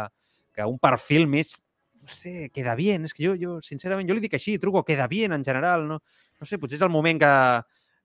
que 0.52 0.66
un 0.68 0.78
perfil 0.78 1.26
més, 1.30 1.54
no 2.04 2.12
sé, 2.12 2.50
queda 2.52 2.74
bien. 2.76 3.08
És 3.08 3.16
que 3.16 3.24
jo, 3.24 3.34
jo 3.40 3.56
sincerament, 3.64 4.08
jo 4.08 4.18
li 4.18 4.26
dic 4.26 4.36
així, 4.36 4.58
truco, 4.60 4.84
queda 4.84 5.08
bien 5.08 5.32
en 5.32 5.44
general, 5.44 5.88
no? 5.88 6.02
No 6.40 6.48
sé, 6.48 6.58
potser 6.58 6.78
és 6.80 6.84
el 6.86 6.92
moment 6.92 7.20
que, 7.22 7.32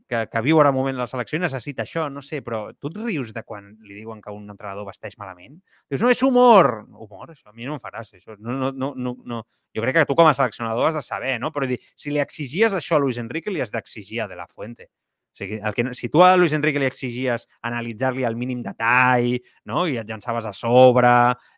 que, 0.09 0.23
que 0.31 0.41
viu 0.41 0.59
ara 0.59 0.73
moment 0.75 0.97
la 0.97 1.07
selecció 1.07 1.37
i 1.37 1.43
necessita 1.43 1.85
això, 1.85 2.07
no 2.11 2.23
sé, 2.25 2.41
però 2.45 2.61
tu 2.73 2.89
et 2.91 2.97
rius 2.97 3.31
de 3.35 3.43
quan 3.45 3.69
li 3.85 3.99
diuen 3.99 4.21
que 4.25 4.33
un 4.33 4.49
entrenador 4.49 4.87
vesteix 4.89 5.17
malament? 5.21 5.59
Dius, 5.89 6.01
no, 6.01 6.09
és 6.13 6.23
humor! 6.25 6.71
Humor? 6.89 7.35
Això 7.35 7.53
a 7.53 7.55
mi 7.55 7.69
no 7.69 7.77
em 7.77 7.83
faràs, 7.83 8.13
això. 8.17 8.37
No, 8.39 8.57
no, 8.57 8.71
no, 8.73 8.93
no, 8.97 9.15
no. 9.33 9.43
Jo 9.75 9.85
crec 9.85 9.99
que 9.99 10.07
tu 10.09 10.17
com 10.17 10.27
a 10.27 10.33
seleccionador 10.33 10.89
has 10.89 10.97
de 10.97 11.05
saber, 11.05 11.35
no? 11.41 11.53
Però 11.53 11.69
dir, 11.69 11.77
si 11.99 12.13
li 12.13 12.21
exigies 12.23 12.73
això 12.73 12.97
a 12.97 13.03
Luis 13.03 13.21
Enrique, 13.21 13.53
li 13.53 13.61
has 13.61 13.73
d'exigir 13.75 14.23
a 14.23 14.27
De 14.31 14.39
La 14.39 14.49
Fuente. 14.49 14.89
O 15.29 15.37
sigui, 15.39 15.59
el 15.63 15.73
que, 15.73 15.85
si 15.93 16.09
tu 16.09 16.23
a 16.25 16.35
Luis 16.35 16.53
Enrique 16.57 16.81
li 16.81 16.87
exigies 16.89 17.45
analitzar-li 17.69 18.25
al 18.27 18.35
mínim 18.35 18.63
detall 18.65 19.37
no? 19.69 19.85
i 19.87 19.99
et 20.01 20.09
llançaves 20.09 20.47
a 20.49 20.53
sobre, 20.55 21.11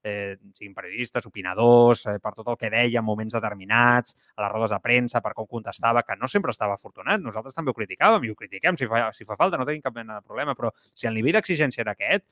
eh, 0.03 0.35
siguin 0.57 0.75
periodistes, 0.75 1.25
opinadors, 1.25 2.05
eh, 2.11 2.17
per 2.21 2.33
tot 2.35 2.51
el 2.51 2.59
que 2.59 2.69
deia 2.69 2.99
en 2.99 3.07
moments 3.07 3.33
determinats, 3.37 4.15
a 4.35 4.43
les 4.43 4.51
rodes 4.51 4.75
de 4.75 4.79
premsa, 4.83 5.21
per 5.23 5.33
com 5.37 5.47
contestava, 5.47 6.03
que 6.03 6.17
no 6.19 6.27
sempre 6.27 6.51
estava 6.51 6.75
afortunat. 6.75 7.23
Nosaltres 7.23 7.55
també 7.57 7.71
ho 7.71 7.77
criticàvem 7.77 8.27
i 8.27 8.33
ho 8.33 8.37
critiquem 8.37 8.77
si 8.77 8.89
fa, 8.91 9.07
si 9.15 9.25
fa 9.25 9.39
falta, 9.39 9.57
no 9.57 9.65
tenim 9.65 9.81
cap 9.81 9.95
mena 9.95 10.19
de 10.19 10.27
problema, 10.27 10.55
però 10.57 10.73
si 10.93 11.07
el 11.07 11.17
nivell 11.17 11.39
d'exigència 11.39 11.85
era 11.85 11.95
aquest, 11.95 12.27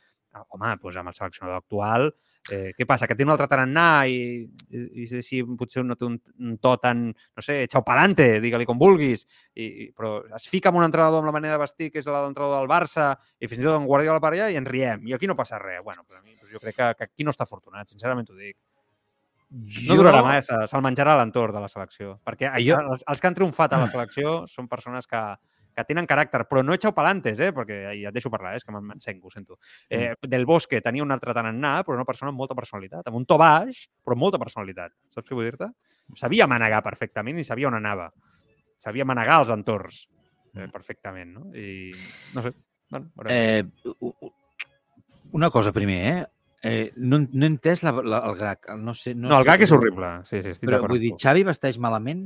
home, 0.49 0.75
doncs 0.81 0.97
amb 1.01 1.09
el 1.09 1.15
seleccionador 1.17 1.57
actual, 1.63 2.09
eh, 2.51 2.71
què 2.77 2.85
passa? 2.87 3.07
Que 3.09 3.15
té 3.17 3.25
un 3.25 3.31
altre 3.33 3.47
tarannà 3.51 4.05
i, 4.09 4.45
i, 4.69 4.83
i 5.03 5.21
si- 5.25 5.41
potser 5.57 5.83
no 5.85 5.95
té 5.99 6.05
un, 6.05 6.15
un 6.39 6.57
to 6.61 6.75
tan, 6.81 7.07
no 7.09 7.41
sé, 7.45 7.65
xaupalante, 7.71 8.39
digue-li 8.41 8.65
com 8.69 8.79
vulguis, 8.79 9.25
i, 9.55 9.65
i, 9.65 9.87
però 9.93 10.19
es 10.37 10.47
fica 10.49 10.69
amb 10.71 10.79
un 10.79 10.85
entrenador 10.87 11.19
amb 11.23 11.29
la 11.31 11.35
manera 11.35 11.57
de 11.57 11.63
vestir 11.65 11.91
que 11.91 11.99
és 11.99 12.07
la 12.07 12.21
d'entrenador 12.25 12.61
del 12.61 12.69
Barça 12.71 13.11
i 13.39 13.47
fins 13.51 13.61
i 13.61 13.67
tot 13.67 13.77
en 13.81 13.85
Guardiola 13.89 14.21
per 14.23 14.33
allà 14.33 14.49
i 14.53 14.57
ens 14.61 14.69
riem. 14.69 15.05
I 15.09 15.13
aquí 15.17 15.27
no 15.29 15.35
passa 15.39 15.59
res. 15.61 15.83
Bueno, 15.83 16.05
per 16.07 16.17
a 16.17 16.21
mi, 16.21 16.35
doncs 16.35 16.53
jo 16.53 16.59
crec 16.63 16.75
que, 16.79 16.89
que 16.97 17.09
aquí 17.09 17.23
no 17.27 17.31
està 17.35 17.43
afortunat, 17.49 17.89
sincerament 17.89 18.27
t'ho 18.29 18.37
dic. 18.39 18.55
No 19.89 19.95
durarà 19.97 20.19
mai, 20.21 20.41
se- 20.45 20.57
se'l 20.69 20.83
menjarà 20.85 21.15
l'entorn 21.17 21.55
de 21.55 21.61
la 21.63 21.67
selecció. 21.71 22.19
Perquè 22.25 22.51
Jo- 22.61 22.75
jo... 22.77 22.81
els, 22.93 23.03
els 23.09 23.19
que 23.21 23.27
han 23.31 23.33
triomfat 23.37 23.73
a 23.73 23.79
la 23.81 23.87
selecció 23.89 24.33
són 24.47 24.67
persones 24.69 25.07
que, 25.09 25.21
que 25.79 25.87
tenen 25.87 26.07
caràcter, 26.09 26.43
però 26.49 26.63
no 26.65 26.75
xaupalantes, 26.75 27.39
eh? 27.39 27.51
perquè 27.55 27.79
ja 28.01 28.11
et 28.11 28.15
deixo 28.15 28.31
parlar, 28.33 28.53
eh? 28.53 28.61
és 28.61 28.67
que 28.67 28.75
me'n- 28.75 28.85
m'encenc, 28.91 29.23
ho 29.23 29.31
sento. 29.33 29.59
Eh, 29.89 30.13
del 30.27 30.45
Bosque 30.49 30.81
tenia 30.85 31.05
un 31.05 31.15
altre 31.15 31.35
tarannà, 31.35 31.79
però 31.87 31.95
una 31.97 32.07
persona 32.07 32.33
amb 32.33 32.41
molta 32.41 32.57
personalitat, 32.57 33.07
amb 33.07 33.19
un 33.21 33.27
to 33.29 33.37
baix, 33.39 33.85
però 34.03 34.17
amb 34.17 34.25
molta 34.27 34.41
personalitat. 34.41 34.95
Saps 35.15 35.29
què 35.29 35.37
vull 35.37 35.47
dir-te? 35.47 35.71
Sabia 36.19 36.47
manegar 36.49 36.81
perfectament 36.83 37.39
i 37.39 37.45
sabia 37.47 37.69
on 37.69 37.77
anava. 37.77 38.09
Sabia 38.79 39.05
manegar 39.05 39.41
els 39.43 39.53
entorns 39.53 40.07
eh, 40.55 40.67
perfectament, 40.71 41.33
no? 41.35 41.47
I 41.53 41.93
no 42.35 42.43
sé, 42.45 42.53
bueno, 42.89 43.11
veurem. 43.15 43.33
Eh, 43.35 44.31
una 45.31 45.49
cosa 45.49 45.71
primer, 45.71 45.99
eh? 46.11 46.27
eh 46.63 46.93
no, 46.97 47.19
no 47.19 47.45
he 47.45 47.49
entès 47.53 47.83
la, 47.85 47.93
la, 48.01 48.23
el 48.29 48.37
GAC. 48.39 48.71
No, 48.77 48.95
sé, 48.95 49.13
no, 49.15 49.29
no, 49.29 49.37
el 49.37 49.45
sé 49.45 49.51
gag 49.51 49.65
és 49.67 49.73
horrible. 49.75 50.13
Sí, 50.25 50.41
sí, 50.41 50.55
estic 50.55 50.69
Però 50.69 50.81
vull 50.87 51.01
dir. 51.01 51.13
Xavi 51.21 51.45
vesteix 51.47 51.77
malament? 51.81 52.25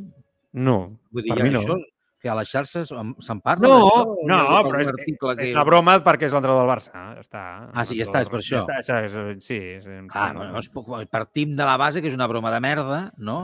No, 0.53 0.77
Vull 1.11 1.25
dir, 1.25 1.33
Per 1.33 1.43
mi 1.43 1.53
no. 1.55 1.63
això, 1.63 1.77
que 2.23 2.31
a 2.31 2.35
les 2.39 2.47
xarxes 2.47 2.87
se'n 2.87 3.39
parla 3.43 3.67
No, 3.67 3.79
no, 4.23 4.37
algun 4.55 4.71
però 4.71 4.79
és, 4.79 4.91
que... 4.95 5.33
és 5.43 5.57
la 5.57 5.65
broma 5.67 5.97
perquè 6.05 6.29
és 6.29 6.31
l'entrenador 6.35 6.63
del 6.63 6.69
Barça. 6.71 6.93
Ja 6.95 7.19
està. 7.19 7.41
Ah, 7.73 7.83
sí, 7.83 7.97
ja 7.99 8.05
està, 8.07 8.21
és 8.23 8.31
per 8.31 8.39
això. 8.39 8.61
Ja 8.63 8.77
està, 8.79 9.01
és, 9.03 9.17
és, 9.35 9.43
sí. 9.43 9.57
És, 9.81 9.89
Ah, 10.15 10.29
bueno, 10.31 10.61
es, 10.61 10.71
partim 11.11 11.57
de 11.59 11.67
la 11.67 11.75
base 11.81 11.99
que 12.01 12.07
és 12.07 12.15
una 12.15 12.29
broma 12.31 12.53
de 12.55 12.61
merda, 12.63 13.01
no? 13.17 13.41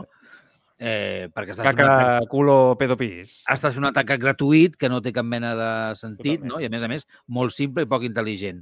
Eh, 0.80 1.28
perquè 1.36 1.52
estàs 1.52 1.66
un 1.68 1.74
atac, 1.74 1.82
Caca, 1.84 2.28
culo, 2.32 2.56
pedo, 2.80 2.96
pis. 2.96 3.42
estàs 3.52 3.76
un 3.76 3.90
atac 3.90 4.14
gratuït 4.16 4.78
que 4.80 4.88
no 4.88 5.02
té 5.04 5.12
cap 5.12 5.28
mena 5.28 5.52
de 5.60 5.72
sentit, 6.00 6.40
Totalment. 6.40 6.54
no? 6.56 6.62
I 6.64 6.70
a 6.70 6.72
més 6.72 6.86
a 6.88 6.88
més, 6.88 7.04
molt 7.28 7.52
simple 7.52 7.84
i 7.84 7.90
poc 7.92 8.08
intel·ligent. 8.08 8.62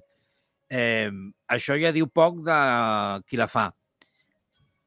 Eh, 0.68 1.12
això 1.54 1.78
ja 1.78 1.94
diu 1.94 2.10
poc 2.10 2.42
de 2.48 2.58
qui 3.30 3.38
la 3.38 3.46
fa. 3.46 3.70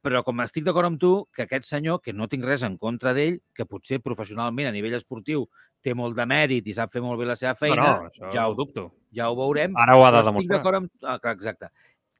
Però 0.01 0.23
com 0.25 0.39
estic 0.41 0.63
d'acord 0.65 0.87
amb 0.87 0.97
tu, 0.99 1.27
que 1.35 1.43
aquest 1.45 1.67
senyor, 1.69 1.99
que 2.01 2.13
no 2.13 2.25
tinc 2.27 2.43
res 2.47 2.63
en 2.65 2.77
contra 2.81 3.13
d'ell, 3.13 3.35
que 3.53 3.67
potser 3.69 3.99
professionalment 4.01 4.67
a 4.67 4.71
nivell 4.73 4.95
esportiu 4.97 5.43
té 5.81 5.93
molt 5.93 6.15
de 6.17 6.25
mèrit 6.25 6.65
i 6.67 6.73
sap 6.73 6.89
fer 6.93 7.01
molt 7.05 7.19
bé 7.21 7.25
la 7.29 7.35
seva 7.37 7.53
feina, 7.57 7.75
no, 7.81 7.91
no, 8.03 8.09
això 8.09 8.31
ja, 8.33 8.47
ho 8.49 8.55
dubto. 8.57 8.87
ja 9.13 9.29
ho 9.29 9.35
veurem. 9.37 9.75
Ara 9.77 9.97
ho 9.97 10.03
ha 10.05 10.11
de 10.11 10.23
estic 10.23 10.31
demostrar. 10.49 10.75
amb... 10.79 10.89
Ah, 11.03 11.19
clar, 11.21 11.35
exacte. 11.37 11.69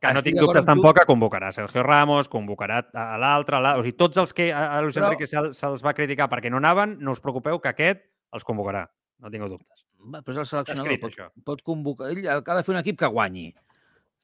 Que 0.02 0.14
no 0.14 0.22
estic 0.22 0.34
tinc 0.34 0.42
dubtes 0.46 0.66
tampoc 0.66 0.98
que 1.00 1.06
convocarà 1.06 1.52
Sergio 1.54 1.84
Ramos, 1.86 2.30
convocarà 2.30 2.80
a 2.94 3.18
l'altre. 3.22 3.58
O 3.58 3.82
sigui, 3.84 3.94
tots 3.98 4.18
els 4.18 4.34
que 4.34 4.52
a 4.54 4.80
Luis 4.82 4.96
Però- 4.98 5.10
Enrique 5.12 5.28
se'l- 5.30 5.54
se'ls 5.54 5.84
va 5.86 5.94
criticar 5.94 6.30
perquè 6.30 6.50
no 6.50 6.58
anaven, 6.58 6.98
no 7.00 7.12
us 7.14 7.20
preocupeu 7.22 7.60
que 7.62 7.70
aquest 7.70 8.02
els 8.34 8.44
convocarà. 8.46 8.88
No 9.22 9.30
tingueu 9.30 9.50
dubtes. 9.50 9.86
Però 10.02 10.34
és 10.34 10.38
el 10.42 10.46
seleccionador. 10.50 10.92
escrit, 10.92 11.02
Pot, 11.02 11.12
això. 11.14 11.30
pot 11.46 11.62
convocar... 11.62 12.10
Ell 12.10 12.26
ha 12.30 12.40
de 12.42 12.64
fer 12.64 12.74
un 12.74 12.80
equip 12.82 12.98
que 12.98 13.06
guanyi. 13.14 13.52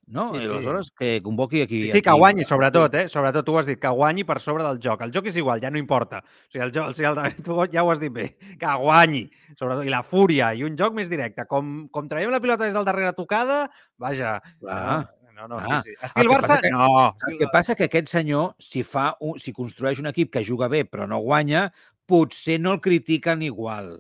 No? 0.08 0.28
Sí, 0.30 0.38
I 0.38 0.42
sí. 0.42 0.48
aleshores 0.48 0.90
que 0.92 1.22
convoqui 1.22 1.62
aquí... 1.62 1.90
Sí, 1.92 2.02
que 2.02 2.10
aquí- 2.10 2.18
guanyi, 2.20 2.44
sobretot, 2.48 2.94
eh? 2.96 3.08
Sobretot 3.12 3.46
tu 3.46 3.54
ho 3.56 3.60
has 3.60 3.68
dit, 3.68 3.80
que 3.80 3.90
guanyi 3.92 4.24
per 4.24 4.40
sobre 4.42 4.64
del 4.64 4.80
joc. 4.80 5.02
El 5.04 5.12
joc 5.12 5.28
és 5.28 5.36
igual, 5.38 5.60
ja 5.62 5.70
no 5.70 5.78
importa. 5.78 6.22
O 6.24 6.52
sigui, 6.52 6.64
el 6.64 6.72
joc, 6.72 6.90
o 6.90 6.94
sigui, 6.96 7.10
el, 7.12 7.36
tu 7.46 7.58
ja 7.74 7.84
ho 7.84 7.92
has 7.92 8.00
dit 8.00 8.14
bé, 8.14 8.30
que 8.60 8.76
guanyi, 8.80 9.26
sobretot, 9.58 9.84
i 9.86 9.92
la 9.92 10.04
fúria, 10.04 10.54
i 10.56 10.64
un 10.64 10.78
joc 10.80 10.96
més 10.96 11.10
directe. 11.12 11.46
Com, 11.46 11.88
com 11.92 12.08
traiem 12.08 12.32
la 12.32 12.40
pilota 12.40 12.64
des 12.66 12.74
del 12.78 12.88
darrere 12.88 13.12
tocada, 13.14 13.66
vaja, 13.98 14.38
Clar. 14.62 15.10
no, 15.36 15.48
no, 15.48 15.60
Clar. 15.60 15.84
sí, 15.84 15.92
sí. 15.92 15.98
El 16.00 16.06
Estil 16.08 16.30
que 16.32 16.36
Barça, 16.38 16.62
que- 16.62 16.72
no. 16.72 17.16
El 17.28 17.38
que 17.44 17.52
passa 17.52 17.76
que 17.76 17.90
aquest 17.92 18.08
senyor, 18.16 18.56
si, 18.60 18.84
fa 18.88 19.12
un, 19.20 19.38
si 19.40 19.52
construeix 19.54 20.00
un 20.00 20.08
equip 20.14 20.32
que 20.34 20.46
juga 20.48 20.68
bé 20.72 20.86
però 20.88 21.06
no 21.08 21.20
guanya, 21.20 21.68
potser 22.08 22.60
no 22.64 22.72
el 22.78 22.80
critiquen 22.82 23.42
igual. 23.44 23.98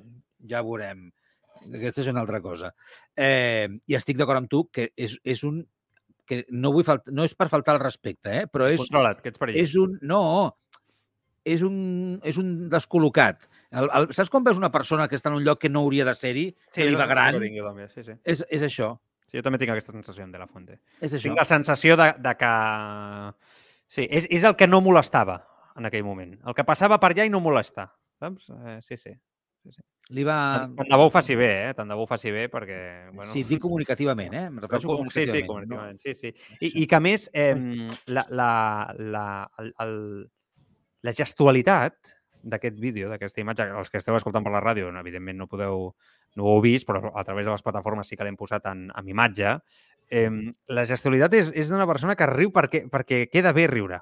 Ja 0.47 0.62
veurem. 0.64 1.10
Aquesta 1.68 1.99
és 1.99 2.08
una 2.08 2.22
altra 2.24 2.39
cosa. 2.39 2.70
Eh, 3.18 3.68
I 3.91 3.95
estic 3.97 4.16
d'acord 4.16 4.39
amb 4.39 4.47
tu 4.47 4.70
que 4.72 4.93
és, 4.95 5.18
és 5.28 5.41
un 5.43 5.66
que 6.28 6.44
no, 6.52 6.74
vull 6.76 6.86
falt, 6.88 7.08
no 7.16 7.26
és 7.28 7.34
per 7.38 7.48
faltar 7.52 7.78
el 7.78 7.82
respecte, 7.84 8.34
eh? 8.44 8.46
però 8.52 8.68
és, 8.70 8.82
Controla't, 8.84 9.22
que 9.24 9.32
ets 9.34 9.42
perillós. 9.42 9.64
és 9.64 9.76
un... 9.80 9.98
No, 10.06 10.22
és 11.48 11.64
un, 11.64 11.78
és 12.28 12.38
un 12.42 12.54
descol·locat. 12.72 13.48
El, 13.72 13.88
el, 13.96 14.10
saps 14.16 14.32
quan 14.32 14.44
veus 14.44 14.60
una 14.60 14.72
persona 14.72 15.08
que 15.08 15.16
està 15.16 15.32
en 15.32 15.38
un 15.40 15.46
lloc 15.46 15.62
que 15.64 15.72
no 15.72 15.86
hauria 15.86 16.06
de 16.08 16.14
ser-hi, 16.16 16.50
Sí, 16.68 16.82
que 16.82 16.90
li 16.90 16.98
va 17.00 17.08
gran? 17.08 17.40
jo 17.40 17.68
també, 17.68 17.88
sí, 17.94 18.04
sí. 18.04 18.16
És, 18.28 18.44
és 18.52 18.66
això. 18.68 18.94
Sí, 19.28 19.38
jo 19.40 19.44
també 19.44 19.60
tinc 19.60 19.72
aquesta 19.74 19.96
sensació 19.96 20.28
de 20.28 20.40
la 20.40 20.48
Fuente. 20.48 20.80
És 21.00 21.14
això. 21.14 21.30
Tinc 21.30 21.40
la 21.40 21.48
sensació 21.48 21.96
de, 22.00 22.12
de 22.24 22.36
que... 22.40 22.52
Sí, 23.88 24.04
és, 24.12 24.28
és 24.32 24.44
el 24.48 24.56
que 24.60 24.68
no 24.68 24.82
molestava 24.84 25.40
en 25.80 25.88
aquell 25.88 26.04
moment. 26.04 26.36
El 26.44 26.56
que 26.56 26.66
passava 26.68 27.00
per 27.00 27.14
allà 27.14 27.26
i 27.28 27.32
no 27.32 27.40
molesta. 27.44 27.90
Saps? 28.20 28.50
Eh, 28.52 28.80
sí, 28.84 28.98
sí. 29.00 29.14
Li 30.15 30.24
va... 30.24 30.36
Tant 30.55 30.76
tant 30.78 30.89
de 30.93 30.97
bo 31.01 31.07
ho 31.09 31.11
faci 31.11 31.36
bé, 31.36 31.49
eh? 31.68 31.74
Tant 31.76 31.89
de 31.91 31.95
bo 31.99 32.05
ho 32.05 32.07
faci 32.07 32.32
bé 32.32 32.45
perquè... 32.51 32.78
Bueno, 33.11 33.28
Sí, 33.34 33.43
dic 33.43 33.59
comunicativament, 33.59 34.34
eh? 34.34 34.45
Em 34.47 34.59
Però 34.61 34.70
refereixo 34.70 34.88
com- 34.88 35.09
sí, 35.11 35.26
sí, 35.28 35.41
comunicativament. 35.43 35.49
comunicativament, 35.49 35.99
sí, 35.99 36.13
sí. 36.15 36.32
I, 36.61 36.84
I 36.84 36.88
que 36.88 36.95
a 36.95 37.01
més, 37.03 37.30
eh, 37.34 37.55
la, 38.07 38.24
la, 38.30 38.51
la, 38.97 39.26
el, 39.59 39.74
el, 39.84 39.97
la 41.03 41.11
gestualitat 41.18 42.13
d'aquest 42.47 42.80
vídeo, 42.80 43.09
d'aquesta 43.11 43.43
imatge, 43.43 43.68
els 43.68 43.91
que 43.91 43.99
esteu 43.99 44.15
escoltant 44.15 44.45
per 44.45 44.53
la 44.53 44.63
ràdio, 44.63 44.93
no, 44.93 45.03
evidentment 45.03 45.41
no 45.43 45.49
podeu 45.51 45.89
no 46.38 46.45
ho 46.45 46.55
heu 46.55 46.61
vist, 46.63 46.88
però 46.88 47.11
a 47.18 47.24
través 47.28 47.47
de 47.47 47.51
les 47.51 47.63
plataformes 47.65 48.07
sí 48.07 48.15
que 48.15 48.24
l'hem 48.24 48.38
posat 48.39 48.65
en, 48.72 48.88
en 48.95 49.07
imatge. 49.09 49.57
Eh, 50.07 50.30
la 50.72 50.86
gestualitat 50.88 51.34
és, 51.36 51.49
és 51.51 51.68
d'una 51.74 51.88
persona 51.89 52.15
que 52.15 52.28
riu 52.30 52.53
perquè, 52.55 52.86
perquè 52.88 53.26
queda 53.28 53.51
bé 53.51 53.65
riure. 53.68 53.99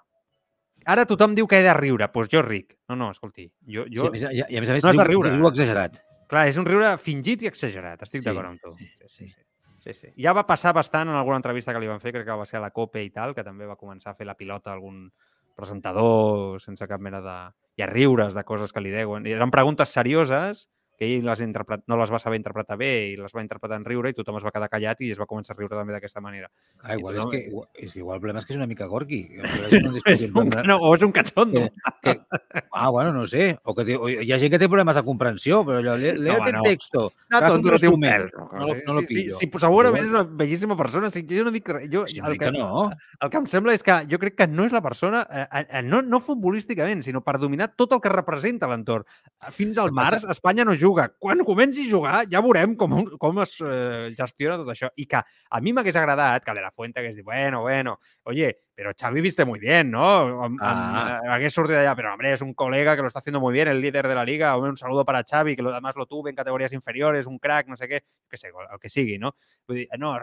Ara 0.86 1.06
tothom 1.10 1.34
diu 1.36 1.48
que 1.50 1.58
he 1.60 1.64
de 1.66 1.74
riure, 1.74 2.08
doncs 2.14 2.30
jo 2.32 2.42
ric. 2.46 2.76
No, 2.90 2.96
no, 2.96 3.12
escolti, 3.12 3.48
jo, 3.66 3.86
Sí, 3.88 3.96
jo, 3.96 4.08
a 4.08 4.12
més, 4.14 4.24
i, 4.30 4.44
i 4.48 4.58
a 4.58 4.62
més 4.62 4.70
a 4.70 4.74
més, 4.78 4.84
No 4.84 4.90
has 4.92 4.98
de 4.98 5.04
riure. 5.08 5.32
diu 5.34 5.48
exagerat. 5.50 5.98
Clar, 6.30 6.48
és 6.50 6.58
un 6.58 6.66
riure 6.66 6.98
fingit 6.98 7.42
i 7.42 7.48
exagerat, 7.50 8.02
estic 8.06 8.22
Sí, 8.22 8.26
d'acord 8.30 8.48
amb 8.54 8.62
tu. 8.62 8.76
sí, 8.78 8.90
Sí, 9.08 9.28
sí. 9.30 9.42
Sí, 9.86 9.94
sí. 9.94 10.08
Ja 10.18 10.34
va 10.34 10.46
passar 10.48 10.74
bastant 10.74 11.10
en 11.10 11.16
alguna 11.16 11.38
entrevista 11.38 11.72
que 11.74 11.80
li 11.80 11.86
van 11.88 12.00
fer, 12.02 12.12
crec 12.12 12.26
que 12.26 12.34
va 12.38 12.46
ser 12.50 12.58
a 12.58 12.62
la 12.62 12.72
COPE 12.72 13.04
i 13.06 13.12
tal, 13.14 13.36
que 13.36 13.44
també 13.44 13.68
va 13.70 13.76
començar 13.78 14.12
a 14.12 14.16
fer 14.16 14.26
la 14.26 14.34
pilota 14.34 14.72
algun 14.74 15.12
presentador 15.56 16.60
sense 16.62 16.88
cap 16.88 17.02
mena 17.02 17.22
de... 17.22 17.36
i 17.78 17.84
a 17.84 17.88
riures 17.90 18.34
de 18.34 18.44
coses 18.44 18.72
que 18.74 18.82
li 18.82 18.90
deuen. 18.94 19.26
I 19.28 19.34
eren 19.36 19.52
preguntes 19.52 19.90
serioses 19.90 20.68
que 20.98 21.06
ell 21.18 21.26
les 21.26 21.42
interpret... 21.42 21.82
no 21.88 21.98
les 21.98 22.12
va 22.12 22.20
saber 22.20 22.38
interpretar 22.40 22.78
bé 22.78 22.92
i 23.12 23.16
les 23.20 23.34
va 23.36 23.42
interpretar 23.44 23.78
en 23.80 23.86
riure 23.86 24.10
i 24.10 24.14
tothom 24.18 24.38
es 24.40 24.44
va 24.46 24.52
quedar 24.56 24.70
callat 24.70 25.02
i 25.02 25.12
es 25.12 25.20
va 25.20 25.26
començar 25.28 25.54
a 25.56 25.58
riure 25.60 25.76
també 25.76 25.94
d'aquesta 25.94 26.22
manera. 26.22 26.50
Ah, 26.82 26.96
igual, 26.96 27.16
I 27.16 27.18
és 27.18 27.24
tothom- 27.24 27.32
que, 27.32 27.42
igual, 27.50 27.68
és 27.74 27.92
que 27.94 28.00
igual 28.00 28.16
el 28.16 28.22
problema 28.22 28.40
és 28.40 28.46
que 28.46 28.54
és 28.54 28.60
una 28.60 28.68
mica 28.68 28.86
gorqui. 28.88 29.22
És 30.06 30.22
un, 30.30 30.50
no, 30.66 30.78
o 30.80 30.94
és 30.96 31.02
un 31.04 31.12
cachondo. 31.12 31.66
Que, 32.02 32.14
que, 32.16 32.64
ah, 32.72 32.90
bueno, 32.90 33.12
no 33.14 33.26
sé. 33.28 33.58
O 33.64 33.74
que 33.76 33.84
té, 33.86 33.96
o 33.98 34.08
hi 34.10 34.32
ha 34.32 34.38
gent 34.40 34.52
que 34.54 34.60
té 34.62 34.68
problemes 34.70 34.96
de 34.96 35.04
comprensió, 35.04 35.64
però 35.66 35.80
allò, 35.82 35.96
lé- 35.98 36.14
léete 36.18 36.40
home, 36.42 36.52
no. 36.54 36.62
el 36.64 36.70
texto. 36.70 37.06
No, 37.34 37.40
tonto, 37.42 37.72
no 37.72 37.80
té 37.82 37.90
un 37.90 38.02
pèl. 38.06 38.28
No, 38.36 38.68
lo- 38.68 38.76
no 38.86 38.94
lo 38.94 39.02
sí, 39.02 39.08
sí, 39.08 39.16
pillo. 39.16 39.38
sí, 39.40 39.48
però 39.52 39.66
segurament 39.66 40.06
és 40.06 40.12
una 40.14 40.24
bellíssima 40.24 40.78
persona. 40.78 41.10
Sí, 41.10 41.26
jo 41.30 41.44
no 41.48 41.52
dic 41.56 41.68
res. 41.74 41.90
Jo, 41.92 42.06
Sí, 42.08 42.22
el, 42.24 42.38
que 42.40 42.52
no. 42.54 42.92
el 43.20 43.30
que 43.34 43.38
em 43.42 43.46
sembla 43.50 43.74
és 43.76 43.84
que 43.84 43.98
jo 44.12 44.20
crec 44.22 44.36
que 44.38 44.48
no 44.48 44.64
és 44.70 44.72
la 44.72 44.82
persona, 44.86 45.26
eh, 45.32 45.66
eh, 45.66 45.82
no, 45.84 46.02
no 46.06 46.20
futbolísticament, 46.24 47.02
sinó 47.04 47.24
per 47.26 47.40
dominar 47.42 47.72
tot 47.76 47.92
el 47.98 48.00
que 48.04 48.14
representa 48.14 48.70
l'entorn. 48.70 49.04
Fins 49.52 49.78
al 49.82 49.92
març, 49.92 50.24
Espanya 50.30 50.64
no 50.64 50.72
juga. 50.76 50.85
Quan 51.20 51.44
comenci 51.48 51.88
a 51.88 51.92
jugar, 51.92 52.20
ja 52.32 52.42
veurem 52.44 52.76
com, 52.80 52.94
com 53.22 53.42
es 53.44 53.56
eh, 53.64 54.12
gestiona 54.18 54.58
tot 54.60 54.70
això. 54.74 54.90
I 54.96 55.06
que 55.10 55.22
a 55.22 55.62
mi 55.62 55.74
m'hagués 55.74 55.96
agradat 56.00 56.44
que 56.46 56.54
de 56.54 56.64
la 56.64 56.72
Fuente 56.72 57.00
hagués 57.02 57.16
dit, 57.16 57.26
bueno, 57.26 57.62
bueno, 57.62 58.00
oye, 58.24 58.52
pero 58.76 58.92
Xavi 58.94 59.22
viste 59.22 59.46
muy 59.46 59.60
bien, 59.60 59.92
¿no? 59.92 60.44
Ah. 60.62 61.22
eh, 61.24 61.30
hagués 61.38 61.56
d'allà, 61.56 61.96
pero 61.96 62.14
hombre, 62.14 62.34
es 62.34 62.42
un 62.42 62.54
colega 62.54 62.96
que 62.96 63.02
lo 63.02 63.08
está 63.08 63.20
haciendo 63.20 63.40
muy 63.40 63.54
bien, 63.54 63.68
el 63.68 63.82
líder 63.82 64.08
de 64.08 64.16
la 64.16 64.26
liga, 64.26 64.56
hombre, 64.56 64.72
un 64.72 64.78
saludo 64.78 65.06
para 65.06 65.24
Xavi, 65.24 65.56
que 65.56 65.62
lo, 65.62 65.72
además 65.72 65.96
lo 65.96 66.06
tuve 66.06 66.30
en 66.30 66.36
categorías 66.36 66.74
inferiores, 66.74 67.26
un 67.26 67.40
crack, 67.40 67.68
no 67.68 67.76
sé 67.76 67.88
què, 67.88 68.04
que 68.30 68.38
sé, 68.38 68.50
el 68.50 68.80
que 68.80 68.90
sigui, 68.90 69.18
no? 69.18 69.36
Dir, 69.68 69.88
no, 69.98 70.18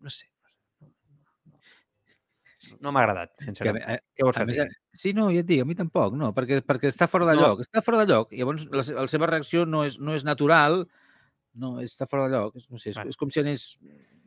no 0.00 0.10
sé. 0.10 0.26
No 2.82 2.90
m'ha 2.90 3.04
agradat, 3.04 3.36
Que, 3.38 3.44
sincerament. 3.46 3.84
a, 3.86 3.98
Què 4.16 4.26
vols 4.26 4.36
a 4.36 4.42
que 4.42 4.50
més? 4.50 4.78
Sí, 4.98 5.12
no, 5.16 5.28
ja 5.34 5.44
et 5.44 5.48
dic, 5.48 5.62
a 5.62 5.68
mi 5.68 5.76
tampoc, 5.78 6.16
no, 6.18 6.32
perquè, 6.36 6.60
perquè 6.66 6.90
està 6.90 7.06
fora 7.10 7.28
de 7.30 7.36
No. 7.38 7.44
lloc. 7.46 7.62
Està 7.64 7.82
fora 7.86 8.02
de 8.02 8.08
lloc. 8.10 8.32
Llavors 8.34 8.66
la, 8.74 8.84
la 9.02 9.08
seva 9.10 9.30
reacció 9.30 9.64
no 9.66 9.84
és, 9.86 9.98
no 10.02 10.14
és 10.18 10.24
natural, 10.26 10.82
no, 11.54 11.76
està 11.84 12.06
fora 12.10 12.26
de 12.28 12.34
lloc. 12.36 12.56
És, 12.58 12.66
no 12.70 12.78
sé, 12.82 12.90
és, 12.92 12.98
és 13.14 13.16
com 13.20 13.30
si 13.30 13.40
anés 13.40 13.68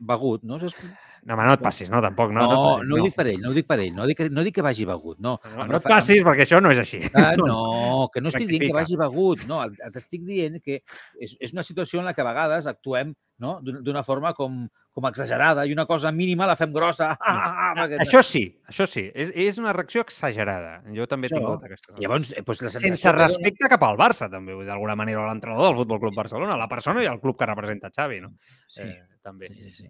begut, 0.02 0.42
no? 0.44 0.56
És, 0.62 0.74
No, 1.22 1.36
home, 1.36 1.44
no 1.46 1.52
et 1.54 1.60
passis, 1.62 1.86
no, 1.86 2.00
tampoc. 2.02 2.32
No, 2.34 2.40
no, 2.40 2.46
no, 2.50 2.62
no, 2.78 2.82
no, 2.82 2.96
ho 2.98 3.04
dic 3.06 3.14
per 3.14 3.28
ell, 3.30 3.36
no 3.38 3.52
ho 3.52 3.54
dic 3.54 3.66
per 3.68 3.76
ell, 3.78 3.92
no 3.94 4.08
dic, 4.10 4.16
que- 4.18 4.26
no 4.34 4.42
dic 4.42 4.56
que 4.56 4.62
vagi 4.66 4.82
begut, 4.84 5.20
no. 5.22 5.36
No, 5.44 5.50
Em 5.62 5.68
no 5.70 5.76
et 5.78 5.84
em- 5.86 5.92
passis, 5.92 6.24
perquè 6.26 6.42
això 6.42 6.58
no 6.60 6.72
és 6.74 6.80
així. 6.82 6.98
Ah, 7.14 7.36
no, 7.38 8.08
que 8.12 8.20
no 8.20 8.32
estic 8.32 8.48
dient 8.48 8.64
que 8.66 8.72
vagi 8.74 8.96
begut, 8.98 9.44
no, 9.46 9.60
t'estic 9.94 10.24
dient 10.26 10.58
que 10.60 10.80
és, 11.20 11.36
és 11.38 11.52
una 11.54 11.62
situació 11.62 12.00
en 12.00 12.06
la 12.10 12.14
que 12.16 12.24
a 12.24 12.26
vegades 12.26 12.66
actuem 12.66 13.14
no, 13.38 13.60
d'una 13.62 14.02
forma 14.02 14.32
com, 14.34 14.64
com 14.90 15.06
exagerada 15.06 15.62
i 15.64 15.72
una 15.72 15.86
cosa 15.86 16.10
mínima 16.10 16.44
la 16.50 16.56
fem 16.58 16.72
grossa. 16.74 17.12
Ah, 17.22 17.70
perquè... 17.78 18.02
Això 18.02 18.24
sí, 18.26 18.42
això 18.66 18.88
sí. 18.90 19.06
És, 19.14 19.30
és 19.30 19.58
una 19.62 19.72
reacció 19.72 20.02
exagerada. 20.02 20.82
Jo 20.92 21.06
també 21.06 21.28
Això. 21.30 21.38
tingut 21.38 21.62
aquesta. 21.70 21.94
Llavors, 22.02 22.34
eh, 22.34 22.42
doncs 22.42 22.62
la 22.66 22.74
Sense 22.74 23.12
respecte 23.14 23.70
cap 23.70 23.86
al 23.86 23.96
Barça, 23.96 24.26
també, 24.28 24.58
d'alguna 24.66 24.98
manera, 24.98 25.22
o 25.22 25.28
a 25.28 25.30
l'entrenador 25.30 25.70
del 25.70 25.78
Futbol 25.84 26.00
Club 26.02 26.18
Barcelona, 26.18 26.58
la 26.58 26.66
persona 26.68 27.00
i 27.02 27.06
el 27.06 27.20
club 27.22 27.38
que 27.38 27.46
representa 27.46 27.94
Xavi, 27.94 28.20
no? 28.26 28.34
Sí, 28.66 28.82
Eh, 28.82 29.00
també. 29.24 29.50
sí, 29.54 29.70
sí. 29.76 29.88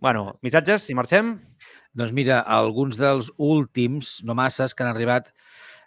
Bueno, 0.00 0.38
missatges, 0.40 0.86
si 0.88 0.96
marxem? 0.96 1.34
Doncs 1.92 2.14
mira, 2.16 2.38
alguns 2.40 2.96
dels 2.96 3.28
últims, 3.36 4.20
no 4.24 4.36
masses, 4.38 4.72
que 4.72 4.86
han 4.86 4.94
arribat 4.94 5.28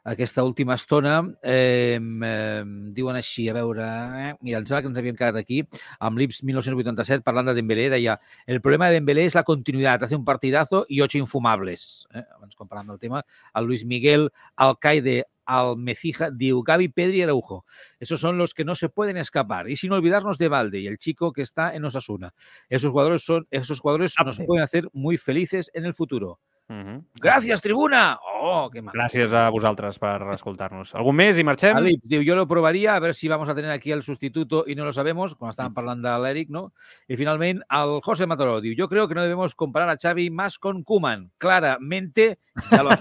aquesta 0.04 0.44
última 0.44 0.76
estona, 0.76 1.22
eh, 1.42 2.00
eh, 2.00 2.64
diuen 2.96 3.16
així, 3.16 3.48
a 3.50 3.56
veure... 3.56 3.84
Eh, 3.84 4.34
mira, 4.42 4.60
em 4.60 4.66
sembla 4.68 4.82
que 4.84 4.92
ens 4.92 5.00
havíem 5.00 5.18
quedat 5.20 5.40
aquí, 5.40 5.62
amb 6.00 6.20
l'Ips 6.20 6.44
1987, 6.44 7.24
parlant 7.24 7.50
de 7.50 7.56
Dembélé, 7.58 7.90
deia 7.94 8.18
el 8.46 8.62
problema 8.62 8.90
de 8.90 9.00
Dembélé 9.00 9.26
es 9.26 9.36
la 9.36 9.44
continuidad, 9.44 10.04
hace 10.04 10.16
un 10.16 10.26
partidazo 10.26 10.86
y 10.90 11.02
ocho 11.02 11.18
infumables. 11.18 12.08
Eh? 12.14 12.26
Abans, 12.36 12.56
quan 12.56 12.70
parlàvem 12.70 12.94
del 12.94 13.00
tema, 13.00 13.24
el 13.56 13.66
Luis 13.66 13.86
Miguel 13.86 14.30
Alcaide 14.56 15.24
Almecija 15.46 16.30
diu 16.32 16.62
Gaby, 16.64 16.90
Pedri 16.90 17.20
y 17.20 17.22
Araujo. 17.24 17.66
Esos 18.00 18.20
son 18.20 18.38
los 18.38 18.54
que 18.54 18.66
no 18.66 18.76
se 18.76 18.90
pueden 18.90 19.18
escapar. 19.18 19.70
Y 19.70 19.76
sin 19.76 19.92
olvidarnos 19.92 20.38
de 20.38 20.48
Valde 20.48 20.80
y 20.80 20.88
el 20.88 20.98
chico 20.98 21.34
que 21.34 21.42
está 21.42 21.76
en 21.76 21.86
Osasuna. 21.86 22.34
Esos 22.70 22.92
jugadores, 22.92 23.24
son, 23.24 23.48
esos 23.52 23.80
jugadores 23.80 24.16
nos 24.24 24.40
Ape. 24.40 24.48
pueden 24.48 24.64
hacer 24.64 24.90
muy 24.94 25.18
felices 25.18 25.70
en 25.74 25.86
el 25.86 25.94
futuro. 25.94 26.40
Uh 26.70 26.76
-huh. 26.76 27.04
Gràcies, 27.20 27.62
tribuna! 27.62 28.18
Oh. 28.42 28.70
Gràcies 28.72 29.34
a 29.34 29.50
vosaltres 29.50 30.00
per 30.00 30.22
escoltar-nos. 30.34 30.94
Algun 30.96 31.16
més 31.16 31.38
i 31.38 31.44
marxem? 31.44 31.78
Diu, 32.04 32.22
yo 32.22 32.36
lo 32.36 32.48
probaría 32.48 32.96
a 32.96 33.00
ver 33.00 33.14
si 33.16 33.28
vamos 33.28 33.50
a 33.50 33.56
tener 33.56 33.72
aquí 33.72 33.92
el 33.92 34.04
sustituto 34.04 34.64
y 34.68 34.76
no 34.76 34.86
lo 34.86 34.94
sabemos, 34.94 35.36
cuando 35.36 35.52
estaban 35.52 35.74
hablando 35.76 36.10
de 36.10 36.20
l'Eric, 36.20 36.50
¿no? 36.50 36.74
Y 37.08 37.16
finalmente, 37.16 37.64
al 37.70 38.02
José 38.02 38.26
Mataró, 38.28 38.62
diu, 38.62 38.74
yo 38.76 38.88
creo 38.88 39.08
que 39.08 39.16
no 39.16 39.22
debemos 39.22 39.56
comparar 39.56 39.90
a 39.90 39.98
Xavi 39.98 40.30
más 40.30 40.58
con 40.58 40.84
Kuman. 40.84 41.32
Claramente, 41.38 42.40
ya 42.72 42.84
lo 42.84 42.92
ha, 42.92 43.00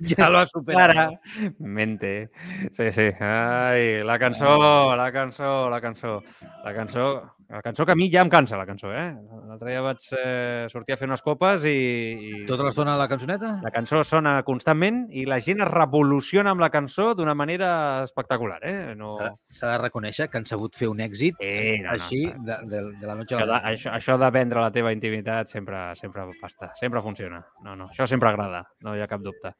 ya 0.00 0.28
lo 0.30 0.38
ha 0.38 0.46
superado. 0.46 1.20
Claramente. 1.58 2.30
Sí, 2.72 2.90
sí. 2.90 3.10
Ai, 3.20 4.02
la 4.02 4.18
cançó, 4.18 4.96
la 4.96 5.12
cançó, 5.12 5.70
la 5.70 5.80
cançó. 5.80 6.22
La 6.64 6.74
cançó, 6.74 7.36
la 7.50 7.60
cançó 7.62 7.84
que 7.84 7.92
a 7.92 7.96
mi 7.98 8.06
ja 8.12 8.22
em 8.22 8.28
cansa, 8.30 8.56
la 8.56 8.64
cançó, 8.64 8.92
eh? 8.94 9.08
L'altre 9.48 9.72
dia 9.72 9.80
vaig 9.82 10.04
eh, 10.14 10.66
sortir 10.70 10.94
a 10.94 10.96
fer 11.00 11.08
unes 11.08 11.22
copes 11.26 11.64
i... 11.66 11.72
i... 11.72 12.44
Tota 12.46 12.62
l'estona 12.62 12.94
la 12.96 13.08
cançoneta? 13.10 13.56
La 13.64 13.72
cançó 13.74 14.04
sona 14.06 14.36
constantment 14.46 15.00
i 15.10 15.24
la 15.26 15.40
gent 15.42 15.64
es 15.64 15.68
revoluciona 15.70 16.52
amb 16.54 16.62
la 16.62 16.68
cançó 16.70 17.08
d'una 17.18 17.34
manera 17.34 18.04
espectacular, 18.04 18.60
eh? 18.62 18.94
No... 18.94 19.16
S'ha 19.50 19.72
de- 19.72 19.80
reconèixer 19.82 20.28
que 20.30 20.38
han 20.38 20.46
sabut 20.46 20.78
fer 20.78 20.86
un 20.92 21.00
èxit 21.02 21.40
Sí, 21.42 21.50
no, 21.82 21.88
no, 21.88 21.96
així 21.96 22.20
està- 22.28 22.60
de, 22.62 22.68
de, 22.70 22.84
de 23.00 23.06
la 23.10 23.16
noche 23.18 23.34
a 23.34 23.40
la 23.42 23.46
mañana. 23.56 23.72
això, 23.74 23.96
això 23.98 24.18
de 24.22 24.30
vendre 24.38 24.62
la 24.62 24.70
teva 24.70 24.92
intimitat 24.94 25.50
sempre, 25.50 25.82
sempre 25.98 26.28
pasta, 26.40 26.70
sempre 26.78 27.02
funciona. 27.02 27.42
No, 27.66 27.74
no, 27.74 27.88
això 27.90 28.06
sempre 28.06 28.30
agrada, 28.30 28.62
no 28.86 28.94
hi 28.94 29.02
ha 29.02 29.10
cap 29.10 29.20
dubte. 29.26 29.56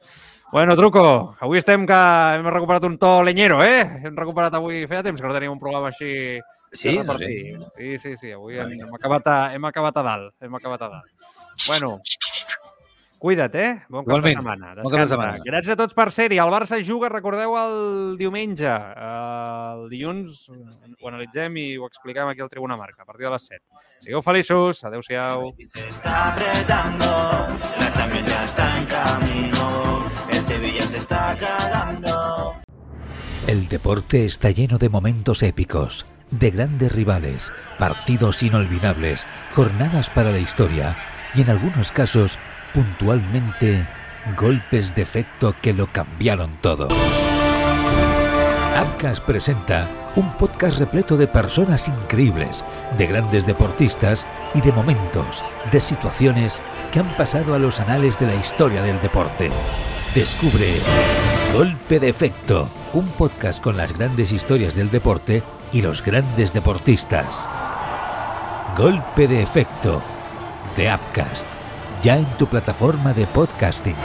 Bueno, 0.52 0.76
Truco, 0.78 1.02
avui 1.40 1.58
estem 1.58 1.84
que 1.90 1.98
hem 2.38 2.46
recuperat 2.54 2.86
un 2.86 2.96
to 3.02 3.16
leñero, 3.26 3.64
eh? 3.66 3.82
Hem 4.06 4.14
recuperat 4.14 4.54
avui, 4.54 4.84
feia 4.86 5.02
temps 5.02 5.20
que 5.20 5.26
no 5.26 5.34
teníem 5.34 5.52
un 5.58 5.60
programa 5.62 5.90
així 5.90 6.38
Sí, 6.72 6.96
de 6.96 7.04
no 7.04 7.14
sé. 7.14 7.24
repartir. 7.26 7.58
Sí, 7.76 7.98
sí, 7.98 8.16
sí, 8.16 8.32
avui 8.32 8.58
hem, 8.58 8.72
hem, 8.80 8.94
acabat 8.94 9.26
a, 9.26 9.38
hem 9.54 9.64
acabat 9.64 9.96
a 9.96 10.02
dalt, 10.02 10.34
hem 10.40 10.54
acabat 10.54 10.82
a 10.82 10.88
dalt. 10.88 11.10
Bueno, 11.66 12.00
Cuida't, 13.20 13.54
eh? 13.54 13.82
Bon 13.90 14.00
cap 14.00 14.14
Igualment. 14.16 14.32
de 14.32 14.40
setmana. 14.40 14.66
Bon 14.76 14.76
cap 14.76 14.84
de 14.84 14.98
Descansa. 15.02 15.14
setmana. 15.14 15.42
Gràcies 15.44 15.72
a 15.74 15.76
tots 15.76 15.92
per 15.92 16.06
ser-hi. 16.10 16.38
El 16.40 16.48
Barça 16.48 16.78
juga, 16.82 17.10
recordeu, 17.12 17.52
el 17.60 18.16
diumenge. 18.16 18.64
El 18.64 19.90
dilluns 19.90 20.46
ho 20.48 21.08
analitzem 21.10 21.54
i 21.60 21.76
ho 21.76 21.84
expliquem 21.84 22.30
aquí 22.32 22.40
al 22.40 22.48
Tribuna 22.48 22.78
Marca, 22.80 23.02
a 23.02 23.04
partir 23.04 23.26
de 23.26 23.32
les 23.34 23.42
7. 23.44 23.60
Sigueu 24.00 24.22
feliços. 24.22 24.80
Adéu-siau. 24.84 25.52
Se 25.68 25.86
está 25.90 26.32
apretando, 26.32 27.04
la 27.76 27.92
Champions 27.92 28.30
ya 28.30 28.44
está 28.46 28.78
en 28.78 28.86
camino, 28.86 30.06
el 30.32 30.40
Sevilla 30.42 30.82
se 30.82 30.96
está 30.96 31.36
cagando. 31.36 32.54
El 33.46 33.68
deporte 33.68 34.24
está 34.24 34.50
lleno 34.50 34.78
de 34.78 34.88
momentos 34.88 35.42
épicos, 35.42 36.06
de 36.30 36.50
grandes 36.50 36.92
rivales, 36.92 37.52
partidos 37.78 38.42
inolvidables, 38.42 39.26
jornadas 39.54 40.10
para 40.10 40.30
la 40.30 40.38
historia 40.38 40.96
y 41.34 41.42
en 41.42 41.50
algunos 41.50 41.92
casos, 41.92 42.38
puntualmente, 42.74 43.86
golpes 44.36 44.94
de 44.94 45.02
efecto 45.02 45.54
que 45.60 45.72
lo 45.72 45.92
cambiaron 45.92 46.56
todo. 46.60 46.88
Abcas 48.76 49.20
presenta 49.20 49.86
un 50.16 50.32
podcast 50.36 50.78
repleto 50.78 51.16
de 51.16 51.26
personas 51.26 51.88
increíbles, 51.88 52.64
de 52.98 53.06
grandes 53.06 53.46
deportistas 53.46 54.26
y 54.54 54.60
de 54.60 54.72
momentos, 54.72 55.44
de 55.70 55.80
situaciones 55.80 56.60
que 56.92 57.00
han 57.00 57.08
pasado 57.16 57.54
a 57.54 57.58
los 57.58 57.80
anales 57.80 58.18
de 58.18 58.26
la 58.26 58.34
historia 58.34 58.82
del 58.82 59.00
deporte. 59.00 59.50
Descubre 60.14 60.66
Golpe 61.52 62.00
de 62.00 62.08
Efecto, 62.08 62.68
un 62.92 63.06
podcast 63.06 63.62
con 63.62 63.76
las 63.76 63.96
grandes 63.96 64.32
historias 64.32 64.74
del 64.74 64.90
deporte 64.90 65.42
y 65.72 65.82
los 65.82 66.04
grandes 66.04 66.52
deportistas. 66.52 67.48
Golpe 68.76 69.28
de 69.28 69.42
Efecto, 69.42 70.00
de 70.76 70.92
Upcast, 70.92 71.46
ya 72.02 72.16
en 72.16 72.26
tu 72.38 72.46
plataforma 72.46 73.12
de 73.12 73.26
podcasting. 73.26 73.96